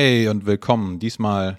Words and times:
Hey 0.00 0.28
und 0.28 0.46
willkommen 0.46 1.00
diesmal 1.00 1.58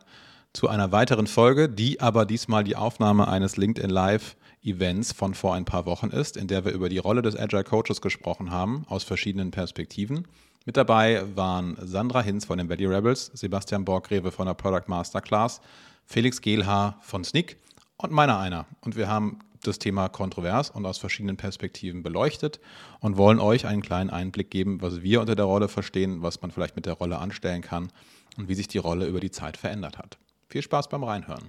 zu 0.54 0.70
einer 0.70 0.94
weiteren 0.94 1.28
Folge, 1.28 1.68
die 1.68 2.00
aber 2.00 2.26
diesmal 2.26 2.64
die 2.64 2.78
Aufnahme 2.78 3.28
eines 3.28 3.58
LinkedIn 3.58 3.90
Live 3.90 4.38
Events 4.64 5.12
von 5.12 5.34
vor 5.34 5.55
ein 5.55 5.66
paar 5.66 5.86
Wochen 5.86 6.08
ist, 6.08 6.38
in 6.38 6.48
der 6.48 6.64
wir 6.64 6.72
über 6.72 6.88
die 6.88 7.00
Rolle 7.00 7.22
des 7.22 7.36
Agile 7.36 7.66
Coaches 7.66 8.00
gesprochen 8.00 8.50
haben, 8.50 8.86
aus 8.88 9.04
verschiedenen 9.04 9.52
Perspektiven. 9.52 10.26
Mit 10.66 10.78
dabei 10.78 11.22
waren 11.36 11.76
Sandra 11.82 12.22
Hinz 12.22 12.46
von 12.46 12.58
den 12.58 12.70
Valley 12.70 12.86
Rebels, 12.86 13.30
Sebastian 13.34 13.84
Borgrewe 13.84 14.32
von 14.32 14.46
der 14.46 14.54
Product 14.54 14.88
Masterclass, 14.88 15.60
Felix 16.05 16.40
Gehlhaar 16.40 16.98
von 17.02 17.26
Snick 17.26 17.58
und 17.98 18.13
meiner 18.13 18.40
einer. 18.40 18.68
Und 18.80 18.96
wir 18.96 19.10
haben 19.10 19.40
das 19.63 19.80
Thema 19.80 20.08
kontrovers 20.08 20.70
und 20.70 20.85
aus 20.85 20.98
verschiedenen 20.98 21.35
Perspektiven 21.35 22.04
beleuchtet 22.04 22.62
und 23.02 23.18
wollen 23.18 23.41
euch 23.41 23.68
einen 23.68 23.82
kleinen 23.82 24.10
Einblick 24.10 24.49
geben, 24.49 24.82
was 24.82 25.02
wir 25.02 25.20
unter 25.20 25.35
der 25.35 25.44
Rolle 25.44 25.68
verstehen, 25.68 26.21
was 26.21 26.41
man 26.41 26.52
vielleicht 26.52 26.77
mit 26.77 26.85
der 26.85 26.94
Rolle 26.94 27.20
anstellen 27.20 27.62
kann 27.62 27.91
und 28.38 28.50
wie 28.50 28.56
sich 28.56 28.68
die 28.68 28.78
Rolle 28.78 29.08
über 29.08 29.20
die 29.20 29.32
Zeit 29.32 29.58
verändert 29.58 29.98
hat. 29.98 30.18
Viel 30.48 30.62
Spaß 30.62 30.90
beim 30.90 31.04
Reinhören. 31.04 31.46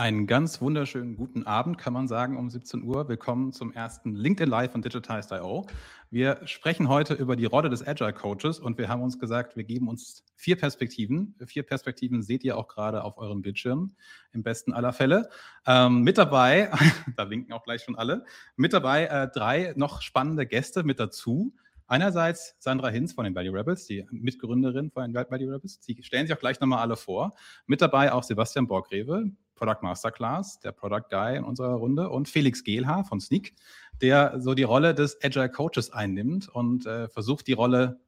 Einen 0.00 0.26
ganz 0.26 0.62
wunderschönen 0.62 1.14
guten 1.14 1.46
Abend, 1.46 1.76
kann 1.76 1.92
man 1.92 2.08
sagen, 2.08 2.38
um 2.38 2.48
17 2.48 2.82
Uhr. 2.84 3.06
Willkommen 3.08 3.52
zum 3.52 3.70
ersten 3.70 4.14
LinkedIn 4.14 4.48
Live 4.48 4.72
von 4.72 4.80
Digitized.io. 4.80 5.66
Wir 6.10 6.40
sprechen 6.46 6.88
heute 6.88 7.12
über 7.12 7.36
die 7.36 7.44
Rolle 7.44 7.68
des 7.68 7.86
Agile 7.86 8.14
Coaches 8.14 8.60
und 8.60 8.78
wir 8.78 8.88
haben 8.88 9.02
uns 9.02 9.18
gesagt, 9.18 9.56
wir 9.56 9.64
geben 9.64 9.88
uns 9.88 10.24
vier 10.36 10.56
Perspektiven. 10.56 11.34
Vier 11.44 11.64
Perspektiven 11.64 12.22
seht 12.22 12.44
ihr 12.44 12.56
auch 12.56 12.66
gerade 12.66 13.04
auf 13.04 13.18
eurem 13.18 13.42
Bildschirm, 13.42 13.94
im 14.32 14.42
besten 14.42 14.72
aller 14.72 14.94
Fälle. 14.94 15.28
Ähm, 15.66 16.00
mit 16.00 16.16
dabei, 16.16 16.70
da 17.16 17.28
winken 17.28 17.52
auch 17.52 17.62
gleich 17.62 17.82
schon 17.82 17.94
alle, 17.94 18.24
mit 18.56 18.72
dabei 18.72 19.04
äh, 19.04 19.28
drei 19.28 19.74
noch 19.76 20.00
spannende 20.00 20.46
Gäste 20.46 20.82
mit 20.82 20.98
dazu. 20.98 21.52
Einerseits 21.90 22.54
Sandra 22.60 22.88
Hinz 22.88 23.14
von 23.14 23.24
den 23.24 23.34
Value 23.34 23.52
Rebels, 23.52 23.84
die 23.84 24.06
Mitgründerin 24.12 24.92
von 24.92 25.12
den 25.12 25.12
Value 25.12 25.52
Rebels. 25.52 25.80
Sie 25.82 26.00
stellen 26.04 26.24
sich 26.24 26.36
auch 26.36 26.38
gleich 26.38 26.60
nochmal 26.60 26.78
alle 26.78 26.94
vor. 26.94 27.34
Mit 27.66 27.82
dabei 27.82 28.12
auch 28.12 28.22
Sebastian 28.22 28.68
Borgrewe, 28.68 29.32
Product 29.56 29.78
Masterclass, 29.82 30.60
der 30.60 30.70
Product 30.70 31.08
Guy 31.10 31.36
in 31.36 31.42
unserer 31.42 31.74
Runde, 31.74 32.08
und 32.08 32.28
Felix 32.28 32.62
Gehlhaar 32.62 33.04
von 33.04 33.20
Sneak, 33.20 33.56
der 34.00 34.40
so 34.40 34.54
die 34.54 34.62
Rolle 34.62 34.94
des 34.94 35.18
Agile 35.20 35.50
Coaches 35.50 35.92
einnimmt 35.92 36.48
und 36.48 36.86
äh, 36.86 37.08
versucht, 37.08 37.48
die 37.48 37.54
Rolle 37.54 37.98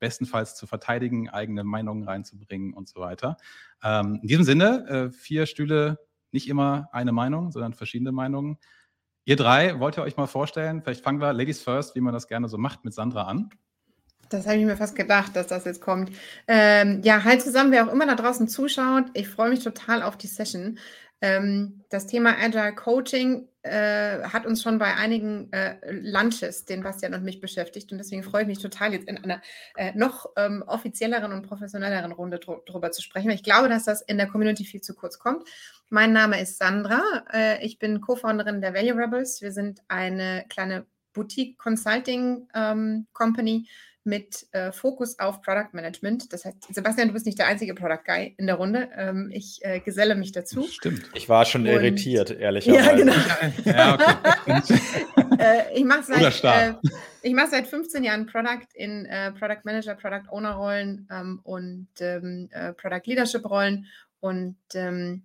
bestenfalls 0.00 0.54
zu 0.54 0.66
verteidigen, 0.66 1.30
eigene 1.30 1.64
Meinungen 1.64 2.04
reinzubringen 2.04 2.74
und 2.74 2.90
so 2.90 3.00
weiter. 3.00 3.38
Ähm, 3.82 4.18
in 4.20 4.28
diesem 4.28 4.44
Sinne, 4.44 4.86
äh, 4.86 5.10
vier 5.12 5.46
Stühle, 5.46 5.98
nicht 6.30 6.46
immer 6.46 6.90
eine 6.92 7.12
Meinung, 7.12 7.52
sondern 7.52 7.72
verschiedene 7.72 8.12
Meinungen. 8.12 8.58
Ihr 9.24 9.36
drei, 9.36 9.78
wollt 9.78 9.98
ihr 9.98 10.02
euch 10.02 10.16
mal 10.16 10.26
vorstellen? 10.26 10.82
Vielleicht 10.82 11.04
fangen 11.04 11.20
wir 11.20 11.32
Ladies 11.32 11.62
First, 11.62 11.94
wie 11.94 12.00
man 12.00 12.14
das 12.14 12.26
gerne 12.26 12.48
so 12.48 12.58
macht, 12.58 12.84
mit 12.84 12.94
Sandra 12.94 13.24
an. 13.24 13.50
Das 14.30 14.46
habe 14.46 14.58
ich 14.58 14.64
mir 14.64 14.76
fast 14.76 14.94
gedacht, 14.94 15.34
dass 15.34 15.48
das 15.48 15.64
jetzt 15.64 15.80
kommt. 15.80 16.10
Ähm, 16.46 17.00
ja, 17.02 17.24
halt 17.24 17.42
zusammen, 17.42 17.72
wer 17.72 17.86
auch 17.86 17.92
immer 17.92 18.06
da 18.06 18.14
draußen 18.14 18.48
zuschaut. 18.48 19.06
Ich 19.14 19.28
freue 19.28 19.50
mich 19.50 19.62
total 19.62 20.02
auf 20.02 20.16
die 20.16 20.28
Session. 20.28 20.78
Ähm, 21.20 21.84
das 21.90 22.06
Thema 22.06 22.36
Agile 22.38 22.74
Coaching 22.74 23.48
äh, 23.62 24.22
hat 24.22 24.46
uns 24.46 24.62
schon 24.62 24.78
bei 24.78 24.94
einigen 24.94 25.52
äh, 25.52 25.76
Lunches, 25.90 26.64
den 26.64 26.82
Bastian 26.82 27.14
und 27.14 27.24
mich 27.24 27.40
beschäftigt. 27.40 27.92
Und 27.92 27.98
deswegen 27.98 28.22
freue 28.22 28.42
ich 28.42 28.48
mich 28.48 28.58
total, 28.58 28.92
jetzt 28.92 29.08
in 29.08 29.18
einer 29.18 29.42
äh, 29.76 29.92
noch 29.94 30.30
ähm, 30.36 30.64
offizielleren 30.66 31.32
und 31.32 31.42
professionelleren 31.42 32.12
Runde 32.12 32.38
dr 32.38 32.92
zu 32.92 33.02
sprechen. 33.02 33.30
Ich 33.30 33.42
glaube, 33.42 33.68
dass 33.68 33.84
das 33.84 34.02
in 34.02 34.16
der 34.16 34.28
Community 34.28 34.64
viel 34.64 34.80
zu 34.80 34.94
kurz 34.94 35.18
kommt. 35.18 35.46
Mein 35.88 36.12
Name 36.12 36.40
ist 36.40 36.58
Sandra. 36.58 37.02
Äh, 37.32 37.64
ich 37.64 37.78
bin 37.78 38.00
Co-Founderin 38.00 38.60
der 38.60 38.74
Value 38.74 38.96
Rebels. 38.96 39.42
Wir 39.42 39.52
sind 39.52 39.80
eine 39.88 40.44
kleine 40.48 40.86
Boutique 41.12 41.58
Consulting 41.58 42.48
ähm, 42.54 43.06
Company 43.12 43.68
mit 44.10 44.46
äh, 44.50 44.72
Fokus 44.72 45.20
auf 45.20 45.40
Product 45.40 45.68
Management. 45.72 46.32
Das 46.32 46.44
heißt, 46.44 46.74
Sebastian, 46.74 47.08
du 47.08 47.14
bist 47.14 47.26
nicht 47.26 47.38
der 47.38 47.46
einzige 47.46 47.74
Product 47.74 48.02
Guy 48.04 48.34
in 48.36 48.46
der 48.48 48.56
Runde. 48.56 48.90
Ähm, 48.96 49.30
ich 49.32 49.60
äh, 49.62 49.78
geselle 49.78 50.16
mich 50.16 50.32
dazu. 50.32 50.64
Stimmt. 50.64 51.08
Ich 51.14 51.28
war 51.28 51.44
schon 51.44 51.62
Und, 51.62 51.68
irritiert, 51.68 52.30
ehrlicherweise. 52.38 52.84
Ja, 52.84 52.96
genau. 52.96 53.14
ja, 53.64 53.94
okay. 54.46 54.80
äh, 55.38 55.78
ich 55.78 55.84
mache 55.84 56.02
seit, 56.02 56.44
äh, 57.22 57.32
mach 57.32 57.46
seit 57.46 57.68
15 57.68 58.02
Jahren 58.02 58.26
Product 58.26 58.66
in 58.74 59.06
äh, 59.06 59.30
Product 59.30 59.60
Manager, 59.62 59.94
Product 59.94 60.28
Owner 60.30 60.54
Rollen 60.54 61.08
ähm, 61.12 61.40
und 61.44 61.88
ähm, 62.00 62.48
äh, 62.50 62.72
Product 62.72 63.02
Leadership 63.04 63.48
Rollen 63.48 63.86
und 64.18 64.56
ähm, 64.74 65.22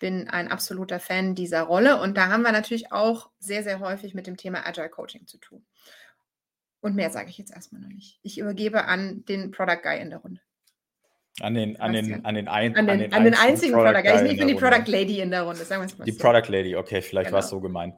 bin 0.00 0.28
ein 0.28 0.48
absoluter 0.48 1.00
Fan 1.00 1.34
dieser 1.34 1.62
Rolle. 1.62 1.98
Und 1.98 2.18
da 2.18 2.28
haben 2.28 2.42
wir 2.42 2.52
natürlich 2.52 2.92
auch 2.92 3.30
sehr, 3.38 3.62
sehr 3.62 3.80
häufig 3.80 4.12
mit 4.12 4.26
dem 4.26 4.36
Thema 4.36 4.66
Agile 4.66 4.90
Coaching 4.90 5.26
zu 5.26 5.38
tun. 5.38 5.64
Und 6.82 6.96
mehr 6.96 7.10
sage 7.10 7.30
ich 7.30 7.38
jetzt 7.38 7.52
erstmal 7.52 7.80
noch 7.80 7.88
nicht. 7.88 8.18
Ich 8.22 8.38
übergebe 8.38 8.84
an 8.84 9.24
den 9.28 9.52
Product 9.52 9.80
Guy 9.82 10.00
in 10.00 10.10
der 10.10 10.18
Runde. 10.18 10.40
An 11.40 11.54
den, 11.54 11.80
an 11.80 11.94
den, 11.94 12.24
an 12.26 12.34
den, 12.34 12.48
ein, 12.48 12.76
an 12.76 12.86
den, 12.86 12.92
an 12.92 12.98
den, 12.98 13.12
an 13.14 13.24
den 13.24 13.34
einzigen 13.34 13.72
Product, 13.72 13.92
Product 13.92 14.18
Guy. 14.18 14.32
Ich 14.32 14.38
bin 14.38 14.48
die 14.48 14.54
Product 14.54 14.90
Lady 14.90 15.20
in 15.20 15.30
der 15.30 15.42
Runde, 15.44 15.64
sagen 15.64 15.80
wir 15.80 15.86
es 15.86 15.96
mal 15.96 16.04
Die 16.04 16.10
so. 16.10 16.18
Product 16.18 16.52
Lady, 16.52 16.76
okay, 16.76 17.00
vielleicht 17.00 17.28
genau. 17.28 17.36
war 17.36 17.44
es 17.44 17.48
so 17.48 17.60
gemeint. 17.60 17.94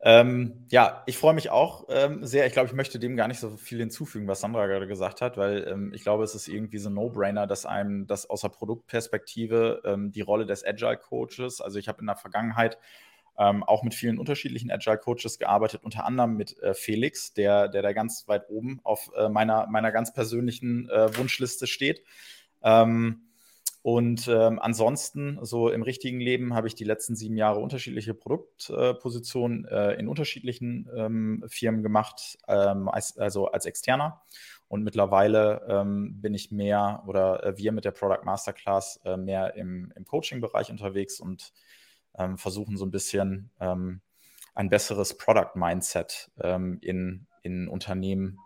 Ähm, 0.00 0.64
ja, 0.70 1.02
ich 1.06 1.18
freue 1.18 1.34
mich 1.34 1.50
auch 1.50 1.86
ähm, 1.90 2.24
sehr. 2.24 2.46
Ich 2.46 2.54
glaube, 2.54 2.68
ich 2.68 2.74
möchte 2.74 2.98
dem 2.98 3.16
gar 3.16 3.28
nicht 3.28 3.40
so 3.40 3.50
viel 3.56 3.78
hinzufügen, 3.78 4.26
was 4.26 4.40
Sandra 4.40 4.66
gerade 4.68 4.86
gesagt 4.86 5.20
hat, 5.20 5.36
weil 5.36 5.66
ähm, 5.68 5.92
ich 5.92 6.02
glaube, 6.02 6.24
es 6.24 6.34
ist 6.34 6.48
irgendwie 6.48 6.78
so 6.78 6.88
ein 6.88 6.94
No-Brainer, 6.94 7.46
dass 7.46 7.66
einem 7.66 8.06
das 8.06 8.30
aus 8.30 8.40
der 8.40 8.48
Produktperspektive 8.48 9.82
ähm, 9.84 10.12
die 10.12 10.22
Rolle 10.22 10.46
des 10.46 10.64
Agile 10.64 10.96
Coaches, 10.96 11.60
also 11.60 11.78
ich 11.78 11.88
habe 11.88 12.00
in 12.00 12.06
der 12.06 12.16
Vergangenheit 12.16 12.78
ähm, 13.38 13.62
auch 13.62 13.82
mit 13.82 13.94
vielen 13.94 14.18
unterschiedlichen 14.18 14.70
Agile 14.70 14.98
Coaches 14.98 15.38
gearbeitet, 15.38 15.84
unter 15.84 16.04
anderem 16.04 16.36
mit 16.36 16.58
äh, 16.60 16.74
Felix, 16.74 17.32
der, 17.32 17.68
der 17.68 17.82
da 17.82 17.92
ganz 17.92 18.26
weit 18.26 18.50
oben 18.50 18.80
auf 18.82 19.10
äh, 19.16 19.28
meiner, 19.28 19.66
meiner 19.68 19.92
ganz 19.92 20.12
persönlichen 20.12 20.90
äh, 20.90 21.16
Wunschliste 21.16 21.66
steht. 21.66 22.02
Ähm, 22.62 23.22
und 23.82 24.26
ähm, 24.28 24.58
ansonsten, 24.58 25.38
so 25.42 25.70
im 25.70 25.82
richtigen 25.82 26.20
Leben, 26.20 26.52
habe 26.52 26.66
ich 26.66 26.74
die 26.74 26.84
letzten 26.84 27.14
sieben 27.14 27.36
Jahre 27.36 27.60
unterschiedliche 27.60 28.12
Produktpositionen 28.12 29.64
äh, 29.66 29.92
in 29.94 30.08
unterschiedlichen 30.08 30.90
ähm, 30.94 31.44
Firmen 31.46 31.82
gemacht, 31.82 32.38
ähm, 32.48 32.88
als, 32.88 33.16
also 33.16 33.46
als 33.46 33.66
Externer. 33.66 34.20
Und 34.66 34.82
mittlerweile 34.82 35.64
ähm, 35.68 36.20
bin 36.20 36.34
ich 36.34 36.50
mehr 36.50 37.04
oder 37.06 37.44
äh, 37.44 37.56
wir 37.56 37.72
mit 37.72 37.84
der 37.84 37.92
Product 37.92 38.24
Masterclass 38.24 39.00
äh, 39.04 39.16
mehr 39.16 39.54
im, 39.54 39.92
im 39.96 40.04
Coaching-Bereich 40.04 40.70
unterwegs 40.70 41.20
und 41.20 41.52
ähm, 42.16 42.38
versuchen 42.38 42.76
so 42.76 42.84
ein 42.84 42.90
bisschen 42.90 43.50
ähm, 43.60 44.00
ein 44.54 44.68
besseres 44.68 45.16
Product-Mindset 45.16 46.30
ähm, 46.40 46.78
in, 46.82 47.26
in 47.42 47.68
Unternehmen, 47.68 48.38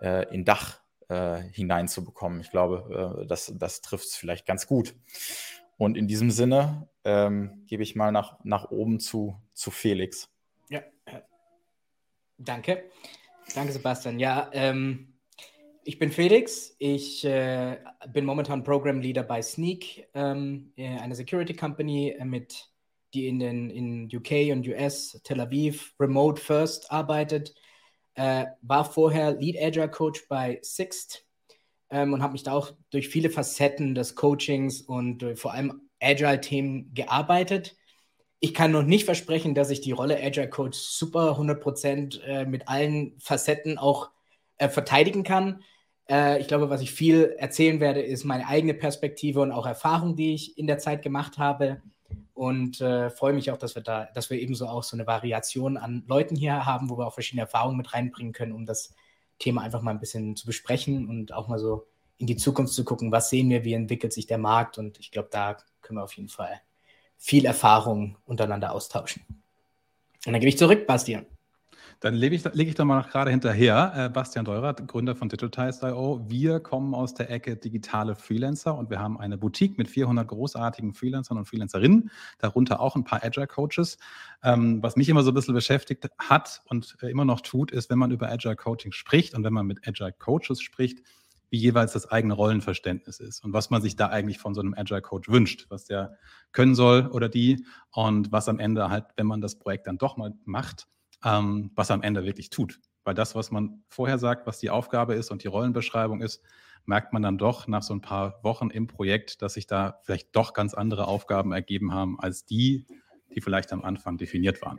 äh, 0.00 0.32
in 0.34 0.44
Dach 0.44 0.80
äh, 1.08 1.40
hineinzubekommen. 1.52 2.40
Ich 2.40 2.50
glaube, 2.50 3.22
äh, 3.22 3.26
das, 3.26 3.52
das 3.56 3.80
trifft 3.80 4.06
es 4.06 4.16
vielleicht 4.16 4.46
ganz 4.46 4.66
gut. 4.66 4.94
Und 5.76 5.96
in 5.96 6.06
diesem 6.06 6.30
Sinne 6.30 6.88
ähm, 7.04 7.64
gebe 7.66 7.82
ich 7.82 7.96
mal 7.96 8.12
nach, 8.12 8.38
nach 8.44 8.70
oben 8.70 9.00
zu, 9.00 9.40
zu 9.52 9.70
Felix. 9.70 10.30
Ja, 10.68 10.80
äh, 11.06 11.20
danke. 12.38 12.84
Danke, 13.54 13.72
Sebastian. 13.72 14.18
Ja, 14.18 14.50
ähm, 14.52 15.14
ich 15.82 15.98
bin 15.98 16.10
Felix. 16.10 16.74
Ich 16.78 17.24
äh, 17.24 17.78
bin 18.12 18.24
momentan 18.24 18.64
Program 18.64 19.00
Leader 19.00 19.22
bei 19.22 19.42
Sneak, 19.42 20.08
ähm, 20.14 20.72
äh, 20.76 20.98
eine 20.98 21.14
Security 21.14 21.54
Company 21.54 22.16
mit 22.24 22.70
die 23.14 23.28
in 23.28 23.38
den 23.38 23.70
in 23.70 24.08
UK 24.12 24.52
und 24.52 24.66
US, 24.68 25.20
Tel 25.24 25.40
Aviv, 25.40 25.94
Remote 25.98 26.40
First 26.40 26.90
arbeitet. 26.90 27.54
Äh, 28.14 28.46
war 28.62 28.84
vorher 28.84 29.32
Lead 29.32 29.56
Agile 29.60 29.90
Coach 29.90 30.28
bei 30.28 30.58
Sixt 30.62 31.24
ähm, 31.90 32.12
und 32.12 32.22
habe 32.22 32.32
mich 32.32 32.42
da 32.42 32.52
auch 32.52 32.72
durch 32.90 33.08
viele 33.08 33.30
Facetten 33.30 33.94
des 33.94 34.14
Coachings 34.14 34.82
und 34.82 35.22
äh, 35.22 35.36
vor 35.36 35.52
allem 35.52 35.88
Agile-Themen 36.00 36.92
gearbeitet. 36.94 37.76
Ich 38.40 38.52
kann 38.54 38.72
noch 38.72 38.82
nicht 38.82 39.04
versprechen, 39.04 39.54
dass 39.54 39.70
ich 39.70 39.80
die 39.80 39.92
Rolle 39.92 40.22
Agile 40.22 40.50
Coach 40.50 40.78
super 40.78 41.36
100% 41.38 42.20
äh, 42.22 42.44
mit 42.44 42.68
allen 42.68 43.18
Facetten 43.18 43.78
auch 43.78 44.10
äh, 44.58 44.68
verteidigen 44.68 45.22
kann. 45.22 45.62
Äh, 46.08 46.40
ich 46.40 46.48
glaube, 46.48 46.70
was 46.70 46.82
ich 46.82 46.92
viel 46.92 47.34
erzählen 47.38 47.80
werde, 47.80 48.02
ist 48.02 48.24
meine 48.24 48.46
eigene 48.46 48.74
Perspektive 48.74 49.40
und 49.40 49.52
auch 49.52 49.66
Erfahrung, 49.66 50.14
die 50.14 50.34
ich 50.34 50.58
in 50.58 50.66
der 50.66 50.78
Zeit 50.78 51.02
gemacht 51.02 51.38
habe 51.38 51.80
und 52.34 52.80
äh, 52.80 53.10
freue 53.10 53.32
mich 53.32 53.50
auch, 53.50 53.56
dass 53.56 53.74
wir 53.74 53.82
da, 53.82 54.08
dass 54.14 54.30
wir 54.30 54.40
ebenso 54.40 54.66
auch 54.66 54.82
so 54.82 54.96
eine 54.96 55.06
Variation 55.06 55.76
an 55.76 56.04
Leuten 56.06 56.36
hier 56.36 56.66
haben, 56.66 56.90
wo 56.90 56.98
wir 56.98 57.06
auch 57.06 57.14
verschiedene 57.14 57.42
Erfahrungen 57.42 57.76
mit 57.76 57.92
reinbringen 57.92 58.32
können, 58.32 58.52
um 58.52 58.66
das 58.66 58.94
Thema 59.38 59.62
einfach 59.62 59.82
mal 59.82 59.90
ein 59.90 60.00
bisschen 60.00 60.36
zu 60.36 60.46
besprechen 60.46 61.08
und 61.08 61.32
auch 61.32 61.48
mal 61.48 61.58
so 61.58 61.86
in 62.18 62.26
die 62.26 62.36
Zukunft 62.36 62.74
zu 62.74 62.84
gucken, 62.84 63.12
was 63.12 63.30
sehen 63.30 63.50
wir, 63.50 63.64
wie 63.64 63.74
entwickelt 63.74 64.12
sich 64.12 64.26
der 64.26 64.38
Markt 64.38 64.78
und 64.78 64.98
ich 64.98 65.10
glaube, 65.10 65.28
da 65.30 65.56
können 65.82 65.98
wir 65.98 66.04
auf 66.04 66.14
jeden 66.14 66.28
Fall 66.28 66.60
viel 67.16 67.44
Erfahrung 67.46 68.16
untereinander 68.26 68.72
austauschen. 68.72 69.24
Und 70.26 70.32
dann 70.32 70.40
gebe 70.40 70.48
ich 70.48 70.58
zurück, 70.58 70.86
Bastian. 70.86 71.26
Dann 72.04 72.12
lege 72.12 72.36
ich, 72.36 72.44
leg 72.44 72.68
ich 72.68 72.74
da 72.74 72.84
mal 72.84 73.00
gerade 73.00 73.30
hinterher. 73.30 73.92
Äh, 73.96 74.08
Bastian 74.10 74.44
Deurer, 74.44 74.74
Gründer 74.74 75.16
von 75.16 75.30
Digitize.io. 75.30 76.22
Wir 76.28 76.60
kommen 76.60 76.94
aus 76.94 77.14
der 77.14 77.30
Ecke 77.30 77.56
digitale 77.56 78.14
Freelancer 78.14 78.76
und 78.76 78.90
wir 78.90 79.00
haben 79.00 79.18
eine 79.18 79.38
Boutique 79.38 79.78
mit 79.78 79.88
400 79.88 80.28
großartigen 80.28 80.92
Freelancern 80.92 81.38
und 81.38 81.46
Freelancerinnen, 81.46 82.10
darunter 82.36 82.80
auch 82.80 82.94
ein 82.94 83.04
paar 83.04 83.24
Agile 83.24 83.46
Coaches. 83.46 83.96
Ähm, 84.42 84.82
was 84.82 84.96
mich 84.96 85.08
immer 85.08 85.22
so 85.22 85.30
ein 85.30 85.34
bisschen 85.34 85.54
beschäftigt 85.54 86.06
hat 86.18 86.60
und 86.66 86.94
äh, 87.00 87.10
immer 87.10 87.24
noch 87.24 87.40
tut, 87.40 87.70
ist, 87.70 87.88
wenn 87.88 87.98
man 87.98 88.10
über 88.10 88.30
Agile 88.30 88.56
Coaching 88.56 88.92
spricht 88.92 89.34
und 89.34 89.42
wenn 89.42 89.54
man 89.54 89.66
mit 89.66 89.88
Agile 89.88 90.12
Coaches 90.12 90.60
spricht, 90.60 90.98
wie 91.48 91.56
jeweils 91.56 91.94
das 91.94 92.10
eigene 92.10 92.34
Rollenverständnis 92.34 93.18
ist 93.18 93.42
und 93.42 93.54
was 93.54 93.70
man 93.70 93.80
sich 93.80 93.96
da 93.96 94.08
eigentlich 94.08 94.36
von 94.36 94.52
so 94.52 94.60
einem 94.60 94.74
Agile 94.76 95.00
Coach 95.00 95.30
wünscht, 95.30 95.68
was 95.70 95.86
der 95.86 96.18
können 96.52 96.74
soll 96.74 97.06
oder 97.06 97.30
die 97.30 97.64
und 97.92 98.30
was 98.30 98.50
am 98.50 98.58
Ende 98.58 98.90
halt, 98.90 99.06
wenn 99.16 99.26
man 99.26 99.40
das 99.40 99.58
Projekt 99.58 99.86
dann 99.86 99.96
doch 99.96 100.18
mal 100.18 100.34
macht, 100.44 100.86
ähm, 101.24 101.70
was 101.74 101.90
am 101.90 102.02
Ende 102.02 102.24
wirklich 102.24 102.50
tut. 102.50 102.80
Weil 103.04 103.14
das, 103.14 103.34
was 103.34 103.50
man 103.50 103.82
vorher 103.88 104.18
sagt, 104.18 104.46
was 104.46 104.58
die 104.58 104.70
Aufgabe 104.70 105.14
ist 105.14 105.30
und 105.30 105.42
die 105.42 105.48
Rollenbeschreibung 105.48 106.22
ist, 106.22 106.42
merkt 106.86 107.12
man 107.12 107.22
dann 107.22 107.38
doch 107.38 107.66
nach 107.66 107.82
so 107.82 107.94
ein 107.94 108.00
paar 108.00 108.42
Wochen 108.42 108.70
im 108.70 108.86
Projekt, 108.86 109.42
dass 109.42 109.54
sich 109.54 109.66
da 109.66 110.00
vielleicht 110.02 110.34
doch 110.36 110.52
ganz 110.52 110.74
andere 110.74 111.06
Aufgaben 111.06 111.52
ergeben 111.52 111.92
haben 111.92 112.18
als 112.20 112.44
die, 112.44 112.86
die 113.34 113.40
vielleicht 113.40 113.72
am 113.72 113.84
Anfang 113.84 114.18
definiert 114.18 114.62
waren. 114.62 114.78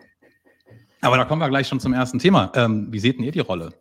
Aber 1.02 1.18
da 1.18 1.26
kommen 1.26 1.42
wir 1.42 1.50
gleich 1.50 1.68
schon 1.68 1.80
zum 1.80 1.94
ersten 1.94 2.20
Thema. 2.20 2.52
Ähm, 2.56 2.88
wie 2.92 3.00
seht 3.00 3.20
ihr 3.20 3.32
die 3.32 3.40
Rolle? 3.40 3.74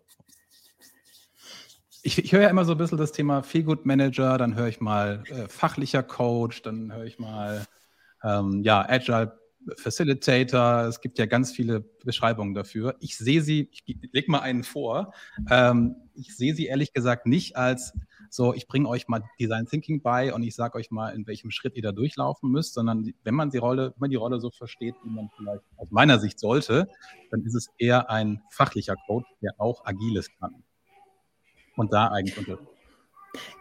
Ich, 2.03 2.23
ich 2.23 2.33
höre 2.33 2.43
ja 2.43 2.49
immer 2.49 2.67
so 2.67 2.73
ein 2.73 2.79
bisschen 2.79 2.99
das 2.99 3.13
Thema 3.13 3.43
Feelgood 3.43 3.87
Manager, 3.87 4.37
dann 4.37 4.55
höre 4.57 4.69
ich 4.69 4.81
mal 4.81 5.23
äh, 5.29 5.49
fachlicher 5.49 6.03
Coach, 6.03 6.61
dann 6.61 6.93
höre 6.93 7.05
ich 7.05 7.19
mal 7.19 7.67
ähm, 8.23 8.63
ja, 8.63 8.87
Agile 8.87 9.39
Facilitator. 9.77 10.87
Es 10.87 11.01
gibt 11.01 11.19
ja 11.19 11.27
ganz 11.27 11.53
viele 11.53 11.81
Beschreibungen 12.05 12.55
dafür. 12.55 12.97
Ich 13.01 13.17
sehe 13.17 13.43
sie, 13.43 13.69
ich 13.73 13.85
lege 14.13 14.31
mal 14.31 14.41
einen 14.41 14.65
vor. 14.65 15.13
Ähm, 15.51 15.97
ich 16.15 16.37
sehe 16.37 16.55
sie 16.55 16.67
ehrlich 16.67 16.93
gesagt 16.93 17.27
nicht 17.27 17.57
als 17.57 17.93
so, 18.31 18.53
ich 18.53 18.67
bringe 18.67 18.89
euch 18.89 19.07
mal 19.07 19.23
Design 19.39 19.67
Thinking 19.67 20.03
bei 20.03 20.35
und 20.35 20.43
ich 20.43 20.57
sage 20.57 20.77
euch 20.77 20.91
mal, 20.91 21.15
in 21.15 21.25
welchem 21.27 21.53
Schritt 21.53 21.77
ihr 21.77 21.83
da 21.83 21.93
durchlaufen 21.93 22.51
müsst, 22.51 22.75
sondern 22.75 23.13
wenn 23.23 23.35
man 23.35 23.51
die 23.51 23.59
Rolle, 23.59 23.91
wenn 23.91 24.01
man 24.01 24.11
die 24.11 24.17
Rolle 24.17 24.41
so 24.41 24.51
versteht, 24.51 24.97
wie 25.05 25.11
man 25.11 25.31
vielleicht 25.37 25.63
aus 25.77 25.93
meiner 25.93 26.19
Sicht 26.19 26.41
sollte, 26.41 26.89
dann 27.31 27.43
ist 27.45 27.55
es 27.55 27.69
eher 27.79 28.11
ein 28.11 28.43
fachlicher 28.51 28.97
Coach, 29.07 29.29
der 29.41 29.53
auch 29.59 29.85
Agiles 29.87 30.31
kann. 30.41 30.65
Und 31.77 31.93
da 31.93 32.09
eigentlich. 32.09 32.59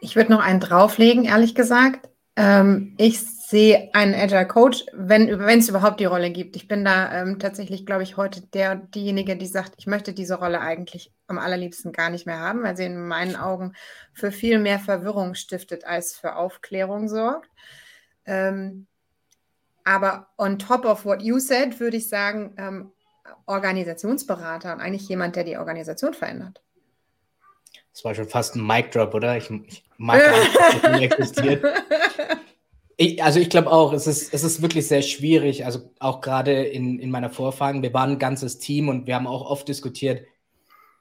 Ich 0.01 0.15
würde 0.15 0.31
noch 0.31 0.39
einen 0.39 0.59
drauflegen, 0.59 1.25
ehrlich 1.25 1.53
gesagt. 1.53 2.09
Ähm, 2.35 2.95
ich 2.97 3.21
sehe 3.21 3.89
einen 3.93 4.15
Agile 4.15 4.47
Coach, 4.47 4.85
wenn 4.93 5.29
es 5.29 5.69
überhaupt 5.69 5.99
die 5.99 6.05
Rolle 6.05 6.31
gibt. 6.31 6.55
Ich 6.55 6.67
bin 6.67 6.83
da 6.83 7.21
ähm, 7.21 7.37
tatsächlich, 7.37 7.85
glaube 7.85 8.01
ich, 8.01 8.17
heute 8.17 8.41
der, 8.41 8.75
diejenige, 8.75 9.37
die 9.37 9.45
sagt, 9.45 9.75
ich 9.77 9.85
möchte 9.85 10.13
diese 10.13 10.35
Rolle 10.35 10.59
eigentlich 10.59 11.11
am 11.27 11.37
allerliebsten 11.37 11.91
gar 11.91 12.09
nicht 12.09 12.25
mehr 12.25 12.39
haben, 12.39 12.63
weil 12.63 12.75
sie 12.75 12.85
in 12.85 13.07
meinen 13.07 13.35
Augen 13.35 13.73
für 14.13 14.31
viel 14.31 14.57
mehr 14.57 14.79
Verwirrung 14.79 15.35
stiftet 15.35 15.85
als 15.85 16.15
für 16.15 16.35
Aufklärung 16.35 17.07
sorgt. 17.07 17.49
Ähm, 18.25 18.87
aber 19.83 20.27
on 20.37 20.57
top 20.57 20.85
of 20.85 21.05
what 21.05 21.21
you 21.21 21.37
said, 21.39 21.79
würde 21.79 21.97
ich 21.97 22.09
sagen, 22.09 22.55
ähm, 22.57 22.91
Organisationsberater 23.45 24.73
und 24.73 24.81
eigentlich 24.81 25.07
jemand, 25.09 25.35
der 25.35 25.43
die 25.43 25.57
Organisation 25.57 26.13
verändert. 26.13 26.61
Das 27.93 28.03
war 28.03 28.15
schon 28.15 28.27
fast 28.27 28.55
ein 28.55 28.65
Mic 28.65 28.89
Drop, 28.89 29.13
oder? 29.13 29.37
Ich, 29.37 29.51
ich 29.51 29.83
mag 29.97 30.19
nicht, 30.93 31.13
existiert. 31.13 31.63
Ich, 32.97 33.23
also 33.23 33.39
ich 33.39 33.49
glaube 33.49 33.71
auch, 33.71 33.91
es 33.93 34.05
ist, 34.05 34.33
es 34.33 34.43
ist 34.43 34.61
wirklich 34.61 34.87
sehr 34.87 35.01
schwierig, 35.01 35.65
also 35.65 35.91
auch 35.99 36.21
gerade 36.21 36.63
in, 36.63 36.99
in 36.99 37.09
meiner 37.09 37.29
Vorfragen, 37.29 37.81
wir 37.81 37.93
waren 37.93 38.11
ein 38.11 38.19
ganzes 38.19 38.59
Team 38.59 38.87
und 38.87 39.07
wir 39.07 39.15
haben 39.15 39.25
auch 39.25 39.49
oft 39.49 39.67
diskutiert, 39.67 40.25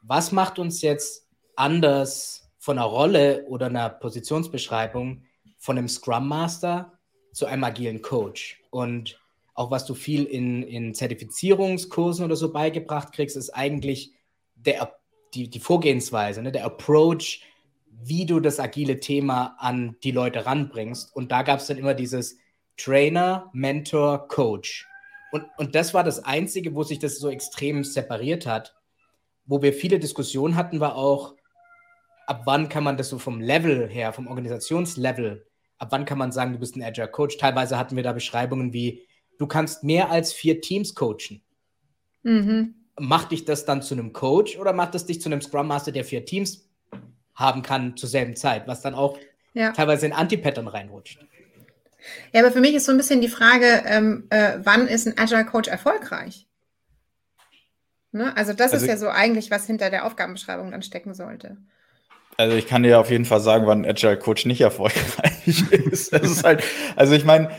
was 0.02 0.32
macht 0.32 0.58
uns 0.58 0.80
jetzt 0.80 1.28
anders 1.54 2.50
von 2.58 2.78
einer 2.78 2.86
Rolle 2.86 3.44
oder 3.48 3.66
einer 3.66 3.90
Positionsbeschreibung 3.90 5.24
von 5.58 5.78
einem 5.78 5.88
Scrum 5.88 6.28
Master 6.28 6.98
zu 7.32 7.46
einem 7.46 7.64
agilen 7.64 8.00
Coach? 8.00 8.62
Und 8.70 9.20
auch 9.54 9.70
was 9.70 9.84
du 9.84 9.94
viel 9.94 10.24
in, 10.24 10.62
in 10.62 10.94
Zertifizierungskursen 10.94 12.24
oder 12.24 12.36
so 12.36 12.52
beigebracht 12.52 13.12
kriegst, 13.12 13.36
ist 13.36 13.50
eigentlich 13.50 14.12
der, 14.54 14.96
die, 15.34 15.50
die 15.50 15.60
Vorgehensweise, 15.60 16.42
ne, 16.42 16.52
der 16.52 16.64
Approach, 16.64 17.42
wie 18.04 18.26
du 18.26 18.40
das 18.40 18.60
agile 18.60 19.00
Thema 19.00 19.56
an 19.58 19.96
die 20.02 20.10
Leute 20.10 20.46
ranbringst. 20.46 21.14
Und 21.14 21.32
da 21.32 21.42
gab 21.42 21.60
es 21.60 21.66
dann 21.66 21.78
immer 21.78 21.94
dieses 21.94 22.38
Trainer, 22.76 23.50
Mentor, 23.52 24.28
Coach. 24.28 24.86
Und, 25.30 25.44
und 25.56 25.74
das 25.74 25.94
war 25.94 26.04
das 26.04 26.24
Einzige, 26.24 26.74
wo 26.74 26.82
sich 26.82 26.98
das 26.98 27.18
so 27.18 27.30
extrem 27.30 27.84
separiert 27.84 28.46
hat. 28.46 28.74
Wo 29.44 29.62
wir 29.62 29.72
viele 29.72 29.98
Diskussionen 29.98 30.56
hatten, 30.56 30.80
war 30.80 30.96
auch, 30.96 31.34
ab 32.26 32.42
wann 32.44 32.68
kann 32.68 32.84
man 32.84 32.96
das 32.96 33.08
so 33.08 33.18
vom 33.18 33.40
Level 33.40 33.88
her, 33.88 34.12
vom 34.12 34.26
Organisationslevel, 34.26 35.46
ab 35.78 35.88
wann 35.90 36.04
kann 36.04 36.18
man 36.18 36.32
sagen, 36.32 36.52
du 36.52 36.58
bist 36.58 36.76
ein 36.76 36.82
Agile 36.82 37.08
Coach? 37.08 37.36
Teilweise 37.38 37.76
hatten 37.76 37.96
wir 37.96 38.02
da 38.02 38.12
Beschreibungen 38.12 38.72
wie, 38.72 39.02
du 39.38 39.46
kannst 39.46 39.84
mehr 39.84 40.10
als 40.10 40.32
vier 40.32 40.60
Teams 40.60 40.94
coachen. 40.94 41.42
Mhm. 42.22 42.74
Macht 42.98 43.32
dich 43.32 43.44
das 43.44 43.64
dann 43.64 43.82
zu 43.82 43.94
einem 43.94 44.12
Coach 44.12 44.58
oder 44.58 44.72
macht 44.72 44.94
es 44.94 45.06
dich 45.06 45.20
zu 45.20 45.28
einem 45.28 45.40
Scrum 45.40 45.66
Master, 45.66 45.92
der 45.92 46.04
vier 46.04 46.24
Teams 46.24 46.71
haben 47.34 47.62
kann 47.62 47.96
zur 47.96 48.08
selben 48.08 48.36
Zeit, 48.36 48.66
was 48.66 48.80
dann 48.80 48.94
auch 48.94 49.18
ja. 49.54 49.72
teilweise 49.72 50.06
in 50.06 50.12
Anti-Pattern 50.12 50.68
reinrutscht. 50.68 51.18
Ja, 52.32 52.40
aber 52.40 52.50
für 52.50 52.60
mich 52.60 52.74
ist 52.74 52.86
so 52.86 52.92
ein 52.92 52.98
bisschen 52.98 53.20
die 53.20 53.28
Frage, 53.28 53.82
ähm, 53.86 54.26
äh, 54.30 54.58
wann 54.62 54.88
ist 54.88 55.06
ein 55.06 55.18
Agile 55.18 55.44
Coach 55.44 55.68
erfolgreich? 55.68 56.46
Ne? 58.10 58.36
Also 58.36 58.52
das 58.52 58.72
also 58.72 58.84
ist 58.84 58.90
ja 58.90 58.96
so 58.96 59.08
eigentlich, 59.08 59.50
was 59.50 59.66
hinter 59.66 59.88
der 59.88 60.04
Aufgabenbeschreibung 60.04 60.70
dann 60.70 60.82
stecken 60.82 61.14
sollte. 61.14 61.56
Also 62.36 62.56
ich 62.56 62.66
kann 62.66 62.82
dir 62.82 62.98
auf 62.98 63.10
jeden 63.10 63.24
Fall 63.24 63.40
sagen, 63.40 63.66
wann 63.66 63.84
Agile 63.84 64.18
Coach 64.18 64.46
nicht 64.46 64.60
erfolgreich 64.60 65.46
ist. 65.70 66.12
Ist 66.12 66.44
halt, 66.44 66.64
also 66.96 67.14
ich 67.14 67.24
meine, 67.24 67.50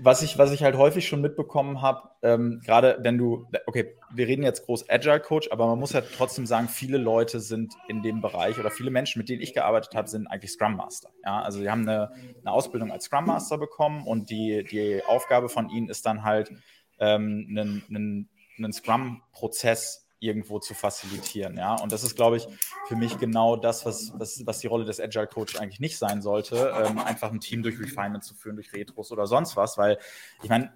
was 0.00 0.22
ich, 0.22 0.38
was 0.38 0.52
ich 0.52 0.62
halt 0.62 0.76
häufig 0.76 1.08
schon 1.08 1.20
mitbekommen 1.20 1.82
habe, 1.82 2.10
ähm, 2.22 2.60
gerade 2.64 2.98
wenn 3.00 3.18
du, 3.18 3.46
okay, 3.66 3.96
wir 4.14 4.28
reden 4.28 4.42
jetzt 4.42 4.66
groß 4.66 4.88
Agile 4.88 5.20
Coach, 5.20 5.48
aber 5.50 5.66
man 5.66 5.78
muss 5.78 5.92
ja 5.92 6.02
trotzdem 6.02 6.46
sagen, 6.46 6.68
viele 6.68 6.98
Leute 6.98 7.40
sind 7.40 7.74
in 7.88 8.02
dem 8.02 8.20
Bereich 8.20 8.58
oder 8.58 8.70
viele 8.70 8.90
Menschen, 8.90 9.18
mit 9.18 9.28
denen 9.28 9.42
ich 9.42 9.54
gearbeitet 9.54 9.94
habe, 9.94 10.08
sind 10.08 10.26
eigentlich 10.26 10.52
Scrum 10.52 10.76
Master. 10.76 11.10
Ja, 11.24 11.42
also 11.42 11.60
sie 11.60 11.70
haben 11.70 11.88
eine, 11.88 12.12
eine 12.40 12.52
Ausbildung 12.52 12.92
als 12.92 13.04
Scrum 13.04 13.24
Master 13.24 13.58
bekommen 13.58 14.06
und 14.06 14.30
die, 14.30 14.64
die 14.64 15.02
Aufgabe 15.06 15.48
von 15.48 15.68
ihnen 15.68 15.88
ist 15.88 16.06
dann 16.06 16.22
halt, 16.22 16.52
ähm, 16.98 17.46
einen, 17.50 17.82
einen, 17.88 18.28
einen 18.58 18.72
Scrum-Prozess 18.72 20.01
irgendwo 20.22 20.58
zu 20.60 20.74
facilitieren. 20.74 21.56
Ja? 21.56 21.74
Und 21.74 21.92
das 21.92 22.04
ist, 22.04 22.14
glaube 22.14 22.36
ich, 22.36 22.46
für 22.86 22.96
mich 22.96 23.18
genau 23.18 23.56
das, 23.56 23.84
was, 23.84 24.12
was, 24.16 24.46
was 24.46 24.60
die 24.60 24.68
Rolle 24.68 24.84
des 24.84 25.00
Agile 25.00 25.26
Coach 25.26 25.56
eigentlich 25.56 25.80
nicht 25.80 25.98
sein 25.98 26.22
sollte, 26.22 26.72
ähm, 26.76 26.98
einfach 26.98 27.32
ein 27.32 27.40
Team 27.40 27.62
durch 27.62 27.78
Refinement 27.78 28.22
zu 28.22 28.34
führen, 28.34 28.56
durch 28.56 28.72
Retros 28.72 29.10
oder 29.10 29.26
sonst 29.26 29.56
was, 29.56 29.76
weil 29.78 29.98
ich 30.42 30.48
meine, 30.48 30.72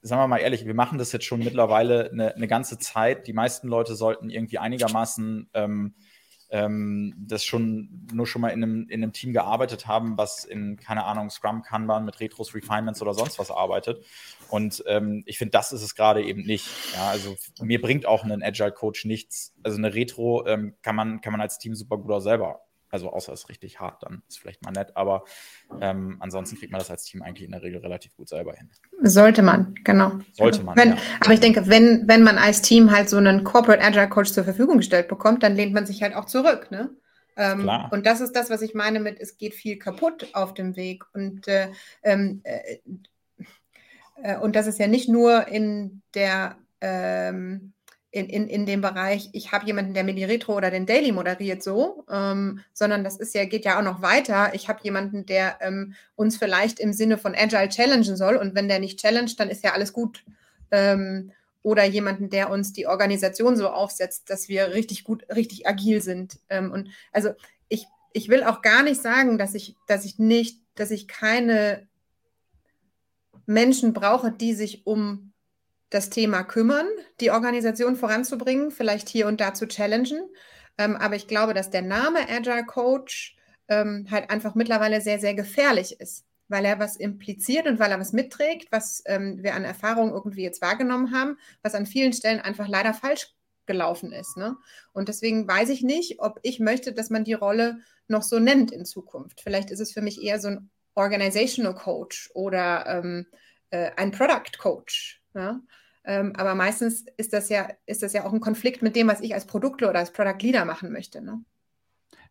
sagen 0.00 0.22
wir 0.22 0.28
mal 0.28 0.38
ehrlich, 0.38 0.64
wir 0.64 0.74
machen 0.74 0.98
das 0.98 1.12
jetzt 1.12 1.26
schon 1.26 1.40
mittlerweile 1.40 2.10
eine, 2.10 2.34
eine 2.34 2.48
ganze 2.48 2.78
Zeit. 2.78 3.26
Die 3.26 3.32
meisten 3.32 3.68
Leute 3.68 3.94
sollten 3.94 4.30
irgendwie 4.30 4.58
einigermaßen 4.58 5.50
ähm, 5.54 5.94
ähm, 6.50 7.14
das 7.18 7.44
schon 7.44 8.06
nur 8.12 8.26
schon 8.26 8.42
mal 8.42 8.48
in 8.48 8.62
einem, 8.62 8.88
in 8.88 9.02
einem 9.02 9.12
Team 9.12 9.32
gearbeitet 9.32 9.86
haben, 9.86 10.16
was 10.16 10.44
in, 10.44 10.76
keine 10.76 11.04
Ahnung, 11.04 11.30
Scrum, 11.30 11.62
Kanban 11.62 12.04
mit 12.04 12.20
Retros, 12.20 12.54
Refinements 12.54 13.02
oder 13.02 13.14
sonst 13.14 13.38
was 13.38 13.50
arbeitet. 13.50 14.04
Und 14.48 14.82
ähm, 14.86 15.22
ich 15.26 15.38
finde, 15.38 15.52
das 15.52 15.72
ist 15.72 15.82
es 15.82 15.94
gerade 15.94 16.24
eben 16.24 16.42
nicht. 16.42 16.66
Ja, 16.94 17.08
also 17.08 17.36
mir 17.60 17.80
bringt 17.80 18.06
auch 18.06 18.24
ein 18.24 18.42
Agile 18.42 18.72
Coach 18.72 19.04
nichts. 19.04 19.54
Also 19.62 19.78
eine 19.78 19.94
Retro 19.94 20.46
ähm, 20.46 20.74
kann, 20.82 20.96
man, 20.96 21.20
kann 21.20 21.32
man 21.32 21.40
als 21.40 21.58
Team 21.58 21.74
super 21.74 21.98
gut 21.98 22.12
auch 22.12 22.20
selber 22.20 22.60
also 22.90 23.12
außer 23.12 23.32
es 23.32 23.40
ist 23.40 23.48
richtig 23.48 23.80
hart, 23.80 24.02
dann 24.02 24.22
ist 24.28 24.38
vielleicht 24.38 24.64
mal 24.64 24.70
nett, 24.70 24.96
aber 24.96 25.24
ähm, 25.80 26.16
ansonsten 26.20 26.56
kriegt 26.56 26.72
man 26.72 26.78
das 26.78 26.90
als 26.90 27.04
Team 27.04 27.22
eigentlich 27.22 27.44
in 27.44 27.52
der 27.52 27.62
Regel 27.62 27.80
relativ 27.80 28.16
gut 28.16 28.28
selber 28.28 28.54
hin. 28.54 28.70
Sollte 29.02 29.42
man, 29.42 29.74
genau. 29.84 30.12
Sollte 30.32 30.62
man. 30.62 30.76
Wenn, 30.76 30.90
ja. 30.90 30.98
Aber 31.20 31.32
ich 31.32 31.40
denke, 31.40 31.68
wenn, 31.68 32.08
wenn 32.08 32.22
man 32.22 32.38
als 32.38 32.62
Team 32.62 32.90
halt 32.90 33.08
so 33.08 33.16
einen 33.16 33.44
Corporate 33.44 33.82
Agile 33.82 34.08
Coach 34.08 34.32
zur 34.32 34.44
Verfügung 34.44 34.78
gestellt 34.78 35.08
bekommt, 35.08 35.42
dann 35.42 35.54
lehnt 35.54 35.72
man 35.72 35.86
sich 35.86 36.02
halt 36.02 36.14
auch 36.14 36.26
zurück, 36.26 36.70
ne? 36.70 36.90
Ähm, 37.36 37.60
Klar. 37.60 37.88
Und 37.92 38.04
das 38.04 38.20
ist 38.20 38.34
das, 38.34 38.50
was 38.50 38.62
ich 38.62 38.74
meine 38.74 38.98
mit, 38.98 39.20
es 39.20 39.36
geht 39.36 39.54
viel 39.54 39.78
kaputt 39.78 40.28
auf 40.32 40.54
dem 40.54 40.74
Weg. 40.74 41.04
Und, 41.14 41.46
äh, 41.46 41.68
ähm, 42.02 42.40
äh, 42.42 42.78
äh, 44.22 44.38
und 44.38 44.56
das 44.56 44.66
ist 44.66 44.80
ja 44.80 44.88
nicht 44.88 45.08
nur 45.08 45.46
in 45.46 46.02
der 46.14 46.56
ähm, 46.80 47.72
in, 48.10 48.26
in, 48.26 48.48
in 48.48 48.64
dem 48.64 48.80
Bereich, 48.80 49.28
ich 49.32 49.52
habe 49.52 49.66
jemanden, 49.66 49.92
der 49.92 50.02
mir 50.02 50.14
die 50.14 50.24
Retro 50.24 50.56
oder 50.56 50.70
den 50.70 50.86
Daily 50.86 51.12
moderiert, 51.12 51.62
so, 51.62 52.04
ähm, 52.10 52.60
sondern 52.72 53.04
das 53.04 53.16
ist 53.16 53.34
ja, 53.34 53.44
geht 53.44 53.64
ja 53.64 53.78
auch 53.78 53.82
noch 53.82 54.00
weiter. 54.00 54.54
Ich 54.54 54.68
habe 54.68 54.80
jemanden, 54.82 55.26
der 55.26 55.58
ähm, 55.60 55.94
uns 56.16 56.38
vielleicht 56.38 56.80
im 56.80 56.92
Sinne 56.92 57.18
von 57.18 57.34
Agile 57.34 57.68
challengen 57.68 58.16
soll 58.16 58.36
und 58.36 58.54
wenn 58.54 58.68
der 58.68 58.78
nicht 58.78 58.98
challenged, 58.98 59.38
dann 59.38 59.50
ist 59.50 59.62
ja 59.62 59.72
alles 59.72 59.92
gut. 59.92 60.24
Ähm, 60.70 61.32
oder 61.62 61.84
jemanden, 61.84 62.30
der 62.30 62.50
uns 62.50 62.72
die 62.72 62.86
Organisation 62.86 63.56
so 63.56 63.68
aufsetzt, 63.68 64.30
dass 64.30 64.48
wir 64.48 64.72
richtig 64.72 65.04
gut, 65.04 65.26
richtig 65.34 65.66
agil 65.66 66.00
sind. 66.00 66.38
Ähm, 66.48 66.72
und 66.72 66.88
also 67.12 67.30
ich, 67.68 67.86
ich 68.14 68.30
will 68.30 68.42
auch 68.42 68.62
gar 68.62 68.82
nicht 68.82 69.02
sagen, 69.02 69.36
dass 69.36 69.54
ich, 69.54 69.76
dass 69.86 70.06
ich 70.06 70.18
nicht, 70.18 70.62
dass 70.76 70.90
ich 70.90 71.08
keine 71.08 71.86
Menschen 73.44 73.92
brauche, 73.92 74.30
die 74.30 74.54
sich 74.54 74.86
um 74.86 75.27
das 75.90 76.10
Thema 76.10 76.42
kümmern, 76.42 76.86
die 77.20 77.30
Organisation 77.30 77.96
voranzubringen, 77.96 78.70
vielleicht 78.70 79.08
hier 79.08 79.26
und 79.26 79.40
da 79.40 79.54
zu 79.54 79.66
challengen. 79.66 80.28
Ähm, 80.76 80.96
aber 80.96 81.16
ich 81.16 81.26
glaube, 81.26 81.54
dass 81.54 81.70
der 81.70 81.82
Name 81.82 82.28
Agile 82.28 82.64
Coach 82.64 83.36
ähm, 83.68 84.06
halt 84.10 84.30
einfach 84.30 84.54
mittlerweile 84.54 85.00
sehr, 85.00 85.18
sehr 85.18 85.34
gefährlich 85.34 86.00
ist, 86.00 86.24
weil 86.48 86.64
er 86.64 86.78
was 86.78 86.96
impliziert 86.96 87.66
und 87.66 87.78
weil 87.78 87.90
er 87.90 88.00
was 88.00 88.12
mitträgt, 88.12 88.70
was 88.70 89.02
ähm, 89.06 89.42
wir 89.42 89.54
an 89.54 89.64
Erfahrung 89.64 90.10
irgendwie 90.12 90.42
jetzt 90.42 90.62
wahrgenommen 90.62 91.12
haben, 91.12 91.38
was 91.62 91.74
an 91.74 91.86
vielen 91.86 92.12
Stellen 92.12 92.40
einfach 92.40 92.68
leider 92.68 92.94
falsch 92.94 93.34
gelaufen 93.66 94.12
ist. 94.12 94.36
Ne? 94.36 94.56
Und 94.92 95.08
deswegen 95.08 95.46
weiß 95.46 95.68
ich 95.68 95.82
nicht, 95.82 96.20
ob 96.20 96.40
ich 96.42 96.58
möchte, 96.58 96.92
dass 96.92 97.10
man 97.10 97.24
die 97.24 97.34
Rolle 97.34 97.80
noch 98.08 98.22
so 98.22 98.38
nennt 98.38 98.72
in 98.72 98.84
Zukunft. 98.84 99.40
Vielleicht 99.42 99.70
ist 99.70 99.80
es 99.80 99.92
für 99.92 100.00
mich 100.00 100.22
eher 100.22 100.40
so 100.40 100.48
ein 100.48 100.70
Organizational 100.94 101.74
Coach 101.74 102.30
oder 102.34 102.86
ähm, 102.86 103.26
äh, 103.70 103.90
ein 103.96 104.10
Product 104.10 104.58
Coach. 104.58 105.17
Ja? 105.34 105.60
Ähm, 106.04 106.32
aber 106.36 106.54
meistens 106.54 107.04
ist 107.16 107.32
das, 107.32 107.48
ja, 107.48 107.68
ist 107.86 108.02
das 108.02 108.12
ja 108.12 108.24
auch 108.24 108.32
ein 108.32 108.40
Konflikt 108.40 108.82
mit 108.82 108.96
dem, 108.96 109.08
was 109.08 109.20
ich 109.20 109.34
als 109.34 109.46
Produktler 109.46 109.90
oder 109.90 109.98
als 109.98 110.12
Product 110.12 110.38
Leader 110.40 110.64
machen 110.64 110.92
möchte. 110.92 111.20
Ne? 111.20 111.44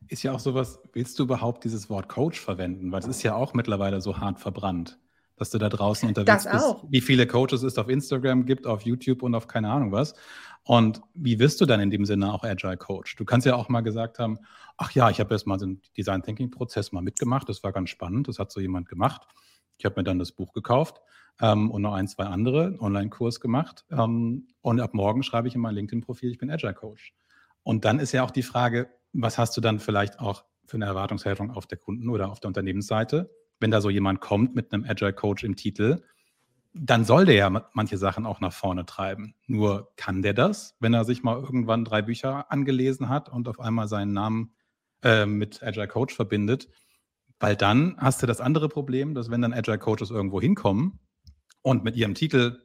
Ist 0.07 0.23
ja 0.23 0.31
auch 0.31 0.39
sowas, 0.39 0.79
willst 0.93 1.19
du 1.19 1.23
überhaupt 1.23 1.63
dieses 1.63 1.89
Wort 1.89 2.09
Coach 2.09 2.39
verwenden? 2.39 2.91
Weil 2.91 3.01
es 3.01 3.07
ist 3.07 3.23
ja 3.23 3.35
auch 3.35 3.53
mittlerweile 3.53 4.01
so 4.01 4.17
hart 4.17 4.39
verbrannt, 4.39 4.99
dass 5.35 5.49
du 5.49 5.57
da 5.57 5.69
draußen 5.69 6.07
unterwegs 6.07 6.45
das 6.45 6.63
auch. 6.63 6.81
bist. 6.81 6.91
Wie 6.91 7.01
viele 7.01 7.27
Coaches 7.27 7.63
es 7.63 7.77
auf 7.77 7.89
Instagram 7.89 8.45
gibt, 8.45 8.65
auf 8.65 8.81
YouTube 8.81 9.21
und 9.21 9.35
auf 9.35 9.47
keine 9.47 9.69
Ahnung 9.69 9.91
was. 9.91 10.15
Und 10.63 11.01
wie 11.13 11.39
wirst 11.39 11.61
du 11.61 11.65
dann 11.65 11.79
in 11.79 11.89
dem 11.89 12.05
Sinne 12.05 12.33
auch 12.33 12.43
Agile 12.43 12.77
Coach? 12.77 13.15
Du 13.15 13.25
kannst 13.25 13.45
ja 13.45 13.55
auch 13.55 13.69
mal 13.69 13.81
gesagt 13.81 14.19
haben, 14.19 14.39
ach 14.77 14.91
ja, 14.91 15.09
ich 15.09 15.19
habe 15.19 15.33
erst 15.33 15.47
mal 15.47 15.57
den 15.57 15.81
Design 15.95 16.23
Thinking 16.23 16.51
Prozess 16.51 16.91
mal 16.91 17.01
mitgemacht, 17.01 17.47
das 17.47 17.63
war 17.63 17.71
ganz 17.71 17.89
spannend, 17.89 18.27
das 18.27 18.39
hat 18.39 18.51
so 18.51 18.59
jemand 18.59 18.89
gemacht. 18.89 19.27
Ich 19.77 19.86
habe 19.86 20.00
mir 20.00 20.03
dann 20.03 20.19
das 20.19 20.31
Buch 20.31 20.53
gekauft 20.53 21.01
ähm, 21.41 21.72
und 21.72 21.81
noch 21.81 21.93
ein, 21.93 22.07
zwei 22.07 22.25
andere 22.25 22.75
Online-Kurs 22.79 23.39
gemacht. 23.39 23.86
Ähm, 23.91 24.48
und 24.62 24.79
ab 24.79 24.93
morgen 24.93 25.24
schreibe 25.24 25.48
ich 25.48 25.55
in 25.55 25.62
mein 25.62 25.75
LinkedIn-Profil, 25.75 26.31
ich 26.31 26.38
bin 26.38 26.50
Agile 26.50 26.74
Coach. 26.74 27.13
Und 27.63 27.86
dann 27.86 28.00
ist 28.00 28.12
ja 28.12 28.24
auch 28.24 28.31
die 28.31 28.43
Frage, 28.43 28.89
was 29.13 29.38
hast 29.38 29.55
du 29.57 29.62
dann 29.62 29.79
vielleicht 29.79 30.19
auch 30.19 30.46
für 30.65 30.77
eine 30.77 30.86
Erwartungshaltung 30.86 31.51
auf 31.51 31.67
der 31.67 31.77
Kunden- 31.77 32.10
oder 32.10 32.29
auf 32.31 32.39
der 32.39 32.50
Unternehmensseite? 32.50 33.29
Wenn 33.60 33.72
da 33.72 33.81
so 33.81 33.89
jemand 33.89 34.22
kommt 34.22 34.55
mit 34.55 34.72
einem 34.72 34.86
Agile 34.86 35.13
Coach 35.13 35.43
im 35.43 35.55
Titel, 35.55 36.03
dann 36.74 37.05
soll 37.05 37.25
der 37.25 37.36
ja 37.36 37.69
manche 37.74 37.98
Sachen 37.98 38.25
auch 38.25 38.39
nach 38.39 38.53
vorne 38.53 38.86
treiben. 38.86 39.34
Nur 39.48 39.91
kann 39.96 40.22
der 40.22 40.34
das, 40.34 40.75
wenn 40.79 40.93
er 40.93 41.05
sich 41.05 41.24
mal 41.24 41.39
irgendwann 41.39 41.86
drei 41.86 42.01
Bücher 42.01 42.51
angelesen 42.51 43.10
hat 43.10 43.29
und 43.29 43.48
auf 43.48 43.60
einmal 43.60 43.88
seinen 43.88 44.13
Namen 44.13 44.53
äh, 45.01 45.25
mit 45.25 45.63
Agile 45.63 45.88
Coach 45.88 46.15
verbindet? 46.15 46.69
Weil 47.39 47.56
dann 47.56 47.96
hast 47.98 48.22
du 48.22 48.27
das 48.27 48.41
andere 48.41 48.70
Problem, 48.70 49.13
dass 49.13 49.29
wenn 49.29 49.41
dann 49.41 49.53
Agile 49.53 49.77
Coaches 49.77 50.10
irgendwo 50.10 50.41
hinkommen 50.41 51.00
und 51.62 51.84
mit 51.84 51.96
ihrem 51.96 52.15
Titel 52.15 52.60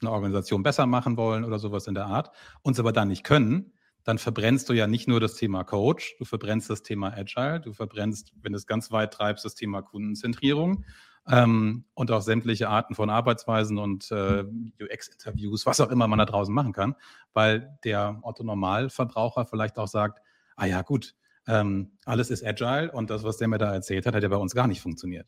eine 0.00 0.10
Organisation 0.10 0.62
besser 0.62 0.86
machen 0.86 1.16
wollen 1.16 1.44
oder 1.44 1.58
sowas 1.58 1.86
in 1.86 1.94
der 1.94 2.06
Art, 2.06 2.30
uns 2.62 2.78
aber 2.80 2.92
dann 2.92 3.08
nicht 3.08 3.24
können, 3.24 3.72
dann 4.04 4.18
verbrennst 4.18 4.68
du 4.68 4.74
ja 4.74 4.86
nicht 4.86 5.08
nur 5.08 5.18
das 5.18 5.34
Thema 5.34 5.64
Coach, 5.64 6.16
du 6.18 6.24
verbrennst 6.24 6.68
das 6.68 6.82
Thema 6.82 7.12
Agile, 7.16 7.60
du 7.60 7.72
verbrennst, 7.72 8.32
wenn 8.42 8.52
du 8.52 8.58
es 8.58 8.66
ganz 8.66 8.90
weit 8.92 9.14
treibst, 9.14 9.44
das 9.44 9.54
Thema 9.54 9.82
Kundenzentrierung 9.82 10.84
ähm, 11.26 11.86
und 11.94 12.10
auch 12.10 12.20
sämtliche 12.20 12.68
Arten 12.68 12.94
von 12.94 13.08
Arbeitsweisen 13.08 13.78
und 13.78 14.10
äh, 14.10 14.44
UX-Interviews, 14.82 15.64
was 15.64 15.80
auch 15.80 15.90
immer 15.90 16.06
man 16.06 16.18
da 16.18 16.26
draußen 16.26 16.54
machen 16.54 16.72
kann, 16.72 16.94
weil 17.32 17.78
der 17.84 18.20
Otto-Normalverbraucher 18.22 19.46
vielleicht 19.46 19.78
auch 19.78 19.88
sagt, 19.88 20.20
ah 20.56 20.66
ja 20.66 20.82
gut, 20.82 21.14
ähm, 21.46 21.98
alles 22.04 22.30
ist 22.30 22.44
Agile 22.44 22.90
und 22.92 23.10
das, 23.10 23.22
was 23.22 23.36
der 23.36 23.48
mir 23.48 23.58
da 23.58 23.72
erzählt 23.72 24.06
hat, 24.06 24.14
hat 24.14 24.22
ja 24.22 24.28
bei 24.28 24.36
uns 24.36 24.54
gar 24.54 24.66
nicht 24.66 24.80
funktioniert. 24.80 25.26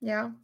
Ja, 0.00 0.34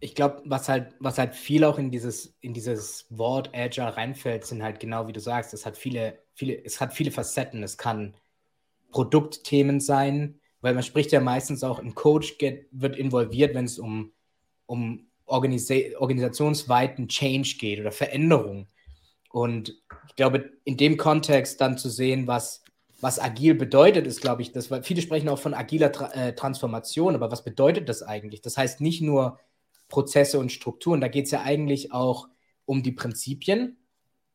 ich 0.00 0.14
glaube, 0.14 0.42
was 0.44 0.68
halt, 0.68 0.94
was 1.00 1.18
halt 1.18 1.34
viel 1.34 1.64
auch 1.64 1.78
in 1.78 1.90
dieses, 1.90 2.36
in 2.40 2.52
dieses 2.52 3.06
Wort 3.10 3.50
Agile 3.54 3.96
reinfällt, 3.96 4.44
sind 4.44 4.62
halt 4.62 4.80
genau 4.80 5.08
wie 5.08 5.12
du 5.12 5.20
sagst, 5.20 5.54
es 5.54 5.64
hat 5.64 5.76
viele, 5.76 6.18
viele, 6.34 6.64
es 6.64 6.80
hat 6.80 6.92
viele 6.92 7.10
Facetten. 7.10 7.62
Es 7.62 7.78
kann 7.78 8.14
Produktthemen 8.90 9.80
sein, 9.80 10.38
weil 10.60 10.74
man 10.74 10.82
spricht 10.82 11.12
ja 11.12 11.20
meistens 11.20 11.64
auch, 11.64 11.78
ein 11.78 11.94
Coach 11.94 12.38
get, 12.38 12.66
wird 12.72 12.96
involviert, 12.96 13.54
wenn 13.54 13.64
es 13.64 13.78
um, 13.78 14.12
um 14.66 15.06
Organisa 15.24 15.74
organisationsweiten 15.98 17.08
Change 17.08 17.56
geht 17.58 17.80
oder 17.80 17.90
Veränderung. 17.90 18.68
Und 19.30 19.70
ich 20.08 20.16
glaube, 20.16 20.50
in 20.64 20.76
dem 20.76 20.96
Kontext 20.96 21.60
dann 21.60 21.78
zu 21.78 21.88
sehen, 21.90 22.26
was, 22.26 22.62
was 23.00 23.18
agil 23.18 23.54
bedeutet, 23.54 24.06
ist, 24.06 24.20
glaube 24.20 24.42
ich, 24.42 24.52
das, 24.52 24.70
weil 24.70 24.82
viele 24.82 25.02
sprechen 25.02 25.28
auch 25.28 25.38
von 25.38 25.54
agiler 25.54 25.92
Tra 25.92 26.12
äh, 26.12 26.34
Transformation, 26.34 27.14
aber 27.14 27.30
was 27.30 27.44
bedeutet 27.44 27.88
das 27.88 28.02
eigentlich? 28.02 28.40
Das 28.40 28.56
heißt 28.56 28.80
nicht 28.80 29.02
nur, 29.02 29.38
Prozesse 29.88 30.38
und 30.38 30.52
Strukturen. 30.52 31.00
Da 31.00 31.08
geht 31.08 31.26
es 31.26 31.30
ja 31.30 31.42
eigentlich 31.42 31.92
auch 31.92 32.28
um 32.64 32.82
die 32.82 32.92
Prinzipien 32.92 33.78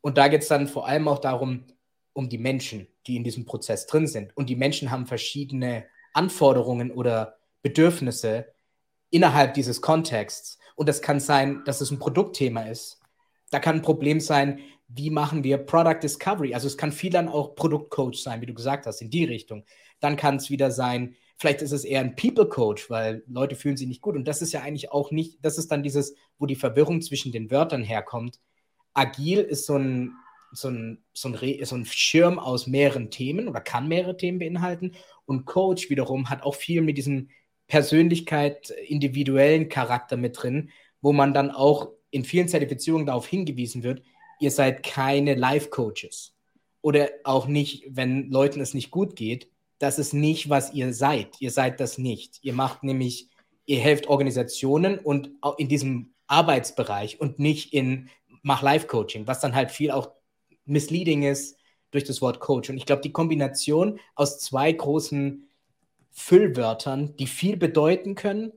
und 0.01 0.17
da 0.17 0.27
geht 0.27 0.41
es 0.41 0.47
dann 0.47 0.67
vor 0.67 0.87
allem 0.87 1.07
auch 1.07 1.19
darum, 1.19 1.65
um 2.13 2.29
die 2.29 2.37
Menschen, 2.37 2.87
die 3.07 3.15
in 3.15 3.23
diesem 3.23 3.45
Prozess 3.45 3.87
drin 3.87 4.07
sind. 4.07 4.35
Und 4.35 4.49
die 4.49 4.55
Menschen 4.55 4.91
haben 4.91 5.05
verschiedene 5.05 5.85
Anforderungen 6.13 6.91
oder 6.91 7.37
Bedürfnisse 7.61 8.47
innerhalb 9.09 9.53
dieses 9.53 9.81
Kontexts. 9.81 10.57
Und 10.75 10.89
das 10.89 11.01
kann 11.01 11.19
sein, 11.19 11.63
dass 11.65 11.81
es 11.81 11.91
ein 11.91 11.99
Produktthema 11.99 12.63
ist. 12.63 12.99
Da 13.49 13.59
kann 13.59 13.77
ein 13.77 13.81
Problem 13.81 14.19
sein, 14.19 14.59
wie 14.93 15.09
machen 15.09 15.43
wir 15.43 15.57
Product 15.57 15.99
Discovery? 16.01 16.53
Also 16.53 16.67
es 16.67 16.77
kann 16.77 16.91
viel 16.91 17.11
dann 17.11 17.27
auch 17.27 17.55
Produktcoach 17.55 18.15
sein, 18.15 18.41
wie 18.41 18.45
du 18.45 18.53
gesagt 18.53 18.85
hast, 18.85 19.01
in 19.01 19.09
die 19.09 19.25
Richtung. 19.25 19.63
Dann 19.99 20.17
kann 20.17 20.37
es 20.37 20.49
wieder 20.49 20.71
sein, 20.71 21.15
Vielleicht 21.41 21.63
ist 21.63 21.71
es 21.71 21.85
eher 21.85 22.01
ein 22.01 22.15
People-Coach, 22.15 22.91
weil 22.91 23.23
Leute 23.25 23.55
fühlen 23.55 23.75
sich 23.75 23.87
nicht 23.87 24.01
gut. 24.01 24.15
Und 24.15 24.27
das 24.27 24.43
ist 24.43 24.53
ja 24.53 24.61
eigentlich 24.61 24.91
auch 24.91 25.09
nicht, 25.09 25.43
das 25.43 25.57
ist 25.57 25.71
dann 25.71 25.81
dieses, 25.81 26.13
wo 26.37 26.45
die 26.45 26.53
Verwirrung 26.53 27.01
zwischen 27.01 27.31
den 27.31 27.49
Wörtern 27.49 27.81
herkommt. 27.81 28.39
Agil 28.93 29.39
ist 29.39 29.65
so 29.65 29.75
ein, 29.75 30.11
so 30.51 30.69
ein, 30.69 31.03
so 31.13 31.29
ein, 31.29 31.65
so 31.65 31.75
ein 31.75 31.85
Schirm 31.85 32.37
aus 32.37 32.67
mehreren 32.67 33.09
Themen 33.09 33.47
oder 33.47 33.59
kann 33.59 33.87
mehrere 33.87 34.17
Themen 34.17 34.37
beinhalten. 34.37 34.91
Und 35.25 35.47
Coach 35.47 35.89
wiederum 35.89 36.29
hat 36.29 36.43
auch 36.43 36.53
viel 36.53 36.83
mit 36.83 36.95
diesem 36.95 37.29
Persönlichkeit, 37.65 38.69
individuellen 38.69 39.67
Charakter 39.67 40.17
mit 40.17 40.43
drin, 40.43 40.69
wo 41.01 41.11
man 41.11 41.33
dann 41.33 41.49
auch 41.49 41.89
in 42.11 42.23
vielen 42.23 42.49
Zertifizierungen 42.49 43.07
darauf 43.07 43.25
hingewiesen 43.25 43.81
wird, 43.81 44.03
ihr 44.41 44.51
seid 44.51 44.83
keine 44.83 45.35
Life-Coaches. 45.35 46.35
Oder 46.81 47.09
auch 47.23 47.47
nicht, 47.47 47.85
wenn 47.89 48.29
Leuten 48.31 48.59
es 48.59 48.73
nicht 48.73 48.91
gut 48.91 49.15
geht, 49.15 49.49
das 49.77 49.99
ist 49.99 50.13
nicht, 50.13 50.49
was 50.49 50.73
ihr 50.73 50.93
seid. 50.93 51.39
Ihr 51.39 51.51
seid 51.51 51.79
das 51.79 51.97
nicht. 51.97 52.39
Ihr 52.43 52.53
macht 52.53 52.83
nämlich, 52.83 53.29
ihr 53.65 53.79
helft 53.79 54.07
Organisationen 54.07 54.97
und 54.97 55.31
in 55.57 55.69
diesem 55.69 56.13
Arbeitsbereich 56.27 57.19
und 57.19 57.39
nicht 57.39 57.73
in 57.73 58.09
mach 58.41 58.61
Life-Coaching, 58.61 59.27
was 59.27 59.39
dann 59.39 59.53
halt 59.55 59.71
viel 59.71 59.91
auch 59.91 60.11
misleading 60.65 61.23
ist 61.23 61.57
durch 61.91 62.03
das 62.03 62.21
Wort 62.21 62.39
Coach. 62.39 62.69
Und 62.69 62.77
ich 62.77 62.85
glaube, 62.85 63.01
die 63.01 63.11
Kombination 63.11 63.99
aus 64.15 64.39
zwei 64.39 64.71
großen 64.71 65.47
Füllwörtern, 66.11 67.15
die 67.17 67.27
viel 67.27 67.57
bedeuten 67.57 68.15
können, 68.15 68.53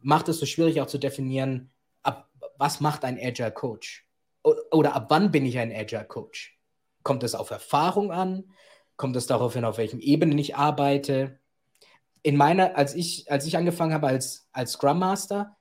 macht 0.00 0.28
es 0.28 0.38
so 0.40 0.46
schwierig 0.46 0.80
auch 0.80 0.86
zu 0.86 0.98
definieren, 0.98 1.70
ab, 2.02 2.28
was 2.56 2.80
macht 2.80 3.04
ein 3.04 3.18
Agile 3.20 3.52
Coach? 3.52 4.07
Oder, 4.70 4.94
ab 4.94 5.06
wann 5.08 5.30
bin 5.30 5.46
ich 5.46 5.58
ein 5.58 5.72
Agile 5.72 6.04
Coach? 6.04 6.58
Kommt 7.02 7.22
es 7.22 7.34
auf 7.34 7.50
Erfahrung 7.50 8.12
an? 8.12 8.50
Kommt 8.96 9.16
es 9.16 9.26
darauf 9.26 9.54
hin, 9.54 9.64
auf 9.64 9.78
welchen 9.78 10.00
Ebenen 10.00 10.38
ich 10.38 10.56
arbeite? 10.56 11.38
In 12.22 12.36
meiner, 12.36 12.76
als 12.76 12.94
ich, 12.94 13.30
als 13.30 13.46
ich 13.46 13.56
angefangen 13.56 13.94
habe 13.94 14.08
als, 14.08 14.48
als 14.52 14.72
Scrum 14.72 14.98
Master, 14.98 15.56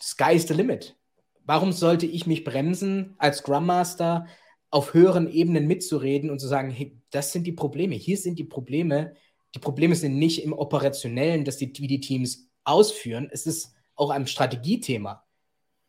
Sky 0.00 0.34
is 0.34 0.46
the 0.46 0.54
limit. 0.54 0.96
Warum 1.44 1.72
sollte 1.72 2.06
ich 2.06 2.26
mich 2.26 2.44
bremsen, 2.44 3.14
als 3.18 3.38
Scrum 3.38 3.66
Master 3.66 4.26
auf 4.70 4.94
höheren 4.94 5.30
Ebenen 5.30 5.66
mitzureden 5.66 6.30
und 6.30 6.40
zu 6.40 6.48
sagen, 6.48 6.70
hey, 6.70 7.00
das 7.10 7.32
sind 7.32 7.46
die 7.46 7.52
Probleme, 7.52 7.94
hier 7.94 8.16
sind 8.16 8.38
die 8.38 8.44
Probleme. 8.44 9.14
Die 9.54 9.58
Probleme 9.58 9.94
sind 9.94 10.18
nicht 10.18 10.42
im 10.44 10.52
Operationellen, 10.52 11.44
dass 11.44 11.56
die, 11.56 11.72
wie 11.78 11.86
die 11.86 12.00
Teams 12.00 12.50
ausführen, 12.64 13.28
es 13.30 13.46
ist 13.46 13.74
auch 13.94 14.10
ein 14.10 14.26
Strategiethema. 14.26 15.25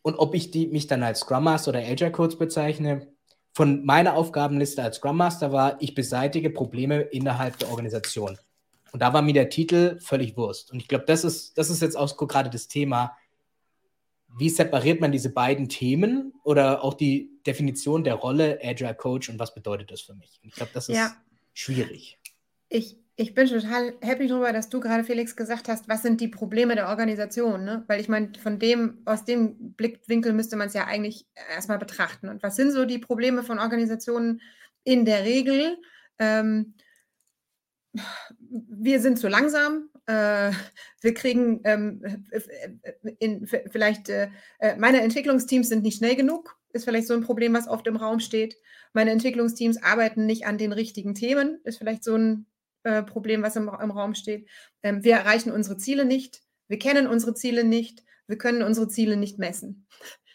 Und 0.01 0.15
ob 0.15 0.35
ich 0.35 0.51
die, 0.51 0.67
mich 0.67 0.87
dann 0.87 1.03
als 1.03 1.19
Scrum 1.19 1.43
Master 1.43 1.69
oder 1.69 1.79
Agile 1.79 2.11
Coach 2.11 2.37
bezeichne, 2.37 3.07
von 3.53 3.83
meiner 3.85 4.15
Aufgabenliste 4.15 4.83
als 4.83 4.97
Scrum 4.97 5.17
Master 5.17 5.51
war, 5.51 5.81
ich 5.81 5.95
beseitige 5.95 6.49
Probleme 6.49 7.01
innerhalb 7.01 7.57
der 7.57 7.69
Organisation. 7.69 8.37
Und 8.91 9.01
da 9.01 9.13
war 9.13 9.21
mir 9.21 9.33
der 9.33 9.49
Titel 9.49 9.99
völlig 9.99 10.37
Wurst. 10.37 10.71
Und 10.71 10.79
ich 10.79 10.87
glaube, 10.87 11.05
das 11.05 11.23
ist, 11.23 11.57
das 11.57 11.69
ist 11.69 11.81
jetzt 11.81 11.97
auch 11.97 12.15
gerade 12.17 12.49
das 12.49 12.67
Thema, 12.67 13.17
wie 14.37 14.49
separiert 14.49 15.01
man 15.01 15.11
diese 15.11 15.31
beiden 15.33 15.69
Themen 15.69 16.33
oder 16.43 16.83
auch 16.83 16.93
die 16.93 17.31
Definition 17.45 18.03
der 18.03 18.15
Rolle 18.15 18.59
Agile 18.63 18.93
Coach 18.93 19.29
und 19.29 19.39
was 19.39 19.53
bedeutet 19.53 19.91
das 19.91 20.01
für 20.01 20.13
mich? 20.13 20.39
Und 20.43 20.49
ich 20.49 20.55
glaube, 20.55 20.71
das 20.73 20.89
ist 20.89 20.95
ja. 20.95 21.15
schwierig. 21.53 22.19
Ich, 22.69 22.97
ich 23.19 23.33
bin 23.33 23.47
total 23.47 23.95
happy 24.01 24.27
darüber, 24.27 24.53
dass 24.53 24.69
du 24.69 24.79
gerade, 24.79 25.03
Felix, 25.03 25.35
gesagt 25.35 25.67
hast, 25.69 25.89
was 25.89 26.03
sind 26.03 26.21
die 26.21 26.27
Probleme 26.27 26.75
der 26.75 26.87
Organisation? 26.87 27.65
Ne? 27.65 27.83
Weil 27.87 27.99
ich 27.99 28.09
meine, 28.09 28.31
von 28.39 28.59
dem, 28.59 29.01
aus 29.05 29.25
dem 29.25 29.73
Blickwinkel 29.73 30.33
müsste 30.33 30.55
man 30.55 30.67
es 30.67 30.75
ja 30.75 30.85
eigentlich 30.85 31.25
erstmal 31.49 31.79
betrachten. 31.79 32.29
Und 32.29 32.43
was 32.43 32.55
sind 32.55 32.71
so 32.71 32.85
die 32.85 32.99
Probleme 32.99 33.41
von 33.41 33.57
Organisationen 33.57 34.39
in 34.83 35.03
der 35.03 35.23
Regel? 35.23 35.79
Ähm, 36.19 36.75
wir 38.41 39.01
sind 39.01 39.17
zu 39.17 39.27
langsam. 39.27 39.89
Äh, 40.05 40.51
wir 41.01 41.13
kriegen 41.15 41.61
ähm, 41.63 42.23
in, 43.17 43.47
vielleicht, 43.47 44.09
äh, 44.09 44.29
meine 44.77 45.01
Entwicklungsteams 45.01 45.69
sind 45.69 45.81
nicht 45.81 45.97
schnell 45.97 46.15
genug, 46.15 46.55
ist 46.71 46.85
vielleicht 46.85 47.07
so 47.07 47.15
ein 47.15 47.23
Problem, 47.23 47.55
was 47.55 47.67
oft 47.67 47.87
im 47.87 47.95
Raum 47.95 48.19
steht. 48.19 48.57
Meine 48.93 49.09
Entwicklungsteams 49.09 49.81
arbeiten 49.81 50.27
nicht 50.27 50.45
an 50.45 50.59
den 50.59 50.71
richtigen 50.71 51.15
Themen, 51.15 51.59
ist 51.63 51.79
vielleicht 51.79 52.03
so 52.03 52.15
ein 52.15 52.45
äh, 52.87 53.03
Problem, 53.03 53.43
was 53.43 53.55
im, 53.57 53.67
im 53.67 53.91
Raum 53.91 54.15
steht. 54.15 54.47
Ähm, 54.81 55.03
wir 55.03 55.15
erreichen 55.15 55.51
unsere 55.51 55.77
Ziele 55.77 56.05
nicht, 56.05 56.41
wir 56.69 56.79
kennen 56.79 57.07
unsere 57.07 57.33
Ziele 57.33 57.63
nicht, 57.63 58.03
wir 58.27 58.37
können 58.37 58.63
unsere 58.63 58.87
Ziele 58.87 59.17
nicht 59.17 59.39
messen. 59.39 59.87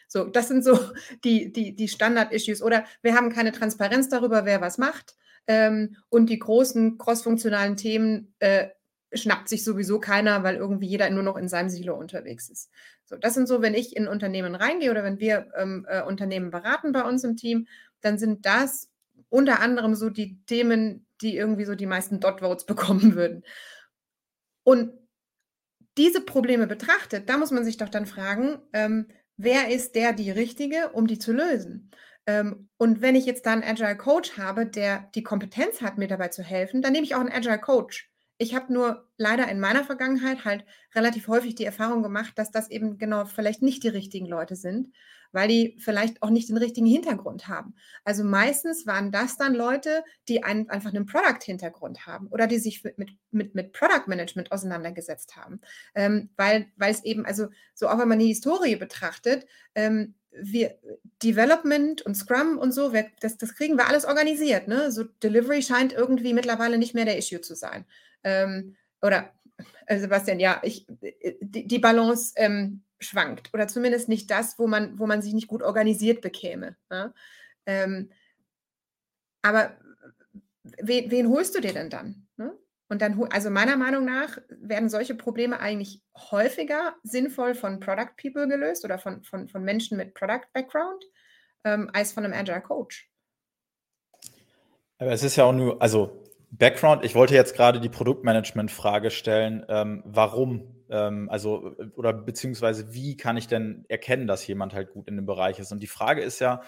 So, 0.06 0.24
das 0.24 0.48
sind 0.48 0.62
so 0.62 0.78
die, 1.24 1.50
die, 1.52 1.74
die 1.74 1.88
Standard-Issues. 1.88 2.62
Oder 2.62 2.84
wir 3.00 3.14
haben 3.14 3.30
keine 3.30 3.52
Transparenz 3.52 4.10
darüber, 4.10 4.44
wer 4.44 4.60
was 4.60 4.76
macht. 4.76 5.16
Ähm, 5.46 5.96
und 6.10 6.28
die 6.28 6.38
großen 6.38 6.98
crossfunktionalen 6.98 7.76
Themen 7.76 8.34
äh, 8.38 8.68
schnappt 9.14 9.48
sich 9.48 9.64
sowieso 9.64 9.98
keiner, 9.98 10.42
weil 10.42 10.56
irgendwie 10.56 10.86
jeder 10.86 11.08
nur 11.10 11.22
noch 11.22 11.36
in 11.36 11.48
seinem 11.48 11.70
Silo 11.70 11.94
unterwegs 11.94 12.48
ist. 12.50 12.70
So, 13.06 13.16
das 13.16 13.34
sind 13.34 13.48
so, 13.48 13.62
wenn 13.62 13.74
ich 13.74 13.96
in 13.96 14.08
Unternehmen 14.08 14.54
reingehe 14.54 14.90
oder 14.90 15.04
wenn 15.04 15.18
wir 15.18 15.48
ähm, 15.56 15.86
äh, 15.88 16.02
Unternehmen 16.02 16.50
beraten 16.50 16.92
bei 16.92 17.02
uns 17.02 17.24
im 17.24 17.36
Team, 17.36 17.66
dann 18.00 18.18
sind 18.18 18.46
das 18.46 18.91
unter 19.32 19.60
anderem 19.60 19.94
so 19.94 20.10
die 20.10 20.44
Themen, 20.44 21.06
die 21.22 21.36
irgendwie 21.36 21.64
so 21.64 21.74
die 21.74 21.86
meisten 21.86 22.20
Dot-Votes 22.20 22.66
bekommen 22.66 23.14
würden. 23.14 23.42
Und 24.62 24.92
diese 25.98 26.20
Probleme 26.20 26.66
betrachtet, 26.66 27.28
da 27.28 27.36
muss 27.36 27.50
man 27.50 27.64
sich 27.64 27.76
doch 27.76 27.88
dann 27.88 28.06
fragen, 28.06 28.58
ähm, 28.72 29.08
wer 29.36 29.68
ist 29.68 29.94
der 29.94 30.12
die 30.12 30.30
Richtige, 30.30 30.90
um 30.90 31.06
die 31.06 31.18
zu 31.18 31.32
lösen? 31.32 31.90
Ähm, 32.26 32.68
und 32.76 33.00
wenn 33.00 33.16
ich 33.16 33.26
jetzt 33.26 33.46
da 33.46 33.52
einen 33.52 33.64
Agile 33.64 33.96
Coach 33.96 34.38
habe, 34.38 34.66
der 34.66 35.10
die 35.14 35.22
Kompetenz 35.22 35.80
hat, 35.80 35.98
mir 35.98 36.08
dabei 36.08 36.28
zu 36.28 36.42
helfen, 36.42 36.82
dann 36.82 36.92
nehme 36.92 37.04
ich 37.04 37.14
auch 37.14 37.20
einen 37.20 37.32
Agile 37.32 37.58
Coach. 37.58 38.10
Ich 38.38 38.54
habe 38.54 38.72
nur 38.72 39.08
leider 39.16 39.48
in 39.48 39.60
meiner 39.60 39.84
Vergangenheit 39.84 40.44
halt 40.44 40.64
relativ 40.94 41.28
häufig 41.28 41.54
die 41.54 41.64
Erfahrung 41.64 42.02
gemacht, 42.02 42.32
dass 42.36 42.50
das 42.50 42.70
eben 42.70 42.98
genau 42.98 43.24
vielleicht 43.24 43.62
nicht 43.62 43.82
die 43.82 43.88
richtigen 43.88 44.26
Leute 44.26 44.56
sind, 44.56 44.94
weil 45.32 45.48
die 45.48 45.76
vielleicht 45.78 46.22
auch 46.22 46.30
nicht 46.30 46.48
den 46.48 46.56
richtigen 46.56 46.86
Hintergrund 46.86 47.48
haben. 47.48 47.74
Also 48.04 48.24
meistens 48.24 48.86
waren 48.86 49.10
das 49.10 49.36
dann 49.36 49.54
Leute, 49.54 50.04
die 50.28 50.44
einen, 50.44 50.70
einfach 50.70 50.94
einen 50.94 51.06
Product-Hintergrund 51.06 52.06
haben 52.06 52.28
oder 52.28 52.46
die 52.46 52.58
sich 52.58 52.84
mit, 52.84 53.10
mit, 53.30 53.54
mit 53.54 53.72
Product 53.72 54.06
Management 54.06 54.52
auseinandergesetzt 54.52 55.36
haben. 55.36 55.60
Ähm, 55.94 56.30
weil, 56.36 56.66
weil 56.76 56.92
es 56.92 57.04
eben, 57.04 57.26
also 57.26 57.48
so 57.74 57.88
auch 57.88 57.98
wenn 57.98 58.08
man 58.08 58.18
die 58.18 58.28
Historie 58.28 58.76
betrachtet, 58.76 59.46
ähm, 59.74 60.14
wir, 60.32 60.78
Development 61.22 62.02
und 62.02 62.14
Scrum 62.14 62.58
und 62.58 62.72
so, 62.72 62.92
wir, 62.92 63.06
das, 63.20 63.36
das 63.36 63.54
kriegen 63.54 63.76
wir 63.76 63.88
alles 63.88 64.04
organisiert. 64.04 64.68
Ne? 64.68 64.90
So 64.90 65.04
Delivery 65.04 65.62
scheint 65.62 65.92
irgendwie 65.92 66.32
mittlerweile 66.32 66.78
nicht 66.78 66.94
mehr 66.94 67.04
der 67.04 67.18
Issue 67.18 67.40
zu 67.40 67.54
sein. 67.54 67.84
Ähm, 68.24 68.76
oder 69.02 69.32
äh, 69.86 69.98
Sebastian, 69.98 70.40
ja, 70.40 70.60
ich, 70.62 70.86
äh, 71.02 71.34
die, 71.40 71.66
die 71.66 71.78
Balance 71.78 72.32
ähm, 72.36 72.82
schwankt 73.02 73.50
oder 73.52 73.68
zumindest 73.68 74.08
nicht 74.08 74.30
das, 74.30 74.58
wo 74.58 74.66
man, 74.66 74.98
wo 74.98 75.06
man 75.06 75.22
sich 75.22 75.34
nicht 75.34 75.48
gut 75.48 75.62
organisiert 75.62 76.20
bekäme. 76.20 76.76
Ne? 76.90 77.12
Ähm, 77.66 78.10
aber 79.42 79.76
wen, 80.62 81.10
wen, 81.10 81.28
holst 81.28 81.54
du 81.54 81.60
dir 81.60 81.72
denn 81.72 81.90
dann? 81.90 82.26
Ne? 82.36 82.56
Und 82.88 83.02
dann, 83.02 83.22
also 83.30 83.50
meiner 83.50 83.76
Meinung 83.76 84.04
nach 84.04 84.38
werden 84.48 84.88
solche 84.88 85.14
Probleme 85.14 85.60
eigentlich 85.60 86.02
häufiger 86.16 86.94
sinnvoll 87.02 87.54
von 87.54 87.80
Product 87.80 88.16
People 88.20 88.48
gelöst 88.48 88.84
oder 88.84 88.98
von, 88.98 89.22
von, 89.24 89.48
von 89.48 89.64
Menschen 89.64 89.96
mit 89.96 90.14
Product 90.14 90.46
Background 90.52 91.04
ähm, 91.64 91.90
als 91.92 92.12
von 92.12 92.24
einem 92.24 92.34
Agile 92.34 92.60
Coach. 92.60 93.10
Aber 94.98 95.12
es 95.12 95.22
ist 95.22 95.36
ja 95.36 95.44
auch 95.44 95.52
nur, 95.52 95.80
also 95.82 96.22
Background, 96.50 97.02
ich 97.04 97.14
wollte 97.14 97.34
jetzt 97.34 97.56
gerade 97.56 97.80
die 97.80 97.88
Produktmanagement-Frage 97.88 99.10
stellen, 99.10 99.64
ähm, 99.68 100.02
warum, 100.04 100.81
ähm, 100.92 101.28
also, 101.30 101.74
oder 101.96 102.12
beziehungsweise 102.12 102.92
wie 102.92 103.16
kann 103.16 103.38
ich 103.38 103.48
denn 103.48 103.86
erkennen, 103.88 104.26
dass 104.26 104.46
jemand 104.46 104.74
halt 104.74 104.92
gut 104.92 105.08
in 105.08 105.16
dem 105.16 105.26
Bereich 105.26 105.58
ist? 105.58 105.72
Und 105.72 105.80
die 105.80 105.88
Frage 105.88 106.20
ist 106.20 106.38
ja, 106.38 106.62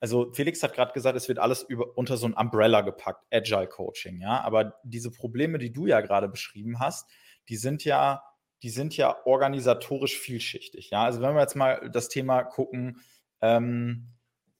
also 0.00 0.32
Felix 0.32 0.62
hat 0.62 0.74
gerade 0.74 0.92
gesagt, 0.92 1.16
es 1.16 1.28
wird 1.28 1.40
alles 1.40 1.62
über, 1.62 1.98
unter 1.98 2.16
so 2.16 2.26
ein 2.26 2.34
Umbrella 2.34 2.82
gepackt, 2.82 3.24
Agile 3.32 3.66
Coaching, 3.66 4.20
ja, 4.20 4.40
aber 4.42 4.78
diese 4.84 5.10
Probleme, 5.10 5.58
die 5.58 5.72
du 5.72 5.86
ja 5.86 6.00
gerade 6.00 6.28
beschrieben 6.28 6.78
hast, 6.78 7.10
die 7.48 7.56
sind 7.56 7.84
ja, 7.84 8.22
die 8.62 8.70
sind 8.70 8.96
ja 8.96 9.16
organisatorisch 9.26 10.18
vielschichtig, 10.18 10.90
ja, 10.90 11.02
also 11.04 11.20
wenn 11.20 11.34
wir 11.34 11.40
jetzt 11.40 11.56
mal 11.56 11.90
das 11.90 12.08
Thema 12.08 12.44
gucken, 12.44 13.00
ähm, 13.40 14.10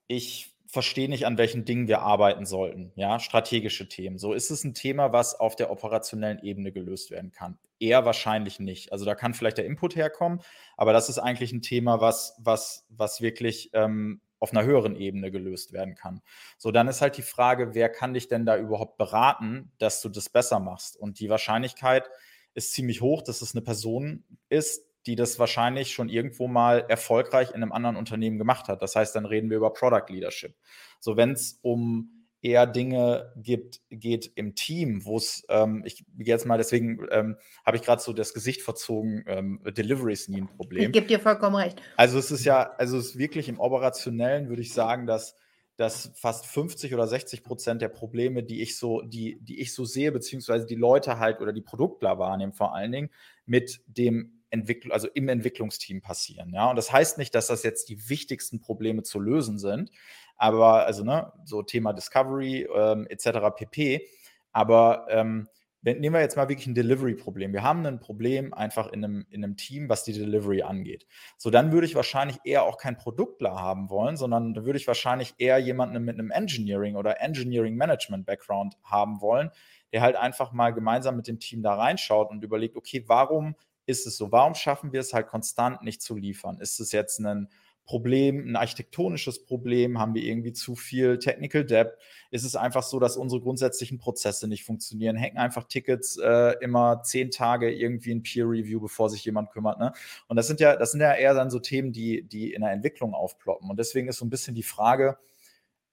ich 0.09 0.54
verstehe 0.75 1.09
nicht, 1.09 1.25
an 1.25 1.39
welchen 1.39 1.65
Dingen 1.65 1.89
wir 1.89 2.01
arbeiten 2.01 2.45
sollten. 2.45 2.93
Ja, 2.97 3.19
strategische 3.19 3.89
Themen. 3.89 4.19
So 4.19 4.35
ist 4.35 4.51
es 4.51 4.65
ein 4.65 4.75
Thema, 4.75 5.13
was 5.13 5.39
auf 5.41 5.57
der 5.57 5.71
operationellen 5.71 6.41
Ebene 6.41 6.73
gelöst 6.73 7.11
werden 7.11 7.33
kann. 7.33 7.59
Eher 7.81 8.05
wahrscheinlich 8.05 8.61
nicht. 8.61 8.93
Also 8.93 9.07
da 9.07 9.15
kann 9.15 9.33
vielleicht 9.33 9.57
der 9.57 9.65
Input 9.65 9.97
herkommen, 9.97 10.43
aber 10.77 10.93
das 10.93 11.09
ist 11.09 11.19
eigentlich 11.19 11.53
ein 11.53 11.63
Thema, 11.63 12.03
was, 12.03 12.37
was, 12.39 12.85
was 12.91 13.23
wirklich 13.23 13.71
ähm, 13.73 14.21
auf 14.39 14.53
einer 14.53 14.65
höheren 14.65 14.95
Ebene 14.97 15.31
gelöst 15.31 15.73
werden 15.73 15.95
kann. 15.95 16.21
So, 16.59 16.71
dann 16.71 16.89
ist 16.89 17.01
halt 17.01 17.17
die 17.17 17.23
Frage, 17.23 17.75
wer 17.75 17.89
kann 17.89 18.13
dich 18.13 18.29
denn 18.29 18.45
da 18.45 18.59
überhaupt 18.59 18.99
beraten, 18.99 19.73
dass 19.79 20.03
du 20.03 20.11
das 20.11 20.29
besser 20.29 20.61
machst? 20.61 20.99
Und 20.99 21.19
die 21.21 21.31
Wahrscheinlichkeit 21.31 22.11
ist 22.53 22.75
ziemlich 22.75 23.01
hoch, 23.01 23.23
dass 23.23 23.41
es 23.41 23.55
eine 23.55 23.63
Person 23.63 24.25
ist, 24.51 24.87
die 25.07 25.17
das 25.17 25.39
wahrscheinlich 25.39 25.93
schon 25.93 26.09
irgendwo 26.09 26.49
mal 26.49 26.85
erfolgreich 26.89 27.51
in 27.51 27.57
einem 27.57 27.73
anderen 27.73 27.97
Unternehmen 27.97 28.39
gemacht 28.39 28.69
hat. 28.69 28.83
Das 28.83 28.97
heißt, 28.97 29.15
dann 29.15 29.27
reden 29.27 29.51
wir 29.51 29.59
über 29.59 29.73
Product 29.73 30.07
Leadership. 30.09 30.55
So, 31.01 31.17
wenn 31.17 31.33
es 31.33 31.59
um 31.63 32.25
eher 32.45 32.67
Dinge 32.67 33.33
gibt, 33.37 33.81
geht 33.89 34.31
im 34.35 34.55
Team, 34.55 35.05
wo 35.07 35.17
es, 35.17 35.45
ähm, 35.49 35.83
ich 35.87 36.05
gehe 36.19 36.27
jetzt 36.27 36.45
mal, 36.45 36.59
deswegen 36.59 37.01
ähm, 37.11 37.37
habe 37.65 37.79
ich 37.79 37.83
gerade 37.83 38.03
so 38.03 38.13
das 38.13 38.35
Gesicht 38.35 38.61
verzogen, 38.61 39.25
ähm, 39.27 39.61
Delivery 39.65 40.13
ist 40.13 40.29
nie 40.29 40.43
ein 40.43 40.49
Problem. 40.49 40.87
Ich 40.87 40.93
gebe 40.93 41.07
dir 41.07 41.21
vollkommen 41.21 41.57
recht. 41.57 41.81
Also 41.97 42.19
es 42.19 42.31
ist 42.31 42.45
ja, 42.45 42.75
also 42.77 42.99
es 42.99 43.07
ist 43.07 43.19
wirklich 43.19 43.49
im 43.49 43.59
Operationellen, 43.59 44.51
würde 44.51 44.61
ich 44.61 44.75
sagen, 44.75 45.07
dass, 45.07 45.37
dass 45.77 46.13
fast 46.15 46.45
50 46.45 46.93
oder 46.93 47.07
60 47.07 47.43
Prozent 47.43 47.81
der 47.81 47.89
Probleme, 47.89 48.43
die 48.43 48.61
ich 48.61 48.77
so, 48.77 49.01
die, 49.01 49.39
die 49.41 49.61
ich 49.61 49.73
so 49.73 49.87
sehe, 49.87 50.13
beziehungsweise 50.13 50.67
die 50.67 50.75
Leute 50.75 51.19
halt 51.19 51.41
oder 51.41 51.55
die 51.55 51.63
Produktler 51.63 52.19
wahrnehmen, 52.19 52.53
vor 52.53 52.75
allen 52.75 52.93
Dingen, 52.93 53.11
mit 53.47 53.81
dem 53.87 54.44
Entwicklung, 54.55 54.93
also 54.93 55.09
im 55.13 55.29
Entwicklungsteam 55.29 56.01
passieren. 56.01 56.55
Ja, 56.55 56.71
und 56.71 56.77
das 56.77 56.93
heißt 56.93 57.19
nicht, 57.19 57.35
dass 57.35 57.49
das 57.49 57.63
jetzt 57.63 57.89
die 57.89 58.09
wichtigsten 58.09 58.61
Probleme 58.61 59.03
zu 59.03 59.21
lösen 59.21 59.59
sind, 59.59 59.91
aber 60.37 60.87
also 60.87 61.05
ne, 61.05 61.33
so 61.45 61.63
Thema 61.63 61.93
Discovery 61.93 62.67
ähm, 62.75 63.07
etc. 63.09 63.55
pp. 63.55 64.09
Aber 64.53 65.07
ähm, 65.11 65.49
nehmen 65.83 66.15
wir 66.15 66.21
jetzt 66.21 66.37
mal 66.37 66.49
wirklich 66.49 66.67
ein 66.67 66.75
Delivery-Problem. 66.75 67.53
Wir 67.53 67.63
haben 67.63 67.85
ein 67.85 68.01
Problem 68.01 68.55
einfach 68.55 68.91
in 68.93 69.05
einem, 69.05 69.27
in 69.31 69.45
einem 69.45 69.57
Team, 69.57 69.89
was 69.89 70.05
die 70.05 70.15
Delivery 70.15 70.63
angeht. 70.63 71.07
So, 71.37 71.51
dann 71.51 71.73
würde 71.73 71.87
ich 71.87 71.95
wahrscheinlich 71.95 72.39
eher 72.45 72.63
auch 72.63 72.79
kein 72.79 72.97
Produktler 72.97 73.55
haben 73.57 73.91
wollen, 73.91 74.17
sondern 74.17 74.55
da 74.55 74.65
würde 74.65 74.79
ich 74.79 74.87
wahrscheinlich 74.87 75.35
eher 75.37 75.59
jemanden 75.59 76.03
mit 76.03 76.19
einem 76.19 76.31
Engineering 76.31 76.97
oder 76.97 77.21
Engineering 77.21 77.77
Management 77.77 78.25
Background 78.25 78.77
haben 78.83 79.21
wollen, 79.21 79.51
der 79.93 80.01
halt 80.01 80.17
einfach 80.17 80.53
mal 80.53 80.71
gemeinsam 80.73 81.17
mit 81.17 81.29
dem 81.29 81.39
Team 81.39 81.63
da 81.63 81.75
reinschaut 81.75 82.31
und 82.31 82.43
überlegt, 82.43 82.77
okay, 82.77 83.05
warum 83.07 83.55
ist 83.87 84.07
es 84.07 84.17
so? 84.17 84.33
Warum 84.33 84.55
schaffen 84.55 84.93
wir 84.93 85.01
es 85.01 85.13
halt 85.13 85.27
konstant 85.27 85.83
nicht 85.83 86.03
zu 86.03 86.17
liefern? 86.17 86.59
Ist 86.59 86.81
es 86.81 86.93
jetzt 86.93 87.19
ein 87.21 87.49
Problem, 87.85 88.49
ein 88.49 88.57
architektonisches 88.57 89.45
Problem? 89.45 89.99
Haben 89.99 90.15
wir 90.15 90.23
irgendwie 90.23 90.53
zu 90.53 90.75
viel 90.75 91.19
Technical 91.19 91.65
Debt? 91.65 91.93
Ist 92.31 92.45
es 92.45 92.57
einfach 92.57 92.83
so, 92.83 92.99
dass 92.99 93.17
unsere 93.17 93.43
grundsätzlichen 93.43 93.99
Prozesse 93.99 94.49
nicht 94.49 94.65
funktionieren? 94.65 95.17
Hängen 95.17 95.37
einfach 95.37 95.65
Tickets 95.65 96.17
äh, 96.17 96.55
immer 96.61 97.03
zehn 97.03 97.31
Tage 97.31 97.71
irgendwie 97.71 98.13
in 98.13 98.23
Peer 98.23 98.49
Review, 98.49 98.81
bevor 98.81 99.11
sich 99.11 99.25
jemand 99.25 99.51
kümmert? 99.51 99.79
Ne? 99.79 99.93
Und 100.29 100.37
das 100.37 100.47
sind 100.47 100.61
ja, 100.61 100.77
das 100.77 100.93
sind 100.93 101.01
ja 101.01 101.15
eher 101.15 101.35
dann 101.35 101.51
so 101.51 101.59
Themen, 101.59 101.93
die, 101.93 102.23
die 102.23 102.55
in 102.55 102.63
der 102.63 102.71
Entwicklung 102.71 103.13
aufploppen. 103.13 103.69
Und 103.69 103.79
deswegen 103.79 104.09
ist 104.09 104.17
so 104.17 104.25
ein 104.25 104.31
bisschen 104.31 104.55
die 104.55 104.63
Frage, 104.63 105.19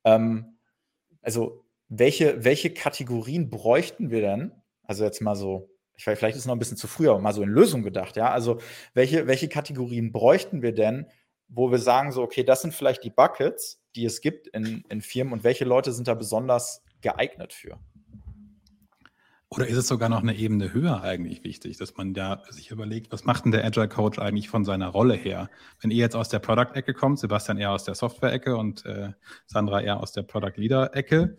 ähm, 0.06 0.58
also 1.22 1.66
welche, 1.90 2.46
welche 2.46 2.74
Kategorien 2.74 3.50
bräuchten 3.50 4.12
wir 4.12 4.22
denn? 4.22 4.54
Also 4.84 5.04
jetzt 5.04 5.22
mal 5.22 5.36
so 5.36 5.71
ich 6.02 6.08
weiß, 6.08 6.18
vielleicht 6.18 6.36
ist 6.36 6.42
es 6.42 6.48
noch 6.48 6.56
ein 6.56 6.60
bisschen 6.60 6.78
zu 6.78 6.88
früh, 6.88 7.08
aber 7.08 7.20
mal 7.20 7.32
so 7.32 7.44
in 7.44 7.50
Lösung 7.50 7.84
gedacht, 7.84 8.16
ja. 8.16 8.32
Also, 8.32 8.60
welche, 8.96 9.28
welche 9.28 9.48
Kategorien 9.48 10.12
bräuchten 10.12 10.64
wir 10.64 10.74
denn, 10.74 11.06
wo 11.48 11.70
wir 11.70 11.78
sagen, 11.78 12.12
so, 12.12 12.24
okay, 12.24 12.44
das 12.44 12.64
sind 12.64 12.74
vielleicht 12.74 13.04
die 13.04 13.12
Buckets, 13.12 13.84
die 13.96 14.06
es 14.06 14.20
gibt 14.20 14.48
in, 14.48 14.84
in 14.90 15.02
Firmen 15.02 15.32
und 15.32 15.44
welche 15.44 15.64
Leute 15.64 15.92
sind 15.94 16.08
da 16.08 16.16
besonders 16.16 16.82
geeignet 17.02 17.54
für? 17.54 17.78
Oder 19.50 19.68
ist 19.68 19.78
es 19.78 19.88
sogar 19.88 20.10
noch 20.10 20.24
eine 20.24 20.34
Ebene 20.34 20.74
höher 20.74 21.04
eigentlich 21.04 21.44
wichtig, 21.44 21.78
dass 21.78 21.96
man 21.98 22.16
da 22.16 22.42
sich 22.50 22.72
überlegt, 22.72 23.12
was 23.12 23.26
macht 23.26 23.46
denn 23.46 23.52
der 23.52 23.64
Agile 23.64 23.90
Coach 23.90 24.18
eigentlich 24.18 24.50
von 24.50 24.66
seiner 24.66 24.88
Rolle 24.88 25.14
her? 25.14 25.52
Wenn 25.82 25.92
ihr 25.92 25.98
jetzt 25.98 26.16
aus 26.16 26.30
der 26.30 26.40
Product-Ecke 26.40 26.96
kommt, 26.96 27.20
Sebastian 27.20 27.60
eher 27.60 27.72
aus 27.72 27.84
der 27.84 27.94
Software-Ecke 27.94 28.58
und 28.58 28.86
äh, 28.86 29.12
Sandra 29.46 29.82
eher 29.82 30.00
aus 30.00 30.14
der 30.14 30.24
Product 30.24 30.54
Leader-Ecke, 30.56 31.38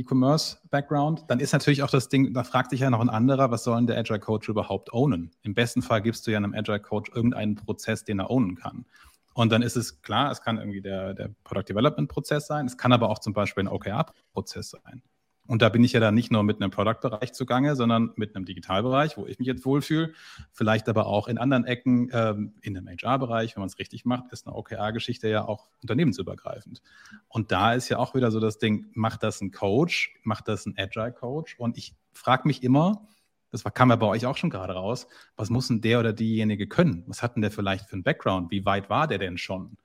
E-Commerce-Background, 0.00 1.24
dann 1.28 1.40
ist 1.40 1.52
natürlich 1.52 1.82
auch 1.82 1.90
das 1.90 2.08
Ding, 2.08 2.32
da 2.34 2.44
fragt 2.44 2.70
sich 2.70 2.80
ja 2.80 2.90
noch 2.90 3.00
ein 3.00 3.10
anderer, 3.10 3.50
was 3.50 3.64
soll 3.64 3.76
denn 3.76 3.86
der 3.86 3.98
Agile 3.98 4.20
Coach 4.20 4.48
überhaupt 4.48 4.92
ownen? 4.92 5.30
Im 5.42 5.54
besten 5.54 5.82
Fall 5.82 6.02
gibst 6.02 6.26
du 6.26 6.30
ja 6.30 6.38
einem 6.38 6.54
Agile 6.54 6.80
Coach 6.80 7.10
irgendeinen 7.14 7.54
Prozess, 7.54 8.04
den 8.04 8.18
er 8.18 8.30
ownen 8.30 8.56
kann. 8.56 8.86
Und 9.34 9.52
dann 9.52 9.62
ist 9.62 9.76
es 9.76 10.02
klar, 10.02 10.30
es 10.30 10.42
kann 10.42 10.58
irgendwie 10.58 10.82
der, 10.82 11.14
der 11.14 11.30
Product 11.44 11.64
Development 11.68 12.08
Prozess 12.08 12.46
sein, 12.46 12.66
es 12.66 12.76
kann 12.76 12.92
aber 12.92 13.08
auch 13.08 13.20
zum 13.20 13.32
Beispiel 13.32 13.64
ein 13.64 13.68
OKR-Prozess 13.68 14.70
sein. 14.70 15.02
Und 15.50 15.62
da 15.62 15.68
bin 15.68 15.82
ich 15.82 15.90
ja 15.90 15.98
dann 15.98 16.14
nicht 16.14 16.30
nur 16.30 16.44
mit 16.44 16.62
einem 16.62 16.70
Product-Bereich 16.70 17.32
zugange, 17.32 17.74
sondern 17.74 18.12
mit 18.14 18.36
einem 18.36 18.44
Digitalbereich, 18.44 19.16
wo 19.16 19.26
ich 19.26 19.40
mich 19.40 19.48
jetzt 19.48 19.64
wohlfühle. 19.64 20.12
Vielleicht 20.52 20.88
aber 20.88 21.06
auch 21.06 21.26
in 21.26 21.38
anderen 21.38 21.64
Ecken, 21.64 22.08
ähm, 22.12 22.54
in 22.62 22.76
einem 22.76 22.86
HR-Bereich, 22.86 23.56
wenn 23.56 23.62
man 23.62 23.66
es 23.66 23.80
richtig 23.80 24.04
macht, 24.04 24.30
ist 24.30 24.46
eine 24.46 24.54
OKR-Geschichte 24.54 25.28
ja 25.28 25.44
auch 25.44 25.66
unternehmensübergreifend. 25.82 26.82
Und 27.26 27.50
da 27.50 27.74
ist 27.74 27.88
ja 27.88 27.98
auch 27.98 28.14
wieder 28.14 28.30
so 28.30 28.38
das 28.38 28.58
Ding, 28.58 28.92
macht 28.94 29.24
das 29.24 29.40
ein 29.40 29.50
Coach, 29.50 30.14
macht 30.22 30.46
das 30.46 30.66
ein 30.66 30.74
Agile-Coach? 30.78 31.58
Und 31.58 31.76
ich 31.76 31.96
frage 32.12 32.46
mich 32.46 32.62
immer, 32.62 33.08
das 33.50 33.64
kam 33.64 33.90
ja 33.90 33.96
bei 33.96 34.06
euch 34.06 34.26
auch 34.26 34.36
schon 34.36 34.50
gerade 34.50 34.74
raus, 34.74 35.08
was 35.34 35.50
muss 35.50 35.66
denn 35.66 35.80
der 35.80 35.98
oder 35.98 36.12
diejenige 36.12 36.68
können? 36.68 37.02
Was 37.08 37.24
hat 37.24 37.34
denn 37.34 37.42
der 37.42 37.50
vielleicht 37.50 37.88
für 37.88 37.94
einen 37.94 38.04
Background? 38.04 38.52
Wie 38.52 38.64
weit 38.64 38.88
war 38.88 39.08
der 39.08 39.18
denn 39.18 39.36
schon? 39.36 39.76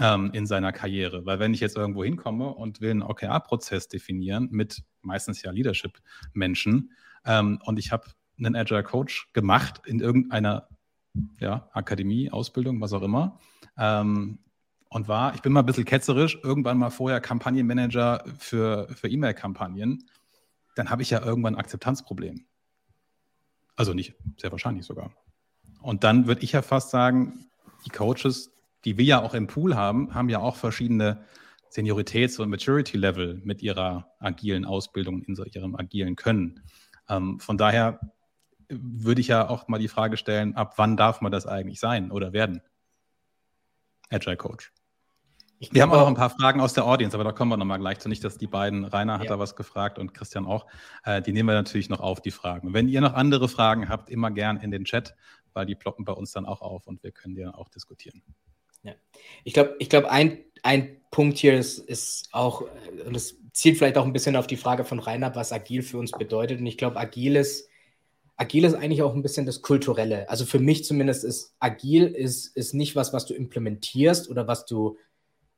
ähm, 0.00 0.30
in 0.32 0.46
seiner 0.46 0.72
Karriere. 0.72 1.24
Weil 1.24 1.38
wenn 1.38 1.54
ich 1.54 1.60
jetzt 1.60 1.76
irgendwo 1.76 2.02
hinkomme 2.02 2.52
und 2.52 2.80
will 2.80 2.90
einen 2.90 3.02
OKR-Prozess 3.02 3.88
definieren 3.88 4.48
mit 4.50 4.82
meistens 5.04 5.42
ja 5.42 5.50
Leadership-Menschen 5.50 6.92
ähm, 7.24 7.58
und 7.64 7.78
ich 7.78 7.92
habe 7.92 8.06
einen 8.38 8.56
Agile 8.56 8.82
Coach 8.82 9.32
gemacht 9.32 9.82
in 9.86 10.00
irgendeiner 10.00 10.68
ja, 11.38 11.68
Akademie, 11.72 12.30
Ausbildung, 12.30 12.80
was 12.80 12.92
auch 12.92 13.02
immer. 13.02 13.38
Ähm, 13.78 14.38
und 14.88 15.08
war, 15.08 15.34
ich 15.34 15.42
bin 15.42 15.52
mal 15.52 15.60
ein 15.60 15.66
bisschen 15.66 15.84
ketzerisch, 15.84 16.38
irgendwann 16.42 16.78
mal 16.78 16.90
vorher 16.90 17.20
Kampagnenmanager 17.20 18.24
für, 18.38 18.88
für 18.94 19.08
E-Mail-Kampagnen, 19.08 20.08
dann 20.76 20.90
habe 20.90 21.02
ich 21.02 21.10
ja 21.10 21.20
irgendwann 21.20 21.54
ein 21.54 21.60
Akzeptanzproblem. 21.60 22.44
Also 23.76 23.92
nicht, 23.92 24.14
sehr 24.36 24.52
wahrscheinlich 24.52 24.86
sogar. 24.86 25.10
Und 25.80 26.04
dann 26.04 26.26
würde 26.26 26.42
ich 26.42 26.52
ja 26.52 26.62
fast 26.62 26.90
sagen, 26.90 27.46
die 27.84 27.90
Coaches, 27.90 28.52
die 28.84 28.96
wir 28.96 29.04
ja 29.04 29.22
auch 29.22 29.34
im 29.34 29.46
Pool 29.46 29.74
haben, 29.74 30.14
haben 30.14 30.28
ja 30.28 30.38
auch 30.38 30.56
verschiedene 30.56 31.24
Senioritäts- 31.74 32.40
und 32.40 32.50
Maturity-Level 32.50 33.40
mit 33.44 33.62
ihrer 33.62 34.08
agilen 34.20 34.64
Ausbildung, 34.64 35.22
in 35.22 35.34
ihrem 35.34 35.74
agilen 35.74 36.16
Können. 36.16 36.62
Ähm, 37.08 37.40
von 37.40 37.58
daher 37.58 38.00
würde 38.68 39.20
ich 39.20 39.28
ja 39.28 39.48
auch 39.48 39.68
mal 39.68 39.78
die 39.78 39.88
Frage 39.88 40.16
stellen, 40.16 40.54
ab 40.54 40.74
wann 40.76 40.96
darf 40.96 41.20
man 41.20 41.32
das 41.32 41.46
eigentlich 41.46 41.80
sein 41.80 42.10
oder 42.10 42.32
werden? 42.32 42.62
Agile 44.10 44.36
Coach. 44.36 44.72
Ich 45.58 45.72
wir 45.72 45.82
haben 45.82 45.92
auch 45.92 46.00
noch 46.00 46.08
ein 46.08 46.14
paar 46.14 46.30
Fragen 46.30 46.60
aus 46.60 46.74
der 46.74 46.84
Audience, 46.84 47.16
aber 47.16 47.24
da 47.24 47.32
kommen 47.32 47.50
wir 47.50 47.56
nochmal 47.56 47.78
gleich 47.78 47.98
zu. 47.98 48.08
Nicht, 48.08 48.24
dass 48.24 48.38
die 48.38 48.46
beiden, 48.46 48.84
Rainer 48.84 49.14
hat 49.14 49.24
ja. 49.24 49.30
da 49.30 49.38
was 49.38 49.56
gefragt 49.56 49.98
und 49.98 50.12
Christian 50.12 50.46
auch, 50.46 50.66
äh, 51.04 51.22
die 51.22 51.32
nehmen 51.32 51.48
wir 51.48 51.54
natürlich 51.54 51.88
noch 51.88 52.00
auf, 52.00 52.20
die 52.20 52.32
Fragen. 52.32 52.74
Wenn 52.74 52.88
ihr 52.88 53.00
noch 53.00 53.14
andere 53.14 53.48
Fragen 53.48 53.88
habt, 53.88 54.10
immer 54.10 54.30
gern 54.30 54.58
in 54.58 54.70
den 54.70 54.84
Chat, 54.84 55.14
weil 55.52 55.66
die 55.66 55.74
ploppen 55.74 56.04
bei 56.04 56.12
uns 56.12 56.32
dann 56.32 56.44
auch 56.44 56.60
auf 56.60 56.86
und 56.86 57.02
wir 57.02 57.12
können 57.12 57.34
die 57.34 57.42
dann 57.42 57.54
auch 57.54 57.68
diskutieren. 57.68 58.22
Ja. 58.82 58.92
Ich 59.44 59.54
glaube, 59.54 59.76
ich 59.78 59.88
glaub, 59.88 60.04
ein, 60.04 60.44
ein 60.64 60.96
Punkt 61.10 61.38
hier 61.38 61.56
ist, 61.56 61.78
ist 61.78 62.28
auch, 62.32 62.64
und 63.06 63.14
das 63.14 63.36
zielt 63.52 63.78
vielleicht 63.78 63.98
auch 63.98 64.06
ein 64.06 64.12
bisschen 64.12 64.34
auf 64.34 64.48
die 64.48 64.56
Frage 64.56 64.84
von 64.84 64.98
Rainer, 64.98 65.34
was 65.36 65.52
agil 65.52 65.82
für 65.82 65.98
uns 65.98 66.10
bedeutet. 66.10 66.58
Und 66.58 66.66
ich 66.66 66.78
glaube, 66.78 66.98
agil 66.98 67.36
ist, 67.36 67.68
agil 68.36 68.64
ist 68.64 68.74
eigentlich 68.74 69.02
auch 69.02 69.14
ein 69.14 69.22
bisschen 69.22 69.46
das 69.46 69.62
Kulturelle. 69.62 70.28
Also 70.28 70.46
für 70.46 70.58
mich 70.58 70.84
zumindest 70.84 71.22
ist 71.22 71.54
agil 71.60 72.06
ist, 72.06 72.56
ist 72.56 72.74
nicht 72.74 72.96
was, 72.96 73.12
was 73.12 73.26
du 73.26 73.34
implementierst 73.34 74.28
oder 74.28 74.48
was 74.48 74.64
du, 74.66 74.96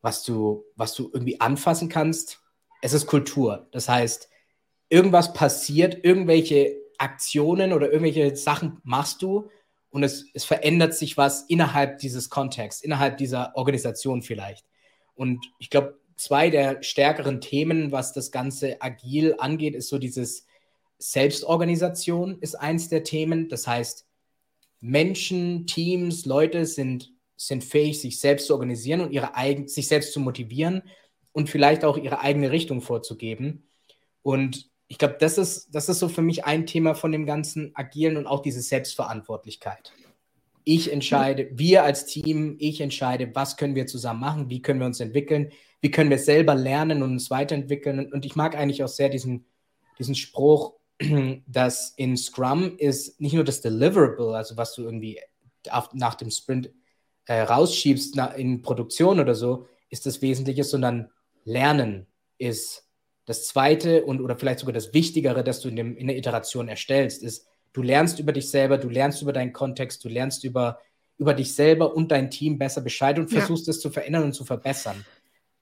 was 0.03 0.25
du, 0.25 0.65
was 0.75 0.95
du 0.95 1.09
irgendwie 1.15 1.41
anfassen 1.41 1.89
kannst. 1.89 2.41
Es 2.83 2.93
ist 2.93 3.07
Kultur. 3.07 3.69
Das 3.71 3.89
heißt, 3.89 4.29
irgendwas 4.91 5.33
passiert, 5.33 6.05
irgendwelche 6.05 6.77
Aktionen 6.99 7.73
oder 7.73 7.91
irgendwelche 7.91 8.37
Sachen 8.37 8.79
machst 8.83 9.23
du 9.23 9.49
und 9.91 10.03
es, 10.03 10.27
es 10.35 10.45
verändert 10.45 10.95
sich 10.95 11.17
was 11.17 11.43
innerhalb 11.43 11.99
dieses 12.01 12.29
Kontexts, 12.29 12.83
innerhalb 12.83 13.17
dieser 13.19 13.57
Organisation 13.57 14.21
vielleicht. 14.23 14.67
Und 15.17 15.45
ich 15.59 15.71
glaube, 15.71 15.99
zwei 16.17 16.51
der 16.51 16.83
stärkeren 16.83 17.41
Themen, 17.41 17.91
was 17.91 18.13
das 18.13 18.31
Ganze 18.31 18.81
agil 18.81 19.35
angeht, 19.39 19.75
ist 19.75 19.89
so 19.89 19.99
dieses 19.99 20.47
Selbstorganisation 20.99 22.39
ist 22.41 22.55
eins 22.55 22.89
der 22.89 23.05
Themen. 23.05 23.49
Das 23.49 23.67
heißt, 23.67 24.07
Menschen, 24.81 25.67
Teams, 25.67 26.27
Leute 26.27 26.65
sind, 26.65 27.13
sind 27.37 27.65
fähig, 27.65 28.01
sich 28.01 28.21
selbst 28.21 28.47
zu 28.47 28.55
organisieren 28.55 29.01
und 29.01 29.13
ihre 29.13 29.35
eigen, 29.35 29.69
sich 29.69 29.89
selbst 29.89 30.13
zu 30.13 30.21
motivieren 30.21 30.83
und 31.33 31.51
vielleicht 31.51 31.85
auch 31.85 31.99
ihre 31.99 32.21
eigene 32.21 32.51
Richtung 32.51 32.81
vorzugeben. 32.81 33.69
Und 34.23 34.71
ich 34.89 34.99
glaube, 34.99 35.17
das 35.19 35.37
ist, 35.37 35.75
das 35.75 35.89
ist 35.89 35.99
so 35.99 36.09
für 36.09 36.23
mich 36.23 36.45
ein 36.45 36.67
Thema 36.67 36.95
von 36.95 37.13
dem 37.13 37.27
ganzen 37.27 37.73
Agieren 37.75 38.17
und 38.17 38.27
auch 38.27 38.41
diese 38.41 38.61
Selbstverantwortlichkeit. 38.61 39.93
Ich 40.69 40.93
entscheide, 40.93 41.49
wir 41.53 41.85
als 41.85 42.07
Team, 42.07 42.57
ich 42.59 42.81
entscheide, 42.81 43.33
was 43.37 43.57
können 43.57 43.77
wir 43.77 43.87
zusammen 43.87 44.19
machen, 44.19 44.51
wie 44.51 44.63
können 44.63 44.81
wir 44.81 44.87
uns 44.87 44.99
entwickeln, 44.99 45.53
wie 45.81 45.93
können 45.93 46.11
wir 46.11 46.19
selber 46.19 46.57
lernen 46.57 47.05
und 47.05 47.13
uns 47.13 47.31
weiterentwickeln. 47.31 48.13
Und 48.13 48.27
ich 48.27 48.35
mag 48.35 48.57
eigentlich 48.57 48.83
auch 48.83 48.89
sehr 48.89 49.09
diesen, 49.09 49.47
diesen 49.97 50.17
Spruch, 50.17 50.75
dass 51.47 51.95
in 51.97 52.17
Scrum 52.17 52.77
ist 52.79 53.21
nicht 53.21 53.35
nur 53.35 53.45
das 53.45 53.61
Deliverable, 53.61 54.37
also 54.37 54.57
was 54.57 54.75
du 54.75 54.83
irgendwie 54.83 55.21
nach 55.93 56.17
dem 56.17 56.33
Sprint 56.33 56.73
äh, 57.27 57.43
rausschiebst 57.43 58.19
in 58.37 58.63
Produktion 58.63 59.21
oder 59.21 59.37
so, 59.37 59.69
ist 59.89 60.05
das 60.05 60.21
Wesentliche, 60.21 60.65
sondern 60.65 61.13
Lernen 61.45 62.09
ist 62.39 62.89
das 63.25 63.47
Zweite 63.47 64.05
und 64.05 64.21
oder 64.21 64.37
vielleicht 64.37 64.59
sogar 64.59 64.73
das 64.73 64.93
Wichtigere, 64.93 65.45
das 65.45 65.61
du 65.61 65.69
in, 65.69 65.77
dem, 65.77 65.97
in 65.97 66.09
der 66.09 66.17
Iteration 66.17 66.67
erstellst, 66.67 67.23
ist, 67.23 67.47
du 67.77 67.83
lernst 67.83 68.19
über 68.19 68.33
dich 68.33 68.51
selber, 68.51 68.79
du 68.79 68.89
lernst 68.89 69.21
über 69.21 69.35
deinen 69.35 69.53
Kontext, 69.53 70.03
du 70.03 70.09
lernst 70.09 70.45
über, 70.45 70.81
über 71.19 71.35
dich 71.35 71.55
selber 71.55 71.95
und 71.95 72.11
dein 72.11 72.31
Team 72.31 72.59
besser 72.59 72.81
Bescheid 72.81 73.19
und 73.19 73.29
versuchst 73.29 73.67
ja. 73.67 73.73
es 73.73 73.81
zu 73.81 73.91
verändern 73.91 74.25
und 74.25 74.33
zu 74.33 74.47
verbessern. 74.47 75.05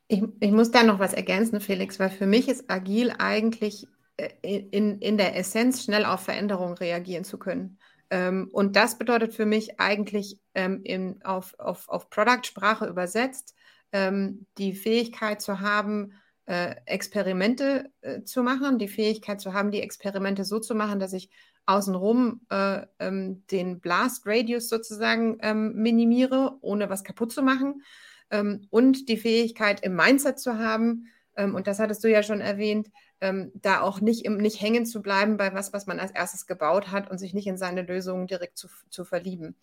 Ich, 0.07 0.23
ich 0.39 0.53
muss 0.53 0.71
da 0.71 0.85
noch 0.85 1.01
was 1.01 1.13
ergänzen, 1.13 1.61
Felix, 1.61 1.99
weil 1.99 2.11
für 2.11 2.27
mich 2.27 2.49
ist 2.49 2.71
agil 2.71 3.13
eigentlich 3.19 3.89
äh, 4.17 4.29
in, 4.71 5.01
in 5.01 5.17
der 5.17 5.37
Essenz 5.37 5.83
schnell 5.83 6.05
auf 6.05 6.21
Veränderungen 6.21 6.75
reagieren 6.75 7.25
zu 7.25 7.37
können. 7.37 7.79
Ähm, 8.11 8.49
und 8.53 8.77
das 8.77 8.97
bedeutet 8.97 9.35
für 9.35 9.47
mich 9.47 9.81
eigentlich 9.81 10.39
ähm, 10.55 10.83
in, 10.85 11.21
auf, 11.25 11.59
auf, 11.59 11.89
auf 11.89 12.11
Product-Sprache 12.11 12.87
übersetzt, 12.87 13.57
ähm, 13.91 14.47
die 14.57 14.75
Fähigkeit 14.75 15.43
zu 15.43 15.59
haben, 15.59 16.13
äh, 16.47 16.77
Experimente 16.85 17.91
äh, 18.03 18.23
zu 18.23 18.45
machen, 18.45 18.79
die 18.79 18.89
Fähigkeit 18.89 19.41
zu 19.41 19.53
haben, 19.53 19.73
die 19.73 19.81
Experimente 19.81 20.45
so 20.45 20.61
zu 20.61 20.77
machen, 20.77 21.01
dass 21.01 21.13
ich 21.13 21.31
außenrum 21.67 22.43
äh, 22.51 22.83
ähm, 22.99 23.47
den 23.51 23.81
Blast 23.81 24.27
Radius 24.27 24.69
sozusagen 24.69 25.39
ähm, 25.41 25.75
minimiere, 25.75 26.59
ohne 26.61 26.91
was 26.91 27.05
kaputt 27.05 27.33
zu 27.33 27.43
machen. 27.43 27.83
Ähm, 28.31 28.67
und 28.71 29.09
die 29.09 29.17
Fähigkeit 29.17 29.81
im 29.83 29.97
Mindset 29.97 30.39
zu 30.39 30.59
haben, 30.59 31.07
ähm, 31.37 31.55
und 31.55 31.67
das 31.67 31.79
hattest 31.79 32.05
du 32.05 32.11
ja 32.11 32.23
schon 32.23 32.41
erwähnt, 32.41 32.91
ähm, 33.21 33.53
da 33.55 33.81
auch 33.81 34.01
nicht, 34.01 34.25
im, 34.25 34.37
nicht 34.37 34.61
hängen 34.61 34.87
zu 34.87 35.03
bleiben 35.03 35.37
bei 35.37 35.55
was, 35.55 35.73
was 35.73 35.87
man 35.87 36.01
als 36.01 36.11
erstes 36.11 36.47
gebaut 36.47 36.91
hat 36.91 37.11
und 37.11 37.19
sich 37.19 37.35
nicht 37.35 37.47
in 37.47 37.57
seine 37.57 37.83
Lösungen 37.83 38.27
direkt 38.27 38.59
zu, 38.59 38.69
zu 38.91 39.05
verlieben. 39.05 39.57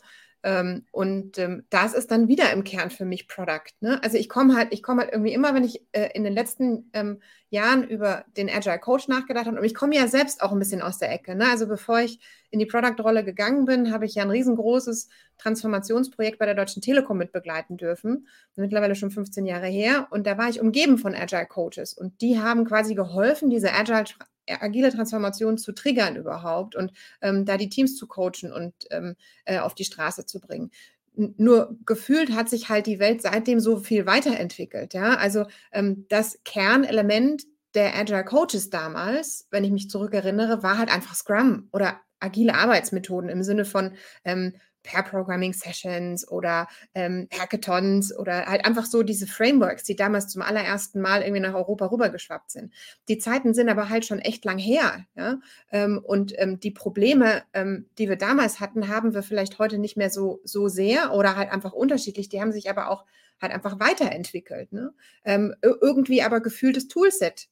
Ähm, 0.43 0.85
und 0.91 1.37
ähm, 1.37 1.65
das 1.69 1.93
ist 1.93 2.09
dann 2.09 2.27
wieder 2.27 2.51
im 2.51 2.63
Kern 2.63 2.89
für 2.89 3.05
mich 3.05 3.27
Product. 3.27 3.69
Ne? 3.79 4.01
Also 4.03 4.17
ich 4.17 4.27
komme 4.27 4.55
halt, 4.55 4.73
ich 4.73 4.81
komme 4.81 5.01
halt 5.01 5.11
irgendwie 5.11 5.33
immer, 5.33 5.53
wenn 5.53 5.63
ich 5.63 5.85
äh, 5.91 6.09
in 6.13 6.23
den 6.23 6.33
letzten 6.33 6.89
ähm, 6.93 7.21
Jahren 7.49 7.83
über 7.87 8.25
den 8.37 8.49
Agile 8.49 8.79
Coach 8.79 9.07
nachgedacht 9.07 9.45
habe, 9.45 9.59
und 9.59 9.63
ich 9.63 9.75
komme 9.75 9.95
ja 9.95 10.07
selbst 10.07 10.41
auch 10.41 10.51
ein 10.51 10.59
bisschen 10.59 10.81
aus 10.81 10.97
der 10.97 11.11
Ecke. 11.11 11.35
Ne? 11.35 11.45
Also 11.49 11.67
bevor 11.67 11.99
ich 11.99 12.19
in 12.49 12.59
die 12.59 12.65
Product-Rolle 12.65 13.23
gegangen 13.23 13.65
bin, 13.65 13.93
habe 13.93 14.05
ich 14.05 14.15
ja 14.15 14.23
ein 14.23 14.31
riesengroßes 14.31 15.09
Transformationsprojekt 15.37 16.39
bei 16.39 16.45
der 16.45 16.55
Deutschen 16.55 16.81
Telekom 16.81 17.17
mit 17.17 17.31
begleiten 17.31 17.77
dürfen. 17.77 18.27
Mittlerweile 18.55 18.95
schon 18.95 19.11
15 19.11 19.45
Jahre 19.45 19.67
her. 19.67 20.07
Und 20.09 20.25
da 20.25 20.37
war 20.37 20.49
ich 20.49 20.59
umgeben 20.59 20.97
von 20.97 21.13
Agile 21.13 21.45
Coaches. 21.45 21.93
Und 21.93 22.21
die 22.21 22.39
haben 22.39 22.65
quasi 22.65 22.95
geholfen, 22.95 23.49
diese 23.49 23.73
Agile 23.73 24.05
agile 24.47 24.91
Transformation 24.91 25.57
zu 25.57 25.71
triggern 25.71 26.15
überhaupt 26.15 26.75
und 26.75 26.91
ähm, 27.21 27.45
da 27.45 27.57
die 27.57 27.69
Teams 27.69 27.95
zu 27.95 28.07
coachen 28.07 28.51
und 28.51 28.73
ähm, 28.91 29.15
äh, 29.45 29.59
auf 29.59 29.75
die 29.75 29.85
Straße 29.85 30.25
zu 30.25 30.39
bringen. 30.39 30.71
Nur 31.13 31.77
gefühlt 31.85 32.31
hat 32.31 32.49
sich 32.49 32.69
halt 32.69 32.87
die 32.87 32.99
Welt 32.99 33.21
seitdem 33.21 33.59
so 33.59 33.77
viel 33.77 34.05
weiterentwickelt. 34.05 34.93
Ja? 34.93 35.15
Also 35.15 35.45
ähm, 35.71 36.05
das 36.09 36.39
Kernelement 36.45 37.43
der 37.73 37.95
Agile 37.97 38.23
Coaches 38.23 38.69
damals, 38.69 39.47
wenn 39.51 39.63
ich 39.63 39.71
mich 39.71 39.89
zurückerinnere, 39.89 40.63
war 40.63 40.77
halt 40.77 40.93
einfach 40.93 41.15
Scrum 41.15 41.69
oder 41.71 41.99
agile 42.19 42.53
Arbeitsmethoden 42.53 43.29
im 43.29 43.43
Sinne 43.43 43.65
von 43.65 43.93
ähm, 44.23 44.53
Pair-Programming-Sessions 44.83 46.27
oder 46.27 46.67
ähm, 46.93 47.27
Hackathons 47.31 48.17
oder 48.17 48.45
halt 48.45 48.65
einfach 48.65 48.85
so 48.85 49.03
diese 49.03 49.27
Frameworks, 49.27 49.83
die 49.83 49.95
damals 49.95 50.27
zum 50.27 50.41
allerersten 50.41 51.01
Mal 51.01 51.21
irgendwie 51.21 51.41
nach 51.41 51.53
Europa 51.53 51.87
rübergeschwappt 51.87 52.51
sind. 52.51 52.73
Die 53.07 53.17
Zeiten 53.17 53.53
sind 53.53 53.69
aber 53.69 53.89
halt 53.89 54.05
schon 54.05 54.19
echt 54.19 54.45
lang 54.45 54.57
her. 54.57 55.05
Ja? 55.15 55.39
Ähm, 55.71 55.99
und 56.03 56.33
ähm, 56.37 56.59
die 56.59 56.71
Probleme, 56.71 57.43
ähm, 57.53 57.87
die 57.97 58.09
wir 58.09 58.17
damals 58.17 58.59
hatten, 58.59 58.87
haben 58.87 59.13
wir 59.13 59.23
vielleicht 59.23 59.59
heute 59.59 59.77
nicht 59.77 59.97
mehr 59.97 60.09
so, 60.09 60.41
so 60.43 60.67
sehr 60.67 61.13
oder 61.13 61.35
halt 61.35 61.51
einfach 61.51 61.73
unterschiedlich. 61.73 62.29
Die 62.29 62.41
haben 62.41 62.51
sich 62.51 62.69
aber 62.69 62.89
auch 62.89 63.05
halt 63.41 63.51
einfach 63.51 63.79
weiterentwickelt. 63.79 64.71
Ne? 64.71 64.93
Ähm, 65.25 65.55
irgendwie 65.61 66.21
aber 66.21 66.41
gefühltes 66.41 66.87
Toolset 66.87 67.47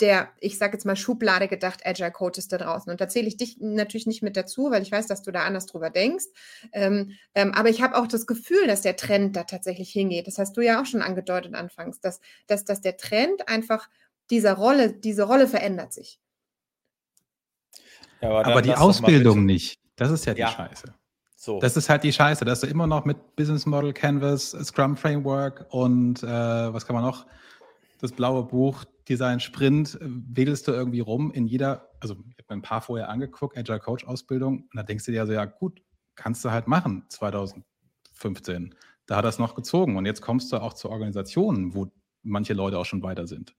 der, 0.00 0.30
ich 0.40 0.58
sage 0.58 0.74
jetzt 0.74 0.84
mal, 0.84 0.96
Schublade 0.96 1.48
gedacht 1.48 1.84
Agile 1.84 2.10
Coaches 2.10 2.48
da 2.48 2.58
draußen. 2.58 2.90
Und 2.90 3.00
da 3.00 3.08
zähle 3.08 3.28
ich 3.28 3.36
dich 3.36 3.58
natürlich 3.60 4.06
nicht 4.06 4.22
mit 4.22 4.36
dazu, 4.36 4.70
weil 4.70 4.82
ich 4.82 4.92
weiß, 4.92 5.06
dass 5.06 5.22
du 5.22 5.30
da 5.30 5.44
anders 5.44 5.66
drüber 5.66 5.90
denkst. 5.90 6.26
Ähm, 6.72 7.12
ähm, 7.34 7.52
aber 7.52 7.68
ich 7.68 7.82
habe 7.82 7.96
auch 7.96 8.06
das 8.06 8.26
Gefühl, 8.26 8.66
dass 8.66 8.82
der 8.82 8.96
Trend 8.96 9.36
da 9.36 9.44
tatsächlich 9.44 9.90
hingeht. 9.90 10.26
Das 10.26 10.38
hast 10.38 10.56
du 10.56 10.60
ja 10.60 10.80
auch 10.80 10.86
schon 10.86 11.02
angedeutet 11.02 11.54
anfangs, 11.54 12.00
dass, 12.00 12.20
dass, 12.46 12.64
dass 12.64 12.80
der 12.80 12.96
Trend 12.96 13.48
einfach 13.48 13.88
dieser 14.30 14.54
Rolle, 14.54 14.92
diese 14.92 15.24
Rolle 15.24 15.46
verändert 15.46 15.92
sich. 15.92 16.20
Ja, 18.20 18.30
aber, 18.30 18.46
aber 18.46 18.62
die 18.62 18.74
Ausbildung 18.74 19.44
nicht. 19.44 19.78
Das 19.96 20.10
ist 20.10 20.24
ja 20.24 20.34
die 20.34 20.40
ja. 20.40 20.48
Scheiße. 20.48 20.94
So. 21.36 21.58
Das 21.58 21.76
ist 21.76 21.88
halt 21.88 22.04
die 22.04 22.12
Scheiße, 22.12 22.44
dass 22.44 22.60
du 22.60 22.66
immer 22.66 22.86
noch 22.86 23.06
mit 23.06 23.34
Business 23.34 23.64
Model 23.64 23.94
Canvas, 23.94 24.50
Scrum 24.62 24.96
Framework 24.96 25.66
und 25.70 26.22
äh, 26.22 26.26
was 26.26 26.86
kann 26.86 26.94
man 26.94 27.04
noch? 27.04 27.26
Das 27.98 28.12
blaue 28.12 28.42
Buch, 28.44 28.84
Design 29.10 29.40
Sprint 29.40 30.00
äh, 30.00 30.04
wedelst 30.06 30.68
du 30.68 30.72
irgendwie 30.72 31.00
rum 31.00 31.32
in 31.32 31.46
jeder, 31.46 31.90
also 32.00 32.14
ich 32.14 32.38
habe 32.38 32.54
mir 32.54 32.60
ein 32.60 32.62
paar 32.62 32.80
vorher 32.80 33.08
angeguckt, 33.08 33.58
Agile 33.58 33.80
Coach 33.80 34.04
Ausbildung, 34.04 34.62
und 34.62 34.76
da 34.76 34.82
denkst 34.82 35.04
du 35.04 35.12
dir 35.12 35.20
also, 35.20 35.32
ja 35.32 35.44
gut, 35.44 35.82
kannst 36.14 36.44
du 36.44 36.50
halt 36.50 36.68
machen 36.68 37.04
2015. 37.08 38.74
da 39.06 39.16
hat 39.16 39.24
das 39.24 39.38
noch 39.38 39.54
gezogen. 39.54 39.96
Und 39.96 40.06
jetzt 40.06 40.22
kommst 40.22 40.52
du 40.52 40.58
auch 40.58 40.74
zu 40.74 40.88
Organisationen, 40.88 41.74
wo 41.74 41.90
manche 42.22 42.54
Leute 42.54 42.78
auch 42.78 42.84
schon 42.84 43.02
weiter 43.02 43.26
sind. 43.26 43.54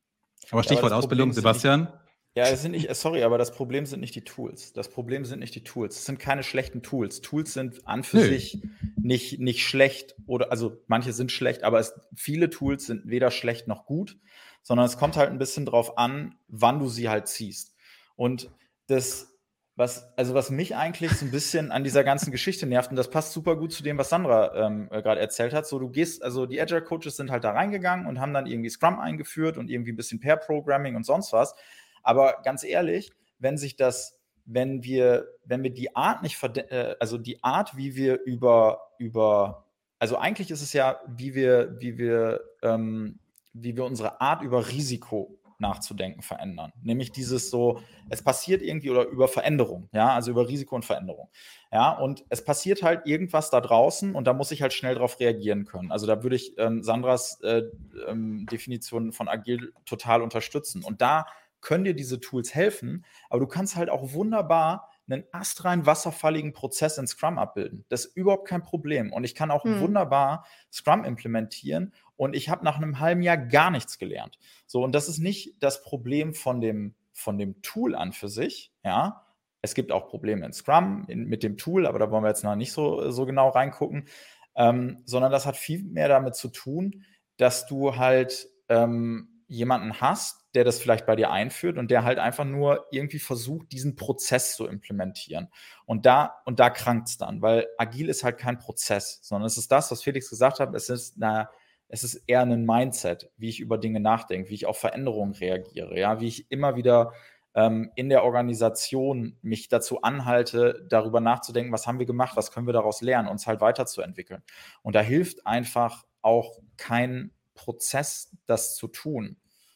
Aber 0.49 0.63
Stichwort 0.63 0.91
ja, 0.91 0.97
aber 0.97 0.97
Ausbildung, 0.97 1.33
Sebastian. 1.33 1.91
Ja, 2.33 2.45
es 2.45 2.61
sind 2.61 2.71
nicht, 2.71 2.93
sorry, 2.95 3.23
aber 3.23 3.37
das 3.37 3.51
Problem 3.51 3.85
sind 3.85 3.99
nicht 3.99 4.15
die 4.15 4.23
Tools. 4.23 4.71
Das 4.71 4.89
Problem 4.89 5.25
sind 5.25 5.39
nicht 5.39 5.53
die 5.53 5.65
Tools. 5.65 5.97
Es 5.97 6.05
sind 6.05 6.17
keine 6.17 6.43
schlechten 6.43 6.81
Tools. 6.81 7.19
Tools 7.19 7.53
sind 7.53 7.85
an 7.85 8.03
für 8.03 8.17
Nö. 8.17 8.23
sich 8.23 8.63
nicht, 8.95 9.39
nicht 9.39 9.65
schlecht 9.65 10.15
oder, 10.27 10.49
also 10.49 10.81
manche 10.87 11.11
sind 11.11 11.33
schlecht, 11.33 11.63
aber 11.63 11.79
es, 11.79 11.93
viele 12.15 12.49
Tools 12.49 12.85
sind 12.85 13.05
weder 13.05 13.31
schlecht 13.31 13.67
noch 13.67 13.85
gut, 13.85 14.17
sondern 14.61 14.85
es 14.85 14.97
kommt 14.97 15.17
halt 15.17 15.29
ein 15.29 15.37
bisschen 15.37 15.65
drauf 15.65 15.97
an, 15.97 16.35
wann 16.47 16.79
du 16.79 16.87
sie 16.87 17.09
halt 17.09 17.27
ziehst. 17.27 17.75
Und 18.15 18.49
das, 18.87 19.39
was, 19.75 20.15
also 20.17 20.33
was 20.33 20.49
mich 20.49 20.75
eigentlich 20.75 21.11
so 21.11 21.25
ein 21.25 21.31
bisschen 21.31 21.71
an 21.71 21.83
dieser 21.83 22.03
ganzen 22.03 22.31
Geschichte 22.31 22.67
nervt, 22.67 22.91
und 22.91 22.97
das 22.97 23.09
passt 23.09 23.33
super 23.33 23.55
gut 23.55 23.73
zu 23.73 23.83
dem, 23.83 23.97
was 23.97 24.09
Sandra 24.09 24.67
ähm, 24.67 24.89
äh, 24.91 25.01
gerade 25.01 25.21
erzählt 25.21 25.53
hat. 25.53 25.65
So, 25.65 25.79
du 25.79 25.89
gehst, 25.89 26.23
also 26.23 26.45
die 26.45 26.61
Agile 26.61 26.83
Coaches 26.83 27.15
sind 27.15 27.31
halt 27.31 27.43
da 27.43 27.51
reingegangen 27.51 28.05
und 28.05 28.19
haben 28.19 28.33
dann 28.33 28.45
irgendwie 28.45 28.69
Scrum 28.69 28.99
eingeführt 28.99 29.57
und 29.57 29.69
irgendwie 29.69 29.91
ein 29.91 29.97
bisschen 29.97 30.19
Pair 30.19 30.37
Programming 30.37 30.95
und 30.95 31.05
sonst 31.05 31.33
was. 31.33 31.55
Aber 32.03 32.41
ganz 32.43 32.63
ehrlich, 32.63 33.11
wenn 33.39 33.57
sich 33.57 33.75
das, 33.75 34.19
wenn 34.45 34.83
wir, 34.83 35.27
wenn 35.45 35.63
wir 35.63 35.73
die 35.73 35.95
Art 35.95 36.21
nicht, 36.21 36.41
äh, 36.43 36.95
also 36.99 37.17
die 37.17 37.43
Art, 37.43 37.77
wie 37.77 37.95
wir 37.95 38.21
über, 38.21 38.81
über, 38.99 39.65
also 39.99 40.17
eigentlich 40.17 40.51
ist 40.51 40.61
es 40.61 40.73
ja, 40.73 40.99
wie 41.07 41.33
wir, 41.33 41.79
wie 41.79 41.97
wir, 41.97 42.41
ähm, 42.61 43.19
wie 43.53 43.75
wir 43.75 43.85
unsere 43.85 44.21
Art 44.21 44.41
über 44.41 44.69
Risiko 44.69 45.37
nachzudenken 45.61 46.21
verändern. 46.23 46.73
Nämlich 46.81 47.11
dieses 47.11 47.49
so, 47.49 47.81
es 48.09 48.23
passiert 48.23 48.61
irgendwie 48.61 48.89
oder 48.89 49.05
über 49.05 49.27
Veränderung, 49.27 49.87
ja, 49.93 50.13
also 50.13 50.31
über 50.31 50.47
Risiko 50.47 50.75
und 50.75 50.83
Veränderung. 50.83 51.29
Ja, 51.71 51.91
und 51.91 52.25
es 52.29 52.43
passiert 52.43 52.83
halt 52.83 53.05
irgendwas 53.05 53.49
da 53.51 53.61
draußen 53.61 54.13
und 54.15 54.25
da 54.25 54.33
muss 54.33 54.51
ich 54.51 54.61
halt 54.61 54.73
schnell 54.73 54.95
darauf 54.95 55.19
reagieren 55.19 55.65
können. 55.65 55.91
Also 55.91 56.07
da 56.07 56.23
würde 56.23 56.35
ich 56.35 56.57
ähm, 56.57 56.83
Sandras 56.83 57.39
äh, 57.41 57.61
ähm, 58.07 58.47
Definition 58.51 59.13
von 59.13 59.29
agil 59.29 59.71
total 59.85 60.21
unterstützen. 60.21 60.83
Und 60.83 61.01
da 61.01 61.27
können 61.61 61.83
dir 61.83 61.93
diese 61.93 62.19
Tools 62.19 62.53
helfen, 62.55 63.05
aber 63.29 63.39
du 63.39 63.47
kannst 63.47 63.75
halt 63.75 63.89
auch 63.89 64.13
wunderbar 64.13 64.89
einen 65.07 65.23
astrein 65.31 65.85
wasserfalligen 65.85 66.53
Prozess 66.53 66.97
in 66.97 67.05
Scrum 67.05 67.37
abbilden. 67.37 67.85
Das 67.89 68.05
ist 68.05 68.15
überhaupt 68.15 68.47
kein 68.47 68.63
Problem. 68.63 69.11
Und 69.11 69.23
ich 69.23 69.35
kann 69.35 69.51
auch 69.51 69.63
hm. 69.63 69.79
wunderbar 69.79 70.45
Scrum 70.71 71.03
implementieren 71.03 71.93
und 72.21 72.35
ich 72.35 72.49
habe 72.49 72.63
nach 72.63 72.77
einem 72.77 72.99
halben 72.99 73.23
Jahr 73.23 73.35
gar 73.35 73.71
nichts 73.71 73.97
gelernt. 73.97 74.37
So, 74.67 74.83
und 74.83 74.93
das 74.93 75.09
ist 75.09 75.17
nicht 75.17 75.55
das 75.59 75.81
Problem 75.81 76.35
von 76.35 76.61
dem, 76.61 76.93
von 77.13 77.39
dem 77.39 77.63
Tool 77.63 77.95
an 77.95 78.13
für 78.13 78.29
sich, 78.29 78.71
ja. 78.85 79.25
Es 79.63 79.73
gibt 79.73 79.91
auch 79.91 80.07
Probleme 80.07 80.45
in 80.45 80.53
Scrum 80.53 81.05
in, 81.07 81.25
mit 81.25 81.41
dem 81.41 81.57
Tool, 81.57 81.87
aber 81.87 81.97
da 81.97 82.11
wollen 82.11 82.23
wir 82.23 82.29
jetzt 82.29 82.43
noch 82.43 82.55
nicht 82.55 82.73
so, 82.73 83.09
so 83.09 83.25
genau 83.25 83.49
reingucken, 83.49 84.07
ähm, 84.55 85.01
sondern 85.05 85.31
das 85.31 85.47
hat 85.47 85.57
viel 85.57 85.81
mehr 85.81 86.09
damit 86.09 86.35
zu 86.35 86.49
tun, 86.49 87.05
dass 87.37 87.65
du 87.65 87.95
halt 87.95 88.47
ähm, 88.69 89.43
jemanden 89.47 89.99
hast, 89.99 90.45
der 90.53 90.63
das 90.63 90.77
vielleicht 90.77 91.07
bei 91.07 91.15
dir 91.15 91.31
einführt 91.31 91.79
und 91.79 91.89
der 91.89 92.03
halt 92.03 92.19
einfach 92.19 92.45
nur 92.45 92.85
irgendwie 92.91 93.17
versucht, 93.17 93.71
diesen 93.71 93.95
Prozess 93.95 94.55
zu 94.55 94.67
implementieren. 94.67 95.47
Und 95.87 96.05
da, 96.05 96.35
und 96.45 96.59
da 96.59 96.69
krankt 96.69 97.07
es 97.07 97.17
dann, 97.17 97.41
weil 97.41 97.67
agil 97.79 98.09
ist 98.09 98.23
halt 98.23 98.37
kein 98.37 98.59
Prozess, 98.59 99.21
sondern 99.23 99.47
es 99.47 99.57
ist 99.57 99.71
das, 99.71 99.89
was 99.89 100.03
Felix 100.03 100.29
gesagt 100.29 100.59
hat, 100.59 100.75
es 100.75 100.87
ist 100.89 101.15
eine 101.19 101.49
es 101.91 102.05
ist 102.05 102.23
eher 102.25 102.41
ein 102.41 102.65
Mindset, 102.65 103.29
wie 103.37 103.49
ich 103.49 103.59
über 103.59 103.77
Dinge 103.77 103.99
nachdenke, 103.99 104.49
wie 104.49 104.55
ich 104.55 104.65
auf 104.65 104.77
Veränderungen 104.77 105.33
reagiere, 105.33 105.99
ja, 105.99 106.21
wie 106.21 106.27
ich 106.27 106.49
immer 106.49 106.77
wieder 106.77 107.11
ähm, 107.53 107.91
in 107.95 108.07
der 108.07 108.23
Organisation 108.23 109.37
mich 109.41 109.67
dazu 109.67 110.01
anhalte, 110.01 110.85
darüber 110.87 111.19
nachzudenken, 111.19 111.73
was 111.73 111.87
haben 111.87 111.99
wir 111.99 112.05
gemacht, 112.05 112.37
was 112.37 112.51
können 112.51 112.65
wir 112.65 112.73
daraus 112.73 113.01
lernen, 113.01 113.27
uns 113.27 113.45
halt 113.45 113.59
weiterzuentwickeln. 113.59 114.41
Und 114.81 114.95
da 114.95 115.01
hilft 115.01 115.45
einfach 115.45 116.05
auch 116.21 116.59
kein 116.77 117.31
Prozess, 117.55 118.31
das 118.45 118.75
zu 118.75 118.87
tun. 118.87 119.35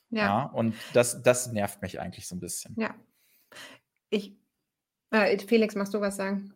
Ja. 0.09 0.21
ja 0.21 0.43
und 0.45 0.73
das, 0.93 1.21
das 1.21 1.51
nervt 1.51 1.81
mich 1.81 1.99
eigentlich 1.99 2.29
so 2.29 2.35
ein 2.37 2.39
bisschen. 2.39 2.77
Ja. 2.79 2.95
Ich, 4.09 4.37
äh, 5.11 5.37
Felix, 5.39 5.75
machst 5.75 5.93
du 5.93 5.99
was 5.99 6.15
sagen? 6.15 6.53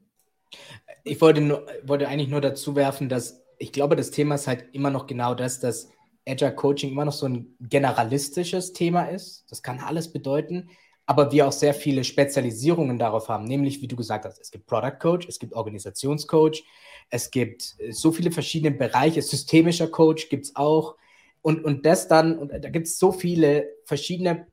Ich 1.03 1.19
wollte, 1.19 1.41
nur, 1.41 1.67
wollte 1.83 2.07
eigentlich 2.07 2.29
nur 2.29 2.41
dazu 2.41 2.77
werfen, 2.77 3.09
dass 3.09 3.43
ich 3.59 3.71
glaube, 3.71 3.95
das 3.95 4.11
Thema 4.11 4.35
ist 4.35 4.47
halt 4.47 4.65
immer 4.73 4.89
noch 4.89 5.05
genau 5.05 5.35
das, 5.35 5.59
dass 5.59 5.89
Agile 6.27 6.55
Coaching 6.55 6.91
immer 6.91 7.05
noch 7.05 7.13
so 7.13 7.27
ein 7.27 7.55
generalistisches 7.59 8.73
Thema 8.73 9.03
ist. 9.05 9.45
Das 9.49 9.61
kann 9.61 9.79
alles 9.79 10.11
bedeuten, 10.11 10.69
aber 11.05 11.31
wir 11.31 11.47
auch 11.47 11.51
sehr 11.51 11.73
viele 11.73 12.03
Spezialisierungen 12.03 12.97
darauf 12.97 13.29
haben, 13.29 13.43
nämlich 13.45 13.81
wie 13.81 13.87
du 13.87 13.95
gesagt 13.95 14.25
hast, 14.25 14.39
es 14.39 14.51
gibt 14.51 14.67
Product 14.67 14.97
Coach, 14.99 15.27
es 15.27 15.39
gibt 15.39 15.53
Organisationscoach, 15.53 16.63
es 17.09 17.31
gibt 17.31 17.75
äh, 17.79 17.91
so 17.91 18.11
viele 18.11 18.31
verschiedene 18.31 18.75
Bereiche, 18.75 19.21
systemischer 19.21 19.87
Coach 19.87 20.29
gibt 20.29 20.45
es 20.45 20.55
auch. 20.55 20.95
Und, 21.41 21.63
und 21.63 21.85
das 21.85 22.07
dann, 22.07 22.37
und 22.37 22.51
da 22.51 22.69
gibt 22.69 22.87
es 22.87 22.99
so 22.99 23.11
viele 23.11 23.69
verschiedene 23.85 24.47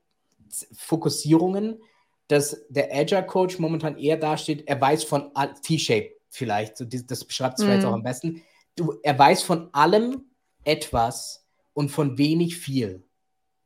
Fokussierungen, 0.72 1.80
dass 2.28 2.64
der 2.68 2.92
Agile 2.92 3.26
Coach 3.26 3.58
momentan 3.58 3.98
eher 3.98 4.16
dasteht, 4.16 4.66
er 4.66 4.80
weiß 4.80 5.04
von 5.04 5.30
T-Shape 5.62 6.10
vielleicht, 6.28 6.76
so 6.76 6.84
das 6.84 7.24
beschreibt 7.24 7.58
es 7.58 7.64
mhm. 7.64 7.68
vielleicht 7.68 7.86
auch 7.86 7.92
am 7.92 8.02
besten 8.02 8.42
du, 8.76 8.98
er 9.02 9.18
weiß 9.18 9.42
von 9.42 9.72
allem 9.72 10.24
etwas 10.64 11.46
und 11.72 11.90
von 11.90 12.18
wenig 12.18 12.56
viel. 12.56 13.02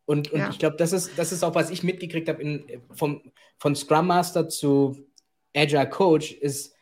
Und, 0.07 0.33
und 0.33 0.41
ja. 0.41 0.51
ich 0.51 0.59
glaube, 0.59 0.77
das 0.77 0.93
ist, 0.93 1.13
das 1.17 1.31
ist 1.31 1.45
auch, 1.45 1.55
was 1.55 1.71
ich 1.71 1.83
mitgekriegt 1.83 2.29
habe 2.29 2.65
vom, 2.95 3.23
von 3.59 3.77
Scrum 3.77 4.09
Master 4.09 4.49
zu 4.49 5.07
Agile 5.55 5.89
Coach, 5.89 6.33
ist, 6.33 6.75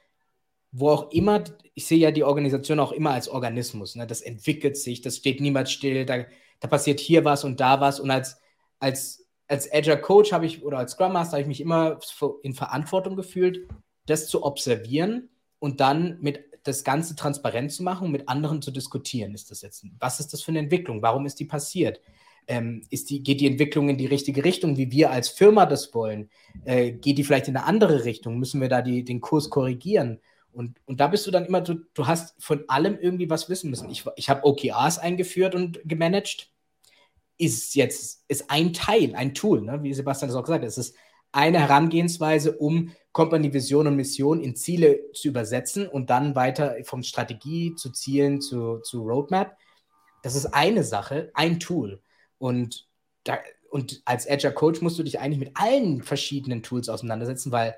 wo 0.73 0.91
auch 0.91 1.11
immer, 1.11 1.45
ich 1.75 1.87
sehe 1.87 1.99
ja 1.99 2.11
die 2.11 2.25
Organisation 2.25 2.81
auch 2.81 2.93
immer 2.93 3.11
als 3.11 3.29
Organismus. 3.29 3.97
Ne? 3.97 4.07
Das 4.07 4.21
entwickelt 4.21 4.77
sich, 4.77 5.03
das 5.03 5.17
steht 5.17 5.41
niemals 5.41 5.73
still, 5.73 6.05
da, 6.07 6.25
da 6.61 6.69
passiert 6.69 7.01
hier 7.01 7.25
was 7.25 7.45
und 7.45 7.61
da 7.61 7.81
was. 7.81 8.01
Und 8.01 8.11
als, 8.11 8.41
als, 8.79 9.27
als 9.47 9.71
Agile 9.73 10.01
Coach 10.01 10.33
habe 10.33 10.47
ich 10.47 10.63
oder 10.63 10.79
als 10.79 10.93
Scrum 10.93 11.13
Master 11.13 11.33
habe 11.33 11.43
ich 11.43 11.49
mich 11.49 11.61
immer 11.61 11.99
in 12.43 12.55
Verantwortung 12.55 13.17
gefühlt, 13.17 13.69
das 14.07 14.29
zu 14.29 14.43
observieren 14.43 15.29
und 15.59 15.81
dann 15.81 16.19
mit 16.21 16.48
das 16.69 16.85
Ganze 16.85 17.17
transparent 17.17 17.73
zu 17.73 17.83
machen 17.83 18.07
und 18.07 18.13
mit 18.13 18.29
anderen 18.29 18.63
zu 18.63 18.71
diskutieren. 18.71 19.35
Ist 19.35 19.51
das 19.51 19.63
jetzt, 19.63 19.85
was 19.99 20.21
ist 20.21 20.33
das 20.33 20.43
für 20.43 20.53
eine 20.53 20.61
Entwicklung? 20.61 21.03
Warum 21.03 21.27
ist 21.27 21.41
die 21.41 21.45
passiert? 21.45 22.01
Ähm, 22.47 22.83
ist 22.91 23.11
die, 23.11 23.23
geht 23.23 23.41
die 23.41 23.47
Entwicklung 23.47 23.89
in 23.89 23.99
die 23.99 24.07
richtige 24.07 24.45
Richtung, 24.45 24.77
wie 24.77 24.91
wir 24.91 25.11
als 25.11 25.29
Firma 25.29 25.67
das 25.67 25.93
wollen? 25.95 26.31
Äh, 26.65 26.93
geht 26.93 27.19
die 27.19 27.25
vielleicht 27.25 27.49
in 27.49 27.57
eine 27.57 27.67
andere 27.67 28.05
Richtung? 28.05 28.39
Müssen 28.39 28.61
wir 28.61 28.69
da 28.69 28.81
die, 28.81 29.05
den 29.05 29.21
Kurs 29.21 29.51
korrigieren? 29.51 30.21
Und, 30.53 30.79
und 30.87 31.01
da 31.01 31.09
bist 31.09 31.27
du 31.27 31.31
dann 31.31 31.45
immer, 31.45 31.61
du, 31.61 31.75
du 31.95 32.07
hast 32.07 32.43
von 32.43 32.65
allem 32.69 32.99
irgendwie 32.99 33.29
was 33.29 33.49
wissen 33.49 33.71
müssen. 33.71 33.91
Ich, 33.91 34.05
ich 34.17 34.31
habe 34.31 34.45
OKRs 34.45 34.99
eingeführt 34.99 35.55
und 35.55 35.81
gemanagt. 35.85 36.51
Ist 37.41 37.77
jetzt 37.77 38.25
ist 38.27 38.51
ein 38.51 38.73
Teil, 38.73 39.15
ein 39.15 39.33
Tool, 39.33 39.63
ne? 39.63 39.81
wie 39.83 39.95
Sebastian 39.95 40.29
das 40.29 40.37
auch 40.37 40.43
gesagt 40.43 40.63
hat. 40.63 40.69
Es 40.69 40.79
ist 40.79 40.97
eine 41.31 41.61
Herangehensweise, 41.61 42.57
um 42.57 42.91
Company 43.19 43.53
Vision 43.53 43.89
und 43.89 43.97
Mission 43.97 44.41
in 44.41 44.55
Ziele 44.55 45.11
zu 45.13 45.27
übersetzen 45.27 45.89
und 45.89 46.09
dann 46.09 46.37
weiter 46.37 46.77
von 46.85 47.03
Strategie 47.03 47.75
zu 47.75 47.91
Zielen 47.91 48.41
zu, 48.41 48.79
zu 48.79 49.03
Roadmap. 49.03 49.57
Das 50.23 50.37
ist 50.37 50.47
eine 50.47 50.85
Sache, 50.85 51.33
ein 51.35 51.59
Tool. 51.59 52.01
Und, 52.39 52.87
da, 53.25 53.39
und 53.71 54.03
als 54.05 54.31
Agile 54.31 54.55
Coach 54.55 54.83
musst 54.83 55.01
du 55.01 55.03
dich 55.03 55.19
eigentlich 55.19 55.41
mit 55.41 55.51
allen 55.55 56.05
verschiedenen 56.05 56.63
Tools 56.63 56.89
auseinandersetzen, 56.89 57.51
weil 57.51 57.75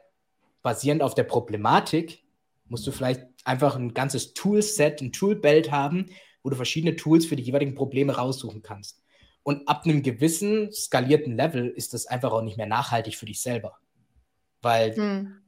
basierend 0.63 1.01
auf 1.01 1.15
der 1.15 1.25
Problematik 1.25 2.23
musst 2.69 2.87
du 2.87 2.93
vielleicht 2.93 3.27
einfach 3.47 3.77
ein 3.77 3.95
ganzes 3.95 4.35
Toolset, 4.35 5.01
ein 5.01 5.11
Toolbelt 5.11 5.71
haben, 5.71 6.11
wo 6.43 6.51
du 6.51 6.57
verschiedene 6.57 6.97
Tools 6.97 7.25
für 7.25 7.37
die 7.37 7.45
jeweiligen 7.45 7.75
Probleme 7.75 8.15
raussuchen 8.15 8.61
kannst. 8.61 9.03
Und 9.43 9.67
ab 9.69 9.87
einem 9.87 10.03
gewissen 10.03 10.71
skalierten 10.71 11.35
Level 11.35 11.67
ist 11.67 11.95
das 11.95 12.05
einfach 12.05 12.31
auch 12.31 12.43
nicht 12.43 12.59
mehr 12.59 12.67
nachhaltig 12.67 13.17
für 13.17 13.25
dich 13.25 13.41
selber. 13.41 13.79
Weil. 14.63 14.97
Hm. 14.97 15.41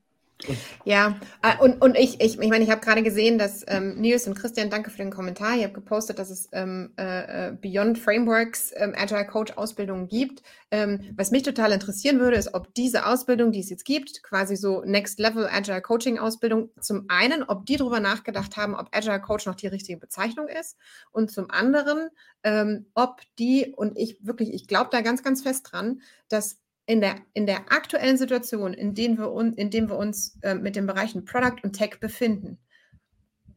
Ja, 0.85 1.21
ah, 1.43 1.59
und, 1.59 1.81
und 1.81 1.97
ich, 1.97 2.21
ich, 2.21 2.39
ich 2.39 2.49
meine, 2.49 2.65
ich 2.65 2.71
habe 2.71 2.81
gerade 2.81 3.03
gesehen, 3.03 3.39
dass 3.39 3.65
ähm, 3.69 3.95
Nils 4.01 4.27
und 4.27 4.35
Christian, 4.35 4.71
danke 4.71 4.91
für 4.91 4.99
den 4.99 5.11
Kommentar. 5.11 5.57
Ihr 5.57 5.65
habt 5.65 5.75
gepostet, 5.75 6.19
dass 6.19 6.31
es 6.31 6.49
ähm, 6.53 6.93
äh, 6.99 7.51
äh, 7.51 7.53
Beyond 7.53 7.99
Frameworks 7.99 8.73
ähm, 8.77 8.95
Agile 8.97 9.27
Coach 9.27 9.53
Ausbildungen 9.57 10.09
gibt. 10.09 10.43
Ähm, 10.71 11.13
was 11.17 11.31
mich 11.31 11.43
total 11.43 11.73
interessieren 11.73 12.19
würde, 12.19 12.37
ist, 12.37 12.55
ob 12.55 12.75
diese 12.75 13.07
Ausbildung, 13.07 13.53
die 13.53 13.61
es 13.61 13.71
jetzt 13.71 13.85
gibt, 13.85 14.23
quasi 14.23 14.57
so 14.57 14.83
Next 14.85 15.19
Level 15.21 15.49
Agile 15.51 15.83
Coaching 15.83 16.19
Ausbildung, 16.19 16.71
zum 16.81 17.05
einen, 17.09 17.43
ob 17.45 17.67
die 17.67 17.77
darüber 17.77 18.01
nachgedacht 18.01 18.57
haben, 18.57 18.75
ob 18.75 18.89
Agile 18.93 19.21
Coach 19.21 19.47
noch 19.47 19.55
die 19.55 19.69
richtige 19.69 19.99
Bezeichnung 19.99 20.49
ist 20.49 20.77
und 21.13 21.31
zum 21.31 21.51
anderen, 21.51 22.09
ähm, 22.43 22.87
ob 22.95 23.21
die, 23.39 23.73
und 23.77 23.97
ich 23.97 24.19
wirklich, 24.27 24.53
ich 24.53 24.67
glaube 24.67 24.91
da 24.91 25.03
ganz, 25.03 25.23
ganz 25.23 25.43
fest 25.43 25.69
dran, 25.71 26.01
dass 26.29 26.59
in 26.93 27.01
der, 27.01 27.17
in 27.33 27.47
der 27.47 27.73
aktuellen 27.73 28.19
Situation, 28.19 28.75
in, 28.75 28.95
denen 28.95 29.17
wir, 29.17 29.33
un, 29.33 29.55
in 29.55 29.71
dem 29.71 29.89
wir 29.89 29.97
uns 29.97 30.39
äh, 30.43 30.55
mit 30.55 30.77
den 30.77 30.87
Bereichen 30.87 31.25
Product 31.25 31.57
und 31.63 31.73
Tech 31.73 32.01
befinden, 32.01 32.59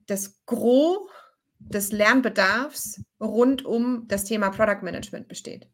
das 0.07 0.41
Gros 0.45 1.09
des 1.59 1.91
Lernbedarfs 1.91 3.03
rund 3.19 3.65
um 3.65 4.07
das 4.07 4.23
Thema 4.23 4.51
Product 4.51 4.83
Management 4.83 5.27
besteht. 5.27 5.67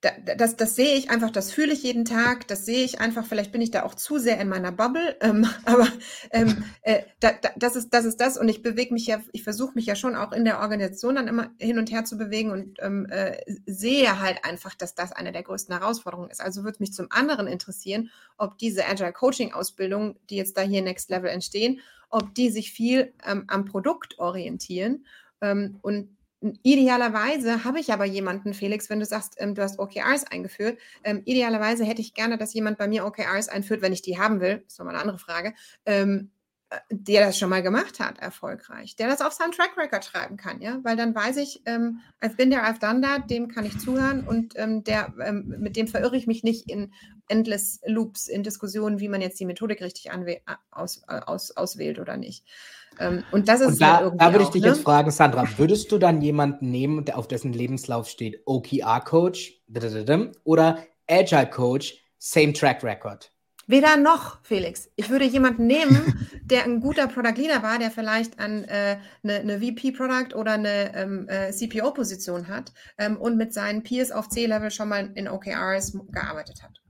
Das, 0.00 0.54
das 0.56 0.76
sehe 0.76 0.94
ich 0.94 1.10
einfach, 1.10 1.30
das 1.30 1.50
fühle 1.50 1.72
ich 1.72 1.82
jeden 1.82 2.04
Tag, 2.04 2.46
das 2.46 2.64
sehe 2.64 2.84
ich 2.84 3.00
einfach, 3.00 3.26
vielleicht 3.26 3.50
bin 3.50 3.60
ich 3.60 3.72
da 3.72 3.82
auch 3.82 3.96
zu 3.96 4.18
sehr 4.18 4.40
in 4.40 4.48
meiner 4.48 4.70
Bubble, 4.70 5.16
ähm, 5.20 5.46
aber 5.64 5.88
ähm, 6.30 6.64
äh, 6.82 7.02
da, 7.18 7.32
da, 7.32 7.50
das, 7.56 7.74
ist, 7.74 7.90
das 7.90 8.04
ist 8.04 8.20
das 8.20 8.38
und 8.38 8.48
ich 8.48 8.62
bewege 8.62 8.94
mich 8.94 9.06
ja, 9.06 9.20
ich 9.32 9.42
versuche 9.42 9.72
mich 9.74 9.86
ja 9.86 9.96
schon 9.96 10.14
auch 10.14 10.30
in 10.30 10.44
der 10.44 10.60
Organisation 10.60 11.16
dann 11.16 11.26
immer 11.26 11.50
hin 11.58 11.78
und 11.78 11.90
her 11.90 12.04
zu 12.04 12.16
bewegen 12.16 12.52
und 12.52 12.78
ähm, 12.80 13.06
äh, 13.10 13.38
sehe 13.66 14.20
halt 14.20 14.44
einfach, 14.44 14.74
dass 14.76 14.94
das 14.94 15.10
eine 15.10 15.32
der 15.32 15.42
größten 15.42 15.76
Herausforderungen 15.76 16.30
ist. 16.30 16.40
Also 16.40 16.62
würde 16.62 16.78
mich 16.80 16.92
zum 16.92 17.08
anderen 17.10 17.48
interessieren, 17.48 18.10
ob 18.36 18.56
diese 18.58 18.86
Agile 18.86 19.12
Coaching 19.12 19.52
Ausbildung, 19.52 20.16
die 20.30 20.36
jetzt 20.36 20.56
da 20.56 20.62
hier 20.62 20.82
Next 20.82 21.10
Level 21.10 21.30
entstehen, 21.30 21.80
ob 22.08 22.34
die 22.34 22.50
sich 22.50 22.72
viel 22.72 23.12
ähm, 23.26 23.44
am 23.48 23.64
Produkt 23.64 24.18
orientieren 24.20 25.04
ähm, 25.40 25.78
und 25.82 26.16
Idealerweise 26.40 27.64
habe 27.64 27.80
ich 27.80 27.92
aber 27.92 28.04
jemanden, 28.04 28.54
Felix, 28.54 28.88
wenn 28.90 29.00
du 29.00 29.06
sagst, 29.06 29.34
ähm, 29.38 29.56
du 29.56 29.62
hast 29.62 29.80
OKRs 29.80 30.24
eingeführt. 30.24 30.78
Ähm, 31.02 31.22
idealerweise 31.24 31.84
hätte 31.84 32.00
ich 32.00 32.14
gerne, 32.14 32.38
dass 32.38 32.54
jemand 32.54 32.78
bei 32.78 32.86
mir 32.86 33.04
OKRs 33.06 33.48
einführt, 33.48 33.82
wenn 33.82 33.92
ich 33.92 34.02
die 34.02 34.18
haben 34.18 34.40
will. 34.40 34.58
Das 34.64 34.74
ist 34.74 34.78
nochmal 34.78 34.94
eine 34.94 35.02
andere 35.02 35.18
Frage. 35.18 35.54
Ähm, 35.84 36.30
äh, 36.30 36.37
der 36.90 37.26
das 37.26 37.38
schon 37.38 37.48
mal 37.48 37.62
gemacht 37.62 37.98
hat, 37.98 38.18
erfolgreich, 38.18 38.94
der 38.96 39.08
das 39.08 39.22
auf 39.22 39.32
seinem 39.32 39.52
Track 39.52 39.76
Record 39.76 40.04
schreiben 40.04 40.36
kann, 40.36 40.60
ja, 40.60 40.78
weil 40.82 40.96
dann 40.96 41.14
weiß 41.14 41.38
ich, 41.38 41.62
ähm, 41.64 42.00
I've 42.20 42.36
been 42.36 42.50
there, 42.50 42.62
I've 42.62 42.78
done 42.78 43.00
that, 43.00 43.30
dem 43.30 43.48
kann 43.48 43.64
ich 43.64 43.78
zuhören 43.78 44.26
und 44.26 44.52
ähm, 44.56 44.84
der, 44.84 45.14
ähm, 45.24 45.54
mit 45.58 45.76
dem 45.76 45.88
verirre 45.88 46.16
ich 46.16 46.26
mich 46.26 46.44
nicht 46.44 46.68
in 46.68 46.92
endless 47.28 47.80
Loops, 47.86 48.28
in 48.28 48.42
Diskussionen, 48.42 49.00
wie 49.00 49.08
man 49.08 49.22
jetzt 49.22 49.40
die 49.40 49.46
Methodik 49.46 49.80
richtig 49.80 50.10
aus, 50.70 51.02
aus, 51.08 51.56
auswählt 51.56 51.98
oder 51.98 52.16
nicht. 52.16 52.44
Ähm, 52.98 53.24
und 53.32 53.48
das 53.48 53.60
ist 53.60 53.68
und 53.68 53.80
da, 53.80 54.10
da 54.10 54.32
würde 54.32 54.44
ich 54.44 54.50
dich 54.50 54.62
ne? 54.62 54.68
jetzt 54.68 54.82
fragen, 54.82 55.10
Sandra, 55.10 55.46
würdest 55.56 55.90
du 55.90 55.98
dann 55.98 56.20
jemanden 56.20 56.70
nehmen, 56.70 57.04
der 57.04 57.16
auf 57.16 57.28
dessen 57.28 57.52
Lebenslauf 57.52 58.08
steht, 58.08 58.42
OKR 58.44 59.00
Coach 59.00 59.62
oder 60.44 60.84
Agile 61.08 61.48
Coach, 61.48 62.02
same 62.18 62.52
Track 62.52 62.82
Record? 62.82 63.30
Weder 63.68 63.98
noch, 63.98 64.38
Felix. 64.42 64.88
Ich 64.96 65.10
würde 65.10 65.26
jemanden 65.26 65.66
nehmen, 65.66 66.26
der 66.44 66.64
ein 66.64 66.80
guter 66.80 67.06
Product 67.06 67.34
Leader 67.36 67.62
war, 67.62 67.78
der 67.78 67.90
vielleicht 67.90 68.40
an 68.40 68.64
äh, 68.64 68.96
eine, 69.22 69.34
eine 69.34 69.60
VP 69.60 69.92
Product 69.92 70.34
oder 70.34 70.52
eine 70.52 70.96
ähm, 70.96 71.28
äh, 71.28 71.52
CPO 71.52 71.92
Position 71.92 72.48
hat 72.48 72.72
ähm, 72.96 73.18
und 73.18 73.36
mit 73.36 73.52
seinen 73.52 73.82
Peers 73.82 74.10
auf 74.10 74.30
C-Level 74.30 74.70
schon 74.70 74.88
mal 74.88 75.10
in 75.14 75.28
OKRs 75.28 75.98
gearbeitet 76.10 76.62
hat. 76.62 76.80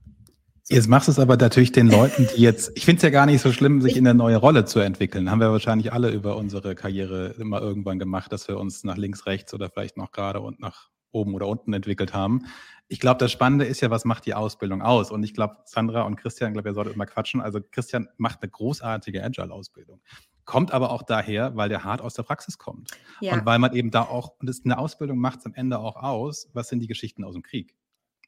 Jetzt 0.69 0.87
machst 0.87 1.09
du 1.09 1.11
es 1.11 1.19
aber 1.19 1.35
natürlich 1.35 1.73
den 1.73 1.89
Leuten, 1.89 2.29
die 2.33 2.41
jetzt, 2.41 2.71
ich 2.75 2.85
finde 2.85 2.97
es 2.97 3.03
ja 3.03 3.09
gar 3.09 3.25
nicht 3.25 3.41
so 3.41 3.51
schlimm, 3.51 3.81
sich 3.81 3.97
in 3.97 4.07
eine 4.07 4.17
neue 4.17 4.37
Rolle 4.37 4.63
zu 4.63 4.79
entwickeln. 4.79 5.29
Haben 5.29 5.41
wir 5.41 5.51
wahrscheinlich 5.51 5.91
alle 5.91 6.11
über 6.11 6.37
unsere 6.37 6.75
Karriere 6.75 7.35
immer 7.39 7.61
irgendwann 7.61 7.99
gemacht, 7.99 8.31
dass 8.31 8.47
wir 8.47 8.57
uns 8.57 8.85
nach 8.85 8.95
links, 8.95 9.25
rechts 9.25 9.53
oder 9.53 9.69
vielleicht 9.69 9.97
noch 9.97 10.13
gerade 10.13 10.39
und 10.39 10.61
nach 10.61 10.87
oben 11.11 11.33
oder 11.33 11.47
unten 11.47 11.73
entwickelt 11.73 12.13
haben. 12.13 12.45
Ich 12.91 12.99
glaube, 12.99 13.19
das 13.19 13.31
Spannende 13.31 13.65
ist 13.65 13.81
ja, 13.81 13.91
was 13.91 14.03
macht 14.03 14.25
die 14.25 14.33
Ausbildung 14.33 14.81
aus? 14.81 15.11
Und 15.11 15.21
ich 15.21 15.35
glaube, 15.35 15.57
Sandra 15.65 16.01
und 16.01 16.15
Christian, 16.15 16.53
glaube 16.53 16.69
ihr 16.69 16.73
solltet 16.73 16.95
mal 16.97 17.05
quatschen. 17.05 17.39
Also 17.39 17.59
Christian 17.61 18.09
macht 18.17 18.41
eine 18.41 18.49
großartige 18.49 19.23
Agile-Ausbildung. 19.23 20.01
Kommt 20.43 20.71
aber 20.71 20.89
auch 20.89 21.03
daher, 21.03 21.55
weil 21.55 21.69
der 21.69 21.83
hart 21.83 22.01
aus 22.01 22.15
der 22.15 22.23
Praxis 22.23 22.57
kommt. 22.57 22.89
Ja. 23.21 23.33
Und 23.33 23.45
weil 23.45 23.59
man 23.59 23.75
eben 23.75 23.91
da 23.91 24.01
auch, 24.01 24.33
und 24.39 24.49
das, 24.49 24.61
eine 24.65 24.79
Ausbildung 24.79 25.19
macht 25.19 25.39
es 25.39 25.45
am 25.45 25.53
Ende 25.53 25.77
auch 25.77 25.97
aus, 25.97 26.49
was 26.53 26.67
sind 26.67 26.79
die 26.79 26.87
Geschichten 26.87 27.23
aus 27.23 27.35
dem 27.35 27.43
Krieg? 27.43 27.75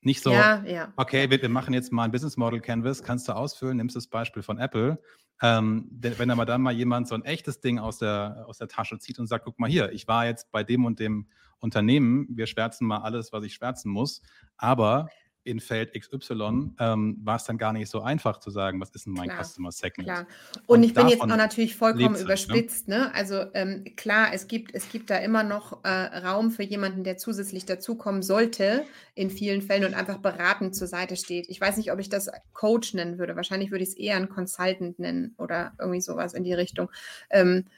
Nicht 0.03 0.21
so, 0.21 0.31
ja, 0.31 0.63
ja. 0.63 0.93
okay, 0.95 1.29
wir, 1.29 1.41
wir, 1.41 1.49
machen 1.49 1.73
jetzt 1.73 1.91
mal 1.91 2.03
ein 2.03 2.11
Business 2.11 2.37
Model 2.37 2.59
Canvas, 2.59 3.03
kannst 3.03 3.27
du 3.27 3.35
ausfüllen, 3.35 3.77
nimmst 3.77 3.95
das 3.95 4.07
Beispiel 4.07 4.43
von 4.43 4.59
Apple. 4.59 5.01
Ähm, 5.41 5.87
wenn 5.91 6.29
aber 6.29 6.45
dann 6.45 6.61
mal 6.61 6.73
jemand 6.73 7.07
so 7.07 7.15
ein 7.15 7.23
echtes 7.23 7.61
Ding 7.61 7.79
aus 7.79 7.97
der, 7.97 8.45
aus 8.47 8.59
der 8.59 8.67
Tasche 8.67 8.99
zieht 8.99 9.17
und 9.17 9.25
sagt, 9.25 9.45
guck 9.45 9.59
mal 9.59 9.69
hier, 9.69 9.91
ich 9.91 10.07
war 10.07 10.27
jetzt 10.27 10.51
bei 10.51 10.63
dem 10.63 10.85
und 10.85 10.99
dem 10.99 11.27
Unternehmen, 11.61 12.27
wir 12.29 12.47
schwärzen 12.47 12.85
mal 12.87 12.99
alles, 12.99 13.31
was 13.31 13.43
ich 13.45 13.53
schwärzen 13.53 13.89
muss, 13.91 14.21
aber 14.57 15.07
in 15.43 15.59
Feld 15.59 15.99
XY 15.99 16.73
ähm, 16.79 17.17
war 17.23 17.35
es 17.35 17.45
dann 17.45 17.57
gar 17.57 17.73
nicht 17.73 17.89
so 17.89 18.01
einfach 18.01 18.39
zu 18.39 18.51
sagen, 18.51 18.79
was 18.79 18.91
ist 18.91 19.07
denn 19.07 19.13
mein 19.13 19.29
klar, 19.29 19.43
Customer 19.43 19.71
Segment. 19.71 20.07
Klar. 20.07 20.27
Und, 20.67 20.77
und 20.77 20.83
ich 20.83 20.93
bin 20.93 21.07
jetzt 21.07 21.21
auch 21.21 21.27
natürlich 21.27 21.75
vollkommen 21.75 22.13
ne? 22.13 22.21
überspitzt. 22.21 22.87
Ne? 22.87 22.99
ne? 22.99 23.15
Also 23.15 23.45
ähm, 23.53 23.85
klar, 23.95 24.29
es 24.33 24.47
gibt, 24.47 24.73
es 24.75 24.89
gibt 24.89 25.09
da 25.09 25.17
immer 25.17 25.43
noch 25.43 25.83
äh, 25.83 25.89
Raum 25.89 26.51
für 26.51 26.63
jemanden, 26.63 27.03
der 27.03 27.17
zusätzlich 27.17 27.65
dazukommen 27.65 28.21
sollte, 28.21 28.85
in 29.15 29.31
vielen 29.31 29.61
Fällen 29.63 29.85
und 29.85 29.95
einfach 29.95 30.19
beratend 30.19 30.75
zur 30.75 30.87
Seite 30.87 31.15
steht. 31.15 31.49
Ich 31.49 31.59
weiß 31.59 31.77
nicht, 31.77 31.91
ob 31.91 31.99
ich 31.99 32.09
das 32.09 32.29
Coach 32.53 32.93
nennen 32.93 33.17
würde. 33.17 33.35
Wahrscheinlich 33.35 33.71
würde 33.71 33.83
ich 33.83 33.89
es 33.89 33.97
eher 33.97 34.17
ein 34.17 34.29
Consultant 34.29 34.99
nennen 34.99 35.33
oder 35.37 35.73
irgendwie 35.79 36.01
sowas 36.01 36.33
in 36.33 36.43
die 36.43 36.53
Richtung. 36.53 36.91
Ähm, 37.31 37.65
äh, 37.65 37.69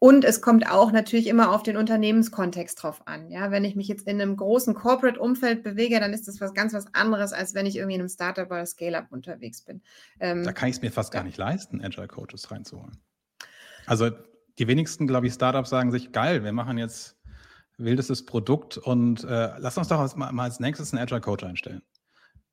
und 0.00 0.24
es 0.24 0.42
kommt 0.42 0.68
auch 0.68 0.90
natürlich 0.90 1.28
immer 1.28 1.52
auf 1.52 1.62
den 1.62 1.76
Unternehmenskontext 1.76 2.82
drauf 2.82 3.06
an. 3.06 3.30
Ja, 3.30 3.52
wenn 3.52 3.64
ich 3.64 3.76
mich 3.76 3.86
jetzt 3.86 4.06
in 4.08 4.20
einem 4.20 4.36
großen 4.36 4.74
Corporate-Umfeld 4.74 5.62
bewege, 5.62 6.00
dann 6.00 6.12
ist 6.12 6.26
das 6.26 6.40
was 6.40 6.54
ganz 6.54 6.72
was 6.72 6.92
anderes, 6.92 7.32
als 7.32 7.54
wenn 7.54 7.66
ich 7.66 7.76
irgendwie 7.76 7.94
in 7.94 8.00
einem 8.00 8.08
Startup 8.08 8.50
oder 8.50 8.66
Scale-up 8.66 9.06
unterwegs 9.10 9.62
bin. 9.62 9.80
Ähm, 10.18 10.42
da 10.42 10.52
kann 10.52 10.68
ich 10.68 10.76
es 10.76 10.82
mir 10.82 10.90
fast 10.90 11.14
ja. 11.14 11.20
gar 11.20 11.24
nicht 11.24 11.38
leisten, 11.38 11.84
Agile 11.84 12.08
Coaches 12.08 12.50
reinzuholen. 12.50 12.98
Also 13.86 14.10
die 14.58 14.66
wenigsten, 14.66 15.06
glaube 15.06 15.28
ich, 15.28 15.34
Startups 15.34 15.70
sagen 15.70 15.92
sich, 15.92 16.10
geil, 16.10 16.42
wir 16.42 16.52
machen 16.52 16.76
jetzt 16.76 17.16
wildestes 17.78 18.26
Produkt 18.26 18.76
und 18.76 19.22
äh, 19.22 19.52
lass 19.58 19.78
uns 19.78 19.86
doch 19.86 20.16
mal, 20.16 20.32
mal, 20.32 20.44
als 20.44 20.58
nächstes 20.58 20.92
einen 20.92 21.02
Agile 21.02 21.20
Coach 21.20 21.44
einstellen. 21.44 21.82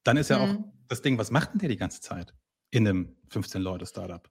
Dann 0.03 0.17
ist 0.17 0.29
ja 0.29 0.37
mhm. 0.37 0.43
auch 0.43 0.63
das 0.87 1.01
Ding, 1.01 1.17
was 1.17 1.31
macht 1.31 1.53
denn 1.53 1.59
der 1.59 1.69
die 1.69 1.77
ganze 1.77 1.99
Zeit 1.99 2.33
in 2.69 2.87
einem 2.87 3.15
15-Leute-Startup? 3.31 4.29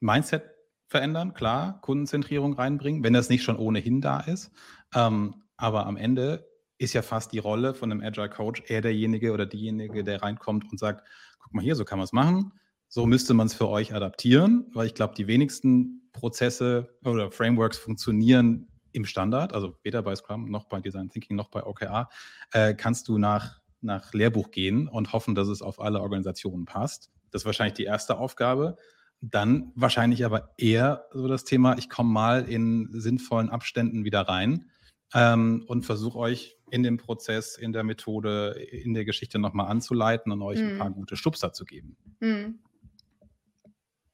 Mindset 0.00 0.57
verändern, 0.88 1.34
klar, 1.34 1.80
Kundenzentrierung 1.82 2.54
reinbringen, 2.54 3.04
wenn 3.04 3.12
das 3.12 3.28
nicht 3.28 3.42
schon 3.42 3.56
ohnehin 3.56 4.00
da 4.00 4.20
ist. 4.20 4.50
Ähm, 4.94 5.42
aber 5.56 5.86
am 5.86 5.96
Ende 5.96 6.48
ist 6.78 6.94
ja 6.94 7.02
fast 7.02 7.32
die 7.32 7.38
Rolle 7.38 7.74
von 7.74 7.92
einem 7.92 8.02
Agile 8.02 8.30
Coach 8.30 8.62
eher 8.66 8.80
derjenige 8.80 9.32
oder 9.32 9.46
diejenige, 9.46 10.04
der 10.04 10.22
reinkommt 10.22 10.70
und 10.70 10.78
sagt, 10.78 11.06
guck 11.38 11.52
mal 11.52 11.62
hier, 11.62 11.74
so 11.74 11.84
kann 11.84 11.98
man 11.98 12.04
es 12.04 12.12
machen, 12.12 12.52
so 12.88 13.04
müsste 13.04 13.34
man 13.34 13.48
es 13.48 13.54
für 13.54 13.68
euch 13.68 13.94
adaptieren, 13.94 14.66
weil 14.72 14.86
ich 14.86 14.94
glaube, 14.94 15.14
die 15.14 15.26
wenigsten 15.26 16.08
Prozesse 16.12 16.96
oder 17.04 17.30
Frameworks 17.30 17.76
funktionieren 17.76 18.68
im 18.92 19.04
Standard, 19.04 19.52
also 19.52 19.76
weder 19.82 20.02
bei 20.02 20.14
Scrum 20.16 20.50
noch 20.50 20.64
bei 20.64 20.80
Design 20.80 21.10
Thinking 21.10 21.36
noch 21.36 21.50
bei 21.50 21.64
OKR, 21.64 22.08
äh, 22.52 22.74
kannst 22.74 23.08
du 23.08 23.18
nach, 23.18 23.60
nach 23.80 24.12
Lehrbuch 24.14 24.50
gehen 24.50 24.88
und 24.88 25.12
hoffen, 25.12 25.34
dass 25.34 25.48
es 25.48 25.60
auf 25.60 25.80
alle 25.80 26.00
Organisationen 26.00 26.64
passt. 26.64 27.10
Das 27.30 27.42
ist 27.42 27.46
wahrscheinlich 27.46 27.74
die 27.74 27.84
erste 27.84 28.18
Aufgabe. 28.18 28.76
Dann 29.20 29.72
wahrscheinlich 29.74 30.24
aber 30.24 30.54
eher 30.58 31.06
so 31.12 31.26
das 31.26 31.44
Thema, 31.44 31.76
ich 31.76 31.88
komme 31.88 32.10
mal 32.10 32.48
in 32.48 32.88
sinnvollen 32.92 33.50
Abständen 33.50 34.04
wieder 34.04 34.22
rein 34.22 34.70
ähm, 35.14 35.64
und 35.66 35.84
versuche 35.84 36.18
euch 36.18 36.56
in 36.70 36.82
dem 36.82 36.98
Prozess, 36.98 37.56
in 37.56 37.72
der 37.72 37.82
Methode, 37.82 38.50
in 38.70 38.94
der 38.94 39.04
Geschichte 39.04 39.38
nochmal 39.38 39.68
anzuleiten 39.68 40.30
und 40.30 40.42
euch 40.42 40.60
mhm. 40.60 40.68
ein 40.68 40.78
paar 40.78 40.90
gute 40.90 41.16
Stupser 41.16 41.52
zu 41.52 41.64
geben. 41.64 41.96
Mhm. 42.20 42.60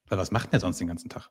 Weil 0.07 0.19
was 0.19 0.31
macht 0.31 0.53
denn 0.53 0.59
ihr 0.59 0.61
sonst 0.61 0.81
den 0.81 0.89
ganzen 0.89 1.09
Tag? 1.09 1.31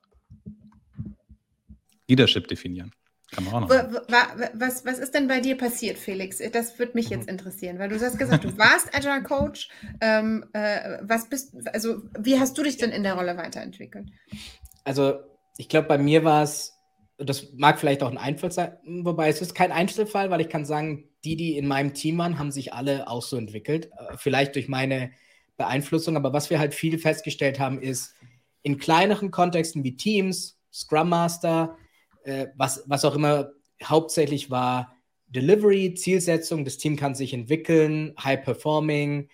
Leadership 2.07 2.47
definieren. 2.47 2.91
Kann 3.33 3.43
man 3.45 3.53
auch 3.53 3.59
noch. 3.61 3.69
Was, 3.69 4.85
was 4.85 4.99
ist 4.99 5.13
denn 5.13 5.27
bei 5.27 5.39
dir 5.39 5.57
passiert, 5.57 5.97
Felix? 5.97 6.39
Das 6.51 6.77
würde 6.79 6.93
mich 6.95 7.09
jetzt 7.09 7.23
mhm. 7.23 7.33
interessieren, 7.33 7.79
weil 7.79 7.89
du 7.89 7.99
hast 7.99 8.17
gesagt, 8.17 8.43
du 8.43 8.57
warst 8.57 8.95
Agile 8.95 9.23
Coach. 9.23 9.69
Ähm, 10.01 10.45
äh, 10.53 10.99
was 11.01 11.29
bist, 11.29 11.53
also 11.73 12.03
wie 12.17 12.39
hast 12.39 12.57
du 12.57 12.63
dich 12.63 12.77
denn 12.77 12.91
in 12.91 13.03
der 13.03 13.15
Rolle 13.15 13.37
weiterentwickelt? 13.37 14.09
Also 14.83 15.19
ich 15.57 15.69
glaube, 15.69 15.87
bei 15.87 15.97
mir 15.97 16.23
war 16.23 16.43
es, 16.43 16.77
das 17.17 17.53
mag 17.55 17.79
vielleicht 17.79 18.03
auch 18.03 18.11
ein 18.11 18.17
Einfall 18.17 18.51
sein, 18.51 18.77
wobei 18.85 19.29
es 19.29 19.41
ist 19.41 19.55
kein 19.55 19.71
Einzelfall, 19.71 20.29
weil 20.29 20.41
ich 20.41 20.49
kann 20.49 20.65
sagen, 20.65 21.09
die, 21.23 21.35
die 21.35 21.57
in 21.57 21.67
meinem 21.67 21.93
Team 21.93 22.17
waren, 22.17 22.37
haben 22.37 22.51
sich 22.51 22.73
alle 22.73 23.07
auch 23.07 23.21
so 23.21 23.37
entwickelt. 23.37 23.91
Äh, 23.97 24.17
vielleicht 24.17 24.55
durch 24.55 24.67
meine 24.67 25.11
Beeinflussung, 25.57 26.17
aber 26.17 26.33
was 26.33 26.49
wir 26.49 26.59
halt 26.59 26.73
viel 26.73 26.97
festgestellt 26.97 27.59
haben, 27.59 27.81
ist 27.81 28.15
in 28.63 28.77
kleineren 28.77 29.31
Kontexten 29.31 29.83
wie 29.83 29.95
Teams, 29.95 30.59
Scrum 30.71 31.09
Master, 31.09 31.77
äh, 32.23 32.47
was, 32.55 32.83
was 32.87 33.05
auch 33.05 33.15
immer 33.15 33.51
hauptsächlich 33.83 34.49
war 34.49 34.95
Delivery, 35.27 35.95
Zielsetzung, 35.95 36.63
das 36.63 36.77
Team 36.77 36.95
kann 36.95 37.15
sich 37.15 37.33
entwickeln, 37.33 38.13
High 38.23 38.43
Performing 38.43 39.29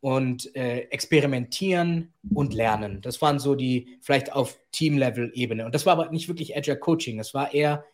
und 0.00 0.54
äh, 0.56 0.80
experimentieren 0.90 2.12
und 2.34 2.52
lernen. 2.52 3.00
Das 3.00 3.22
waren 3.22 3.38
so 3.38 3.54
die 3.54 3.96
vielleicht 4.02 4.32
auf 4.32 4.58
Team-Level-Ebene. 4.72 5.64
Und 5.64 5.74
das 5.74 5.86
war 5.86 5.94
aber 5.94 6.10
nicht 6.10 6.28
wirklich 6.28 6.56
Agile 6.56 6.78
Coaching. 6.78 7.18
Das 7.18 7.34
war 7.34 7.54
eher, 7.54 7.84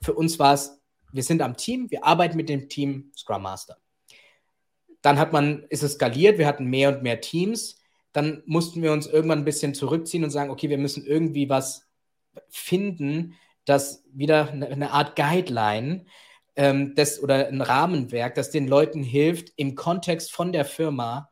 für 0.00 0.12
uns 0.12 0.38
war 0.38 0.54
es, 0.54 0.80
wir 1.12 1.22
sind 1.22 1.40
am 1.40 1.56
Team, 1.56 1.90
wir 1.90 2.04
arbeiten 2.04 2.36
mit 2.36 2.48
dem 2.48 2.68
Team 2.68 3.10
Scrum 3.16 3.42
Master. 3.42 3.78
Dann 5.00 5.18
hat 5.18 5.32
man, 5.32 5.64
ist 5.70 5.82
es 5.82 5.94
skaliert, 5.94 6.38
wir 6.38 6.46
hatten 6.46 6.66
mehr 6.66 6.94
und 6.94 7.02
mehr 7.02 7.20
Teams. 7.20 7.80
Dann 8.12 8.42
mussten 8.46 8.82
wir 8.82 8.92
uns 8.92 9.06
irgendwann 9.06 9.38
ein 9.38 9.44
bisschen 9.44 9.74
zurückziehen 9.74 10.22
und 10.22 10.30
sagen, 10.30 10.50
okay, 10.50 10.68
wir 10.68 10.78
müssen 10.78 11.04
irgendwie 11.04 11.48
was 11.48 11.88
finden, 12.48 13.34
dass 13.66 14.04
wieder 14.12 14.50
eine 14.50 14.92
Art 14.92 15.16
Guideline 15.16 16.06
ähm, 16.56 16.94
das, 16.94 17.22
oder 17.22 17.48
ein 17.48 17.60
Rahmenwerk, 17.60 18.34
das 18.34 18.50
den 18.50 18.66
Leuten 18.66 19.02
hilft, 19.02 19.52
im 19.56 19.74
Kontext 19.74 20.32
von 20.32 20.52
der 20.52 20.64
Firma 20.64 21.30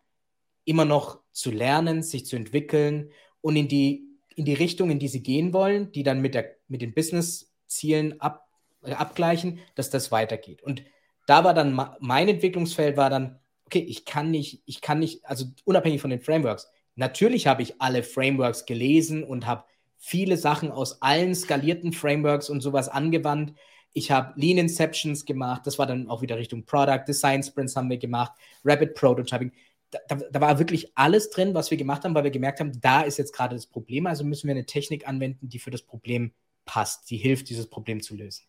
immer 0.64 0.85
noch 0.85 1.20
zu 1.32 1.51
lernen, 1.51 2.03
sich 2.03 2.26
zu 2.26 2.37
entwickeln 2.37 3.11
und 3.41 3.57
in 3.57 3.68
die, 3.68 4.07
in 4.37 4.45
die 4.45 4.55
Richtung, 4.55 4.91
in 4.91 4.99
die 4.99 5.09
sie 5.09 5.22
gehen 5.22 5.53
wollen, 5.53 5.93
die 5.93 6.03
dann 6.03 6.20
mit, 6.20 6.35
der, 6.35 6.57
mit 6.68 6.82
den 6.82 6.93
Business-Zielen 6.93 8.20
ab, 8.20 8.47
äh, 8.82 8.93
abgleichen, 8.93 9.59
dass 9.74 9.91
das 9.91 10.12
weitergeht. 10.12 10.62
Und 10.62 10.85
da 11.26 11.45
war 11.45 11.55
dann 11.55 11.78
mein 12.01 12.28
Entwicklungsfeld 12.28 12.97
war 12.97 13.11
dann, 13.11 13.41
okay, 13.66 13.80
ich 13.80 14.05
kann 14.05 14.30
nicht, 14.30 14.62
ich 14.66 14.80
kann 14.80 14.99
nicht, 14.99 15.24
also 15.24 15.47
unabhängig 15.64 16.01
von 16.01 16.11
den 16.11 16.20
Frameworks, 16.20 16.70
natürlich 16.97 17.47
habe 17.47 17.62
ich 17.62 17.80
alle 17.80 18.03
Frameworks 18.03 18.66
gelesen 18.66 19.24
und 19.24 19.47
habe 19.47 19.64
viele 20.05 20.36
Sachen 20.36 20.70
aus 20.70 21.00
allen 21.00 21.34
skalierten 21.34 21.94
Frameworks 21.94 22.50
und 22.50 22.61
sowas 22.61 22.90
angewandt. 22.90 23.55
Ich 23.94 24.11
habe 24.11 24.38
Lean 24.38 24.59
Inceptions 24.59 25.24
gemacht, 25.24 25.62
das 25.64 25.78
war 25.78 25.86
dann 25.86 26.11
auch 26.11 26.20
wieder 26.20 26.36
Richtung 26.36 26.66
Product, 26.66 27.05
Design 27.09 27.42
Sprints 27.42 27.74
haben 27.74 27.88
wir 27.88 27.96
gemacht, 27.96 28.32
Rapid 28.64 28.94
Prototyping. 28.94 29.52
Da, 29.90 29.98
da, 30.09 30.16
da, 30.30 30.40
war 30.42 30.59
wirklich 30.59 30.92
alles 30.94 31.30
drin, 31.30 31.55
was 31.55 31.70
wir 31.70 31.78
gemacht 31.78 32.05
haben, 32.05 32.14
weil 32.14 32.24
wir 32.24 32.30
gemerkt 32.30 32.61
haben, 32.61 32.78
da 32.82 33.00
ist 33.00 33.16
jetzt 33.16 33.32
gerade 33.32 33.55
das 33.55 33.66
Problem, 33.66 34.07
also 34.07 34.24
müssen 34.24 34.46
wir 34.46 34.55
eine 34.55 34.66
Technik 34.66 35.09
anwenden, 35.09 35.48
die 35.48 35.59
für 35.59 35.70
das 35.70 35.82
Problem 35.82 36.32
passt, 36.66 37.09
die 37.11 37.16
hilft, 37.16 37.48
dieses 37.48 37.70
Problem 37.70 38.02
zu 38.02 38.14
lösen. 38.14 38.44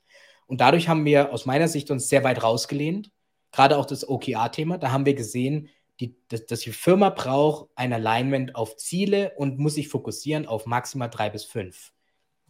Und 0.48 0.60
dadurch 0.60 0.90
haben 0.90 1.06
wir 1.06 1.32
aus 1.32 1.46
meiner 1.46 1.70
Sicht 1.70 1.90
uns 1.90 2.10
sehr 2.10 2.26
weit 2.26 2.44
rausgelehnt, 2.44 3.12
gerade 3.54 3.78
auch 3.78 3.86
das 3.86 4.08
OKR-Thema. 4.08 4.78
Da 4.78 4.92
haben 4.92 5.06
wir 5.06 5.14
gesehen, 5.14 5.70
die, 6.00 6.16
dass, 6.28 6.46
dass 6.46 6.60
die 6.62 6.72
Firma 6.72 7.10
braucht 7.10 7.70
ein 7.76 7.94
Alignment 7.94 8.56
auf 8.56 8.78
Ziele 8.78 9.34
und 9.38 9.60
muss 9.60 9.76
sich 9.76 9.88
fokussieren 9.88 10.46
auf 10.46 10.66
maximal 10.66 11.10
drei 11.10 11.30
bis 11.30 11.46
fünf 11.46 11.94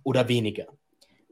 oder 0.04 0.28
weniger. 0.28 0.68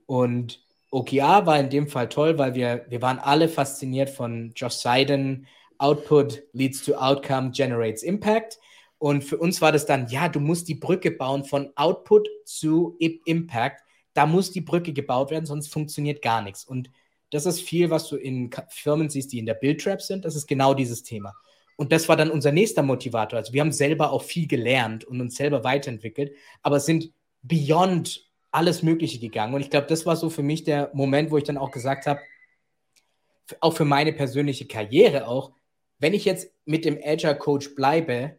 Und 0.05 0.63
OKR 0.91 1.45
war 1.45 1.59
in 1.59 1.69
dem 1.69 1.87
Fall 1.87 2.09
toll, 2.09 2.37
weil 2.37 2.53
wir, 2.53 2.85
wir 2.87 3.01
waren 3.01 3.17
alle 3.17 3.49
fasziniert 3.49 4.09
von 4.09 4.51
Josh 4.55 4.75
Seiden, 4.75 5.47
Output 5.79 6.43
leads 6.53 6.83
to 6.83 6.93
Outcome, 6.93 7.51
generates 7.51 8.03
Impact. 8.03 8.59
Und 8.99 9.23
für 9.23 9.37
uns 9.37 9.59
war 9.61 9.71
das 9.71 9.85
dann, 9.85 10.07
ja, 10.07 10.29
du 10.29 10.39
musst 10.39 10.67
die 10.67 10.75
Brücke 10.75 11.11
bauen 11.11 11.43
von 11.43 11.71
Output 11.75 12.29
zu 12.45 12.95
Impact. 12.99 13.83
Da 14.13 14.27
muss 14.27 14.51
die 14.51 14.61
Brücke 14.61 14.93
gebaut 14.93 15.31
werden, 15.31 15.45
sonst 15.45 15.67
funktioniert 15.67 16.21
gar 16.21 16.41
nichts. 16.41 16.63
Und 16.63 16.91
das 17.31 17.47
ist 17.47 17.61
viel, 17.61 17.89
was 17.89 18.07
du 18.07 18.15
in 18.15 18.51
Firmen 18.69 19.09
siehst, 19.09 19.33
die 19.33 19.39
in 19.39 19.47
der 19.47 19.55
Build-Trap 19.55 20.01
sind. 20.01 20.23
Das 20.23 20.35
ist 20.35 20.47
genau 20.47 20.75
dieses 20.75 21.01
Thema. 21.01 21.33
Und 21.75 21.91
das 21.91 22.07
war 22.07 22.15
dann 22.15 22.31
unser 22.31 22.51
nächster 22.51 22.83
Motivator. 22.83 23.39
Also 23.39 23.53
wir 23.53 23.61
haben 23.61 23.71
selber 23.71 24.11
auch 24.11 24.23
viel 24.23 24.47
gelernt 24.47 25.05
und 25.05 25.21
uns 25.21 25.35
selber 25.35 25.63
weiterentwickelt, 25.63 26.35
aber 26.61 26.79
sind 26.79 27.11
beyond 27.41 28.29
alles 28.51 28.83
Mögliche 28.83 29.19
gegangen. 29.19 29.53
Und 29.53 29.61
ich 29.61 29.69
glaube, 29.69 29.87
das 29.87 30.05
war 30.05 30.15
so 30.15 30.29
für 30.29 30.43
mich 30.43 30.63
der 30.63 30.91
Moment, 30.93 31.31
wo 31.31 31.37
ich 31.37 31.43
dann 31.43 31.57
auch 31.57 31.71
gesagt 31.71 32.05
habe, 32.05 32.19
auch 33.59 33.75
für 33.75 33.85
meine 33.85 34.13
persönliche 34.13 34.67
Karriere 34.67 35.27
auch, 35.27 35.51
wenn 35.99 36.13
ich 36.13 36.25
jetzt 36.25 36.51
mit 36.65 36.85
dem 36.85 36.99
Agile 37.03 37.37
Coach 37.37 37.75
bleibe, 37.75 38.37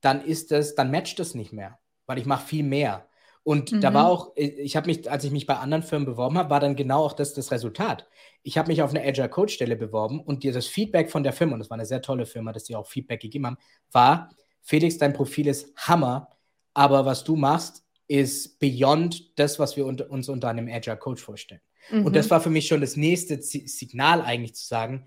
dann 0.00 0.24
ist 0.24 0.50
das, 0.50 0.74
dann 0.74 0.90
matcht 0.90 1.18
das 1.18 1.34
nicht 1.34 1.52
mehr, 1.52 1.78
weil 2.06 2.18
ich 2.18 2.26
mache 2.26 2.46
viel 2.46 2.64
mehr. 2.64 3.06
Und 3.42 3.72
mhm. 3.72 3.80
da 3.80 3.94
war 3.94 4.08
auch, 4.08 4.32
ich 4.36 4.76
habe 4.76 4.86
mich, 4.86 5.10
als 5.10 5.24
ich 5.24 5.30
mich 5.30 5.46
bei 5.46 5.56
anderen 5.56 5.82
Firmen 5.82 6.06
beworben 6.06 6.36
habe, 6.36 6.50
war 6.50 6.60
dann 6.60 6.76
genau 6.76 7.04
auch 7.04 7.14
das 7.14 7.32
das 7.32 7.50
Resultat. 7.50 8.06
Ich 8.42 8.58
habe 8.58 8.68
mich 8.68 8.82
auf 8.82 8.90
eine 8.90 9.02
Agile 9.02 9.28
Coach 9.28 9.54
Stelle 9.54 9.76
beworben 9.76 10.20
und 10.20 10.44
das 10.44 10.66
Feedback 10.66 11.10
von 11.10 11.22
der 11.22 11.32
Firma, 11.32 11.54
und 11.54 11.60
das 11.60 11.70
war 11.70 11.76
eine 11.76 11.86
sehr 11.86 12.02
tolle 12.02 12.26
Firma, 12.26 12.52
dass 12.52 12.64
die 12.64 12.76
auch 12.76 12.86
Feedback 12.86 13.20
gegeben 13.20 13.46
haben, 13.46 13.56
war, 13.92 14.30
Felix, 14.62 14.98
dein 14.98 15.14
Profil 15.14 15.46
ist 15.46 15.74
Hammer, 15.76 16.28
aber 16.74 17.06
was 17.06 17.24
du 17.24 17.34
machst, 17.34 17.84
ist 18.08 18.58
beyond 18.58 19.38
das, 19.38 19.58
was 19.58 19.76
wir 19.76 19.86
unter, 19.86 20.10
uns 20.10 20.28
unter 20.28 20.48
einem 20.48 20.68
Agile 20.68 20.96
Coach 20.96 21.22
vorstellen. 21.22 21.60
Mhm. 21.90 22.06
Und 22.06 22.16
das 22.16 22.28
war 22.30 22.40
für 22.40 22.50
mich 22.50 22.66
schon 22.66 22.80
das 22.80 22.96
nächste 22.96 23.40
Z 23.40 23.68
Signal 23.68 24.20
eigentlich 24.20 24.54
zu 24.54 24.66
sagen, 24.66 25.06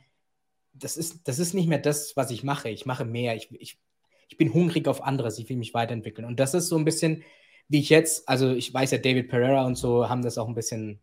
das 0.73 0.97
ist, 0.97 1.27
das 1.27 1.37
ist 1.37 1.53
nicht 1.53 1.67
mehr 1.67 1.79
das, 1.79 2.15
was 2.15 2.31
ich 2.31 2.43
mache. 2.43 2.69
Ich 2.69 2.85
mache 2.85 3.05
mehr. 3.05 3.35
Ich, 3.35 3.51
ich, 3.51 3.77
ich 4.27 4.37
bin 4.37 4.53
hungrig 4.53 4.87
auf 4.87 5.03
anderes. 5.03 5.37
Ich 5.37 5.47
will 5.49 5.57
mich 5.57 5.73
weiterentwickeln. 5.73 6.25
Und 6.25 6.39
das 6.39 6.53
ist 6.53 6.67
so 6.67 6.77
ein 6.77 6.85
bisschen 6.85 7.23
wie 7.67 7.79
ich 7.79 7.89
jetzt, 7.89 8.27
also 8.27 8.51
ich 8.51 8.73
weiß 8.73 8.91
ja, 8.91 8.97
David 8.97 9.29
Pereira 9.29 9.65
und 9.65 9.75
so 9.75 10.09
haben 10.09 10.21
das 10.21 10.37
auch 10.37 10.47
ein 10.47 10.55
bisschen 10.55 10.99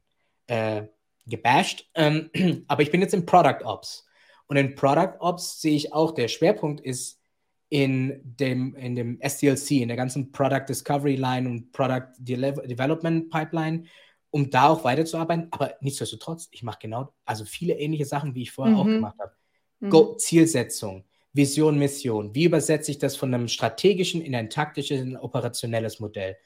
äh, 0.46 0.82
gebasht, 1.26 1.88
ähm, 1.94 2.30
aber 2.68 2.82
ich 2.82 2.90
bin 2.90 3.00
jetzt 3.00 3.14
im 3.14 3.26
Product 3.26 3.64
Ops. 3.64 4.06
Und 4.46 4.56
in 4.56 4.74
Product 4.74 5.14
Ops 5.20 5.60
sehe 5.60 5.76
ich 5.76 5.92
auch, 5.92 6.12
der 6.12 6.28
Schwerpunkt 6.28 6.80
ist 6.80 7.20
in 7.68 8.20
dem, 8.24 8.74
in 8.74 8.96
dem 8.96 9.20
SDLC, 9.20 9.82
in 9.82 9.88
der 9.88 9.96
ganzen 9.96 10.32
Product 10.32 10.64
Discovery 10.68 11.14
Line 11.14 11.48
und 11.48 11.72
Product 11.72 12.08
De 12.18 12.36
Development 12.66 13.30
Pipeline, 13.30 13.84
um 14.30 14.50
da 14.50 14.68
auch 14.68 14.82
weiterzuarbeiten. 14.82 15.46
Aber 15.52 15.74
nichtsdestotrotz, 15.80 16.48
ich 16.50 16.64
mache 16.64 16.80
genau, 16.82 17.14
also 17.24 17.44
viele 17.44 17.74
ähnliche 17.78 18.06
Sachen, 18.06 18.34
wie 18.34 18.42
ich 18.42 18.50
vorher 18.50 18.74
mhm. 18.74 18.80
auch 18.80 18.86
gemacht 18.86 19.16
habe. 19.20 19.32
Mhm. 19.78 20.18
Zielsetzung, 20.18 21.04
Vision, 21.32 21.78
Mission. 21.78 22.34
Wie 22.34 22.44
übersetze 22.44 22.90
ich 22.90 22.98
das 22.98 23.16
von 23.16 23.32
einem 23.32 23.48
strategischen 23.48 24.20
in 24.20 24.34
ein 24.34 24.50
taktisches, 24.50 25.00
in 25.00 25.12
ein 25.12 25.16
operationelles 25.16 26.00
Modell? 26.00 26.36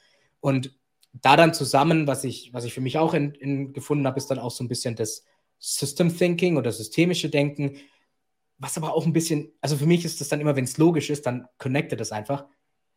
Und 0.41 0.79
da 1.13 1.37
dann 1.37 1.55
zusammen, 1.55 2.07
was 2.07 2.25
ich, 2.25 2.53
was 2.53 2.65
ich 2.65 2.75
für 2.75 2.81
mich 2.81 2.99
auch 2.99 3.15
in, 3.15 3.33
in 3.35 3.73
gefunden 3.73 4.07
habe, 4.07 4.19
ist 4.19 4.31
dann 4.31 4.39
auch 4.39 4.51
so 4.51 4.65
ein 4.65 4.69
bisschen 4.69 4.97
das 4.97 5.25
System 5.59 6.15
Thinking 6.15 6.57
oder 6.57 6.73
systemische 6.73 7.31
Denken, 7.31 7.79
was 8.59 8.77
aber 8.77 8.95
auch 8.95 9.07
ein 9.07 9.13
bisschen, 9.13 9.53
also 9.61 9.77
für 9.77 9.87
mich 9.87 10.05
ist 10.05 10.21
das 10.21 10.29
dann 10.29 10.41
immer, 10.41 10.57
wenn 10.57 10.65
es 10.65 10.79
logisch 10.79 11.11
ist, 11.11 11.27
dann 11.27 11.47
connecte 11.59 11.97
das 11.97 12.13
einfach. 12.13 12.47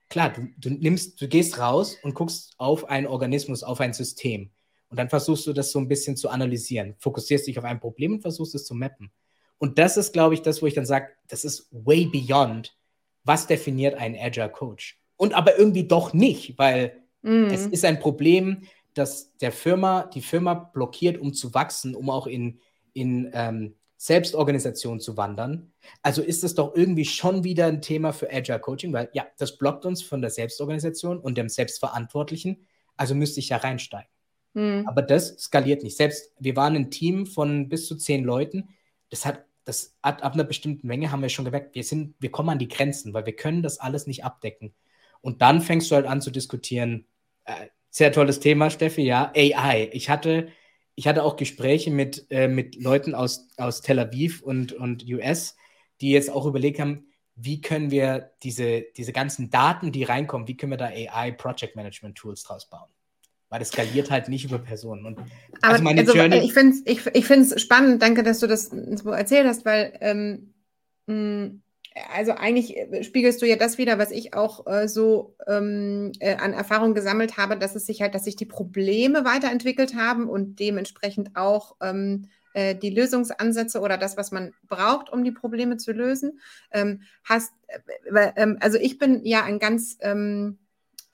Klar, 0.09 0.33
du, 0.33 0.47
du 0.57 0.69
nimmst, 0.69 1.21
du 1.21 1.27
gehst 1.27 1.59
raus 1.59 1.97
und 2.03 2.15
guckst 2.15 2.55
auf 2.57 2.85
einen 2.85 3.07
Organismus, 3.07 3.63
auf 3.63 3.79
ein 3.79 3.93
System. 3.93 4.51
Und 4.89 4.97
dann 4.97 5.09
versuchst 5.09 5.45
du 5.47 5.53
das 5.53 5.71
so 5.71 5.79
ein 5.79 5.87
bisschen 5.87 6.15
zu 6.15 6.29
analysieren, 6.29 6.95
fokussierst 6.99 7.47
dich 7.47 7.59
auf 7.59 7.65
ein 7.65 7.79
Problem 7.79 8.13
und 8.13 8.21
versuchst 8.21 8.55
es 8.55 8.65
zu 8.65 8.73
mappen. 8.73 9.11
Und 9.57 9.79
das 9.79 9.97
ist, 9.97 10.13
glaube 10.13 10.33
ich, 10.33 10.41
das, 10.41 10.61
wo 10.61 10.67
ich 10.67 10.73
dann 10.73 10.85
sage, 10.85 11.09
das 11.27 11.43
ist 11.43 11.67
way 11.71 12.05
beyond, 12.05 12.77
was 13.23 13.47
definiert 13.47 13.95
einen 13.95 14.15
Agile 14.15 14.49
Coach. 14.49 14.99
Und 15.15 15.33
aber 15.33 15.57
irgendwie 15.57 15.87
doch 15.87 16.13
nicht, 16.13 16.57
weil 16.57 17.03
Mhm. 17.27 17.47
Es 17.47 17.67
ist 17.67 17.85
ein 17.85 17.99
Problem, 17.99 18.63
dass 18.93 19.35
der 19.37 19.51
Firma, 19.51 20.09
die 20.13 20.21
Firma 20.21 20.53
blockiert, 20.53 21.17
um 21.17 21.33
zu 21.33 21.53
wachsen, 21.53 21.93
um 21.93 22.09
auch 22.09 22.25
in, 22.25 22.59
in 22.93 23.29
ähm, 23.33 23.75
Selbstorganisation 23.97 24.99
zu 24.99 25.17
wandern. 25.17 25.71
Also 26.01 26.21
ist 26.21 26.43
es 26.43 26.55
doch 26.55 26.75
irgendwie 26.75 27.05
schon 27.05 27.43
wieder 27.43 27.65
ein 27.67 27.81
Thema 27.81 28.13
für 28.13 28.31
Agile 28.31 28.59
Coaching, 28.59 28.93
weil 28.93 29.09
ja, 29.13 29.25
das 29.37 29.57
blockt 29.57 29.85
uns 29.85 30.01
von 30.01 30.21
der 30.21 30.29
Selbstorganisation 30.29 31.19
und 31.19 31.37
dem 31.37 31.49
Selbstverantwortlichen. 31.49 32.65
Also 32.95 33.13
müsste 33.13 33.39
ich 33.39 33.49
ja 33.49 33.57
reinsteigen. 33.57 34.09
Mhm. 34.53 34.87
Aber 34.87 35.01
das 35.01 35.37
skaliert 35.37 35.83
nicht. 35.83 35.97
Selbst 35.97 36.31
wir 36.39 36.55
waren 36.55 36.75
ein 36.75 36.91
Team 36.91 37.25
von 37.25 37.69
bis 37.69 37.87
zu 37.87 37.97
zehn 37.97 38.23
Leuten. 38.23 38.69
Das 39.09 39.25
hat, 39.25 39.45
das 39.67 39.97
ab, 40.01 40.23
ab 40.23 40.33
einer 40.33 40.45
bestimmten 40.45 40.87
Menge 40.87 41.11
haben 41.11 41.21
wir 41.21 41.29
schon 41.29 41.45
gemerkt, 41.45 41.75
wir 41.75 41.83
sind, 41.83 42.15
wir 42.19 42.31
kommen 42.31 42.49
an 42.49 42.59
die 42.59 42.69
Grenzen, 42.69 43.13
weil 43.13 43.25
wir 43.25 43.35
können 43.35 43.61
das 43.61 43.79
alles 43.79 44.07
nicht 44.07 44.23
abdecken. 44.23 44.73
Und 45.19 45.41
dann 45.41 45.61
fängst 45.61 45.91
du 45.91 45.95
halt 45.95 46.05
an 46.05 46.21
zu 46.21 46.31
diskutieren. 46.31 47.05
Äh, 47.43 47.67
sehr 47.89 48.13
tolles 48.13 48.39
Thema, 48.39 48.69
Steffi, 48.69 49.01
ja. 49.01 49.31
AI. 49.35 49.89
Ich 49.91 50.09
hatte, 50.09 50.47
ich 50.95 51.07
hatte 51.07 51.23
auch 51.23 51.35
Gespräche 51.35 51.91
mit, 51.91 52.27
äh, 52.29 52.47
mit 52.47 52.81
Leuten 52.81 53.13
aus, 53.13 53.49
aus 53.57 53.81
Tel 53.81 53.99
Aviv 53.99 54.41
und, 54.41 54.71
und 54.71 55.05
US, 55.09 55.57
die 55.99 56.11
jetzt 56.11 56.29
auch 56.29 56.45
überlegt 56.45 56.79
haben, 56.79 57.07
wie 57.35 57.59
können 57.59 57.91
wir 57.91 58.31
diese, 58.43 58.85
diese 58.95 59.11
ganzen 59.11 59.49
Daten, 59.49 59.91
die 59.91 60.03
reinkommen, 60.03 60.47
wie 60.47 60.55
können 60.55 60.71
wir 60.71 60.77
da 60.77 60.85
AI 60.87 61.31
Project 61.31 61.75
Management 61.75 62.17
Tools 62.17 62.43
draus 62.43 62.69
bauen? 62.69 62.89
Weil 63.49 63.59
das 63.59 63.69
skaliert 63.69 64.11
halt 64.11 64.27
nicht 64.27 64.45
über 64.45 64.59
Personen. 64.59 65.05
Und 65.05 65.19
Aber 65.61 65.73
also 65.73 65.83
meine 65.83 66.01
also, 66.01 66.13
Journey 66.15 66.39
ich 66.39 66.53
finde 66.53 66.75
es 66.75 66.81
ich, 66.85 67.05
ich 67.13 67.61
spannend, 67.61 68.01
danke, 68.01 68.23
dass 68.23 68.39
du 68.39 68.47
das 68.47 68.69
so 68.69 69.11
erzählt 69.11 69.47
hast, 69.47 69.63
weil 69.65 69.97
ähm, 70.01 70.53
mh, 71.05 71.51
also 72.13 72.33
eigentlich 72.33 72.77
äh, 72.77 73.03
spiegelst 73.03 73.41
du 73.41 73.45
ja 73.45 73.55
das 73.55 73.77
wieder, 73.77 73.97
was 73.97 74.11
ich 74.11 74.33
auch 74.33 74.67
äh, 74.67 74.87
so 74.87 75.35
ähm, 75.47 76.11
äh, 76.19 76.35
an 76.35 76.53
Erfahrung 76.53 76.93
gesammelt 76.93 77.37
habe, 77.37 77.57
dass 77.57 77.75
es 77.75 77.85
sich 77.85 78.01
halt, 78.01 78.15
dass 78.15 78.25
sich 78.25 78.35
die 78.35 78.45
Probleme 78.45 79.25
weiterentwickelt 79.25 79.95
haben 79.95 80.29
und 80.29 80.59
dementsprechend 80.59 81.35
auch 81.35 81.75
ähm, 81.81 82.27
äh, 82.53 82.75
die 82.75 82.89
Lösungsansätze 82.89 83.79
oder 83.79 83.97
das, 83.97 84.17
was 84.17 84.31
man 84.31 84.53
braucht, 84.67 85.11
um 85.11 85.23
die 85.23 85.31
Probleme 85.31 85.77
zu 85.77 85.91
lösen. 85.91 86.39
Ähm, 86.71 87.01
hast, 87.23 87.53
äh, 87.67 88.31
ähm, 88.35 88.57
also 88.59 88.77
ich 88.77 88.97
bin 88.97 89.23
ja 89.23 89.43
ein 89.43 89.59
ganz 89.59 89.97
ähm, 90.01 90.57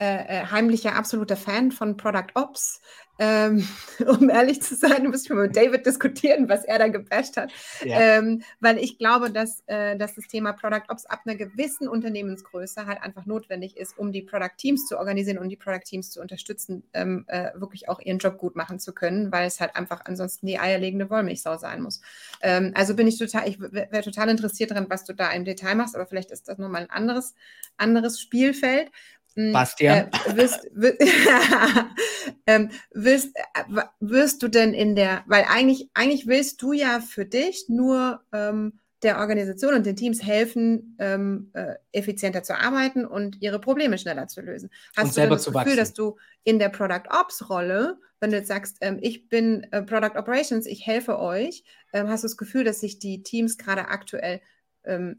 äh, 0.03 0.45
heimlicher, 0.51 0.95
absoluter 0.95 1.37
Fan 1.37 1.71
von 1.71 1.97
Product 1.97 2.31
Ops. 2.35 2.81
Ähm, 3.19 3.67
um 4.07 4.29
ehrlich 4.29 4.61
zu 4.61 4.75
sein, 4.75 5.05
muss 5.07 5.23
ich 5.23 5.29
mal 5.29 5.47
mit 5.47 5.55
David 5.55 5.85
diskutieren, 5.85 6.49
was 6.49 6.65
er 6.65 6.79
da 6.79 6.87
gebasht 6.87 7.37
hat. 7.37 7.51
Ja. 7.83 7.99
Ähm, 7.99 8.43
weil 8.59 8.79
ich 8.79 8.97
glaube, 8.97 9.29
dass, 9.29 9.61
äh, 9.67 9.95
dass 9.97 10.15
das 10.15 10.27
Thema 10.27 10.53
Product 10.53 10.89
Ops 10.89 11.05
ab 11.05 11.21
einer 11.25 11.35
gewissen 11.35 11.87
Unternehmensgröße 11.87 12.87
halt 12.87 13.03
einfach 13.03 13.25
notwendig 13.25 13.77
ist, 13.77 13.97
um 13.97 14.11
die 14.11 14.23
Product 14.23 14.55
Teams 14.57 14.87
zu 14.87 14.97
organisieren 14.97 15.37
und 15.37 15.49
die 15.49 15.57
Product 15.57 15.83
Teams 15.85 16.09
zu 16.09 16.21
unterstützen, 16.21 16.83
ähm, 16.93 17.25
äh, 17.27 17.51
wirklich 17.55 17.87
auch 17.87 17.99
ihren 17.99 18.17
Job 18.17 18.37
gut 18.39 18.55
machen 18.55 18.79
zu 18.79 18.93
können, 18.93 19.31
weil 19.31 19.45
es 19.45 19.59
halt 19.59 19.75
einfach 19.75 20.01
ansonsten 20.05 20.47
die 20.47 20.59
eierlegende 20.59 21.09
Wollmilchsau 21.09 21.57
sein 21.57 21.81
muss. 21.81 22.01
Ähm, 22.41 22.71
also 22.73 22.95
bin 22.95 23.07
ich 23.07 23.19
total, 23.19 23.47
ich 23.47 23.59
wäre 23.61 24.01
total 24.01 24.29
interessiert 24.29 24.71
daran, 24.71 24.87
was 24.89 25.05
du 25.05 25.13
da 25.13 25.29
im 25.31 25.45
Detail 25.45 25.75
machst, 25.75 25.95
aber 25.95 26.07
vielleicht 26.07 26.31
ist 26.31 26.47
das 26.47 26.57
nochmal 26.57 26.81
ein 26.81 26.89
anderes, 26.89 27.35
anderes 27.77 28.19
Spielfeld. 28.19 28.89
Hm, 29.36 29.51
Bastian. 29.51 30.09
Äh, 30.11 30.36
wirst, 30.36 30.67
wirst, 30.73 30.99
ähm, 32.47 32.69
wirst, 32.91 33.36
äh, 33.36 33.81
wirst, 33.99 34.43
du 34.43 34.47
denn 34.47 34.73
in 34.73 34.95
der, 34.95 35.23
weil 35.27 35.45
eigentlich, 35.49 35.89
eigentlich 35.93 36.27
willst 36.27 36.61
du 36.61 36.73
ja 36.73 36.99
für 36.99 37.25
dich 37.25 37.65
nur 37.67 38.21
ähm, 38.31 38.79
der 39.03 39.19
Organisation 39.19 39.73
und 39.73 39.86
den 39.86 39.95
Teams 39.95 40.23
helfen, 40.23 40.95
ähm, 40.99 41.51
äh, 41.53 41.75
effizienter 41.91 42.43
zu 42.43 42.57
arbeiten 42.57 43.05
und 43.05 43.41
ihre 43.41 43.59
Probleme 43.59 43.97
schneller 43.97 44.27
zu 44.27 44.41
lösen. 44.41 44.69
Hast 44.95 45.17
und 45.17 45.25
du 45.25 45.29
das 45.29 45.45
Gefühl, 45.45 45.55
wachsen. 45.55 45.77
dass 45.77 45.93
du 45.93 46.17
in 46.43 46.59
der 46.59 46.69
Product 46.69 47.09
Ops 47.09 47.49
Rolle, 47.49 47.97
wenn 48.19 48.31
du 48.31 48.38
jetzt 48.38 48.47
sagst, 48.47 48.77
ähm, 48.81 48.99
ich 49.01 49.27
bin 49.27 49.67
äh, 49.71 49.81
Product 49.81 50.17
Operations, 50.17 50.65
ich 50.65 50.86
helfe 50.86 51.19
euch, 51.19 51.63
ähm, 51.91 52.07
hast 52.07 52.23
du 52.23 52.27
das 52.27 52.38
Gefühl, 52.38 52.63
dass 52.63 52.79
sich 52.79 52.99
die 52.99 53.23
Teams 53.23 53.57
gerade 53.57 53.89
aktuell 53.89 54.41
äh, 54.84 55.15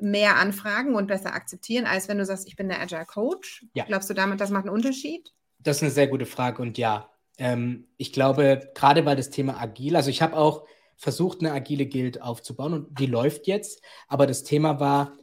mehr 0.00 0.36
anfragen 0.36 0.94
und 0.94 1.06
besser 1.06 1.34
akzeptieren, 1.34 1.86
als 1.86 2.08
wenn 2.08 2.18
du 2.18 2.24
sagst, 2.24 2.46
ich 2.46 2.56
bin 2.56 2.68
der 2.68 2.80
Agile 2.80 3.06
Coach? 3.06 3.66
Ja. 3.74 3.84
Glaubst 3.84 4.10
du 4.10 4.14
damit, 4.14 4.40
das 4.40 4.50
macht 4.50 4.64
einen 4.64 4.74
Unterschied? 4.74 5.32
Das 5.58 5.76
ist 5.76 5.82
eine 5.82 5.92
sehr 5.92 6.08
gute 6.08 6.26
Frage 6.26 6.62
und 6.62 6.78
ja, 6.78 7.10
ähm, 7.38 7.86
ich 7.96 8.12
glaube, 8.12 8.70
gerade 8.74 9.04
weil 9.06 9.16
das 9.16 9.30
Thema 9.30 9.60
agil, 9.60 9.96
also 9.96 10.10
ich 10.10 10.22
habe 10.22 10.36
auch 10.36 10.66
versucht, 10.96 11.40
eine 11.40 11.52
agile 11.52 11.86
Guild 11.86 12.20
aufzubauen 12.20 12.74
und 12.74 12.98
die 12.98 13.06
läuft 13.06 13.46
jetzt, 13.46 13.82
aber 14.08 14.26
das 14.26 14.42
Thema 14.42 14.80
war, 14.80 15.16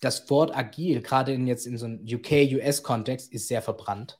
das 0.00 0.28
Wort 0.30 0.56
agil, 0.56 1.02
gerade 1.02 1.32
in 1.32 1.46
jetzt 1.46 1.66
in 1.66 1.76
so 1.76 1.86
einem 1.86 2.04
UK-US-Kontext, 2.06 3.32
ist 3.32 3.48
sehr 3.48 3.62
verbrannt. 3.62 4.18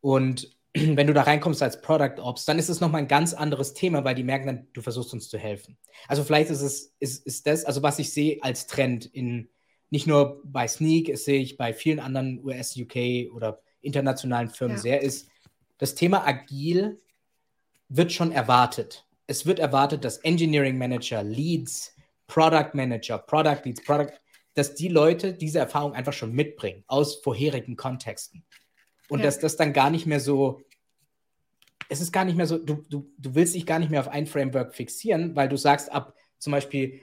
Und 0.00 0.56
wenn 0.74 1.06
du 1.06 1.12
da 1.12 1.22
reinkommst 1.22 1.62
als 1.62 1.80
Product 1.80 2.20
Ops, 2.20 2.44
dann 2.44 2.58
ist 2.58 2.68
es 2.68 2.80
nochmal 2.80 3.02
ein 3.02 3.08
ganz 3.08 3.34
anderes 3.34 3.74
Thema, 3.74 4.04
weil 4.04 4.14
die 4.14 4.22
merken 4.22 4.46
dann, 4.46 4.68
du 4.72 4.82
versuchst 4.82 5.12
uns 5.12 5.28
zu 5.28 5.38
helfen. 5.38 5.76
Also 6.08 6.24
vielleicht 6.24 6.50
ist 6.50 6.62
es, 6.62 6.94
ist, 7.00 7.26
ist 7.26 7.46
das, 7.46 7.64
also 7.64 7.82
was 7.82 7.98
ich 7.98 8.12
sehe 8.12 8.42
als 8.42 8.66
Trend 8.66 9.06
in, 9.06 9.48
nicht 9.90 10.06
nur 10.06 10.40
bei 10.44 10.68
Sneak, 10.68 11.08
es 11.08 11.24
sehe 11.24 11.40
ich 11.40 11.56
bei 11.56 11.74
vielen 11.74 11.98
anderen 11.98 12.42
US, 12.44 12.76
UK 12.76 13.32
oder 13.34 13.60
internationalen 13.80 14.50
Firmen 14.50 14.76
ja. 14.76 14.82
sehr, 14.82 15.02
ist, 15.02 15.28
das 15.78 15.94
Thema 15.94 16.26
agil 16.26 17.00
wird 17.88 18.12
schon 18.12 18.32
erwartet. 18.32 19.06
Es 19.26 19.46
wird 19.46 19.58
erwartet, 19.58 20.04
dass 20.04 20.18
Engineering 20.18 20.78
Manager, 20.78 21.22
Leads, 21.22 21.96
Product 22.26 22.70
Manager, 22.74 23.18
Product 23.18 23.62
Leads, 23.64 23.82
Product, 23.82 24.12
dass 24.54 24.74
die 24.74 24.88
Leute 24.88 25.32
diese 25.32 25.58
Erfahrung 25.58 25.94
einfach 25.94 26.12
schon 26.12 26.32
mitbringen 26.32 26.84
aus 26.86 27.16
vorherigen 27.16 27.76
Kontexten. 27.76 28.44
Und 29.10 29.18
ja. 29.18 29.26
dass 29.26 29.40
das 29.40 29.56
dann 29.56 29.72
gar 29.72 29.90
nicht 29.90 30.06
mehr 30.06 30.20
so, 30.20 30.62
es 31.88 32.00
ist 32.00 32.12
gar 32.12 32.24
nicht 32.24 32.36
mehr 32.36 32.46
so, 32.46 32.58
du, 32.58 32.84
du, 32.88 33.12
du 33.18 33.34
willst 33.34 33.54
dich 33.54 33.66
gar 33.66 33.80
nicht 33.80 33.90
mehr 33.90 34.00
auf 34.00 34.08
ein 34.08 34.26
Framework 34.26 34.74
fixieren, 34.74 35.34
weil 35.34 35.48
du 35.48 35.56
sagst, 35.56 35.90
ab 35.92 36.14
zum 36.38 36.52
Beispiel, 36.52 37.00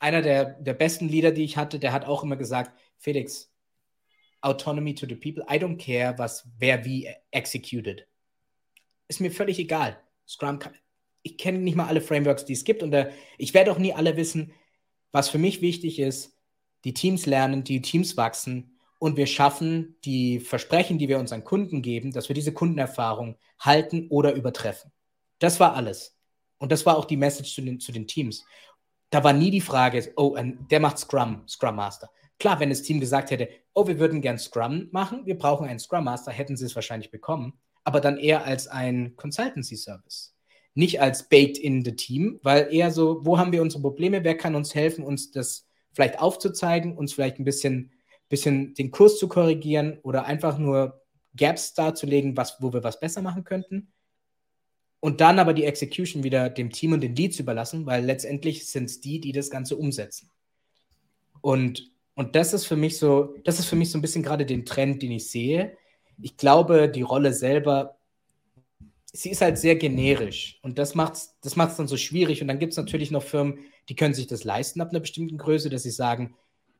einer 0.00 0.22
der, 0.22 0.54
der 0.54 0.74
besten 0.74 1.08
Leader, 1.08 1.30
die 1.30 1.44
ich 1.44 1.56
hatte, 1.56 1.78
der 1.78 1.92
hat 1.92 2.06
auch 2.06 2.24
immer 2.24 2.36
gesagt, 2.36 2.72
Felix, 2.98 3.52
Autonomy 4.40 4.94
to 4.94 5.06
the 5.06 5.14
people, 5.14 5.44
I 5.50 5.58
don't 5.58 5.76
care, 5.78 6.18
was 6.18 6.48
wer 6.58 6.84
wie 6.84 7.08
executed. 7.30 8.06
Ist 9.08 9.20
mir 9.20 9.30
völlig 9.30 9.58
egal. 9.58 9.98
Scrum, 10.26 10.58
ich 11.22 11.36
kenne 11.36 11.58
nicht 11.58 11.76
mal 11.76 11.86
alle 11.86 12.00
Frameworks, 12.00 12.46
die 12.46 12.54
es 12.54 12.64
gibt 12.64 12.82
und 12.82 12.90
da, 12.90 13.08
ich 13.36 13.52
werde 13.52 13.70
auch 13.70 13.78
nie 13.78 13.92
alle 13.92 14.16
wissen. 14.16 14.52
Was 15.12 15.28
für 15.28 15.38
mich 15.38 15.60
wichtig 15.60 15.98
ist, 15.98 16.36
die 16.84 16.94
Teams 16.94 17.26
lernen, 17.26 17.64
die 17.64 17.82
Teams 17.82 18.16
wachsen 18.16 18.73
und 18.98 19.16
wir 19.16 19.26
schaffen 19.26 19.96
die 20.04 20.40
Versprechen, 20.40 20.98
die 20.98 21.08
wir 21.08 21.18
unseren 21.18 21.44
Kunden 21.44 21.82
geben, 21.82 22.12
dass 22.12 22.28
wir 22.28 22.34
diese 22.34 22.52
Kundenerfahrung 22.52 23.36
halten 23.58 24.06
oder 24.10 24.34
übertreffen. 24.34 24.92
Das 25.38 25.60
war 25.60 25.74
alles. 25.74 26.16
Und 26.58 26.72
das 26.72 26.86
war 26.86 26.96
auch 26.96 27.04
die 27.04 27.16
Message 27.16 27.54
zu 27.54 27.62
den, 27.62 27.80
zu 27.80 27.92
den 27.92 28.06
Teams. 28.06 28.44
Da 29.10 29.22
war 29.22 29.32
nie 29.32 29.50
die 29.50 29.60
Frage, 29.60 30.12
oh, 30.16 30.36
der 30.70 30.80
macht 30.80 30.98
Scrum, 30.98 31.42
Scrum 31.46 31.76
Master. 31.76 32.10
Klar, 32.38 32.58
wenn 32.60 32.70
das 32.70 32.82
Team 32.82 33.00
gesagt 33.00 33.30
hätte, 33.30 33.48
oh, 33.74 33.86
wir 33.86 33.98
würden 33.98 34.20
gern 34.20 34.38
Scrum 34.38 34.88
machen, 34.90 35.26
wir 35.26 35.38
brauchen 35.38 35.68
einen 35.68 35.78
Scrum 35.78 36.04
Master, 36.04 36.32
hätten 36.32 36.56
sie 36.56 36.66
es 36.66 36.74
wahrscheinlich 36.74 37.10
bekommen, 37.10 37.54
aber 37.84 38.00
dann 38.00 38.16
eher 38.16 38.44
als 38.44 38.66
ein 38.66 39.14
Consultancy 39.16 39.76
Service. 39.76 40.34
Nicht 40.74 41.00
als 41.00 41.28
baked 41.28 41.58
in 41.58 41.84
the 41.84 41.94
Team, 41.94 42.40
weil 42.42 42.72
eher 42.72 42.90
so, 42.90 43.24
wo 43.24 43.38
haben 43.38 43.52
wir 43.52 43.62
unsere 43.62 43.82
Probleme, 43.82 44.24
wer 44.24 44.36
kann 44.36 44.56
uns 44.56 44.74
helfen, 44.74 45.04
uns 45.04 45.30
das 45.30 45.68
vielleicht 45.92 46.18
aufzuzeigen, 46.18 46.96
uns 46.96 47.12
vielleicht 47.12 47.38
ein 47.38 47.44
bisschen 47.44 47.92
bisschen 48.34 48.74
den 48.74 48.90
Kurs 48.90 49.18
zu 49.18 49.28
korrigieren 49.28 49.98
oder 50.02 50.24
einfach 50.24 50.58
nur 50.58 51.00
Gaps 51.36 51.74
darzulegen, 51.74 52.36
was, 52.36 52.60
wo 52.60 52.72
wir 52.72 52.82
was 52.82 53.00
besser 53.00 53.22
machen 53.22 53.44
könnten. 53.44 53.92
Und 55.00 55.20
dann 55.20 55.38
aber 55.38 55.52
die 55.52 55.64
Execution 55.64 56.24
wieder 56.24 56.48
dem 56.48 56.70
Team 56.70 56.92
und 56.92 57.02
den 57.02 57.14
Leads 57.14 57.38
überlassen, 57.38 57.86
weil 57.86 58.04
letztendlich 58.04 58.66
sind 58.66 58.84
es 58.84 59.00
die, 59.00 59.20
die 59.20 59.32
das 59.32 59.50
Ganze 59.50 59.76
umsetzen. 59.76 60.30
Und, 61.42 61.90
und 62.14 62.36
das 62.36 62.54
ist 62.54 62.64
für 62.66 62.76
mich 62.76 62.98
so, 62.98 63.34
das 63.44 63.58
ist 63.58 63.66
für 63.66 63.76
mich 63.76 63.90
so 63.90 63.98
ein 63.98 64.02
bisschen 64.02 64.22
gerade 64.22 64.46
den 64.46 64.64
Trend, 64.64 65.02
den 65.02 65.12
ich 65.12 65.30
sehe. 65.30 65.76
Ich 66.22 66.36
glaube, 66.36 66.88
die 66.88 67.02
Rolle 67.02 67.34
selber, 67.34 67.98
sie 69.12 69.30
ist 69.30 69.42
halt 69.42 69.58
sehr 69.58 69.76
generisch 69.76 70.58
und 70.62 70.78
das 70.78 70.94
macht 70.94 71.14
es 71.14 71.36
das 71.42 71.54
macht's 71.56 71.76
dann 71.76 71.88
so 71.88 71.98
schwierig. 71.98 72.40
Und 72.40 72.48
dann 72.48 72.58
gibt 72.58 72.72
es 72.72 72.78
natürlich 72.78 73.10
noch 73.10 73.22
Firmen, 73.22 73.58
die 73.88 73.96
können 73.96 74.14
sich 74.14 74.26
das 74.26 74.44
leisten 74.44 74.80
ab 74.80 74.90
einer 74.90 75.00
bestimmten 75.00 75.36
Größe, 75.36 75.68
dass 75.68 75.82
sie 75.82 75.90
sagen, 75.90 76.34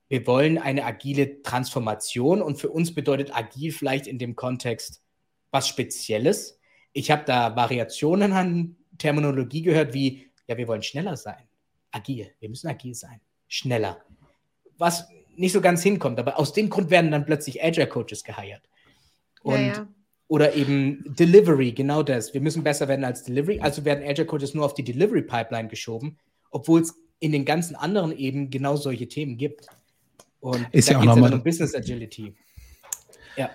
wir 0.09 0.27
wollen 0.27 0.59
eine 0.59 0.85
agile 0.85 1.43
Transformation 1.43 2.43
und 2.43 2.59
für 2.59 2.71
uns 2.71 2.95
bedeutet 2.95 3.35
agil 3.35 3.73
vielleicht 3.73 4.07
in 4.07 4.19
dem 4.19 4.37
Kontext 4.37 5.03
was 5.51 5.69
Spezielles. 5.69 6.61
Ich 6.93 7.11
habe 7.11 7.25
da 7.25 7.57
Variationen 7.57 8.33
an 8.33 8.77
Terminologie 8.99 9.63
gehört, 9.63 9.95
wie, 9.95 10.31
ja, 10.47 10.57
wir 10.57 10.69
wollen 10.69 10.83
schneller 10.83 11.17
sein. 11.17 11.49
Agil, 11.91 12.31
wir 12.41 12.49
müssen 12.49 12.69
agil 12.69 12.95
sein. 12.95 13.21
Schneller. 13.49 13.99
Was 14.79 15.09
nicht 15.37 15.53
so 15.53 15.61
ganz 15.61 15.83
hinkommt, 15.83 16.19
aber 16.19 16.39
aus 16.39 16.53
dem 16.53 16.71
Grund 16.71 16.91
werden 16.91 17.11
dann 17.11 17.27
plötzlich 17.27 17.63
Agile 17.63 17.87
Coaches 17.87 18.25
geheiert. 18.25 18.63
Und, 19.43 19.55
ja, 19.55 19.67
ja. 19.67 19.89
Oder 20.27 20.55
eben 20.55 21.05
Delivery, 21.07 21.73
genau 21.73 22.03
das. 22.03 22.33
Wir 22.33 22.41
müssen 22.41 22.65
besser 22.65 22.89
werden 22.89 23.05
als 23.05 23.25
Delivery. 23.25 23.61
Also 23.61 23.85
werden 23.85 24.03
Agile 24.05 24.27
Coaches 24.27 24.55
nur 24.55 24.65
auf 24.65 24.75
die 24.75 24.83
Delivery 24.83 25.23
Pipeline 25.23 25.69
geschoben, 25.69 26.19
obwohl 26.51 26.81
es 26.81 26.95
in 27.21 27.31
den 27.31 27.45
ganzen 27.45 27.77
anderen 27.77 28.17
eben 28.17 28.51
genau 28.51 28.77
solche 28.77 29.07
Themen 29.07 29.37
gibt. 29.37 29.67
Und 30.45 30.69
ist 30.73 30.91
ja 30.91 30.99
auch 30.99 31.05
nochmal 31.05 31.33
um 31.33 31.43
Business 31.43 31.75
Agility. 31.75 32.35
Ja. 33.35 33.49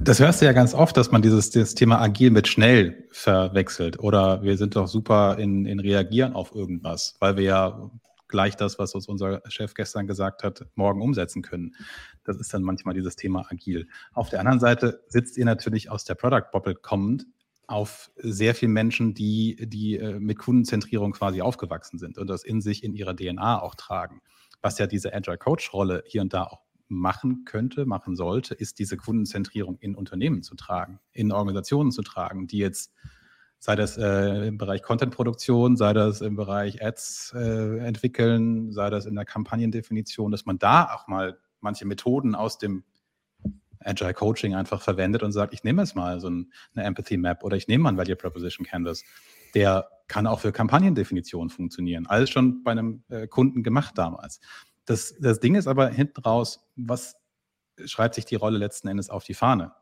Das 0.00 0.18
hörst 0.18 0.40
du 0.40 0.46
ja 0.46 0.52
ganz 0.52 0.74
oft, 0.74 0.96
dass 0.96 1.12
man 1.12 1.22
dieses, 1.22 1.50
dieses 1.50 1.76
Thema 1.76 2.00
agil 2.00 2.32
mit 2.32 2.48
schnell 2.48 3.06
verwechselt. 3.12 4.00
Oder 4.00 4.42
wir 4.42 4.56
sind 4.56 4.74
doch 4.74 4.88
super 4.88 5.38
in, 5.38 5.64
in 5.64 5.78
Reagieren 5.78 6.32
auf 6.32 6.52
irgendwas, 6.52 7.14
weil 7.20 7.36
wir 7.36 7.44
ja 7.44 7.90
gleich 8.26 8.56
das, 8.56 8.80
was 8.80 8.96
uns 8.96 9.06
unser 9.06 9.42
Chef 9.46 9.74
gestern 9.74 10.08
gesagt 10.08 10.42
hat, 10.42 10.66
morgen 10.74 11.02
umsetzen 11.02 11.42
können. 11.42 11.76
Das 12.24 12.36
ist 12.38 12.52
dann 12.52 12.64
manchmal 12.64 12.94
dieses 12.94 13.14
Thema 13.14 13.46
agil. 13.48 13.86
Auf 14.12 14.28
der 14.28 14.40
anderen 14.40 14.58
Seite 14.58 15.04
sitzt 15.06 15.36
ihr 15.36 15.44
natürlich 15.44 15.88
aus 15.88 16.04
der 16.04 16.16
Product 16.16 16.50
Bubble 16.50 16.74
kommend 16.74 17.26
auf 17.68 18.10
sehr 18.16 18.56
vielen 18.56 18.72
Menschen, 18.72 19.14
die, 19.14 19.68
die 19.68 19.98
äh, 19.98 20.18
mit 20.18 20.38
Kundenzentrierung 20.38 21.12
quasi 21.12 21.42
aufgewachsen 21.42 22.00
sind 22.00 22.18
und 22.18 22.26
das 22.26 22.42
in 22.42 22.60
sich 22.60 22.82
in 22.82 22.92
ihrer 22.92 23.14
DNA 23.14 23.62
auch 23.62 23.76
tragen 23.76 24.20
was 24.62 24.78
ja 24.78 24.86
diese 24.86 25.14
Agile 25.14 25.38
Coach 25.38 25.72
Rolle 25.72 26.02
hier 26.06 26.22
und 26.22 26.32
da 26.32 26.44
auch 26.44 26.60
machen 26.88 27.44
könnte, 27.44 27.86
machen 27.86 28.16
sollte, 28.16 28.54
ist 28.54 28.78
diese 28.78 28.96
Kundenzentrierung 28.96 29.76
in 29.78 29.94
Unternehmen 29.94 30.42
zu 30.42 30.54
tragen, 30.54 31.00
in 31.12 31.32
Organisationen 31.32 31.92
zu 31.92 32.02
tragen, 32.02 32.46
die 32.46 32.58
jetzt, 32.58 32.92
sei 33.58 33.76
das 33.76 33.98
äh, 33.98 34.46
im 34.46 34.56
Bereich 34.56 34.82
Content-Produktion, 34.82 35.76
sei 35.76 35.92
das 35.92 36.20
im 36.20 36.36
Bereich 36.36 36.82
Ads 36.82 37.34
äh, 37.36 37.78
entwickeln, 37.78 38.72
sei 38.72 38.88
das 38.88 39.04
in 39.04 39.16
der 39.16 39.24
Kampagnendefinition, 39.24 40.30
dass 40.30 40.46
man 40.46 40.58
da 40.58 40.94
auch 40.94 41.08
mal 41.08 41.38
manche 41.60 41.84
Methoden 41.84 42.34
aus 42.34 42.58
dem 42.58 42.84
Agile 43.80 44.14
Coaching 44.14 44.54
einfach 44.54 44.80
verwendet 44.80 45.22
und 45.22 45.32
sagt, 45.32 45.54
ich 45.54 45.64
nehme 45.64 45.82
jetzt 45.82 45.94
mal 45.94 46.20
so 46.20 46.28
ein, 46.28 46.52
eine 46.74 46.84
Empathy 46.84 47.16
Map 47.16 47.44
oder 47.44 47.56
ich 47.56 47.68
nehme 47.68 47.84
mal 47.84 47.90
ein 47.90 47.96
Value 47.96 48.16
Proposition 48.16 48.66
Canvas. 48.66 49.04
Der 49.54 49.88
kann 50.08 50.26
auch 50.26 50.40
für 50.40 50.52
Kampagnendefinitionen 50.52 51.50
funktionieren. 51.50 52.06
Alles 52.06 52.30
schon 52.30 52.62
bei 52.64 52.72
einem 52.72 53.02
äh, 53.08 53.26
Kunden 53.26 53.62
gemacht 53.62 53.96
damals. 53.96 54.40
Das, 54.86 55.14
das 55.20 55.38
Ding 55.40 55.54
ist 55.54 55.66
aber 55.66 55.88
hinten 55.88 56.20
raus, 56.22 56.66
was 56.76 57.16
schreibt 57.84 58.14
sich 58.14 58.24
die 58.24 58.36
Rolle 58.36 58.58
letzten 58.58 58.88
Endes 58.88 59.10
auf 59.10 59.24
die 59.24 59.34
Fahne? 59.34 59.72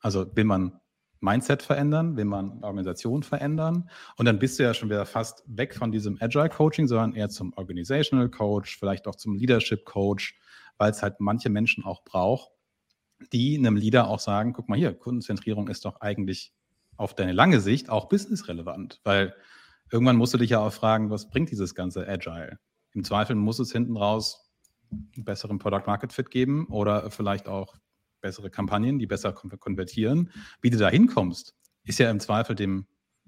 Also 0.00 0.34
will 0.36 0.44
man 0.44 0.80
Mindset 1.20 1.62
verändern, 1.62 2.16
will 2.16 2.26
man 2.26 2.62
Organisation 2.62 3.22
verändern 3.22 3.88
und 4.16 4.26
dann 4.26 4.38
bist 4.38 4.58
du 4.58 4.62
ja 4.62 4.74
schon 4.74 4.90
wieder 4.90 5.06
fast 5.06 5.42
weg 5.46 5.74
von 5.74 5.90
diesem 5.90 6.18
Agile 6.20 6.50
Coaching, 6.50 6.86
sondern 6.86 7.14
eher 7.14 7.30
zum 7.30 7.52
Organizational 7.54 8.28
Coach, 8.28 8.78
vielleicht 8.78 9.08
auch 9.08 9.14
zum 9.14 9.34
Leadership 9.34 9.84
Coach, 9.86 10.38
weil 10.76 10.90
es 10.90 11.02
halt 11.02 11.20
manche 11.20 11.48
Menschen 11.48 11.84
auch 11.84 12.04
braucht, 12.04 12.50
die 13.32 13.56
einem 13.56 13.76
Leader 13.76 14.08
auch 14.08 14.20
sagen, 14.20 14.52
guck 14.52 14.68
mal 14.68 14.78
hier, 14.78 14.92
Kundenzentrierung 14.92 15.68
ist 15.68 15.84
doch 15.84 16.00
eigentlich 16.00 16.52
auf 16.96 17.14
deine 17.14 17.32
lange 17.32 17.60
Sicht 17.60 17.90
auch 17.90 18.08
businessrelevant, 18.08 19.00
weil 19.04 19.34
irgendwann 19.90 20.16
musst 20.16 20.34
du 20.34 20.38
dich 20.38 20.50
ja 20.50 20.60
auch 20.60 20.72
fragen, 20.72 21.10
was 21.10 21.28
bringt 21.28 21.50
dieses 21.50 21.74
ganze 21.74 22.06
Agile? 22.08 22.58
Im 22.92 23.04
Zweifel 23.04 23.36
muss 23.36 23.58
es 23.58 23.72
hinten 23.72 23.96
raus 23.96 24.50
einen 24.90 25.24
besseren 25.24 25.58
Product 25.58 25.86
Market 25.86 26.12
Fit 26.12 26.30
geben 26.30 26.66
oder 26.68 27.10
vielleicht 27.10 27.48
auch 27.48 27.74
bessere 28.20 28.50
Kampagnen, 28.50 28.98
die 28.98 29.06
besser 29.06 29.32
konvertieren. 29.32 30.30
Wie 30.62 30.70
du 30.70 30.78
da 30.78 30.88
hinkommst, 30.88 31.54
ist 31.84 31.98
ja 31.98 32.10
im 32.10 32.20
Zweifel 32.20 32.54
dem, 32.54 32.86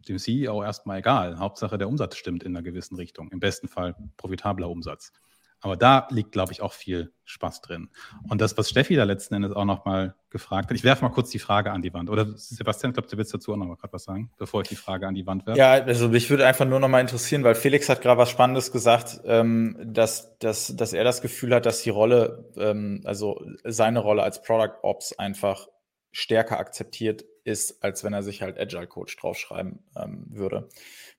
dem 0.08 0.18
CEO 0.18 0.62
erstmal 0.62 1.00
egal. 1.00 1.38
Hauptsache 1.38 1.76
der 1.76 1.88
Umsatz 1.88 2.16
stimmt 2.16 2.44
in 2.44 2.56
einer 2.56 2.62
gewissen 2.62 2.96
Richtung. 2.96 3.30
Im 3.30 3.40
besten 3.40 3.68
Fall 3.68 3.94
profitabler 4.16 4.70
Umsatz. 4.70 5.12
Aber 5.60 5.76
da 5.76 6.06
liegt, 6.10 6.32
glaube 6.32 6.52
ich, 6.52 6.60
auch 6.60 6.72
viel 6.72 7.12
Spaß 7.24 7.60
drin. 7.60 7.88
Und 8.28 8.40
das, 8.40 8.56
was 8.56 8.70
Steffi 8.70 8.94
da 8.94 9.04
letzten 9.04 9.34
Endes 9.34 9.52
auch 9.52 9.64
nochmal 9.64 10.14
gefragt 10.30 10.70
hat, 10.70 10.76
ich 10.76 10.84
werfe 10.84 11.02
mal 11.02 11.10
kurz 11.10 11.30
die 11.30 11.38
Frage 11.38 11.72
an 11.72 11.82
die 11.82 11.92
Wand. 11.92 12.08
Oder 12.10 12.26
Sebastian, 12.36 12.90
ich 12.90 12.94
glaube, 12.94 13.08
du 13.08 13.16
willst 13.16 13.34
dazu 13.34 13.52
auch 13.52 13.56
nochmal 13.56 13.76
gerade 13.76 13.92
was 13.92 14.04
sagen, 14.04 14.30
bevor 14.38 14.62
ich 14.62 14.68
die 14.68 14.76
Frage 14.76 15.06
an 15.06 15.14
die 15.14 15.26
Wand 15.26 15.46
werfe. 15.46 15.58
Ja, 15.58 15.72
also 15.72 16.08
mich 16.08 16.30
würde 16.30 16.46
einfach 16.46 16.66
nur 16.66 16.78
nochmal 16.78 17.00
interessieren, 17.00 17.42
weil 17.42 17.54
Felix 17.54 17.88
hat 17.88 18.00
gerade 18.02 18.18
was 18.18 18.30
Spannendes 18.30 18.70
gesagt, 18.70 19.20
ähm, 19.24 19.76
dass, 19.82 20.38
dass, 20.38 20.76
dass 20.76 20.92
er 20.92 21.04
das 21.04 21.22
Gefühl 21.22 21.54
hat, 21.54 21.66
dass 21.66 21.82
die 21.82 21.90
Rolle, 21.90 22.50
ähm, 22.56 23.00
also 23.04 23.44
seine 23.64 24.00
Rolle 24.00 24.22
als 24.22 24.42
Product 24.42 24.74
Ops 24.82 25.18
einfach 25.18 25.68
stärker 26.12 26.58
akzeptiert 26.58 27.24
ist, 27.44 27.82
als 27.82 28.04
wenn 28.04 28.12
er 28.12 28.22
sich 28.22 28.42
halt 28.42 28.58
Agile 28.58 28.86
Coach 28.86 29.16
draufschreiben 29.16 29.84
ähm, 29.96 30.26
würde. 30.30 30.68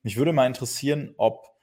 Mich 0.03 0.17
würde 0.17 0.33
mal 0.33 0.47
interessieren, 0.47 1.13
ob 1.17 1.56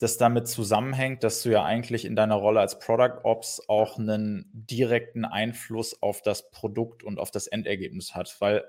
das 0.00 0.16
damit 0.16 0.48
zusammenhängt, 0.48 1.22
dass 1.22 1.42
du 1.42 1.50
ja 1.50 1.62
eigentlich 1.62 2.06
in 2.06 2.16
deiner 2.16 2.36
Rolle 2.36 2.60
als 2.60 2.78
Product 2.78 3.20
Ops 3.22 3.62
auch 3.68 3.98
einen 3.98 4.50
direkten 4.52 5.26
Einfluss 5.26 6.02
auf 6.02 6.22
das 6.22 6.50
Produkt 6.50 7.04
und 7.04 7.20
auf 7.20 7.30
das 7.30 7.46
Endergebnis 7.46 8.14
hat. 8.14 8.34
Weil 8.40 8.64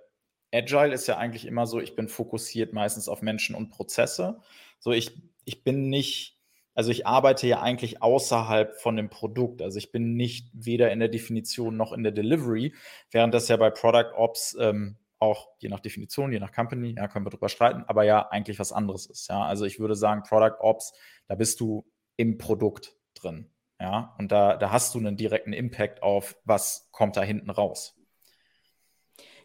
Agile 0.54 0.94
ist 0.94 1.08
ja 1.08 1.18
eigentlich 1.18 1.46
immer 1.46 1.66
so, 1.68 1.80
ich 1.80 1.96
bin 1.96 2.10
fokussiert 2.10 2.74
meistens 2.74 3.08
auf 3.08 3.22
Menschen 3.22 3.56
und 3.56 3.70
Prozesse. 3.70 4.42
So, 4.80 4.92
ich, 4.92 5.22
ich 5.46 5.64
bin 5.64 5.88
nicht, 5.88 6.38
also 6.76 6.92
ich 6.92 7.08
arbeite 7.08 7.48
ja 7.48 7.62
eigentlich 7.62 8.02
außerhalb 8.02 8.76
von 8.76 8.98
dem 8.98 9.10
Produkt. 9.10 9.62
Also 9.62 9.78
ich 9.78 9.94
bin 9.94 10.16
nicht 10.16 10.50
weder 10.52 10.92
in 10.92 11.00
der 11.00 11.08
Definition 11.08 11.78
noch 11.78 11.94
in 11.94 12.04
der 12.04 12.12
Delivery, 12.12 12.76
während 13.10 13.34
das 13.34 13.48
ja 13.48 13.56
bei 13.56 13.70
Product 13.70 14.14
Ops 14.18 14.58
ähm, 14.60 14.98
auch 15.22 15.50
je 15.60 15.70
nach 15.70 15.80
Definition, 15.80 16.32
je 16.32 16.40
nach 16.40 16.52
Company, 16.52 16.96
ja, 16.98 17.08
können 17.08 17.26
wir 17.26 17.30
drüber 17.30 17.50
streiten, 17.50 17.84
aber 17.88 18.04
ja 18.04 18.28
eigentlich 18.30 18.60
was 18.60 18.72
anderes 18.72 19.06
ist. 19.06 19.30
Ja, 19.30 19.44
also 19.44 19.66
ich 19.66 19.80
würde 19.80 19.96
sagen, 19.96 20.24
Product 20.24 20.58
Ops, 20.60 20.94
da 21.28 21.36
bist 21.36 21.60
du 21.60 21.86
im 22.18 22.38
Produkt 22.38 22.96
drin. 23.14 23.50
Ja, 23.80 24.16
und 24.18 24.32
da, 24.32 24.58
da 24.58 24.72
hast 24.72 24.94
du 24.94 25.00
einen 25.00 25.18
direkten 25.18 25.54
Impact 25.54 26.04
auf, 26.04 26.38
was 26.44 26.90
kommt 26.92 27.18
da 27.18 27.24
hinten 27.24 27.50
raus. 27.50 27.96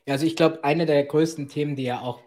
Ja, 0.07 0.15
also 0.15 0.27
ich 0.27 0.37
glaube, 0.37 0.63
eine 0.65 0.87
der 0.87 1.05
größten 1.05 1.49
Themen, 1.49 1.77
die 1.77 1.85
ja 1.85 2.01
auch 2.01 2.21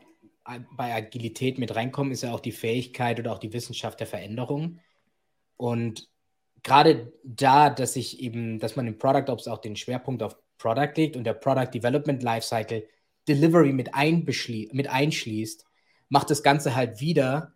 bei 0.76 0.94
Agilität 0.94 1.60
mit 1.60 1.76
reinkommen, 1.76 2.12
ist 2.12 2.24
ja 2.24 2.34
auch 2.34 2.40
die 2.40 2.52
Fähigkeit 2.52 3.20
oder 3.20 3.32
auch 3.32 3.40
die 3.40 3.54
Wissenschaft 3.54 4.00
der 4.00 4.08
Veränderung. 4.08 4.80
Und 5.56 6.10
gerade 6.64 7.14
da, 7.24 7.70
dass 7.70 7.96
ich 7.96 8.20
eben, 8.20 8.60
dass 8.60 8.76
man 8.76 8.88
im 8.88 8.98
Product 8.98 9.32
Ops 9.32 9.48
auch 9.48 9.60
den 9.60 9.76
Schwerpunkt 9.76 10.24
auf 10.24 10.36
Product 10.58 10.94
legt 10.96 11.16
und 11.16 11.24
der 11.24 11.34
Product 11.34 11.70
Development 11.74 12.22
Lifecycle 12.24 12.88
Delivery 13.30 13.72
mit, 13.72 13.92
mit 14.74 14.90
einschließt, 14.90 15.66
macht 16.10 16.30
das 16.30 16.44
Ganze 16.44 16.76
halt 16.76 17.00
wieder, 17.00 17.54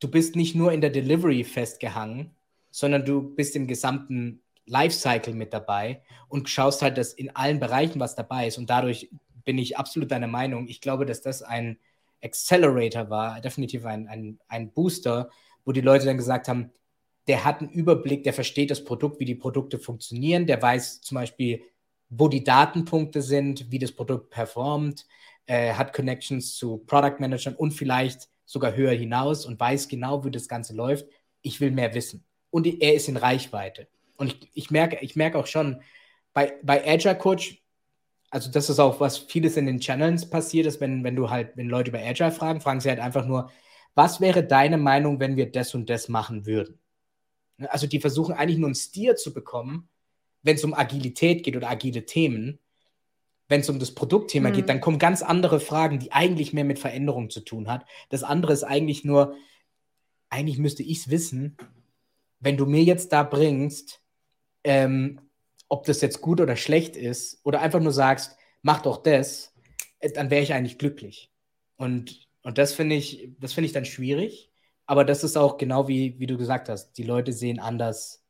du 0.00 0.10
bist 0.10 0.34
nicht 0.34 0.54
nur 0.54 0.72
in 0.72 0.80
der 0.80 0.90
Delivery 0.90 1.44
festgehangen, 1.44 2.34
sondern 2.70 3.04
du 3.04 3.34
bist 3.34 3.54
im 3.56 3.66
gesamten 3.66 4.42
Lifecycle 4.64 5.34
mit 5.34 5.52
dabei 5.52 6.02
und 6.28 6.48
schaust 6.48 6.82
halt, 6.82 6.98
dass 6.98 7.12
in 7.12 7.34
allen 7.36 7.60
Bereichen 7.60 8.00
was 8.00 8.14
dabei 8.14 8.48
ist. 8.48 8.58
Und 8.58 8.70
dadurch 8.70 9.10
bin 9.44 9.58
ich 9.58 9.76
absolut 9.76 10.10
deiner 10.10 10.26
Meinung. 10.26 10.66
Ich 10.66 10.80
glaube, 10.80 11.06
dass 11.06 11.22
das 11.22 11.42
ein 11.42 11.78
Accelerator 12.22 13.10
war, 13.10 13.40
definitiv 13.40 13.84
ein, 13.84 14.08
ein, 14.08 14.38
ein 14.48 14.72
Booster, 14.72 15.30
wo 15.64 15.72
die 15.72 15.82
Leute 15.82 16.06
dann 16.06 16.16
gesagt 16.16 16.48
haben, 16.48 16.72
der 17.28 17.44
hat 17.44 17.60
einen 17.60 17.70
Überblick, 17.70 18.24
der 18.24 18.32
versteht 18.32 18.70
das 18.70 18.84
Produkt, 18.84 19.20
wie 19.20 19.24
die 19.24 19.34
Produkte 19.34 19.78
funktionieren, 19.78 20.46
der 20.46 20.60
weiß 20.62 21.00
zum 21.00 21.16
Beispiel, 21.16 21.62
wo 22.08 22.28
die 22.28 22.44
Datenpunkte 22.44 23.22
sind, 23.22 23.70
wie 23.70 23.78
das 23.78 23.92
Produkt 23.92 24.30
performt, 24.30 25.06
äh, 25.46 25.72
hat 25.74 25.92
Connections 25.92 26.56
zu 26.56 26.78
Product 26.78 27.16
Managern 27.18 27.54
und 27.54 27.72
vielleicht 27.72 28.28
sogar 28.44 28.76
höher 28.76 28.92
hinaus 28.92 29.44
und 29.44 29.58
weiß 29.58 29.88
genau, 29.88 30.24
wie 30.24 30.30
das 30.30 30.48
Ganze 30.48 30.74
läuft. 30.74 31.06
Ich 31.42 31.60
will 31.60 31.70
mehr 31.70 31.94
wissen. 31.94 32.24
Und 32.50 32.66
er 32.66 32.94
ist 32.94 33.08
in 33.08 33.16
Reichweite. 33.16 33.88
Und 34.16 34.32
ich, 34.32 34.50
ich 34.54 34.70
merke, 34.70 34.98
ich 35.00 35.16
merke 35.16 35.38
auch 35.38 35.46
schon, 35.46 35.82
bei, 36.32 36.54
bei 36.62 36.86
Agile 36.86 37.16
Coach, 37.16 37.62
also 38.30 38.50
das 38.50 38.68
ist 38.68 38.78
auch, 38.78 39.00
was 39.00 39.18
vieles 39.18 39.56
in 39.56 39.66
den 39.66 39.80
Channels 39.80 40.28
passiert 40.28 40.66
ist, 40.66 40.80
wenn, 40.80 41.02
wenn 41.02 41.16
du 41.16 41.30
halt, 41.30 41.56
wenn 41.56 41.68
Leute 41.68 41.90
über 41.90 42.00
Agile 42.00 42.32
fragen, 42.32 42.60
fragen 42.60 42.80
sie 42.80 42.88
halt 42.88 43.00
einfach 43.00 43.26
nur, 43.26 43.50
was 43.94 44.20
wäre 44.20 44.44
deine 44.44 44.76
Meinung, 44.76 45.18
wenn 45.20 45.36
wir 45.36 45.50
das 45.50 45.74
und 45.74 45.88
das 45.88 46.08
machen 46.08 46.44
würden? 46.44 46.78
Also 47.68 47.86
die 47.86 48.00
versuchen 48.00 48.34
eigentlich 48.34 48.58
nur 48.58 48.68
einen 48.68 48.74
Stier 48.74 49.16
zu 49.16 49.32
bekommen, 49.32 49.88
wenn 50.46 50.56
es 50.56 50.64
um 50.64 50.74
Agilität 50.74 51.42
geht 51.42 51.56
oder 51.56 51.68
agile 51.68 52.06
Themen, 52.06 52.60
wenn 53.48 53.60
es 53.60 53.68
um 53.68 53.80
das 53.80 53.94
Produktthema 53.94 54.50
mhm. 54.50 54.52
geht, 54.54 54.68
dann 54.68 54.80
kommen 54.80 55.00
ganz 55.00 55.22
andere 55.22 55.58
Fragen, 55.58 55.98
die 55.98 56.12
eigentlich 56.12 56.52
mehr 56.52 56.64
mit 56.64 56.78
Veränderung 56.78 57.30
zu 57.30 57.40
tun 57.40 57.68
hat. 57.68 57.84
Das 58.10 58.22
andere 58.22 58.52
ist 58.52 58.62
eigentlich 58.62 59.04
nur, 59.04 59.34
eigentlich 60.30 60.58
müsste 60.58 60.84
ich 60.84 60.98
es 60.98 61.10
wissen, 61.10 61.56
wenn 62.38 62.56
du 62.56 62.64
mir 62.64 62.82
jetzt 62.84 63.12
da 63.12 63.24
bringst, 63.24 64.00
ähm, 64.62 65.20
ob 65.68 65.84
das 65.86 66.00
jetzt 66.00 66.20
gut 66.20 66.40
oder 66.40 66.54
schlecht 66.54 66.96
ist, 66.96 67.40
oder 67.44 67.60
einfach 67.60 67.80
nur 67.80 67.92
sagst, 67.92 68.36
mach 68.62 68.82
doch 68.82 69.02
das, 69.02 69.52
äh, 69.98 70.12
dann 70.12 70.30
wäre 70.30 70.42
ich 70.42 70.54
eigentlich 70.54 70.78
glücklich. 70.78 71.32
Und, 71.76 72.28
und 72.42 72.58
das 72.58 72.72
finde 72.72 72.94
ich, 72.94 73.30
das 73.40 73.52
finde 73.52 73.66
ich 73.66 73.72
dann 73.72 73.84
schwierig. 73.84 74.52
Aber 74.86 75.04
das 75.04 75.24
ist 75.24 75.36
auch 75.36 75.58
genau 75.58 75.88
wie, 75.88 76.20
wie 76.20 76.28
du 76.28 76.38
gesagt 76.38 76.68
hast, 76.68 76.92
die 76.92 77.02
Leute 77.02 77.32
sehen 77.32 77.58
anders 77.58 78.24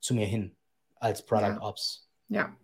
zu 0.00 0.14
mir 0.14 0.26
hin 0.26 0.56
als 1.02 1.24
Product 1.24 1.56
ja. 1.56 1.60
Ops. 1.60 2.08
Ja. 2.28 2.56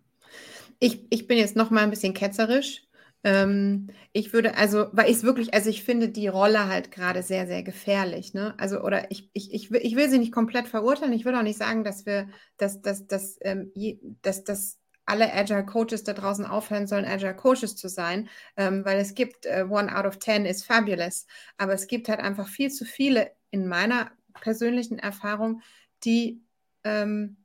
Ich, 0.79 1.05
ich 1.09 1.27
bin 1.27 1.37
jetzt 1.37 1.55
noch 1.55 1.69
mal 1.69 1.83
ein 1.83 1.89
bisschen 1.89 2.13
ketzerisch. 2.13 2.83
Ähm, 3.23 3.89
ich 4.13 4.31
würde, 4.31 4.55
also, 4.55 4.87
weil 4.93 5.09
ich 5.09 5.17
es 5.17 5.23
wirklich, 5.23 5.53
also 5.53 5.69
ich 5.69 5.83
finde 5.83 6.07
die 6.07 6.29
Rolle 6.29 6.67
halt 6.67 6.91
gerade 6.91 7.21
sehr, 7.21 7.47
sehr 7.47 7.63
gefährlich. 7.63 8.33
Ne? 8.33 8.55
Also, 8.57 8.81
oder 8.81 9.11
ich, 9.11 9.29
ich, 9.33 9.53
ich, 9.53 9.71
will, 9.71 9.81
ich 9.83 9.97
will 9.97 10.09
sie 10.09 10.19
nicht 10.19 10.31
komplett 10.31 10.69
verurteilen. 10.69 11.11
Ich 11.11 11.25
will 11.25 11.35
auch 11.35 11.43
nicht 11.43 11.57
sagen, 11.57 11.83
dass 11.83 12.05
wir, 12.05 12.29
dass, 12.57 12.81
dass, 12.81 13.07
dass, 13.07 13.37
ähm, 13.41 13.73
dass, 14.21 14.45
dass 14.45 14.79
alle 15.05 15.33
Agile 15.33 15.65
Coaches 15.65 16.03
da 16.03 16.13
draußen 16.13 16.45
aufhören 16.45 16.87
sollen, 16.87 17.03
Agile 17.03 17.35
Coaches 17.35 17.75
zu 17.75 17.89
sein, 17.89 18.29
ähm, 18.55 18.85
weil 18.85 18.99
es 18.99 19.15
gibt, 19.15 19.47
äh, 19.47 19.65
one 19.67 19.93
out 19.93 20.05
of 20.05 20.17
ten 20.17 20.45
is 20.45 20.63
fabulous, 20.63 21.25
aber 21.57 21.73
es 21.73 21.87
gibt 21.87 22.07
halt 22.07 22.19
einfach 22.19 22.47
viel 22.47 22.71
zu 22.71 22.85
viele 22.85 23.31
in 23.49 23.67
meiner 23.67 24.11
persönlichen 24.39 24.99
Erfahrung, 24.99 25.61
die 26.05 26.43
ähm, 26.83 27.37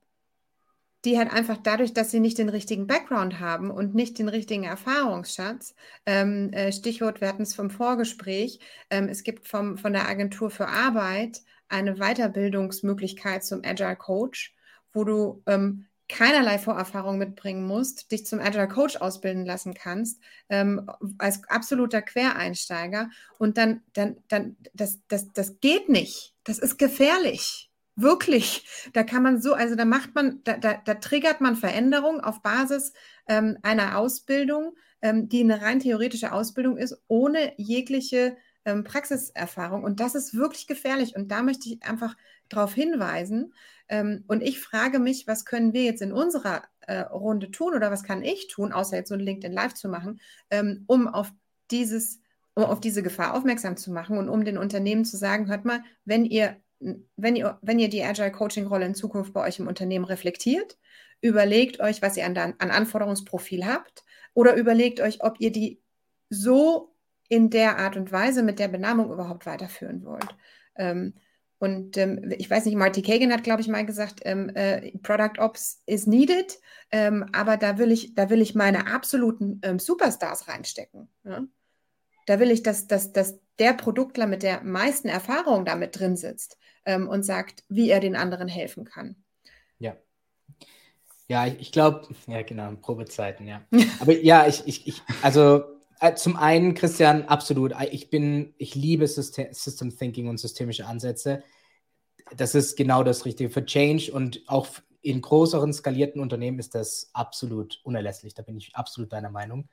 die 1.04 1.18
halt 1.18 1.32
einfach 1.32 1.58
dadurch, 1.62 1.92
dass 1.92 2.10
sie 2.10 2.20
nicht 2.20 2.38
den 2.38 2.48
richtigen 2.48 2.86
Background 2.86 3.40
haben 3.40 3.70
und 3.70 3.94
nicht 3.94 4.18
den 4.18 4.28
richtigen 4.28 4.64
Erfahrungsschatz, 4.64 5.74
ähm, 6.06 6.52
äh, 6.52 6.72
Stichwort, 6.72 7.20
wir 7.20 7.28
hatten 7.28 7.42
es 7.42 7.54
vom 7.54 7.70
Vorgespräch, 7.70 8.58
ähm, 8.90 9.08
es 9.08 9.22
gibt 9.22 9.48
vom, 9.48 9.76
von 9.76 9.92
der 9.92 10.08
Agentur 10.08 10.50
für 10.50 10.68
Arbeit 10.68 11.42
eine 11.68 11.96
Weiterbildungsmöglichkeit 11.96 13.44
zum 13.44 13.62
Agile 13.64 13.96
Coach, 13.96 14.54
wo 14.92 15.04
du 15.04 15.42
ähm, 15.46 15.86
keinerlei 16.08 16.58
Vorerfahrung 16.58 17.18
mitbringen 17.18 17.66
musst, 17.66 18.12
dich 18.12 18.26
zum 18.26 18.40
Agile 18.40 18.68
Coach 18.68 18.96
ausbilden 18.96 19.46
lassen 19.46 19.74
kannst, 19.74 20.20
ähm, 20.48 20.88
als 21.18 21.42
absoluter 21.48 22.02
Quereinsteiger. 22.02 23.10
Und 23.38 23.56
dann, 23.56 23.82
dann, 23.94 24.16
dann, 24.28 24.56
das, 24.74 25.00
das, 25.08 25.32
das 25.32 25.60
geht 25.60 25.88
nicht. 25.88 26.34
Das 26.44 26.58
ist 26.58 26.78
gefährlich. 26.78 27.70
Wirklich, 27.96 28.66
da 28.92 29.04
kann 29.04 29.22
man 29.22 29.40
so, 29.40 29.54
also 29.54 29.76
da 29.76 29.84
macht 29.84 30.14
man, 30.16 30.40
da, 30.42 30.56
da, 30.56 30.74
da 30.84 30.94
triggert 30.94 31.40
man 31.40 31.54
Veränderung 31.54 32.20
auf 32.20 32.42
Basis 32.42 32.92
ähm, 33.28 33.56
einer 33.62 33.98
Ausbildung, 33.98 34.76
ähm, 35.00 35.28
die 35.28 35.40
eine 35.42 35.62
rein 35.62 35.78
theoretische 35.78 36.32
Ausbildung 36.32 36.76
ist, 36.76 37.00
ohne 37.06 37.52
jegliche 37.56 38.36
ähm, 38.64 38.82
Praxiserfahrung. 38.82 39.84
Und 39.84 40.00
das 40.00 40.16
ist 40.16 40.34
wirklich 40.34 40.66
gefährlich. 40.66 41.14
Und 41.14 41.30
da 41.30 41.42
möchte 41.42 41.68
ich 41.68 41.82
einfach 41.84 42.16
darauf 42.48 42.74
hinweisen. 42.74 43.54
Ähm, 43.88 44.24
und 44.26 44.42
ich 44.42 44.60
frage 44.60 44.98
mich, 44.98 45.28
was 45.28 45.44
können 45.44 45.72
wir 45.72 45.84
jetzt 45.84 46.02
in 46.02 46.12
unserer 46.12 46.62
äh, 46.80 47.00
Runde 47.00 47.50
tun 47.52 47.74
oder 47.74 47.92
was 47.92 48.02
kann 48.02 48.22
ich 48.24 48.48
tun, 48.48 48.72
außer 48.72 48.96
jetzt 48.96 49.08
so 49.08 49.14
ein 49.14 49.20
LinkedIn 49.20 49.52
Live 49.52 49.74
zu 49.74 49.88
machen, 49.88 50.20
ähm, 50.50 50.84
um 50.86 51.06
auf 51.06 51.32
dieses 51.70 52.20
um 52.56 52.62
auf 52.64 52.80
diese 52.80 53.02
Gefahr 53.02 53.34
aufmerksam 53.34 53.76
zu 53.76 53.90
machen 53.90 54.16
und 54.16 54.28
um 54.28 54.44
den 54.44 54.58
Unternehmen 54.58 55.04
zu 55.04 55.16
sagen, 55.16 55.48
hört 55.48 55.64
mal, 55.64 55.82
wenn 56.04 56.24
ihr 56.24 56.56
wenn 57.16 57.36
ihr, 57.36 57.58
wenn 57.62 57.78
ihr 57.78 57.88
die 57.88 58.02
Agile 58.02 58.32
Coaching 58.32 58.66
Rolle 58.66 58.86
in 58.86 58.94
Zukunft 58.94 59.32
bei 59.32 59.46
euch 59.46 59.58
im 59.58 59.66
Unternehmen 59.66 60.04
reflektiert, 60.04 60.78
überlegt 61.20 61.80
euch, 61.80 62.02
was 62.02 62.16
ihr 62.16 62.26
an, 62.26 62.36
an 62.36 62.70
Anforderungsprofil 62.70 63.66
habt 63.66 64.04
oder 64.34 64.54
überlegt 64.54 65.00
euch, 65.00 65.22
ob 65.22 65.40
ihr 65.40 65.52
die 65.52 65.80
so 66.28 66.94
in 67.28 67.50
der 67.50 67.78
Art 67.78 67.96
und 67.96 68.12
Weise 68.12 68.42
mit 68.42 68.58
der 68.58 68.68
Benamung 68.68 69.10
überhaupt 69.10 69.46
weiterführen 69.46 70.04
wollt. 70.04 70.36
Ähm, 70.76 71.14
und 71.58 71.96
ähm, 71.96 72.30
ich 72.36 72.50
weiß 72.50 72.66
nicht, 72.66 72.76
Marty 72.76 73.00
Kagan 73.00 73.32
hat, 73.32 73.44
glaube 73.44 73.62
ich, 73.62 73.68
mal 73.68 73.86
gesagt, 73.86 74.20
ähm, 74.24 74.50
äh, 74.54 74.92
Product 74.98 75.38
Ops 75.38 75.82
is 75.86 76.06
needed, 76.06 76.58
ähm, 76.90 77.26
aber 77.32 77.56
da 77.56 77.78
will 77.78 77.90
ich, 77.90 78.14
da 78.14 78.28
will 78.28 78.42
ich 78.42 78.54
meine 78.54 78.92
absoluten 78.92 79.60
ähm, 79.62 79.78
Superstars 79.78 80.48
reinstecken. 80.48 81.08
Ja? 81.24 81.44
Da 82.26 82.38
will 82.38 82.50
ich, 82.50 82.62
dass, 82.62 82.86
dass, 82.86 83.12
dass 83.12 83.38
der 83.58 83.72
Produktler 83.72 84.26
mit 84.26 84.42
der 84.42 84.62
meisten 84.62 85.08
Erfahrung 85.08 85.64
damit 85.64 85.98
drin 85.98 86.16
sitzt 86.16 86.58
ähm, 86.84 87.08
und 87.08 87.24
sagt, 87.24 87.64
wie 87.68 87.90
er 87.90 88.00
den 88.00 88.16
anderen 88.16 88.48
helfen 88.48 88.84
kann. 88.84 89.16
Ja. 89.78 89.96
Ja, 91.28 91.46
ich, 91.46 91.58
ich 91.60 91.72
glaube, 91.72 92.08
ja, 92.26 92.42
genau, 92.42 92.72
Probezeiten, 92.76 93.46
ja. 93.46 93.62
Aber 94.00 94.12
ja, 94.12 94.46
ich, 94.46 94.62
ich, 94.66 94.86
ich 94.86 95.02
also 95.22 95.64
äh, 96.00 96.14
zum 96.14 96.36
einen, 96.36 96.74
Christian, 96.74 97.22
absolut. 97.24 97.72
Äh, 97.72 97.88
ich 97.90 98.10
bin, 98.10 98.54
ich 98.58 98.74
liebe 98.74 99.06
System, 99.06 99.52
System 99.52 99.96
Thinking 99.96 100.28
und 100.28 100.38
systemische 100.38 100.86
Ansätze. 100.86 101.42
Das 102.36 102.54
ist 102.54 102.76
genau 102.76 103.02
das 103.02 103.24
Richtige 103.24 103.50
für 103.50 103.64
Change 103.64 104.12
und 104.12 104.42
auch 104.46 104.68
in 105.02 105.20
größeren 105.20 105.72
skalierten 105.72 106.20
Unternehmen 106.20 106.58
ist 106.58 106.74
das 106.74 107.10
absolut 107.12 107.80
unerlässlich. 107.84 108.34
Da 108.34 108.42
bin 108.42 108.56
ich 108.56 108.74
absolut 108.74 109.12
deiner 109.12 109.30
Meinung. 109.30 109.68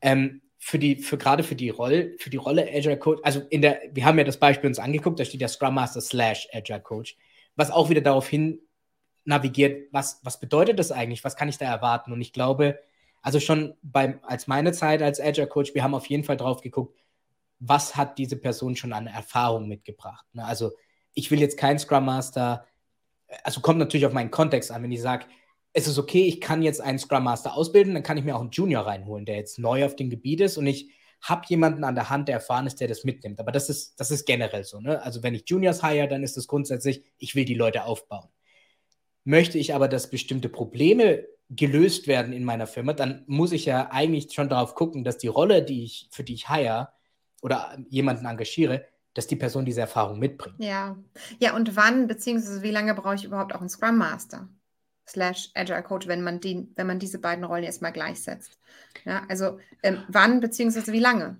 Ähm, 0.00 0.42
für 0.58 0.78
die, 0.78 0.96
für 0.96 1.16
gerade 1.16 1.44
für 1.44 1.54
die 1.54 1.70
Rolle, 1.70 2.14
für 2.18 2.30
die 2.30 2.36
Rolle 2.36 2.68
Agile 2.68 2.98
Coach, 2.98 3.20
also 3.24 3.40
in 3.50 3.62
der, 3.62 3.80
wir 3.92 4.04
haben 4.04 4.18
ja 4.18 4.24
das 4.24 4.38
Beispiel 4.38 4.68
uns 4.68 4.78
angeguckt, 4.78 5.20
da 5.20 5.24
steht 5.24 5.40
ja 5.40 5.48
Scrum 5.48 5.74
Master 5.74 6.00
slash 6.00 6.48
Agile 6.52 6.80
Coach, 6.80 7.16
was 7.56 7.70
auch 7.70 7.90
wieder 7.90 8.00
darauf 8.00 8.28
hin 8.28 8.60
navigiert, 9.24 9.92
was, 9.92 10.20
was 10.24 10.40
bedeutet 10.40 10.78
das 10.78 10.90
eigentlich, 10.90 11.22
was 11.22 11.36
kann 11.36 11.48
ich 11.48 11.58
da 11.58 11.66
erwarten? 11.66 12.12
Und 12.12 12.20
ich 12.20 12.32
glaube, 12.32 12.78
also 13.22 13.40
schon 13.40 13.74
beim, 13.82 14.20
als 14.22 14.46
meine 14.46 14.72
Zeit 14.72 15.02
als 15.02 15.20
Agile 15.20 15.46
Coach, 15.46 15.74
wir 15.74 15.82
haben 15.82 15.94
auf 15.94 16.06
jeden 16.06 16.24
Fall 16.24 16.36
drauf 16.36 16.60
geguckt, 16.60 16.98
was 17.60 17.96
hat 17.96 18.18
diese 18.18 18.36
Person 18.36 18.76
schon 18.76 18.92
an 18.92 19.06
Erfahrung 19.06 19.68
mitgebracht. 19.68 20.24
Ne? 20.32 20.44
Also 20.44 20.72
ich 21.14 21.30
will 21.30 21.40
jetzt 21.40 21.58
keinen 21.58 21.78
Scrum 21.78 22.04
Master, 22.04 22.64
also 23.44 23.60
kommt 23.60 23.78
natürlich 23.78 24.06
auf 24.06 24.12
meinen 24.12 24.30
Kontext 24.30 24.70
an, 24.70 24.82
wenn 24.82 24.92
ich 24.92 25.02
sage, 25.02 25.26
es 25.78 25.86
ist 25.86 25.98
okay, 25.98 26.24
ich 26.24 26.40
kann 26.40 26.62
jetzt 26.62 26.80
einen 26.80 26.98
Scrum 26.98 27.24
Master 27.24 27.54
ausbilden, 27.54 27.94
dann 27.94 28.02
kann 28.02 28.16
ich 28.16 28.24
mir 28.24 28.36
auch 28.36 28.40
einen 28.40 28.50
Junior 28.50 28.86
reinholen, 28.86 29.24
der 29.24 29.36
jetzt 29.36 29.58
neu 29.58 29.84
auf 29.84 29.96
dem 29.96 30.10
Gebiet 30.10 30.40
ist 30.40 30.58
und 30.58 30.66
ich 30.66 30.90
habe 31.20 31.42
jemanden 31.48 31.84
an 31.84 31.94
der 31.94 32.10
Hand, 32.10 32.28
der 32.28 32.36
erfahren 32.36 32.66
ist, 32.66 32.80
der 32.80 32.88
das 32.88 33.04
mitnimmt. 33.04 33.40
Aber 33.40 33.50
das 33.50 33.68
ist, 33.68 33.98
das 33.98 34.10
ist 34.10 34.24
generell 34.24 34.64
so. 34.64 34.80
Ne? 34.80 35.02
Also 35.02 35.22
wenn 35.22 35.34
ich 35.34 35.44
Juniors 35.46 35.82
hire, 35.82 36.06
dann 36.06 36.22
ist 36.22 36.36
es 36.36 36.46
grundsätzlich, 36.46 37.02
ich 37.18 37.34
will 37.34 37.44
die 37.44 37.54
Leute 37.54 37.84
aufbauen. 37.84 38.28
Möchte 39.24 39.58
ich 39.58 39.74
aber, 39.74 39.88
dass 39.88 40.10
bestimmte 40.10 40.48
Probleme 40.48 41.26
gelöst 41.50 42.06
werden 42.06 42.32
in 42.32 42.44
meiner 42.44 42.66
Firma, 42.66 42.92
dann 42.92 43.24
muss 43.26 43.52
ich 43.52 43.64
ja 43.64 43.90
eigentlich 43.90 44.32
schon 44.32 44.48
darauf 44.48 44.74
gucken, 44.74 45.02
dass 45.02 45.18
die 45.18 45.28
Rolle, 45.28 45.62
die 45.62 45.84
ich, 45.84 46.08
für 46.12 46.22
die 46.22 46.34
ich 46.34 46.48
hire 46.48 46.88
oder 47.42 47.78
jemanden 47.88 48.26
engagiere, 48.26 48.84
dass 49.14 49.26
die 49.26 49.36
Person 49.36 49.64
diese 49.64 49.80
Erfahrung 49.80 50.18
mitbringt. 50.18 50.56
Ja. 50.60 50.96
Ja, 51.40 51.56
und 51.56 51.74
wann, 51.74 52.06
beziehungsweise 52.06 52.62
wie 52.62 52.70
lange 52.70 52.94
brauche 52.94 53.14
ich 53.14 53.24
überhaupt 53.24 53.54
auch 53.54 53.60
einen 53.60 53.70
Scrum 53.70 53.98
Master? 53.98 54.48
Slash 55.08 55.50
Agile 55.54 55.82
Coach, 55.82 56.06
wenn 56.06 56.22
man, 56.22 56.40
die, 56.40 56.68
wenn 56.76 56.86
man 56.86 56.98
diese 56.98 57.18
beiden 57.18 57.44
Rollen 57.44 57.64
erstmal 57.64 57.92
gleichsetzt. 57.92 58.58
Ja, 59.04 59.22
also 59.28 59.58
ähm, 59.82 60.02
wann 60.08 60.40
beziehungsweise 60.40 60.92
wie 60.92 61.00
lange? 61.00 61.38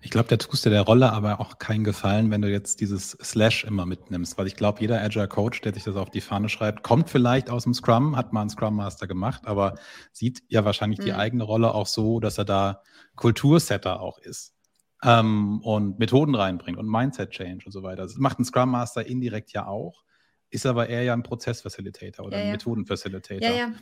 Ich 0.00 0.10
glaube, 0.10 0.28
da 0.28 0.36
tust 0.36 0.66
du 0.66 0.70
der 0.70 0.82
Rolle 0.82 1.12
aber 1.12 1.40
auch 1.40 1.58
keinen 1.58 1.84
Gefallen, 1.84 2.30
wenn 2.30 2.42
du 2.42 2.50
jetzt 2.50 2.80
dieses 2.80 3.12
Slash 3.22 3.64
immer 3.64 3.86
mitnimmst, 3.86 4.36
weil 4.36 4.46
ich 4.46 4.56
glaube, 4.56 4.80
jeder 4.80 5.00
Agile 5.00 5.28
Coach, 5.28 5.60
der 5.62 5.72
sich 5.72 5.84
das 5.84 5.96
auf 5.96 6.10
die 6.10 6.20
Fahne 6.20 6.48
schreibt, 6.48 6.82
kommt 6.82 7.08
vielleicht 7.08 7.50
aus 7.50 7.64
dem 7.64 7.74
Scrum, 7.74 8.16
hat 8.16 8.32
mal 8.32 8.42
einen 8.42 8.50
Scrum 8.50 8.76
Master 8.76 9.06
gemacht, 9.06 9.42
aber 9.46 9.76
sieht 10.12 10.42
ja 10.48 10.64
wahrscheinlich 10.64 10.98
mhm. 11.00 11.04
die 11.04 11.12
eigene 11.14 11.44
Rolle 11.44 11.74
auch 11.74 11.86
so, 11.86 12.20
dass 12.20 12.38
er 12.38 12.44
da 12.44 12.82
Kultursetter 13.16 14.00
auch 14.00 14.18
ist 14.18 14.54
ähm, 15.02 15.60
und 15.62 15.98
Methoden 15.98 16.34
reinbringt 16.34 16.78
und 16.78 16.88
Mindset 16.88 17.30
Change 17.30 17.64
und 17.66 17.72
so 17.72 17.82
weiter. 17.82 18.02
Das 18.02 18.16
macht 18.16 18.38
ein 18.38 18.44
Scrum 18.44 18.70
Master 18.70 19.06
indirekt 19.06 19.52
ja 19.52 19.66
auch 19.66 20.02
ist 20.50 20.66
aber 20.66 20.88
eher 20.88 21.02
ja 21.02 21.12
ein 21.12 21.22
Prozessfacilitator 21.22 22.26
oder 22.26 22.38
ja, 22.38 22.44
ein 22.44 22.52
Methodenfacilitator. 22.52 23.48
Ja, 23.48 23.54
ja. 23.54 23.72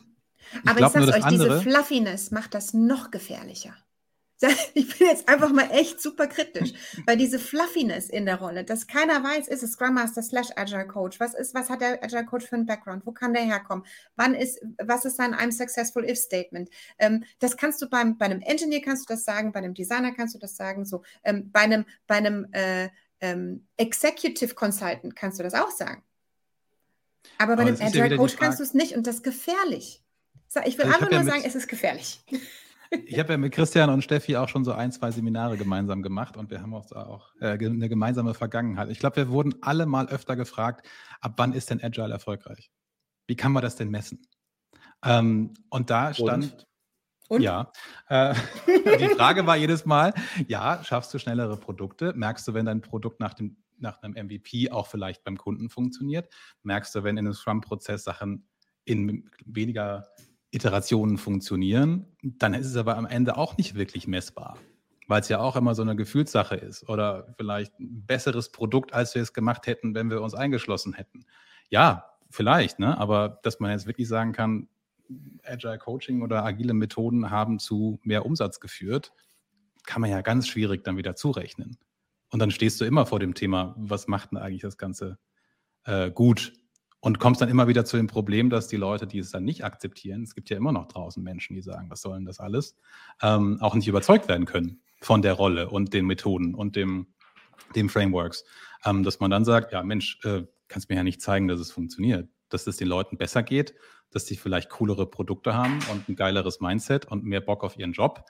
Ich 0.63 0.71
aber 0.71 0.81
ich 0.81 0.87
sag's 0.87 1.09
euch, 1.09 1.25
andere, 1.25 1.49
diese 1.49 1.61
Fluffiness 1.63 2.31
macht 2.31 2.55
das 2.55 2.73
noch 2.75 3.11
gefährlicher. 3.11 3.75
Ich 4.75 4.97
bin 4.97 5.09
jetzt 5.09 5.29
einfach 5.29 5.53
mal 5.53 5.69
echt 5.73 6.01
super 6.01 6.27
kritisch, 6.27 6.73
weil 7.07 7.17
diese 7.17 7.39
Fluffiness 7.39 8.09
in 8.09 8.25
der 8.25 8.37
Rolle, 8.37 8.65
dass 8.65 8.87
keiner 8.87 9.23
weiß, 9.23 9.49
ist 9.49 9.63
es 9.63 9.73
Scrum 9.73 9.95
Master 9.95 10.23
slash 10.23 10.49
Agile 10.55 10.87
Coach, 10.87 11.19
was 11.19 11.35
ist, 11.35 11.55
was 11.55 11.69
hat 11.69 11.81
der 11.81 12.03
Agile 12.03 12.25
Coach 12.25 12.47
für 12.47 12.57
einen 12.57 12.67
Background, 12.67 13.05
wo 13.05 13.13
kann 13.13 13.35
der 13.35 13.43
herkommen, 13.43 13.85
wann 14.17 14.35
ist, 14.35 14.61
was 14.81 15.05
ist 15.05 15.17
sein 15.17 15.35
I'm 15.35 15.51
successful 15.51 16.09
if 16.09 16.19
Statement. 16.19 16.71
Ähm, 16.99 17.25
das 17.41 17.57
kannst 17.57 17.83
du 17.83 17.89
beim, 17.89 18.17
bei 18.17 18.27
einem 18.27 18.41
Engineer 18.41 18.81
kannst 18.81 19.09
du 19.09 19.13
das 19.13 19.25
sagen, 19.25 19.53
bei 19.53 19.59
einem 19.59 19.75
Designer 19.75 20.13
kannst 20.13 20.35
du 20.35 20.39
das 20.39 20.57
sagen, 20.57 20.85
so 20.85 21.03
ähm, 21.25 21.51
bei 21.51 21.61
einem, 21.61 21.85
bei 22.07 22.17
einem 22.17 22.47
äh, 22.53 22.91
ähm, 23.21 23.67
Executive 23.77 24.55
Consultant 24.55 25.17
kannst 25.17 25.41
du 25.41 25.43
das 25.43 25.55
auch 25.55 25.71
sagen. 25.71 26.05
Aber 27.39 27.57
bei 27.57 27.63
einem 27.63 27.77
Agile 27.81 28.17
Coach 28.17 28.37
kannst 28.37 28.59
du 28.59 28.63
es 28.63 28.75
nicht 28.75 28.95
und 28.97 29.07
das 29.07 29.17
ist 29.17 29.25
gefährlich. 29.25 30.03
Ich 30.65 30.79
will 30.79 30.87
also 30.87 30.97
einfach 30.97 31.11
nur 31.11 31.21
ja 31.21 31.25
sagen, 31.25 31.43
es 31.45 31.55
ist 31.55 31.69
gefährlich. 31.69 32.21
Ich 33.05 33.19
habe 33.19 33.33
ja 33.33 33.37
mit 33.37 33.53
Christian 33.53 33.91
und 33.91 34.03
Steffi 34.03 34.37
auch 34.37 34.49
schon 34.49 34.65
so 34.65 34.73
ein, 34.73 34.91
zwei 34.93 35.11
Seminare 35.11 35.59
gemeinsam 35.59 36.03
gemacht 36.03 36.37
und 36.37 36.51
wir 36.51 36.63
haben 36.63 36.73
auch, 36.75 36.91
auch 36.93 37.35
äh, 37.41 37.59
eine 37.59 37.89
gemeinsame 37.89 38.33
Vergangenheit. 38.33 38.89
Ich 38.89 38.99
glaube, 38.99 39.17
wir 39.17 39.29
wurden 39.29 39.57
alle 39.61 39.85
mal 39.85 40.09
öfter 40.09 40.37
gefragt, 40.37 40.87
ab 41.21 41.35
wann 41.37 41.53
ist 41.53 41.71
denn 41.71 41.83
Agile 41.83 42.13
erfolgreich? 42.13 42.71
Wie 43.27 43.37
kann 43.37 43.53
man 43.53 43.63
das 43.63 43.77
denn 43.77 43.91
messen? 43.91 44.27
Ähm, 45.05 45.53
und 45.69 45.91
da 45.91 46.15
stand, 46.15 46.45
und? 46.45 46.67
Und? 47.29 47.43
Ja. 47.43 47.73
Äh, 48.09 48.35
die 48.67 49.09
Frage 49.09 49.47
war 49.47 49.57
jedes 49.57 49.85
Mal, 49.85 50.15
ja, 50.47 50.83
schaffst 50.83 51.13
du 51.13 51.19
schnellere 51.19 51.59
Produkte? 51.59 52.15
Merkst 52.15 52.49
du, 52.49 52.55
wenn 52.55 52.65
dein 52.65 52.81
Produkt 52.81 53.21
nach 53.21 53.35
dem 53.35 53.59
nach 53.81 54.03
einem 54.03 54.15
MVP 54.27 54.71
auch 54.71 54.87
vielleicht 54.87 55.25
beim 55.25 55.37
Kunden 55.37 55.69
funktioniert. 55.69 56.33
Merkst 56.63 56.95
du, 56.95 57.05
wenn 57.05 57.17
in 57.17 57.27
einem 57.27 57.35
Scrum-Prozess 57.35 58.05
Sachen 58.05 58.49
in 58.85 59.31
weniger 59.45 60.09
Iterationen 60.51 61.19
funktionieren, 61.19 62.07
dann 62.23 62.55
ist 62.55 62.67
es 62.67 62.77
aber 62.77 62.97
am 62.97 63.07
Ende 63.07 63.37
auch 63.37 63.57
nicht 63.59 63.75
wirklich 63.75 64.07
messbar, 64.07 64.57
weil 65.07 65.21
es 65.21 65.29
ja 65.29 65.41
auch 65.41 65.57
immer 65.57 65.75
so 65.75 65.83
eine 65.83 65.95
Gefühlssache 65.95 66.57
ist 66.57 66.89
oder 66.89 67.35
vielleicht 67.37 67.79
ein 67.79 68.07
besseres 68.07 68.51
Produkt, 68.51 68.95
als 68.95 69.15
wir 69.15 69.23
es 69.23 69.33
gemacht 69.33 69.67
hätten, 69.67 69.95
wenn 69.95 70.11
wir 70.11 70.23
uns 70.23 70.35
eingeschlossen 70.35 70.95
hätten. 70.95 71.27
Ja, 71.69 72.07
vielleicht, 72.31 72.79
ne? 72.79 72.99
aber 72.99 73.41
dass 73.43 73.61
man 73.61 73.73
jetzt 73.73 73.87
wirklich 73.87 74.09
sagen 74.09 74.33
kann, 74.33 74.69
Agile 75.43 75.79
Coaching 75.79 76.23
oder 76.23 76.45
agile 76.45 76.75
Methoden 76.75 77.31
haben 77.31 77.59
zu 77.59 77.99
mehr 78.03 78.27
Umsatz 78.27 78.61
geführt, 78.61 79.13
kann 79.85 80.03
man 80.03 80.11
ja 80.11 80.21
ganz 80.21 80.47
schwierig 80.49 80.85
dann 80.85 80.97
wieder 80.97 81.17
zurechnen. 81.17 81.79
Und 82.31 82.41
dann 82.41 82.51
stehst 82.51 82.81
du 82.81 82.85
immer 82.85 83.07
vor 83.07 83.19
dem 83.19 83.35
Thema, 83.35 83.75
was 83.79 84.07
macht 84.09 84.33
denn 84.33 84.39
eigentlich 84.39 84.63
das 84.63 84.77
Ganze 84.77 85.19
äh, 85.85 86.11
gut? 86.11 86.53
Und 87.01 87.21
kommst 87.21 87.41
dann 87.41 87.49
immer 87.49 87.69
wieder 87.69 87.85
zu 87.85 87.97
dem 87.97 88.09
Problem, 88.09 88.51
dass 88.51 88.67
die 88.67 88.77
Leute, 88.77 89.07
die 89.07 89.21
es 89.21 89.31
dann 89.31 89.45
nicht 89.45 89.65
akzeptieren, 89.65 90.25
es 90.25 90.35
gibt 90.35 90.51
ja 90.51 90.57
immer 90.57 90.73
noch 90.73 90.87
draußen 90.87 91.23
Menschen, 91.23 91.55
die 91.55 91.63
sagen, 91.63 91.89
was 91.91 92.03
soll 92.03 92.17
denn 92.17 92.25
das 92.25 92.41
alles, 92.41 92.77
ähm, 93.23 93.59
auch 93.61 93.75
nicht 93.75 93.87
überzeugt 93.87 94.29
werden 94.29 94.47
können 94.47 94.83
von 95.01 95.23
der 95.23 95.35
Rolle 95.35 95.71
und 95.71 95.95
den 95.95 96.07
Methoden 96.07 96.55
und 96.55 96.75
dem, 96.75 97.07
dem 97.77 97.89
Frameworks. 97.89 98.45
Ähm, 98.85 99.05
dass 99.05 99.21
man 99.21 99.31
dann 99.31 99.45
sagt, 99.45 99.73
ja 99.73 99.83
Mensch, 99.85 100.19
äh, 100.25 100.43
kannst 100.67 100.89
mir 100.89 100.97
ja 100.97 101.05
nicht 101.05 101.23
zeigen, 101.23 101.47
dass 101.47 101.61
es 101.61 101.71
funktioniert, 101.71 102.29
dass 102.49 102.67
es 102.67 102.77
den 102.77 102.89
Leuten 102.89 103.17
besser 103.17 103.45
geht, 103.45 103.75
dass 104.11 104.27
sie 104.27 104.37
vielleicht 104.37 104.71
coolere 104.71 105.07
Produkte 105.07 105.55
haben 105.55 105.79
und 105.93 106.09
ein 106.09 106.17
geileres 106.17 106.61
Mindset 106.61 107.07
und 107.07 107.25
mehr 107.25 107.41
Bock 107.41 107.63
auf 107.63 107.79
ihren 107.79 107.93
Job. 107.93 108.25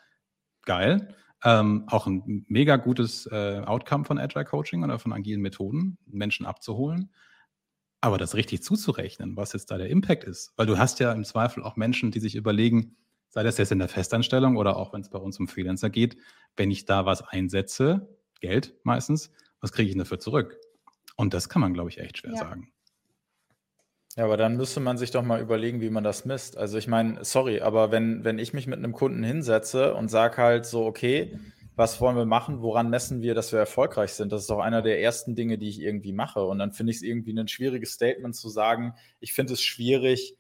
Geil. 0.62 1.14
Ähm, 1.44 1.84
auch 1.86 2.06
ein 2.06 2.44
mega 2.48 2.76
gutes 2.76 3.26
äh, 3.26 3.62
Outcome 3.64 4.04
von 4.04 4.18
Agile 4.18 4.44
Coaching 4.44 4.82
oder 4.82 4.98
von 4.98 5.12
agilen 5.12 5.40
Methoden, 5.40 5.98
Menschen 6.06 6.46
abzuholen. 6.46 7.12
Aber 8.00 8.18
das 8.18 8.34
richtig 8.34 8.62
zuzurechnen, 8.62 9.36
was 9.36 9.52
jetzt 9.52 9.70
da 9.70 9.78
der 9.78 9.88
Impact 9.88 10.24
ist. 10.24 10.52
Weil 10.56 10.66
du 10.66 10.78
hast 10.78 11.00
ja 11.00 11.12
im 11.12 11.24
Zweifel 11.24 11.62
auch 11.62 11.76
Menschen, 11.76 12.10
die 12.10 12.20
sich 12.20 12.34
überlegen, 12.34 12.96
sei 13.28 13.42
das 13.42 13.58
jetzt 13.58 13.72
in 13.72 13.78
der 13.78 13.88
Festanstellung 13.88 14.56
oder 14.56 14.76
auch 14.76 14.92
wenn 14.92 15.00
es 15.00 15.10
bei 15.10 15.18
uns 15.18 15.38
um 15.38 15.48
Freelancer 15.48 15.90
geht, 15.90 16.16
wenn 16.56 16.70
ich 16.70 16.84
da 16.86 17.06
was 17.06 17.22
einsetze, 17.22 18.08
Geld 18.40 18.74
meistens, 18.84 19.32
was 19.60 19.72
kriege 19.72 19.90
ich 19.90 19.96
dafür 19.96 20.18
zurück? 20.18 20.58
Und 21.16 21.34
das 21.34 21.48
kann 21.48 21.60
man, 21.60 21.74
glaube 21.74 21.90
ich, 21.90 21.98
echt 21.98 22.18
schwer 22.18 22.32
ja. 22.32 22.38
sagen. 22.38 22.72
Ja, 24.18 24.24
aber 24.24 24.36
dann 24.36 24.56
müsste 24.56 24.80
man 24.80 24.98
sich 24.98 25.12
doch 25.12 25.22
mal 25.22 25.40
überlegen, 25.40 25.80
wie 25.80 25.90
man 25.90 26.02
das 26.02 26.24
misst. 26.24 26.56
Also 26.56 26.76
ich 26.76 26.88
meine, 26.88 27.24
sorry, 27.24 27.60
aber 27.60 27.92
wenn, 27.92 28.24
wenn 28.24 28.40
ich 28.40 28.52
mich 28.52 28.66
mit 28.66 28.78
einem 28.78 28.92
Kunden 28.92 29.22
hinsetze 29.22 29.94
und 29.94 30.08
sage 30.08 30.38
halt 30.38 30.66
so, 30.66 30.86
okay, 30.86 31.38
was 31.76 32.00
wollen 32.00 32.16
wir 32.16 32.24
machen, 32.24 32.60
woran 32.60 32.90
messen 32.90 33.22
wir, 33.22 33.36
dass 33.36 33.52
wir 33.52 33.60
erfolgreich 33.60 34.14
sind? 34.14 34.32
Das 34.32 34.40
ist 34.40 34.50
doch 34.50 34.58
einer 34.58 34.82
der 34.82 35.00
ersten 35.00 35.36
Dinge, 35.36 35.56
die 35.56 35.68
ich 35.68 35.80
irgendwie 35.80 36.12
mache. 36.12 36.42
Und 36.42 36.58
dann 36.58 36.72
finde 36.72 36.90
ich 36.90 36.96
es 36.96 37.02
irgendwie 37.04 37.32
ein 37.32 37.46
schwieriges 37.46 37.92
Statement 37.92 38.34
zu 38.34 38.48
sagen, 38.48 38.94
ich 39.20 39.34
finde 39.34 39.52
es 39.52 39.62
schwierig, 39.62 40.36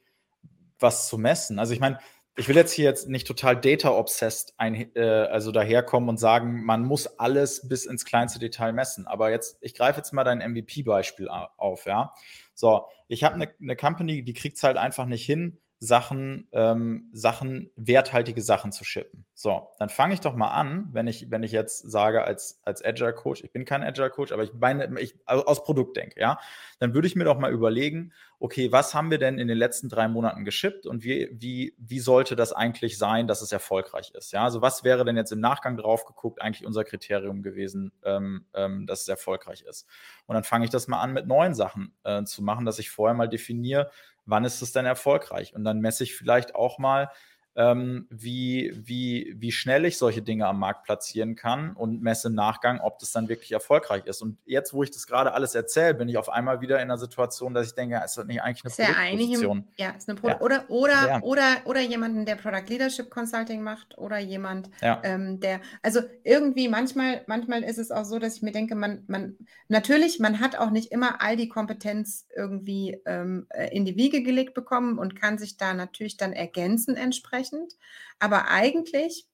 was 0.80 1.06
zu 1.08 1.16
messen. 1.16 1.60
Also 1.60 1.72
ich 1.72 1.78
meine, 1.78 2.00
ich 2.36 2.48
will 2.48 2.56
jetzt 2.56 2.72
hier 2.72 2.84
jetzt 2.84 3.08
nicht 3.08 3.28
total 3.28 3.60
data-obsessed 3.60 4.54
äh, 4.58 5.00
also 5.00 5.52
daherkommen 5.52 6.08
und 6.08 6.18
sagen, 6.18 6.64
man 6.64 6.84
muss 6.84 7.06
alles 7.18 7.68
bis 7.68 7.86
ins 7.86 8.04
kleinste 8.04 8.40
Detail 8.40 8.72
messen. 8.72 9.06
Aber 9.06 9.30
jetzt, 9.30 9.58
ich 9.60 9.74
greife 9.74 9.98
jetzt 9.98 10.12
mal 10.12 10.24
dein 10.24 10.38
MVP-Beispiel 10.38 11.28
auf, 11.28 11.86
ja. 11.86 12.12
So, 12.58 12.86
ich 13.06 13.22
habe 13.22 13.36
eine 13.36 13.54
ne 13.60 13.76
Company, 13.76 14.24
die 14.24 14.32
kriegt 14.32 14.56
es 14.56 14.64
halt 14.64 14.78
einfach 14.78 15.06
nicht 15.06 15.24
hin, 15.24 15.60
Sachen, 15.80 16.48
ähm, 16.50 17.08
Sachen, 17.12 17.70
werthaltige 17.76 18.42
Sachen 18.42 18.72
zu 18.72 18.84
shippen. 18.84 19.24
So, 19.34 19.68
dann 19.78 19.88
fange 19.88 20.14
ich 20.14 20.20
doch 20.20 20.34
mal 20.34 20.50
an, 20.50 20.88
wenn 20.92 21.06
ich, 21.06 21.30
wenn 21.30 21.44
ich 21.44 21.52
jetzt 21.52 21.88
sage 21.88 22.24
als, 22.24 22.60
als 22.64 22.84
Agile 22.84 23.12
Coach, 23.12 23.44
ich 23.44 23.52
bin 23.52 23.64
kein 23.64 23.84
Agile 23.84 24.10
Coach, 24.10 24.32
aber 24.32 24.42
ich 24.42 24.52
meine, 24.54 25.00
ich 25.00 25.14
aus 25.26 25.62
Produkt 25.62 25.96
denke, 25.96 26.20
ja, 26.20 26.40
dann 26.80 26.94
würde 26.94 27.06
ich 27.06 27.14
mir 27.14 27.24
doch 27.24 27.38
mal 27.38 27.52
überlegen, 27.52 28.12
okay, 28.40 28.72
was 28.72 28.92
haben 28.92 29.12
wir 29.12 29.18
denn 29.18 29.38
in 29.38 29.46
den 29.46 29.56
letzten 29.56 29.88
drei 29.88 30.08
Monaten 30.08 30.44
geschippt 30.44 30.86
und 30.86 31.04
wie, 31.04 31.28
wie, 31.32 31.74
wie 31.78 32.00
sollte 32.00 32.34
das 32.34 32.52
eigentlich 32.52 32.98
sein, 32.98 33.28
dass 33.28 33.40
es 33.40 33.52
erfolgreich 33.52 34.10
ist? 34.14 34.32
Ja, 34.32 34.44
also 34.44 34.60
was 34.60 34.82
wäre 34.82 35.04
denn 35.04 35.16
jetzt 35.16 35.30
im 35.30 35.40
Nachgang 35.40 35.76
drauf 35.76 36.06
geguckt 36.06 36.42
eigentlich 36.42 36.66
unser 36.66 36.82
Kriterium 36.82 37.42
gewesen, 37.42 37.92
ähm, 38.02 38.46
ähm, 38.54 38.86
dass 38.86 39.02
es 39.02 39.08
erfolgreich 39.08 39.62
ist? 39.62 39.86
Und 40.26 40.34
dann 40.34 40.44
fange 40.44 40.64
ich 40.64 40.70
das 40.70 40.88
mal 40.88 41.00
an, 41.00 41.12
mit 41.12 41.28
neuen 41.28 41.54
Sachen 41.54 41.94
äh, 42.02 42.24
zu 42.24 42.42
machen, 42.42 42.64
dass 42.64 42.80
ich 42.80 42.90
vorher 42.90 43.14
mal 43.14 43.28
definiere, 43.28 43.90
wann 44.28 44.44
ist 44.44 44.62
es 44.62 44.72
denn 44.72 44.86
erfolgreich? 44.86 45.54
Und 45.54 45.64
dann 45.64 45.80
messe 45.80 46.04
ich 46.04 46.14
vielleicht 46.14 46.54
auch 46.54 46.78
mal, 46.78 47.10
ähm, 47.58 48.06
wie, 48.08 48.72
wie, 48.72 49.34
wie 49.36 49.50
schnell 49.50 49.84
ich 49.84 49.98
solche 49.98 50.22
Dinge 50.22 50.46
am 50.46 50.60
Markt 50.60 50.84
platzieren 50.84 51.34
kann 51.34 51.72
und 51.72 52.00
messe 52.00 52.28
im 52.28 52.34
Nachgang, 52.34 52.80
ob 52.80 53.00
das 53.00 53.10
dann 53.10 53.28
wirklich 53.28 53.50
erfolgreich 53.50 54.06
ist. 54.06 54.22
Und 54.22 54.38
jetzt, 54.46 54.72
wo 54.72 54.84
ich 54.84 54.92
das 54.92 55.08
gerade 55.08 55.32
alles 55.32 55.56
erzähle, 55.56 55.94
bin 55.94 56.08
ich 56.08 56.18
auf 56.18 56.28
einmal 56.28 56.60
wieder 56.60 56.76
in 56.76 56.82
einer 56.82 56.98
Situation, 56.98 57.54
dass 57.54 57.66
ich 57.66 57.74
denke, 57.74 58.00
ist 58.04 58.16
das 58.16 58.26
nicht 58.26 58.40
eigentlich 58.40 58.62
eine 58.64 58.70
ist 58.70 58.96
Produktposition? 58.96 59.64
Ja, 59.76 59.90
ist 59.90 60.08
eine 60.08 60.20
Pro 60.20 60.28
ja. 60.28 60.40
Oder, 60.40 60.64
oder, 60.68 61.08
ja. 61.08 61.20
oder, 61.22 61.56
oder 61.64 61.80
jemanden, 61.80 62.24
der 62.26 62.36
Product 62.36 62.68
Leadership 62.68 63.10
Consulting 63.10 63.60
macht 63.60 63.98
oder 63.98 64.18
jemand, 64.18 64.70
ja. 64.80 65.00
ähm, 65.02 65.40
der, 65.40 65.60
also 65.82 66.00
irgendwie 66.22 66.68
manchmal, 66.68 67.22
manchmal 67.26 67.64
ist 67.64 67.78
es 67.78 67.90
auch 67.90 68.04
so, 68.04 68.20
dass 68.20 68.36
ich 68.36 68.42
mir 68.42 68.52
denke, 68.52 68.76
man, 68.76 69.02
man, 69.08 69.36
natürlich, 69.66 70.20
man 70.20 70.38
hat 70.38 70.56
auch 70.56 70.70
nicht 70.70 70.92
immer 70.92 71.20
all 71.20 71.36
die 71.36 71.48
Kompetenz 71.48 72.28
irgendwie 72.36 73.02
ähm, 73.04 73.48
äh, 73.48 73.74
in 73.76 73.84
die 73.84 73.96
Wiege 73.96 74.22
gelegt 74.22 74.54
bekommen 74.54 74.96
und 74.96 75.16
kann 75.16 75.38
sich 75.38 75.56
da 75.56 75.74
natürlich 75.74 76.16
dann 76.16 76.32
ergänzen 76.32 76.94
entsprechend 76.94 77.47
entsprechend. 77.52 77.74
Aber 78.18 78.48
eigentlich 78.48 79.26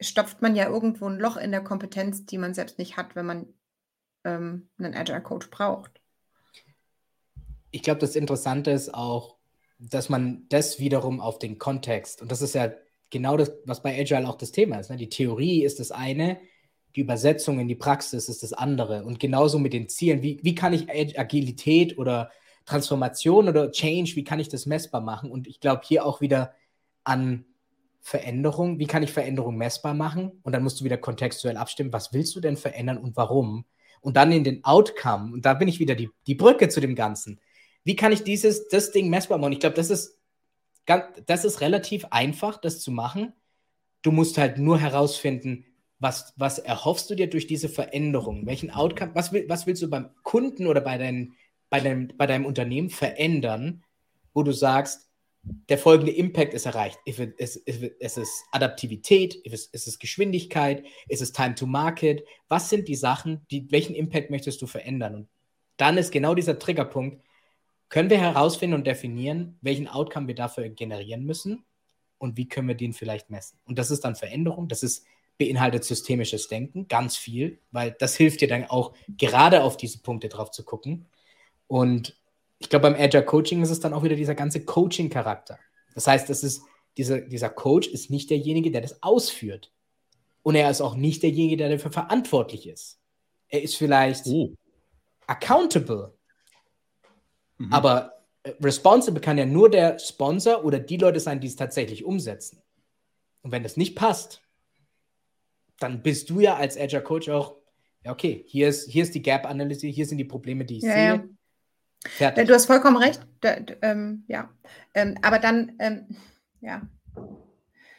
stopft 0.00 0.42
man 0.42 0.54
ja 0.54 0.68
irgendwo 0.68 1.06
ein 1.06 1.18
Loch 1.18 1.36
in 1.36 1.50
der 1.50 1.64
Kompetenz, 1.64 2.26
die 2.26 2.38
man 2.38 2.54
selbst 2.54 2.78
nicht 2.78 2.96
hat, 2.96 3.16
wenn 3.16 3.26
man 3.26 3.46
ähm, 4.24 4.68
einen 4.78 4.94
Agile 4.94 5.22
Coach 5.22 5.50
braucht. 5.50 6.00
Ich 7.70 7.82
glaube, 7.82 8.00
das 8.00 8.16
Interessante 8.16 8.70
ist 8.70 8.92
auch, 8.94 9.36
dass 9.78 10.08
man 10.08 10.46
das 10.48 10.78
wiederum 10.78 11.20
auf 11.20 11.38
den 11.38 11.58
Kontext, 11.58 12.22
und 12.22 12.30
das 12.30 12.42
ist 12.42 12.54
ja 12.54 12.72
genau 13.10 13.36
das, 13.36 13.52
was 13.64 13.82
bei 13.82 13.98
Agile 13.98 14.28
auch 14.28 14.36
das 14.36 14.52
Thema 14.52 14.78
ist. 14.78 14.90
Ne? 14.90 14.96
Die 14.96 15.08
Theorie 15.08 15.64
ist 15.64 15.80
das 15.80 15.90
eine, 15.90 16.40
die 16.94 17.02
Übersetzung 17.02 17.60
in 17.60 17.68
die 17.68 17.74
Praxis 17.74 18.30
ist 18.30 18.42
das 18.42 18.54
andere. 18.54 19.04
Und 19.04 19.20
genauso 19.20 19.58
mit 19.58 19.74
den 19.74 19.88
Zielen. 19.88 20.22
Wie, 20.22 20.40
wie 20.42 20.54
kann 20.54 20.72
ich 20.72 20.88
Agilität 20.88 21.98
oder 21.98 22.30
Transformation 22.66 23.48
oder 23.48 23.70
Change, 23.70 24.16
wie 24.16 24.24
kann 24.24 24.40
ich 24.40 24.48
das 24.48 24.66
messbar 24.66 25.00
machen? 25.00 25.30
Und 25.30 25.46
ich 25.46 25.60
glaube 25.60 25.82
hier 25.84 26.04
auch 26.04 26.20
wieder 26.20 26.52
an 27.04 27.46
Veränderung. 28.06 28.78
Wie 28.78 28.86
kann 28.86 29.02
ich 29.02 29.12
Veränderung 29.12 29.56
messbar 29.56 29.94
machen? 29.94 30.32
Und 30.42 30.52
dann 30.52 30.62
musst 30.62 30.80
du 30.80 30.84
wieder 30.84 30.96
kontextuell 30.96 31.56
abstimmen, 31.56 31.92
was 31.92 32.12
willst 32.12 32.36
du 32.36 32.40
denn 32.40 32.56
verändern 32.56 32.98
und 32.98 33.16
warum? 33.16 33.64
Und 34.00 34.16
dann 34.16 34.30
in 34.30 34.44
den 34.44 34.64
Outcome, 34.64 35.32
und 35.32 35.44
da 35.44 35.54
bin 35.54 35.66
ich 35.66 35.80
wieder 35.80 35.96
die, 35.96 36.10
die 36.26 36.34
Brücke 36.34 36.68
zu 36.68 36.80
dem 36.80 36.94
Ganzen. 36.94 37.40
Wie 37.82 37.96
kann 37.96 38.12
ich 38.12 38.22
dieses, 38.22 38.68
das 38.68 38.92
Ding 38.92 39.08
messbar 39.08 39.38
machen? 39.38 39.52
Ich 39.52 39.60
glaube, 39.60 39.74
das 39.74 39.90
ist, 39.90 40.18
das 41.26 41.44
ist 41.44 41.60
relativ 41.60 42.06
einfach, 42.10 42.60
das 42.60 42.80
zu 42.80 42.92
machen. 42.92 43.32
Du 44.02 44.12
musst 44.12 44.38
halt 44.38 44.58
nur 44.58 44.78
herausfinden, 44.78 45.64
was, 45.98 46.32
was 46.36 46.58
erhoffst 46.58 47.10
du 47.10 47.14
dir 47.14 47.28
durch 47.28 47.46
diese 47.46 47.68
Veränderung? 47.68 48.46
Welchen 48.46 48.70
Outcome, 48.70 49.12
was, 49.14 49.32
will, 49.32 49.48
was 49.48 49.66
willst 49.66 49.82
du 49.82 49.90
beim 49.90 50.10
Kunden 50.22 50.66
oder 50.66 50.80
bei, 50.80 50.98
dein, 50.98 51.34
bei, 51.70 51.80
deinem, 51.80 52.08
bei 52.16 52.26
deinem 52.26 52.46
Unternehmen 52.46 52.90
verändern, 52.90 53.82
wo 54.34 54.42
du 54.42 54.52
sagst, 54.52 55.06
der 55.68 55.78
folgende 55.78 56.12
Impact 56.12 56.54
ist 56.54 56.66
erreicht. 56.66 56.98
It, 57.04 57.20
ist 57.38 58.18
es 58.18 58.44
Adaptivität? 58.50 59.34
Ist 59.34 59.72
es, 59.72 59.86
ist 59.86 60.00
Geschwindigkeit? 60.00 60.84
Ist 61.08 61.22
es 61.22 61.32
Time 61.32 61.54
to 61.54 61.66
Market? 61.66 62.24
Was 62.48 62.68
sind 62.68 62.88
die 62.88 62.96
Sachen, 62.96 63.46
die, 63.50 63.70
welchen 63.70 63.94
Impact 63.94 64.30
möchtest 64.30 64.60
du 64.60 64.66
verändern? 64.66 65.14
Und 65.14 65.28
dann 65.76 65.98
ist 65.98 66.10
genau 66.10 66.34
dieser 66.34 66.58
Triggerpunkt, 66.58 67.22
können 67.88 68.10
wir 68.10 68.18
herausfinden 68.18 68.74
und 68.74 68.86
definieren, 68.86 69.58
welchen 69.60 69.86
Outcome 69.86 70.26
wir 70.26 70.34
dafür 70.34 70.68
generieren 70.68 71.24
müssen 71.24 71.64
und 72.18 72.36
wie 72.36 72.48
können 72.48 72.68
wir 72.68 72.74
den 72.74 72.92
vielleicht 72.92 73.30
messen. 73.30 73.58
Und 73.64 73.78
das 73.78 73.92
ist 73.92 74.04
dann 74.04 74.16
Veränderung, 74.16 74.68
das 74.68 74.82
ist 74.82 75.06
beinhaltet 75.38 75.84
systemisches 75.84 76.48
Denken, 76.48 76.88
ganz 76.88 77.16
viel, 77.16 77.60
weil 77.70 77.94
das 77.98 78.16
hilft 78.16 78.40
dir 78.40 78.48
dann 78.48 78.64
auch 78.64 78.94
gerade 79.06 79.62
auf 79.62 79.76
diese 79.76 80.00
Punkte 80.00 80.28
drauf 80.28 80.50
zu 80.50 80.64
gucken. 80.64 81.06
Und 81.66 82.16
ich 82.58 82.70
glaube, 82.70 82.90
beim 82.90 83.00
Agile 83.00 83.24
Coaching 83.24 83.62
ist 83.62 83.70
es 83.70 83.80
dann 83.80 83.92
auch 83.92 84.02
wieder 84.02 84.16
dieser 84.16 84.34
ganze 84.34 84.64
Coaching-Charakter. 84.64 85.58
Das 85.94 86.06
heißt, 86.06 86.30
es 86.30 86.42
ist, 86.42 86.62
diese, 86.96 87.22
dieser 87.22 87.50
Coach 87.50 87.88
ist 87.88 88.10
nicht 88.10 88.30
derjenige, 88.30 88.70
der 88.70 88.80
das 88.80 89.02
ausführt. 89.02 89.72
Und 90.42 90.54
er 90.54 90.70
ist 90.70 90.80
auch 90.80 90.94
nicht 90.94 91.22
derjenige, 91.22 91.56
der 91.56 91.70
dafür 91.70 91.90
verantwortlich 91.90 92.68
ist. 92.68 93.00
Er 93.48 93.62
ist 93.62 93.76
vielleicht 93.76 94.26
oh. 94.26 94.54
accountable. 95.26 96.14
Mhm. 97.58 97.72
Aber 97.72 98.12
äh, 98.42 98.52
responsible 98.62 99.20
kann 99.20 99.38
ja 99.38 99.46
nur 99.46 99.70
der 99.70 99.98
Sponsor 99.98 100.64
oder 100.64 100.78
die 100.78 100.96
Leute 100.96 101.20
sein, 101.20 101.40
die 101.40 101.48
es 101.48 101.56
tatsächlich 101.56 102.04
umsetzen. 102.04 102.62
Und 103.42 103.52
wenn 103.52 103.62
das 103.62 103.76
nicht 103.76 103.96
passt, 103.96 104.42
dann 105.78 106.02
bist 106.02 106.30
du 106.30 106.40
ja 106.40 106.56
als 106.56 106.78
Agile 106.78 107.02
Coach 107.02 107.28
auch, 107.28 107.56
ja, 108.04 108.12
okay, 108.12 108.44
hier 108.46 108.68
ist, 108.68 108.90
hier 108.90 109.02
ist 109.02 109.14
die 109.14 109.22
Gap-Analyse, 109.22 109.88
hier 109.88 110.06
sind 110.06 110.18
die 110.18 110.24
Probleme, 110.24 110.64
die 110.64 110.78
ich 110.78 110.84
ja, 110.84 110.92
sehe. 110.92 111.04
Ja. 111.04 111.24
Fertig. 112.04 112.46
Du 112.46 112.54
hast 112.54 112.66
vollkommen 112.66 112.96
recht. 112.96 113.20
Da, 113.40 113.56
ähm, 113.82 114.24
ja. 114.28 114.50
Ähm, 114.94 115.16
aber 115.22 115.38
dann, 115.38 115.72
ähm, 115.78 116.16
ja. 116.60 116.82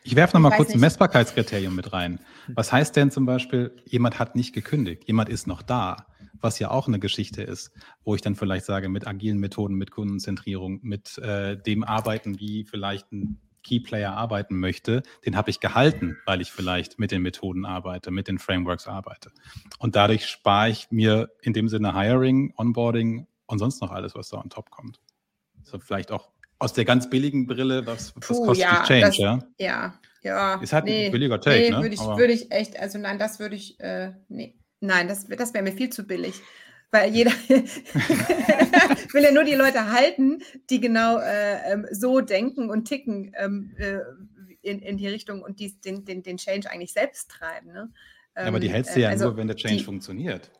Ich 0.03 0.15
werfe 0.15 0.37
nochmal 0.37 0.55
kurz 0.55 0.73
ein 0.73 0.79
Messbarkeitskriterium 0.79 1.75
mit 1.75 1.91
rein. 1.91 2.19
Was 2.47 2.71
heißt 2.71 2.95
denn 2.95 3.11
zum 3.11 3.25
Beispiel, 3.25 3.75
jemand 3.85 4.19
hat 4.19 4.35
nicht 4.35 4.53
gekündigt, 4.53 5.03
jemand 5.05 5.27
ist 5.27 5.47
noch 5.47 5.61
da, 5.61 6.07
was 6.39 6.59
ja 6.59 6.71
auch 6.71 6.87
eine 6.87 6.99
Geschichte 6.99 7.43
ist, 7.43 7.71
wo 8.03 8.15
ich 8.15 8.21
dann 8.21 8.35
vielleicht 8.35 8.65
sage, 8.65 8.87
mit 8.87 9.05
agilen 9.05 9.37
Methoden, 9.37 9.75
mit 9.75 9.91
Kundenzentrierung, 9.91 10.79
mit 10.81 11.17
äh, 11.17 11.57
dem 11.57 11.83
Arbeiten, 11.83 12.39
wie 12.39 12.63
vielleicht 12.63 13.11
ein 13.11 13.41
Keyplayer 13.63 14.13
arbeiten 14.13 14.57
möchte, 14.59 15.03
den 15.25 15.35
habe 15.35 15.49
ich 15.49 15.59
gehalten, 15.59 16.17
weil 16.25 16.39
ich 16.39 16.51
vielleicht 16.51 16.99
mit 16.99 17.11
den 17.11 17.21
Methoden 17.21 17.65
arbeite, 17.65 18.11
mit 18.11 18.29
den 18.29 18.39
Frameworks 18.39 18.87
arbeite. 18.87 19.31
Und 19.77 19.97
dadurch 19.97 20.25
spare 20.25 20.69
ich 20.69 20.87
mir 20.89 21.31
in 21.41 21.51
dem 21.51 21.67
Sinne 21.67 21.93
Hiring, 21.93 22.53
Onboarding 22.55 23.27
und 23.47 23.59
sonst 23.59 23.81
noch 23.81 23.91
alles, 23.91 24.15
was 24.15 24.29
da 24.29 24.37
on 24.37 24.49
top 24.49 24.69
kommt. 24.69 24.99
So 25.63 25.79
vielleicht 25.79 26.11
auch 26.11 26.29
aus 26.59 26.73
der 26.73 26.85
ganz 26.85 27.09
billigen 27.09 27.47
Brille, 27.47 27.85
was, 27.85 28.15
was 28.15 28.27
Puh, 28.27 28.45
kostet 28.45 28.65
ja, 28.65 28.83
Change, 28.83 29.05
das, 29.05 29.17
ja? 29.17 29.39
Ja, 29.57 29.99
ja. 30.21 30.55
Ist 30.61 30.73
halt 30.73 30.85
nee, 30.85 31.07
ein 31.07 31.11
billiger 31.11 31.39
Take, 31.39 31.57
nee, 31.57 31.69
ne? 31.69 31.81
Würde 31.81 31.95
ich, 31.95 32.01
würd 32.01 32.31
ich 32.31 32.51
echt, 32.51 32.79
also 32.79 32.97
nein, 32.97 33.19
das 33.19 33.39
würde 33.39 33.55
ich, 33.55 33.79
äh, 33.79 34.13
nee. 34.27 34.55
Nein, 34.79 35.07
das, 35.07 35.27
das 35.27 35.53
wäre 35.53 35.63
mir 35.63 35.71
viel 35.71 35.89
zu 35.89 36.05
billig 36.05 36.41
weil 36.91 37.13
jeder 37.13 37.31
will 39.11 39.23
ja 39.23 39.31
nur 39.31 39.43
die 39.43 39.55
Leute 39.55 39.91
halten, 39.91 40.41
die 40.69 40.79
genau 40.79 41.19
äh, 41.19 41.73
ähm, 41.73 41.85
so 41.91 42.21
denken 42.21 42.69
und 42.69 42.85
ticken 42.85 43.33
ähm, 43.37 43.75
äh, 43.77 43.99
in, 44.61 44.79
in 44.79 44.97
die 44.97 45.07
Richtung 45.07 45.41
und 45.41 45.59
die, 45.59 45.79
den, 45.81 46.05
den, 46.05 46.23
den 46.23 46.37
Change 46.37 46.69
eigentlich 46.69 46.93
selbst 46.93 47.29
treiben. 47.29 47.73
Ne? 47.73 47.91
Ähm, 48.35 48.43
ja, 48.43 48.47
aber 48.47 48.59
die 48.59 48.69
hältst 48.69 48.95
du 48.95 49.01
ja 49.01 49.09
also 49.09 49.25
nur, 49.25 49.37
wenn 49.37 49.47
der 49.47 49.55
Change 49.55 49.77
die, 49.77 49.83
funktioniert. 49.83 50.51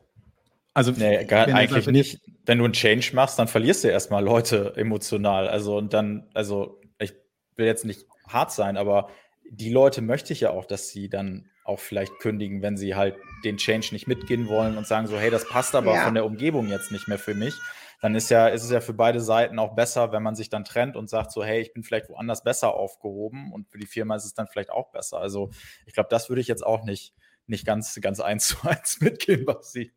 Also 0.78 0.92
nee, 0.92 1.24
gar, 1.24 1.48
eigentlich 1.48 1.88
nicht. 1.88 2.20
Wenn 2.46 2.58
du 2.58 2.64
einen 2.64 2.72
Change 2.72 3.10
machst, 3.14 3.36
dann 3.36 3.48
verlierst 3.48 3.82
du 3.82 3.88
erstmal 3.88 4.22
Leute 4.22 4.74
emotional. 4.76 5.48
Also 5.48 5.76
und 5.76 5.92
dann, 5.92 6.30
also 6.34 6.80
ich 7.00 7.14
will 7.56 7.66
jetzt 7.66 7.84
nicht 7.84 8.06
hart 8.28 8.52
sein, 8.52 8.76
aber 8.76 9.08
die 9.50 9.70
Leute 9.70 10.02
möchte 10.02 10.32
ich 10.32 10.40
ja 10.40 10.50
auch, 10.50 10.64
dass 10.64 10.90
sie 10.90 11.08
dann 11.08 11.50
auch 11.64 11.80
vielleicht 11.80 12.16
kündigen, 12.20 12.62
wenn 12.62 12.76
sie 12.76 12.94
halt 12.94 13.16
den 13.44 13.56
Change 13.56 13.88
nicht 13.90 14.06
mitgehen 14.06 14.48
wollen 14.48 14.78
und 14.78 14.86
sagen 14.86 15.08
so, 15.08 15.18
hey, 15.18 15.30
das 15.30 15.48
passt 15.48 15.74
aber 15.74 15.94
ja. 15.94 16.04
von 16.04 16.14
der 16.14 16.24
Umgebung 16.24 16.68
jetzt 16.68 16.92
nicht 16.92 17.08
mehr 17.08 17.18
für 17.18 17.34
mich. 17.34 17.54
Dann 18.00 18.14
ist 18.14 18.30
ja, 18.30 18.46
ist 18.46 18.62
es 18.62 18.70
ja 18.70 18.80
für 18.80 18.94
beide 18.94 19.20
Seiten 19.20 19.58
auch 19.58 19.74
besser, 19.74 20.12
wenn 20.12 20.22
man 20.22 20.36
sich 20.36 20.48
dann 20.48 20.64
trennt 20.64 20.96
und 20.96 21.10
sagt 21.10 21.32
so, 21.32 21.42
hey, 21.42 21.60
ich 21.60 21.72
bin 21.72 21.82
vielleicht 21.82 22.08
woanders 22.08 22.44
besser 22.44 22.74
aufgehoben 22.74 23.52
und 23.52 23.68
für 23.68 23.78
die 23.78 23.86
Firma 23.86 24.14
ist 24.14 24.26
es 24.26 24.34
dann 24.34 24.46
vielleicht 24.46 24.70
auch 24.70 24.92
besser. 24.92 25.18
Also 25.18 25.50
ich 25.86 25.94
glaube, 25.94 26.08
das 26.08 26.28
würde 26.28 26.40
ich 26.40 26.46
jetzt 26.46 26.64
auch 26.64 26.84
nicht, 26.84 27.14
nicht 27.48 27.66
ganz, 27.66 27.98
ganz 28.00 28.20
eins 28.20 28.48
zu 28.48 28.56
eins 28.68 28.98
mitgehen, 29.00 29.46
was 29.46 29.72
sie. 29.72 29.92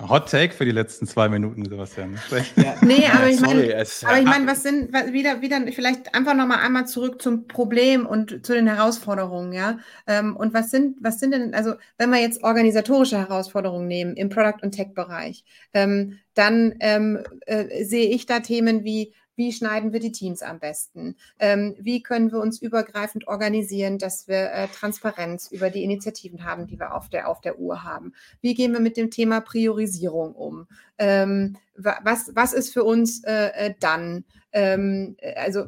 Hot 0.00 0.28
Take 0.28 0.54
für 0.54 0.64
die 0.64 0.72
letzten 0.72 1.06
zwei 1.06 1.28
Minuten, 1.28 1.64
Sebastian. 1.64 2.18
Ja. 2.56 2.76
Nee, 2.82 3.06
aber 3.06 3.28
ich 3.28 3.40
meine, 3.40 3.86
aber 4.02 4.18
ich 4.18 4.24
meine, 4.24 4.46
was 4.46 4.62
sind 4.62 4.92
wieder, 5.12 5.40
wieder 5.40 5.60
vielleicht 5.72 6.14
einfach 6.14 6.34
nochmal 6.34 6.58
einmal 6.58 6.86
zurück 6.86 7.22
zum 7.22 7.46
Problem 7.46 8.06
und 8.06 8.44
zu 8.44 8.54
den 8.54 8.66
Herausforderungen, 8.66 9.52
ja. 9.52 9.78
Ähm, 10.06 10.36
und 10.36 10.52
was 10.52 10.70
sind, 10.70 10.98
was 11.00 11.20
sind 11.20 11.32
denn, 11.32 11.54
also 11.54 11.74
wenn 11.96 12.10
wir 12.10 12.20
jetzt 12.20 12.42
organisatorische 12.42 13.18
Herausforderungen 13.18 13.86
nehmen 13.86 14.16
im 14.16 14.30
Product- 14.30 14.62
und 14.62 14.72
Tech-Bereich, 14.72 15.44
ähm, 15.72 16.18
dann 16.34 16.74
ähm, 16.80 17.20
äh, 17.46 17.84
sehe 17.84 18.08
ich 18.08 18.26
da 18.26 18.40
Themen 18.40 18.84
wie 18.84 19.14
wie 19.36 19.52
schneiden 19.52 19.92
wir 19.92 20.00
die 20.00 20.12
Teams 20.12 20.42
am 20.42 20.58
besten? 20.58 21.16
Ähm, 21.38 21.74
wie 21.78 22.02
können 22.02 22.32
wir 22.32 22.40
uns 22.40 22.60
übergreifend 22.60 23.26
organisieren, 23.28 23.98
dass 23.98 24.28
wir 24.28 24.52
äh, 24.52 24.68
Transparenz 24.68 25.50
über 25.50 25.70
die 25.70 25.82
Initiativen 25.82 26.44
haben, 26.44 26.66
die 26.66 26.78
wir 26.78 26.94
auf 26.94 27.08
der, 27.08 27.28
auf 27.28 27.40
der 27.40 27.58
Uhr 27.58 27.82
haben? 27.82 28.14
Wie 28.40 28.54
gehen 28.54 28.72
wir 28.72 28.80
mit 28.80 28.96
dem 28.96 29.10
Thema 29.10 29.40
Priorisierung 29.40 30.34
um? 30.34 30.66
Ähm, 30.98 31.56
was, 31.76 32.30
was 32.34 32.52
ist 32.52 32.72
für 32.72 32.84
uns 32.84 33.24
äh, 33.24 33.48
äh 33.48 33.74
dann? 33.80 34.24
Ähm, 34.52 35.16
also 35.34 35.64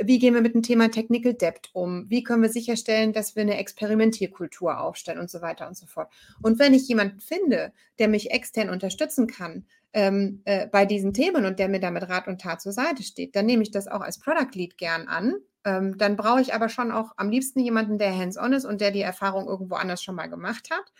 wie 0.00 0.18
gehen 0.18 0.32
wir 0.32 0.40
mit 0.40 0.54
dem 0.54 0.62
Thema 0.62 0.90
Technical 0.90 1.34
Debt 1.34 1.68
um? 1.74 2.08
Wie 2.08 2.22
können 2.22 2.42
wir 2.42 2.48
sicherstellen, 2.48 3.12
dass 3.12 3.36
wir 3.36 3.42
eine 3.42 3.58
Experimentierkultur 3.58 4.80
aufstellen 4.80 5.20
und 5.20 5.30
so 5.30 5.42
weiter 5.42 5.68
und 5.68 5.76
so 5.76 5.86
fort? 5.86 6.10
Und 6.40 6.58
wenn 6.58 6.72
ich 6.72 6.88
jemanden 6.88 7.20
finde, 7.20 7.72
der 7.98 8.08
mich 8.08 8.30
extern 8.30 8.70
unterstützen 8.70 9.26
kann, 9.26 9.66
ähm, 9.92 10.42
äh, 10.44 10.66
bei 10.66 10.86
diesen 10.86 11.12
Themen 11.12 11.44
und 11.44 11.58
der 11.58 11.68
mir 11.68 11.80
damit 11.80 12.08
Rat 12.08 12.28
und 12.28 12.40
Tat 12.40 12.60
zur 12.60 12.72
Seite 12.72 13.02
steht, 13.02 13.36
dann 13.36 13.46
nehme 13.46 13.62
ich 13.62 13.70
das 13.70 13.88
auch 13.88 14.00
als 14.00 14.18
Product 14.18 14.54
Lead 14.54 14.78
gern 14.78 15.08
an. 15.08 15.34
Ähm, 15.64 15.96
dann 15.98 16.16
brauche 16.16 16.40
ich 16.40 16.54
aber 16.54 16.68
schon 16.68 16.90
auch 16.90 17.12
am 17.16 17.30
liebsten 17.30 17.60
jemanden, 17.60 17.98
der 17.98 18.16
hands-on 18.16 18.52
ist 18.52 18.64
und 18.64 18.80
der 18.80 18.90
die 18.90 19.02
Erfahrung 19.02 19.46
irgendwo 19.46 19.76
anders 19.76 20.02
schon 20.02 20.16
mal 20.16 20.28
gemacht 20.28 20.70
hat. 20.70 20.92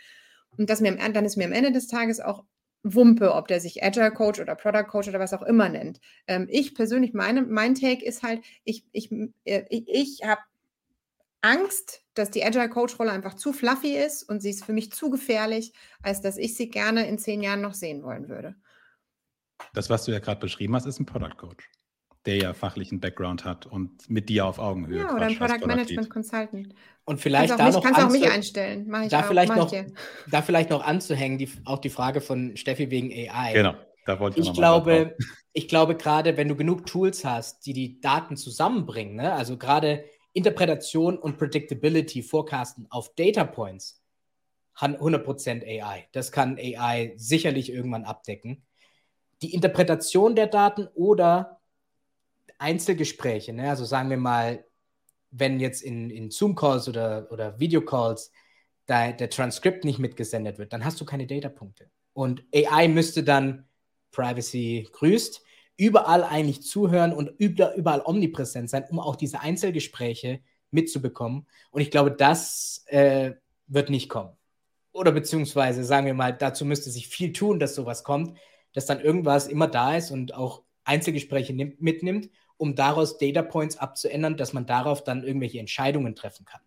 Und 0.56 0.70
das 0.70 0.80
mir, 0.80 0.94
dann 0.96 1.24
ist 1.24 1.36
mir 1.36 1.46
am 1.46 1.52
Ende 1.52 1.72
des 1.72 1.88
Tages 1.88 2.20
auch 2.20 2.44
Wumpe, 2.84 3.34
ob 3.34 3.48
der 3.48 3.60
sich 3.60 3.82
Agile 3.82 4.10
Coach 4.10 4.40
oder 4.40 4.56
Product 4.56 4.88
Coach 4.88 5.08
oder 5.08 5.20
was 5.20 5.32
auch 5.32 5.42
immer 5.42 5.68
nennt. 5.68 6.00
Ähm, 6.26 6.46
ich 6.50 6.74
persönlich, 6.74 7.14
meine, 7.14 7.42
mein 7.42 7.74
Take 7.74 8.04
ist 8.04 8.22
halt, 8.22 8.42
ich, 8.64 8.84
ich, 8.92 9.10
äh, 9.44 9.64
ich, 9.68 9.84
ich 9.88 10.20
habe 10.24 10.42
Angst, 11.42 12.02
dass 12.14 12.30
die 12.30 12.44
Agile 12.44 12.68
Coach 12.68 12.98
Rolle 12.98 13.12
einfach 13.12 13.34
zu 13.34 13.52
fluffy 13.52 13.96
ist 13.96 14.22
und 14.28 14.40
sie 14.40 14.50
ist 14.50 14.64
für 14.64 14.72
mich 14.72 14.92
zu 14.92 15.10
gefährlich, 15.10 15.72
als 16.02 16.20
dass 16.20 16.36
ich 16.38 16.56
sie 16.56 16.68
gerne 16.68 17.06
in 17.08 17.18
zehn 17.18 17.42
Jahren 17.42 17.60
noch 17.60 17.74
sehen 17.74 18.02
wollen 18.02 18.28
würde. 18.28 18.56
Das, 19.74 19.90
was 19.90 20.04
du 20.04 20.12
ja 20.12 20.18
gerade 20.18 20.40
beschrieben 20.40 20.74
hast, 20.74 20.86
ist 20.86 21.00
ein 21.00 21.06
Product 21.06 21.36
Coach, 21.36 21.70
der 22.26 22.36
ja 22.36 22.54
fachlichen 22.54 23.00
Background 23.00 23.44
hat 23.44 23.66
und 23.66 24.08
mit 24.08 24.28
dir 24.28 24.46
auf 24.46 24.58
Augenhöhe. 24.58 25.00
Ja, 25.00 25.14
oder 25.14 25.26
ein 25.26 25.36
Product, 25.36 25.58
Product 25.58 25.66
Management 25.66 26.10
Consultant. 26.10 26.74
Und 27.04 27.20
vielleicht 27.20 27.58
da 27.58 27.66
mich, 27.66 27.74
noch 27.74 27.82
kannst 27.82 28.00
auch 28.00 28.10
mich 28.10 28.30
einstellen. 28.30 28.86
Mach 28.88 29.02
ich 29.02 29.08
da, 29.08 29.20
auch, 29.20 29.24
vielleicht 29.26 29.56
noch, 29.56 29.72
da 30.30 30.42
vielleicht 30.42 30.70
noch 30.70 30.84
anzuhängen, 30.84 31.38
die, 31.38 31.50
auch 31.64 31.78
die 31.78 31.90
Frage 31.90 32.20
von 32.20 32.56
Steffi 32.56 32.90
wegen 32.90 33.10
AI. 33.10 33.52
Genau, 33.54 33.74
da 34.06 34.20
wollte 34.20 34.40
ich, 34.40 34.48
ich 34.48 34.52
glaube, 34.52 35.16
Ich 35.54 35.68
glaube, 35.68 35.96
gerade 35.96 36.36
wenn 36.36 36.48
du 36.48 36.56
genug 36.56 36.86
Tools 36.86 37.24
hast, 37.24 37.66
die 37.66 37.74
die 37.74 38.00
Daten 38.00 38.36
zusammenbringen, 38.36 39.16
ne? 39.16 39.32
also 39.34 39.58
gerade 39.58 40.04
Interpretation 40.32 41.18
und 41.18 41.36
Predictability, 41.36 42.22
Forecasten 42.22 42.86
auf 42.88 43.14
Data 43.14 43.44
Points, 43.44 44.02
100% 44.78 45.62
AI. 45.62 46.08
Das 46.12 46.32
kann 46.32 46.56
AI 46.56 47.12
sicherlich 47.16 47.70
irgendwann 47.70 48.04
abdecken. 48.04 48.64
Die 49.42 49.54
Interpretation 49.54 50.34
der 50.34 50.46
Daten 50.46 50.88
oder 50.94 51.60
Einzelgespräche, 52.58 53.52
ne? 53.52 53.68
also 53.70 53.84
sagen 53.84 54.08
wir 54.08 54.16
mal, 54.16 54.64
wenn 55.32 55.58
jetzt 55.58 55.82
in, 55.82 56.10
in 56.10 56.30
Zoom-Calls 56.30 56.88
oder, 56.88 57.26
oder 57.30 57.58
Videocalls 57.58 58.30
da, 58.86 59.10
der 59.12 59.30
Transkript 59.30 59.84
nicht 59.84 59.98
mitgesendet 59.98 60.58
wird, 60.58 60.72
dann 60.72 60.84
hast 60.84 61.00
du 61.00 61.04
keine 61.04 61.26
Datapunkte. 61.26 61.90
Und 62.12 62.44
AI 62.54 62.88
müsste 62.88 63.24
dann 63.24 63.66
Privacy 64.12 64.88
grüßt, 64.92 65.42
überall 65.76 66.22
eigentlich 66.22 66.62
zuhören 66.62 67.12
und 67.12 67.28
überall 67.38 68.02
omnipräsent 68.04 68.70
sein, 68.70 68.84
um 68.90 69.00
auch 69.00 69.16
diese 69.16 69.40
Einzelgespräche 69.40 70.40
mitzubekommen. 70.70 71.46
Und 71.70 71.80
ich 71.80 71.90
glaube, 71.90 72.12
das 72.12 72.84
äh, 72.86 73.32
wird 73.66 73.90
nicht 73.90 74.08
kommen. 74.08 74.36
Oder 74.92 75.12
beziehungsweise 75.12 75.84
sagen 75.84 76.06
wir 76.06 76.14
mal, 76.14 76.32
dazu 76.32 76.66
müsste 76.66 76.90
sich 76.90 77.08
viel 77.08 77.32
tun, 77.32 77.58
dass 77.58 77.74
sowas 77.74 78.04
kommt, 78.04 78.38
dass 78.72 78.86
dann 78.86 79.00
irgendwas 79.00 79.46
immer 79.46 79.66
da 79.66 79.96
ist 79.96 80.10
und 80.10 80.34
auch 80.34 80.62
Einzelgespräche 80.84 81.52
nimmt, 81.52 81.80
mitnimmt, 81.80 82.30
um 82.56 82.74
daraus 82.74 83.18
Data 83.18 83.42
Points 83.42 83.76
abzuändern, 83.76 84.36
dass 84.36 84.52
man 84.52 84.66
darauf 84.66 85.04
dann 85.04 85.24
irgendwelche 85.24 85.58
Entscheidungen 85.58 86.14
treffen 86.14 86.44
kann. 86.44 86.60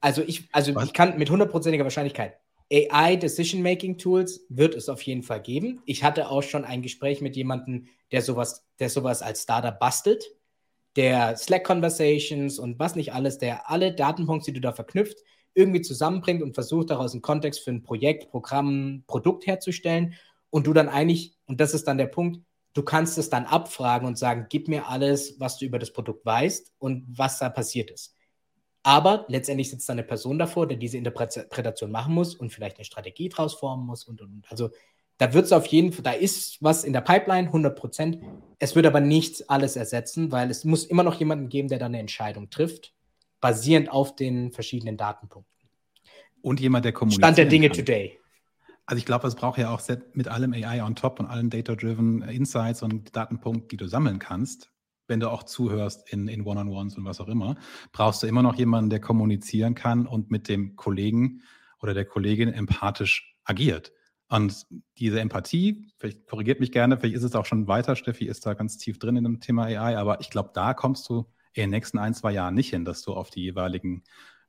Also 0.00 0.22
ich, 0.22 0.48
also 0.52 0.78
ich 0.80 0.92
kann 0.92 1.18
mit 1.18 1.30
hundertprozentiger 1.30 1.84
Wahrscheinlichkeit 1.84 2.38
AI 2.72 3.16
Decision 3.16 3.62
Making 3.62 3.96
Tools 3.96 4.44
wird 4.48 4.74
es 4.74 4.88
auf 4.88 5.02
jeden 5.02 5.22
Fall 5.22 5.40
geben. 5.40 5.82
Ich 5.86 6.02
hatte 6.02 6.28
auch 6.28 6.42
schon 6.42 6.64
ein 6.64 6.82
Gespräch 6.82 7.20
mit 7.20 7.36
jemandem, 7.36 7.86
der 8.10 8.22
sowas, 8.22 8.66
der 8.80 8.90
sowas 8.90 9.22
als 9.22 9.42
Startup 9.42 9.78
bastelt, 9.78 10.24
der 10.96 11.36
Slack 11.36 11.64
Conversations 11.64 12.58
und 12.58 12.78
was 12.78 12.96
nicht 12.96 13.12
alles, 13.12 13.38
der 13.38 13.70
alle 13.70 13.94
Datenpunkte, 13.94 14.50
die 14.50 14.54
du 14.54 14.60
da 14.60 14.72
verknüpft, 14.72 15.18
irgendwie 15.54 15.80
zusammenbringt 15.80 16.42
und 16.42 16.54
versucht 16.54 16.90
daraus 16.90 17.12
einen 17.12 17.22
Kontext 17.22 17.60
für 17.60 17.70
ein 17.70 17.82
Projekt, 17.82 18.30
Programm, 18.30 19.04
Produkt 19.06 19.46
herzustellen 19.46 20.14
und 20.56 20.66
du 20.66 20.72
dann 20.72 20.88
eigentlich, 20.88 21.36
und 21.44 21.60
das 21.60 21.74
ist 21.74 21.86
dann 21.86 21.98
der 21.98 22.06
Punkt, 22.06 22.40
du 22.72 22.82
kannst 22.82 23.18
es 23.18 23.28
dann 23.28 23.44
abfragen 23.44 24.08
und 24.08 24.16
sagen, 24.16 24.46
gib 24.48 24.68
mir 24.68 24.88
alles, 24.88 25.38
was 25.38 25.58
du 25.58 25.66
über 25.66 25.78
das 25.78 25.92
Produkt 25.92 26.24
weißt 26.24 26.72
und 26.78 27.04
was 27.08 27.38
da 27.38 27.50
passiert 27.50 27.90
ist. 27.90 28.14
Aber 28.82 29.26
letztendlich 29.28 29.68
sitzt 29.68 29.86
da 29.86 29.92
eine 29.92 30.02
Person 30.02 30.38
davor, 30.38 30.66
der 30.66 30.78
diese 30.78 30.96
Interpretation 30.96 31.90
machen 31.90 32.14
muss 32.14 32.34
und 32.34 32.54
vielleicht 32.54 32.78
eine 32.78 32.86
Strategie 32.86 33.28
draus 33.28 33.52
formen 33.52 33.84
muss 33.84 34.04
und, 34.04 34.22
und, 34.22 34.32
und. 34.32 34.50
Also 34.50 34.70
da 35.18 35.34
wird 35.34 35.44
es 35.44 35.52
auf 35.52 35.66
jeden 35.66 35.92
Fall, 35.92 36.04
da 36.04 36.12
ist 36.12 36.56
was 36.62 36.84
in 36.84 36.94
der 36.94 37.02
Pipeline, 37.02 37.48
100 37.48 37.78
Prozent. 37.78 38.18
Es 38.58 38.74
wird 38.74 38.86
aber 38.86 39.00
nicht 39.00 39.50
alles 39.50 39.76
ersetzen, 39.76 40.32
weil 40.32 40.50
es 40.50 40.64
muss 40.64 40.86
immer 40.86 41.02
noch 41.02 41.16
jemanden 41.16 41.50
geben, 41.50 41.68
der 41.68 41.78
da 41.78 41.84
eine 41.84 41.98
Entscheidung 41.98 42.48
trifft, 42.48 42.94
basierend 43.42 43.90
auf 43.90 44.16
den 44.16 44.52
verschiedenen 44.52 44.96
Datenpunkten. 44.96 45.68
Und 46.40 46.60
jemand, 46.60 46.86
der 46.86 46.92
kommuniziert. 46.92 47.24
Stand 47.26 47.36
der 47.36 47.44
Dinge 47.44 47.68
kann. 47.68 47.76
today. 47.76 48.18
Also 48.86 48.98
ich 48.98 49.04
glaube, 49.04 49.26
es 49.26 49.34
braucht 49.34 49.58
ja 49.58 49.70
auch 49.70 49.82
mit 50.14 50.28
allem 50.28 50.52
AI 50.52 50.82
on 50.82 50.94
top 50.94 51.18
und 51.18 51.26
allen 51.26 51.50
Data-Driven 51.50 52.22
Insights 52.22 52.82
und 52.82 53.14
Datenpunkten, 53.16 53.68
die 53.68 53.76
du 53.76 53.88
sammeln 53.88 54.20
kannst, 54.20 54.70
wenn 55.08 55.18
du 55.18 55.28
auch 55.30 55.42
zuhörst 55.42 56.08
in, 56.12 56.28
in 56.28 56.42
One-on-Ones 56.42 56.96
und 56.96 57.04
was 57.04 57.20
auch 57.20 57.28
immer, 57.28 57.56
brauchst 57.92 58.22
du 58.22 58.28
immer 58.28 58.42
noch 58.42 58.54
jemanden, 58.54 58.90
der 58.90 59.00
kommunizieren 59.00 59.74
kann 59.74 60.06
und 60.06 60.30
mit 60.30 60.48
dem 60.48 60.76
Kollegen 60.76 61.42
oder 61.80 61.94
der 61.94 62.04
Kollegin 62.04 62.48
empathisch 62.48 63.36
agiert. 63.44 63.92
Und 64.28 64.66
diese 64.98 65.20
Empathie, 65.20 65.92
vielleicht 65.98 66.26
korrigiert 66.26 66.60
mich 66.60 66.72
gerne, 66.72 66.96
vielleicht 66.96 67.16
ist 67.16 67.22
es 67.22 67.34
auch 67.34 67.46
schon 67.46 67.68
weiter, 67.68 67.96
Steffi 67.96 68.26
ist 68.26 68.46
da 68.46 68.54
ganz 68.54 68.76
tief 68.76 68.98
drin 68.98 69.16
in 69.16 69.24
dem 69.24 69.40
Thema 69.40 69.64
AI, 69.64 69.96
aber 69.96 70.20
ich 70.20 70.30
glaube, 70.30 70.50
da 70.52 70.74
kommst 70.74 71.08
du 71.08 71.26
in 71.54 71.62
den 71.62 71.70
nächsten 71.70 71.98
ein, 71.98 72.14
zwei 72.14 72.32
Jahren 72.32 72.54
nicht 72.54 72.70
hin, 72.70 72.84
dass 72.84 73.02
du 73.02 73.14
auf 73.14 73.30
die 73.30 73.42
jeweiligen 73.42 74.02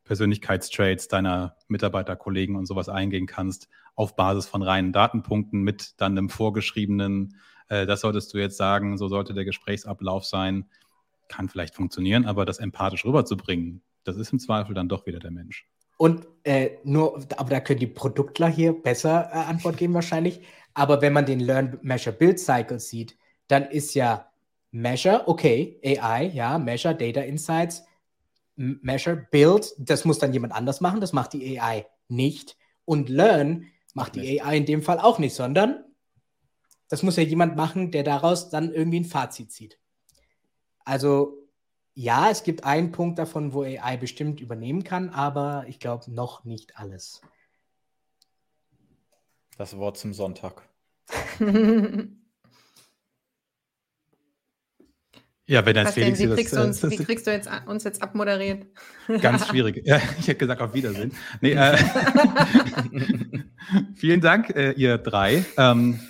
Persönlichkeitstraits 0.07 1.07
deiner 1.07 1.55
Mitarbeiter, 1.67 2.15
Kollegen 2.15 2.55
und 2.55 2.65
sowas 2.65 2.89
eingehen 2.89 3.27
kannst, 3.27 3.69
auf 3.95 4.15
Basis 4.15 4.47
von 4.47 4.61
reinen 4.61 4.93
Datenpunkten 4.93 5.61
mit 5.61 5.99
dann 6.01 6.17
einem 6.17 6.29
vorgeschriebenen 6.29 7.35
äh, 7.69 7.85
das 7.85 8.01
solltest 8.01 8.33
du 8.33 8.37
jetzt 8.37 8.57
sagen, 8.57 8.97
so 8.97 9.07
sollte 9.07 9.33
der 9.33 9.45
Gesprächsablauf 9.45 10.25
sein. 10.25 10.65
Kann 11.27 11.49
vielleicht 11.49 11.75
funktionieren, 11.75 12.25
aber 12.25 12.45
das 12.45 12.59
empathisch 12.59 13.05
rüberzubringen, 13.05 13.81
das 14.03 14.17
ist 14.17 14.31
im 14.31 14.39
Zweifel 14.39 14.73
dann 14.73 14.87
doch 14.87 15.05
wieder 15.05 15.19
der 15.19 15.31
Mensch. 15.31 15.67
Und 15.97 16.27
äh, 16.43 16.77
nur, 16.83 17.25
aber 17.37 17.49
da 17.49 17.59
können 17.59 17.79
die 17.79 17.87
Produktler 17.87 18.47
hier 18.47 18.71
besser 18.71 19.29
äh, 19.31 19.37
Antwort 19.37 19.77
geben 19.77 19.93
wahrscheinlich. 19.93 20.41
Aber 20.73 21.01
wenn 21.01 21.11
man 21.11 21.25
den 21.25 21.39
Learn, 21.39 21.79
Measure, 21.81 22.15
Build 22.15 22.39
Cycle 22.39 22.79
sieht, 22.79 23.17
dann 23.47 23.63
ist 23.63 23.95
ja 23.95 24.29
Measure, 24.71 25.27
okay, 25.27 25.79
AI, 25.83 26.27
ja, 26.27 26.59
Measure, 26.59 26.95
Data 26.95 27.21
Insights, 27.21 27.83
Measure, 28.57 29.27
Build, 29.31 29.73
das 29.77 30.03
muss 30.03 30.19
dann 30.19 30.33
jemand 30.33 30.53
anders 30.53 30.81
machen, 30.81 30.99
das 30.99 31.13
macht 31.13 31.33
die 31.33 31.59
AI 31.59 31.85
nicht. 32.07 32.57
Und 32.85 33.09
Learn 33.09 33.67
macht 33.93 34.15
die 34.15 34.41
AI 34.41 34.57
in 34.57 34.65
dem 34.65 34.81
Fall 34.81 34.99
auch 34.99 35.19
nicht, 35.19 35.35
sondern 35.35 35.83
das 36.89 37.03
muss 37.03 37.17
ja 37.17 37.23
jemand 37.23 37.55
machen, 37.55 37.91
der 37.91 38.03
daraus 38.03 38.49
dann 38.49 38.73
irgendwie 38.73 39.01
ein 39.01 39.05
Fazit 39.05 39.51
zieht. 39.51 39.79
Also 40.85 41.47
ja, 41.93 42.29
es 42.29 42.43
gibt 42.43 42.63
einen 42.63 42.91
Punkt 42.91 43.19
davon, 43.19 43.53
wo 43.53 43.63
AI 43.63 43.97
bestimmt 43.97 44.39
übernehmen 44.39 44.83
kann, 44.83 45.09
aber 45.09 45.65
ich 45.67 45.79
glaube 45.79 46.11
noch 46.11 46.43
nicht 46.43 46.77
alles. 46.77 47.21
Das 49.57 49.77
Wort 49.77 49.97
zum 49.97 50.13
Sonntag. 50.13 50.67
Ja, 55.47 55.65
wenn 55.65 55.75
dann 55.75 55.87
Felix 55.87 56.19
denn, 56.19 56.29
wie, 56.29 56.35
kriegst 56.35 56.53
das, 56.53 56.65
uns, 56.65 56.81
das, 56.81 56.91
wie 56.91 56.97
kriegst 56.97 57.25
du 57.25 57.31
jetzt, 57.31 57.49
uns 57.67 57.85
jetzt 57.85 58.01
abmoderiert? 58.01 58.65
Ganz 59.21 59.47
schwierig. 59.47 59.81
Ja, 59.85 59.97
ich 60.19 60.27
hätte 60.27 60.39
gesagt, 60.39 60.61
auf 60.61 60.73
Wiedersehen. 60.73 61.13
Nee, 61.39 61.53
äh, 61.53 61.77
vielen 63.95 64.19
Dank, 64.19 64.49
äh, 64.49 64.73
ihr 64.73 64.97
drei. 64.97 65.45
Ähm, 65.57 66.01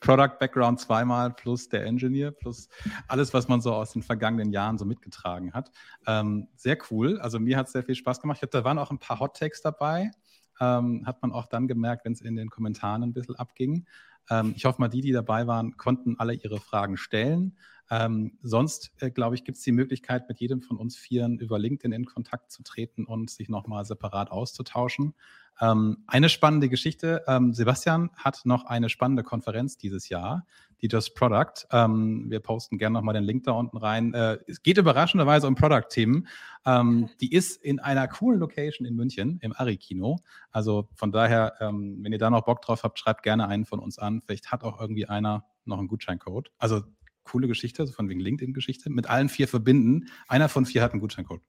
Product 0.00 0.38
Background 0.38 0.80
zweimal 0.80 1.30
plus 1.30 1.68
der 1.68 1.84
Engineer 1.84 2.30
plus 2.30 2.68
alles, 3.08 3.34
was 3.34 3.48
man 3.48 3.60
so 3.60 3.74
aus 3.74 3.92
den 3.92 4.02
vergangenen 4.02 4.52
Jahren 4.52 4.78
so 4.78 4.86
mitgetragen 4.86 5.52
hat. 5.52 5.70
Ähm, 6.06 6.48
sehr 6.56 6.78
cool. 6.90 7.20
Also 7.20 7.38
mir 7.38 7.58
hat 7.58 7.66
es 7.66 7.72
sehr 7.72 7.84
viel 7.84 7.94
Spaß 7.94 8.22
gemacht. 8.22 8.36
Ich 8.36 8.40
glaube, 8.40 8.62
da 8.62 8.64
waren 8.64 8.78
auch 8.78 8.90
ein 8.90 8.98
paar 8.98 9.20
Hot 9.20 9.36
Takes 9.36 9.60
dabei. 9.60 10.12
Ähm, 10.60 11.06
hat 11.06 11.20
man 11.20 11.32
auch 11.32 11.46
dann 11.46 11.68
gemerkt, 11.68 12.06
wenn 12.06 12.12
es 12.12 12.22
in 12.22 12.36
den 12.36 12.48
Kommentaren 12.48 13.02
ein 13.02 13.12
bisschen 13.12 13.36
abging. 13.36 13.86
Ähm, 14.30 14.54
ich 14.56 14.64
hoffe 14.64 14.80
mal, 14.80 14.88
die, 14.88 15.00
die 15.00 15.12
dabei 15.12 15.46
waren, 15.46 15.76
konnten 15.76 16.16
alle 16.18 16.34
ihre 16.34 16.58
Fragen 16.58 16.96
stellen. 16.96 17.56
Ähm, 17.90 18.38
sonst, 18.42 18.92
äh, 19.00 19.10
glaube 19.10 19.34
ich, 19.34 19.44
gibt 19.44 19.58
es 19.58 19.64
die 19.64 19.72
Möglichkeit, 19.72 20.28
mit 20.28 20.40
jedem 20.40 20.62
von 20.62 20.76
uns 20.76 20.96
Vieren 20.96 21.38
über 21.38 21.58
LinkedIn 21.58 21.92
in 21.92 22.04
Kontakt 22.04 22.50
zu 22.50 22.62
treten 22.62 23.04
und 23.04 23.30
sich 23.30 23.48
nochmal 23.48 23.84
separat 23.84 24.30
auszutauschen. 24.30 25.14
Ähm, 25.60 26.04
eine 26.06 26.28
spannende 26.28 26.68
Geschichte. 26.68 27.24
Ähm, 27.26 27.52
Sebastian 27.52 28.10
hat 28.16 28.42
noch 28.44 28.64
eine 28.66 28.88
spannende 28.88 29.24
Konferenz 29.24 29.76
dieses 29.76 30.08
Jahr, 30.08 30.46
die 30.80 30.86
Just 30.86 31.16
Product. 31.16 31.66
Ähm, 31.72 32.26
wir 32.28 32.40
posten 32.40 32.78
gerne 32.78 32.94
nochmal 32.94 33.14
den 33.14 33.24
Link 33.24 33.44
da 33.44 33.52
unten 33.52 33.76
rein. 33.76 34.14
Äh, 34.14 34.38
es 34.46 34.62
geht 34.62 34.78
überraschenderweise 34.78 35.48
um 35.48 35.56
Product-Themen. 35.56 36.28
Ähm, 36.64 37.08
die 37.20 37.32
ist 37.32 37.62
in 37.62 37.80
einer 37.80 38.06
coolen 38.06 38.38
Location 38.38 38.86
in 38.86 38.94
München, 38.94 39.38
im 39.40 39.52
Ari-Kino. 39.52 40.20
Also 40.52 40.88
von 40.94 41.10
daher, 41.10 41.54
ähm, 41.60 41.98
wenn 42.02 42.12
ihr 42.12 42.18
da 42.18 42.30
noch 42.30 42.44
Bock 42.44 42.62
drauf 42.62 42.84
habt, 42.84 42.98
schreibt 42.98 43.24
gerne 43.24 43.48
einen 43.48 43.64
von 43.64 43.80
uns 43.80 43.98
an. 43.98 44.22
Vielleicht 44.24 44.52
hat 44.52 44.62
auch 44.62 44.80
irgendwie 44.80 45.06
einer 45.06 45.44
noch 45.64 45.78
einen 45.78 45.88
Gutscheincode. 45.88 46.50
Also 46.58 46.82
coole 47.28 47.48
Geschichte, 47.48 47.86
so 47.86 47.92
von 47.92 48.08
wegen 48.08 48.20
LinkedIn-Geschichte. 48.20 48.90
Mit 48.90 49.08
allen 49.08 49.28
vier 49.28 49.48
verbinden. 49.48 50.08
Einer 50.26 50.48
von 50.48 50.66
vier 50.66 50.82
hat 50.82 50.92
einen 50.92 51.00
Gutscheincode. 51.00 51.42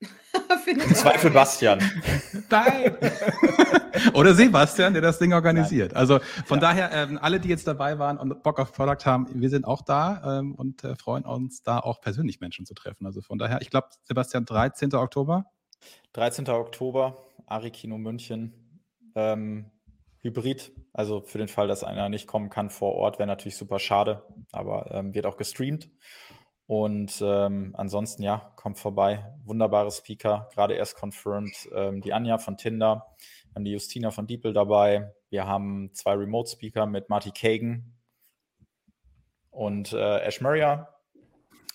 Im 0.66 0.94
Zweifel 0.94 1.30
Bastian. 1.30 1.78
Nein. 2.50 2.96
Oder 4.14 4.34
Sebastian, 4.34 4.92
der 4.92 5.02
das 5.02 5.18
Ding 5.18 5.32
organisiert. 5.32 5.92
Nein. 5.92 6.00
Also 6.00 6.18
von 6.44 6.58
ja. 6.58 6.68
daher, 6.68 6.92
ähm, 6.92 7.18
alle, 7.20 7.40
die 7.40 7.48
jetzt 7.48 7.66
dabei 7.66 7.98
waren 7.98 8.18
und 8.18 8.42
Bock 8.42 8.58
auf 8.58 8.72
Product 8.72 9.04
haben, 9.04 9.28
wir 9.32 9.48
sind 9.48 9.64
auch 9.64 9.82
da 9.82 10.38
ähm, 10.38 10.54
und 10.54 10.84
äh, 10.84 10.96
freuen 10.96 11.24
uns, 11.24 11.62
da 11.62 11.78
auch 11.78 12.00
persönlich 12.00 12.40
Menschen 12.40 12.66
zu 12.66 12.74
treffen. 12.74 13.06
Also 13.06 13.22
von 13.22 13.38
daher, 13.38 13.62
ich 13.62 13.70
glaube, 13.70 13.88
Sebastian, 14.04 14.44
13. 14.44 14.94
Oktober. 14.94 15.46
13. 16.12 16.48
Oktober, 16.48 17.16
Ari 17.46 17.70
Kino 17.70 17.96
München. 17.96 18.52
Ähm, 19.14 19.70
Hybrid, 20.20 20.72
also 20.92 21.20
für 21.20 21.38
den 21.38 21.48
Fall, 21.48 21.68
dass 21.68 21.84
einer 21.84 22.08
nicht 22.08 22.26
kommen 22.26 22.50
kann 22.50 22.70
vor 22.70 22.94
Ort, 22.94 23.18
wäre 23.18 23.26
natürlich 23.26 23.56
super 23.56 23.78
schade, 23.78 24.22
aber 24.52 24.90
ähm, 24.92 25.14
wird 25.14 25.26
auch 25.26 25.36
gestreamt. 25.36 25.90
Und 26.66 27.22
ähm, 27.22 27.74
ansonsten, 27.76 28.22
ja, 28.24 28.52
kommt 28.56 28.78
vorbei. 28.78 29.32
Wunderbare 29.44 29.90
Speaker, 29.92 30.48
gerade 30.52 30.74
erst 30.74 31.00
confirmed. 31.00 31.68
Ähm, 31.72 32.00
die 32.00 32.12
Anja 32.12 32.38
von 32.38 32.56
Tinder, 32.56 33.06
wir 33.50 33.54
haben 33.54 33.64
die 33.64 33.72
Justina 33.72 34.10
von 34.10 34.26
Diepel 34.26 34.52
dabei. 34.52 35.14
Wir 35.30 35.46
haben 35.46 35.90
zwei 35.94 36.14
Remote-Speaker 36.14 36.86
mit 36.86 37.08
Marty 37.08 37.30
Kagan 37.30 37.94
und 39.50 39.92
äh, 39.92 40.18
Ash 40.18 40.40
Murray. 40.40 40.82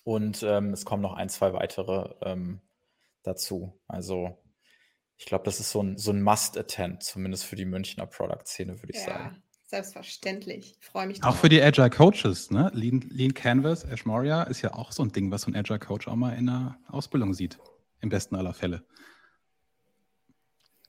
Und 0.04 0.44
ähm, 0.44 0.74
es 0.74 0.84
kommen 0.84 1.02
noch 1.02 1.14
ein, 1.14 1.30
zwei 1.30 1.54
weitere 1.54 2.14
ähm, 2.22 2.62
dazu. 3.24 3.80
Also 3.88 4.38
ich 5.22 5.28
glaube, 5.28 5.44
das 5.46 5.60
ist 5.60 5.70
so 5.70 5.84
ein, 5.84 5.98
so 6.00 6.12
ein 6.12 6.24
Must-Attend, 6.24 7.04
zumindest 7.04 7.46
für 7.46 7.56
die 7.56 7.64
Münchner 7.64 8.08
Product-Szene, 8.08 8.82
würde 8.82 8.92
ich 8.92 8.98
ja. 8.98 9.06
sagen. 9.06 9.44
Selbstverständlich. 9.68 10.78
Ich 10.82 10.88
freue 10.88 11.06
mich. 11.06 11.24
Auch 11.24 11.36
für 11.36 11.48
die 11.48 11.62
Agile 11.62 11.92
Coaches, 11.92 12.50
ne? 12.50 12.72
Lean, 12.74 13.02
Lean 13.12 13.36
Canvas, 13.36 13.84
Ash 13.84 14.04
Moria 14.06 14.42
ist 14.42 14.64
ja 14.64 14.74
auch 14.74 14.92
so 14.92 15.04
ein 15.04 15.12
Ding, 15.12 15.30
was 15.30 15.44
so 15.44 15.52
ein 15.52 15.56
Agile 15.56 15.78
Coach 15.78 16.08
auch 16.08 16.16
mal 16.16 16.32
in 16.32 16.48
der 16.48 16.76
Ausbildung 16.88 17.36
sieht. 17.36 17.60
Im 18.00 18.10
besten 18.10 18.36
aller 18.36 18.56
Fälle. 18.56 18.84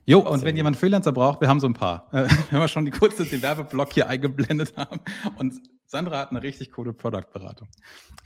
Jo, 0.06 0.20
und 0.20 0.44
wenn 0.44 0.56
jemand 0.56 0.78
Freelancer 0.78 1.12
braucht, 1.12 1.42
wir 1.42 1.48
haben 1.48 1.60
so 1.60 1.66
ein 1.66 1.74
paar. 1.74 2.08
Äh, 2.14 2.26
wenn 2.50 2.58
wir 2.58 2.68
schon 2.68 2.86
die 2.86 2.90
kurze 2.90 3.26
den 3.26 3.42
Werbeblock 3.42 3.92
hier 3.92 4.08
eingeblendet 4.08 4.78
haben. 4.78 5.00
Und 5.36 5.60
Sandra 5.92 6.20
hat 6.20 6.30
eine 6.30 6.42
richtig 6.42 6.72
coole 6.72 6.94
Produktberatung. 6.94 7.68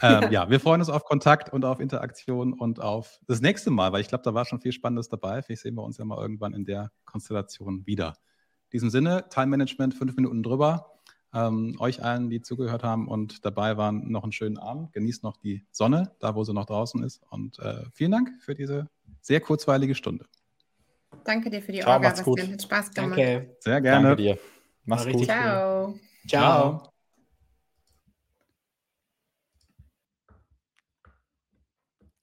Ähm, 0.00 0.22
ja. 0.22 0.30
ja. 0.30 0.50
wir 0.50 0.60
freuen 0.60 0.80
uns 0.80 0.88
auf 0.88 1.02
Kontakt 1.02 1.52
und 1.52 1.64
auf 1.64 1.80
Interaktion 1.80 2.52
und 2.52 2.80
auf 2.80 3.18
das 3.26 3.40
nächste 3.40 3.70
Mal, 3.70 3.92
weil 3.92 4.00
ich 4.00 4.08
glaube, 4.08 4.22
da 4.22 4.34
war 4.34 4.44
schon 4.44 4.60
viel 4.60 4.70
Spannendes 4.70 5.08
dabei. 5.08 5.42
Vielleicht 5.42 5.62
sehen 5.62 5.74
wir 5.74 5.82
uns 5.82 5.98
ja 5.98 6.04
mal 6.04 6.16
irgendwann 6.16 6.54
in 6.54 6.64
der 6.64 6.92
Konstellation 7.04 7.84
wieder. 7.84 8.16
In 8.66 8.70
diesem 8.74 8.90
Sinne, 8.90 9.24
Time 9.30 9.48
Management, 9.48 9.94
fünf 9.94 10.14
Minuten 10.14 10.44
drüber. 10.44 10.92
Ähm, 11.34 11.74
euch 11.80 12.04
allen, 12.04 12.30
die 12.30 12.40
zugehört 12.40 12.84
haben 12.84 13.08
und 13.08 13.44
dabei 13.44 13.76
waren, 13.76 14.12
noch 14.12 14.22
einen 14.22 14.30
schönen 14.30 14.58
Abend. 14.58 14.92
Genießt 14.92 15.24
noch 15.24 15.36
die 15.36 15.66
Sonne, 15.72 16.12
da 16.20 16.36
wo 16.36 16.44
sie 16.44 16.54
noch 16.54 16.66
draußen 16.66 17.02
ist. 17.02 17.20
Und 17.30 17.58
äh, 17.58 17.82
vielen 17.92 18.12
Dank 18.12 18.30
für 18.38 18.54
diese 18.54 18.88
sehr 19.20 19.40
kurzweilige 19.40 19.96
Stunde. 19.96 20.26
Danke 21.24 21.50
dir 21.50 21.60
für 21.60 21.72
die 21.72 21.80
Ciao, 21.80 21.94
Orga, 21.94 22.10
gut. 22.22 22.40
Hat 22.40 22.62
Spaß 22.62 22.92
gemacht. 22.92 23.18
Danke. 23.18 23.56
Sehr 23.58 23.80
gerne. 23.80 24.08
Danke 24.10 24.22
dir. 24.22 24.38
Mach's 24.84 25.08
gut. 25.08 25.24
Ciao. 25.24 25.98
Ciao. 26.28 26.78
Ciao. 26.78 26.92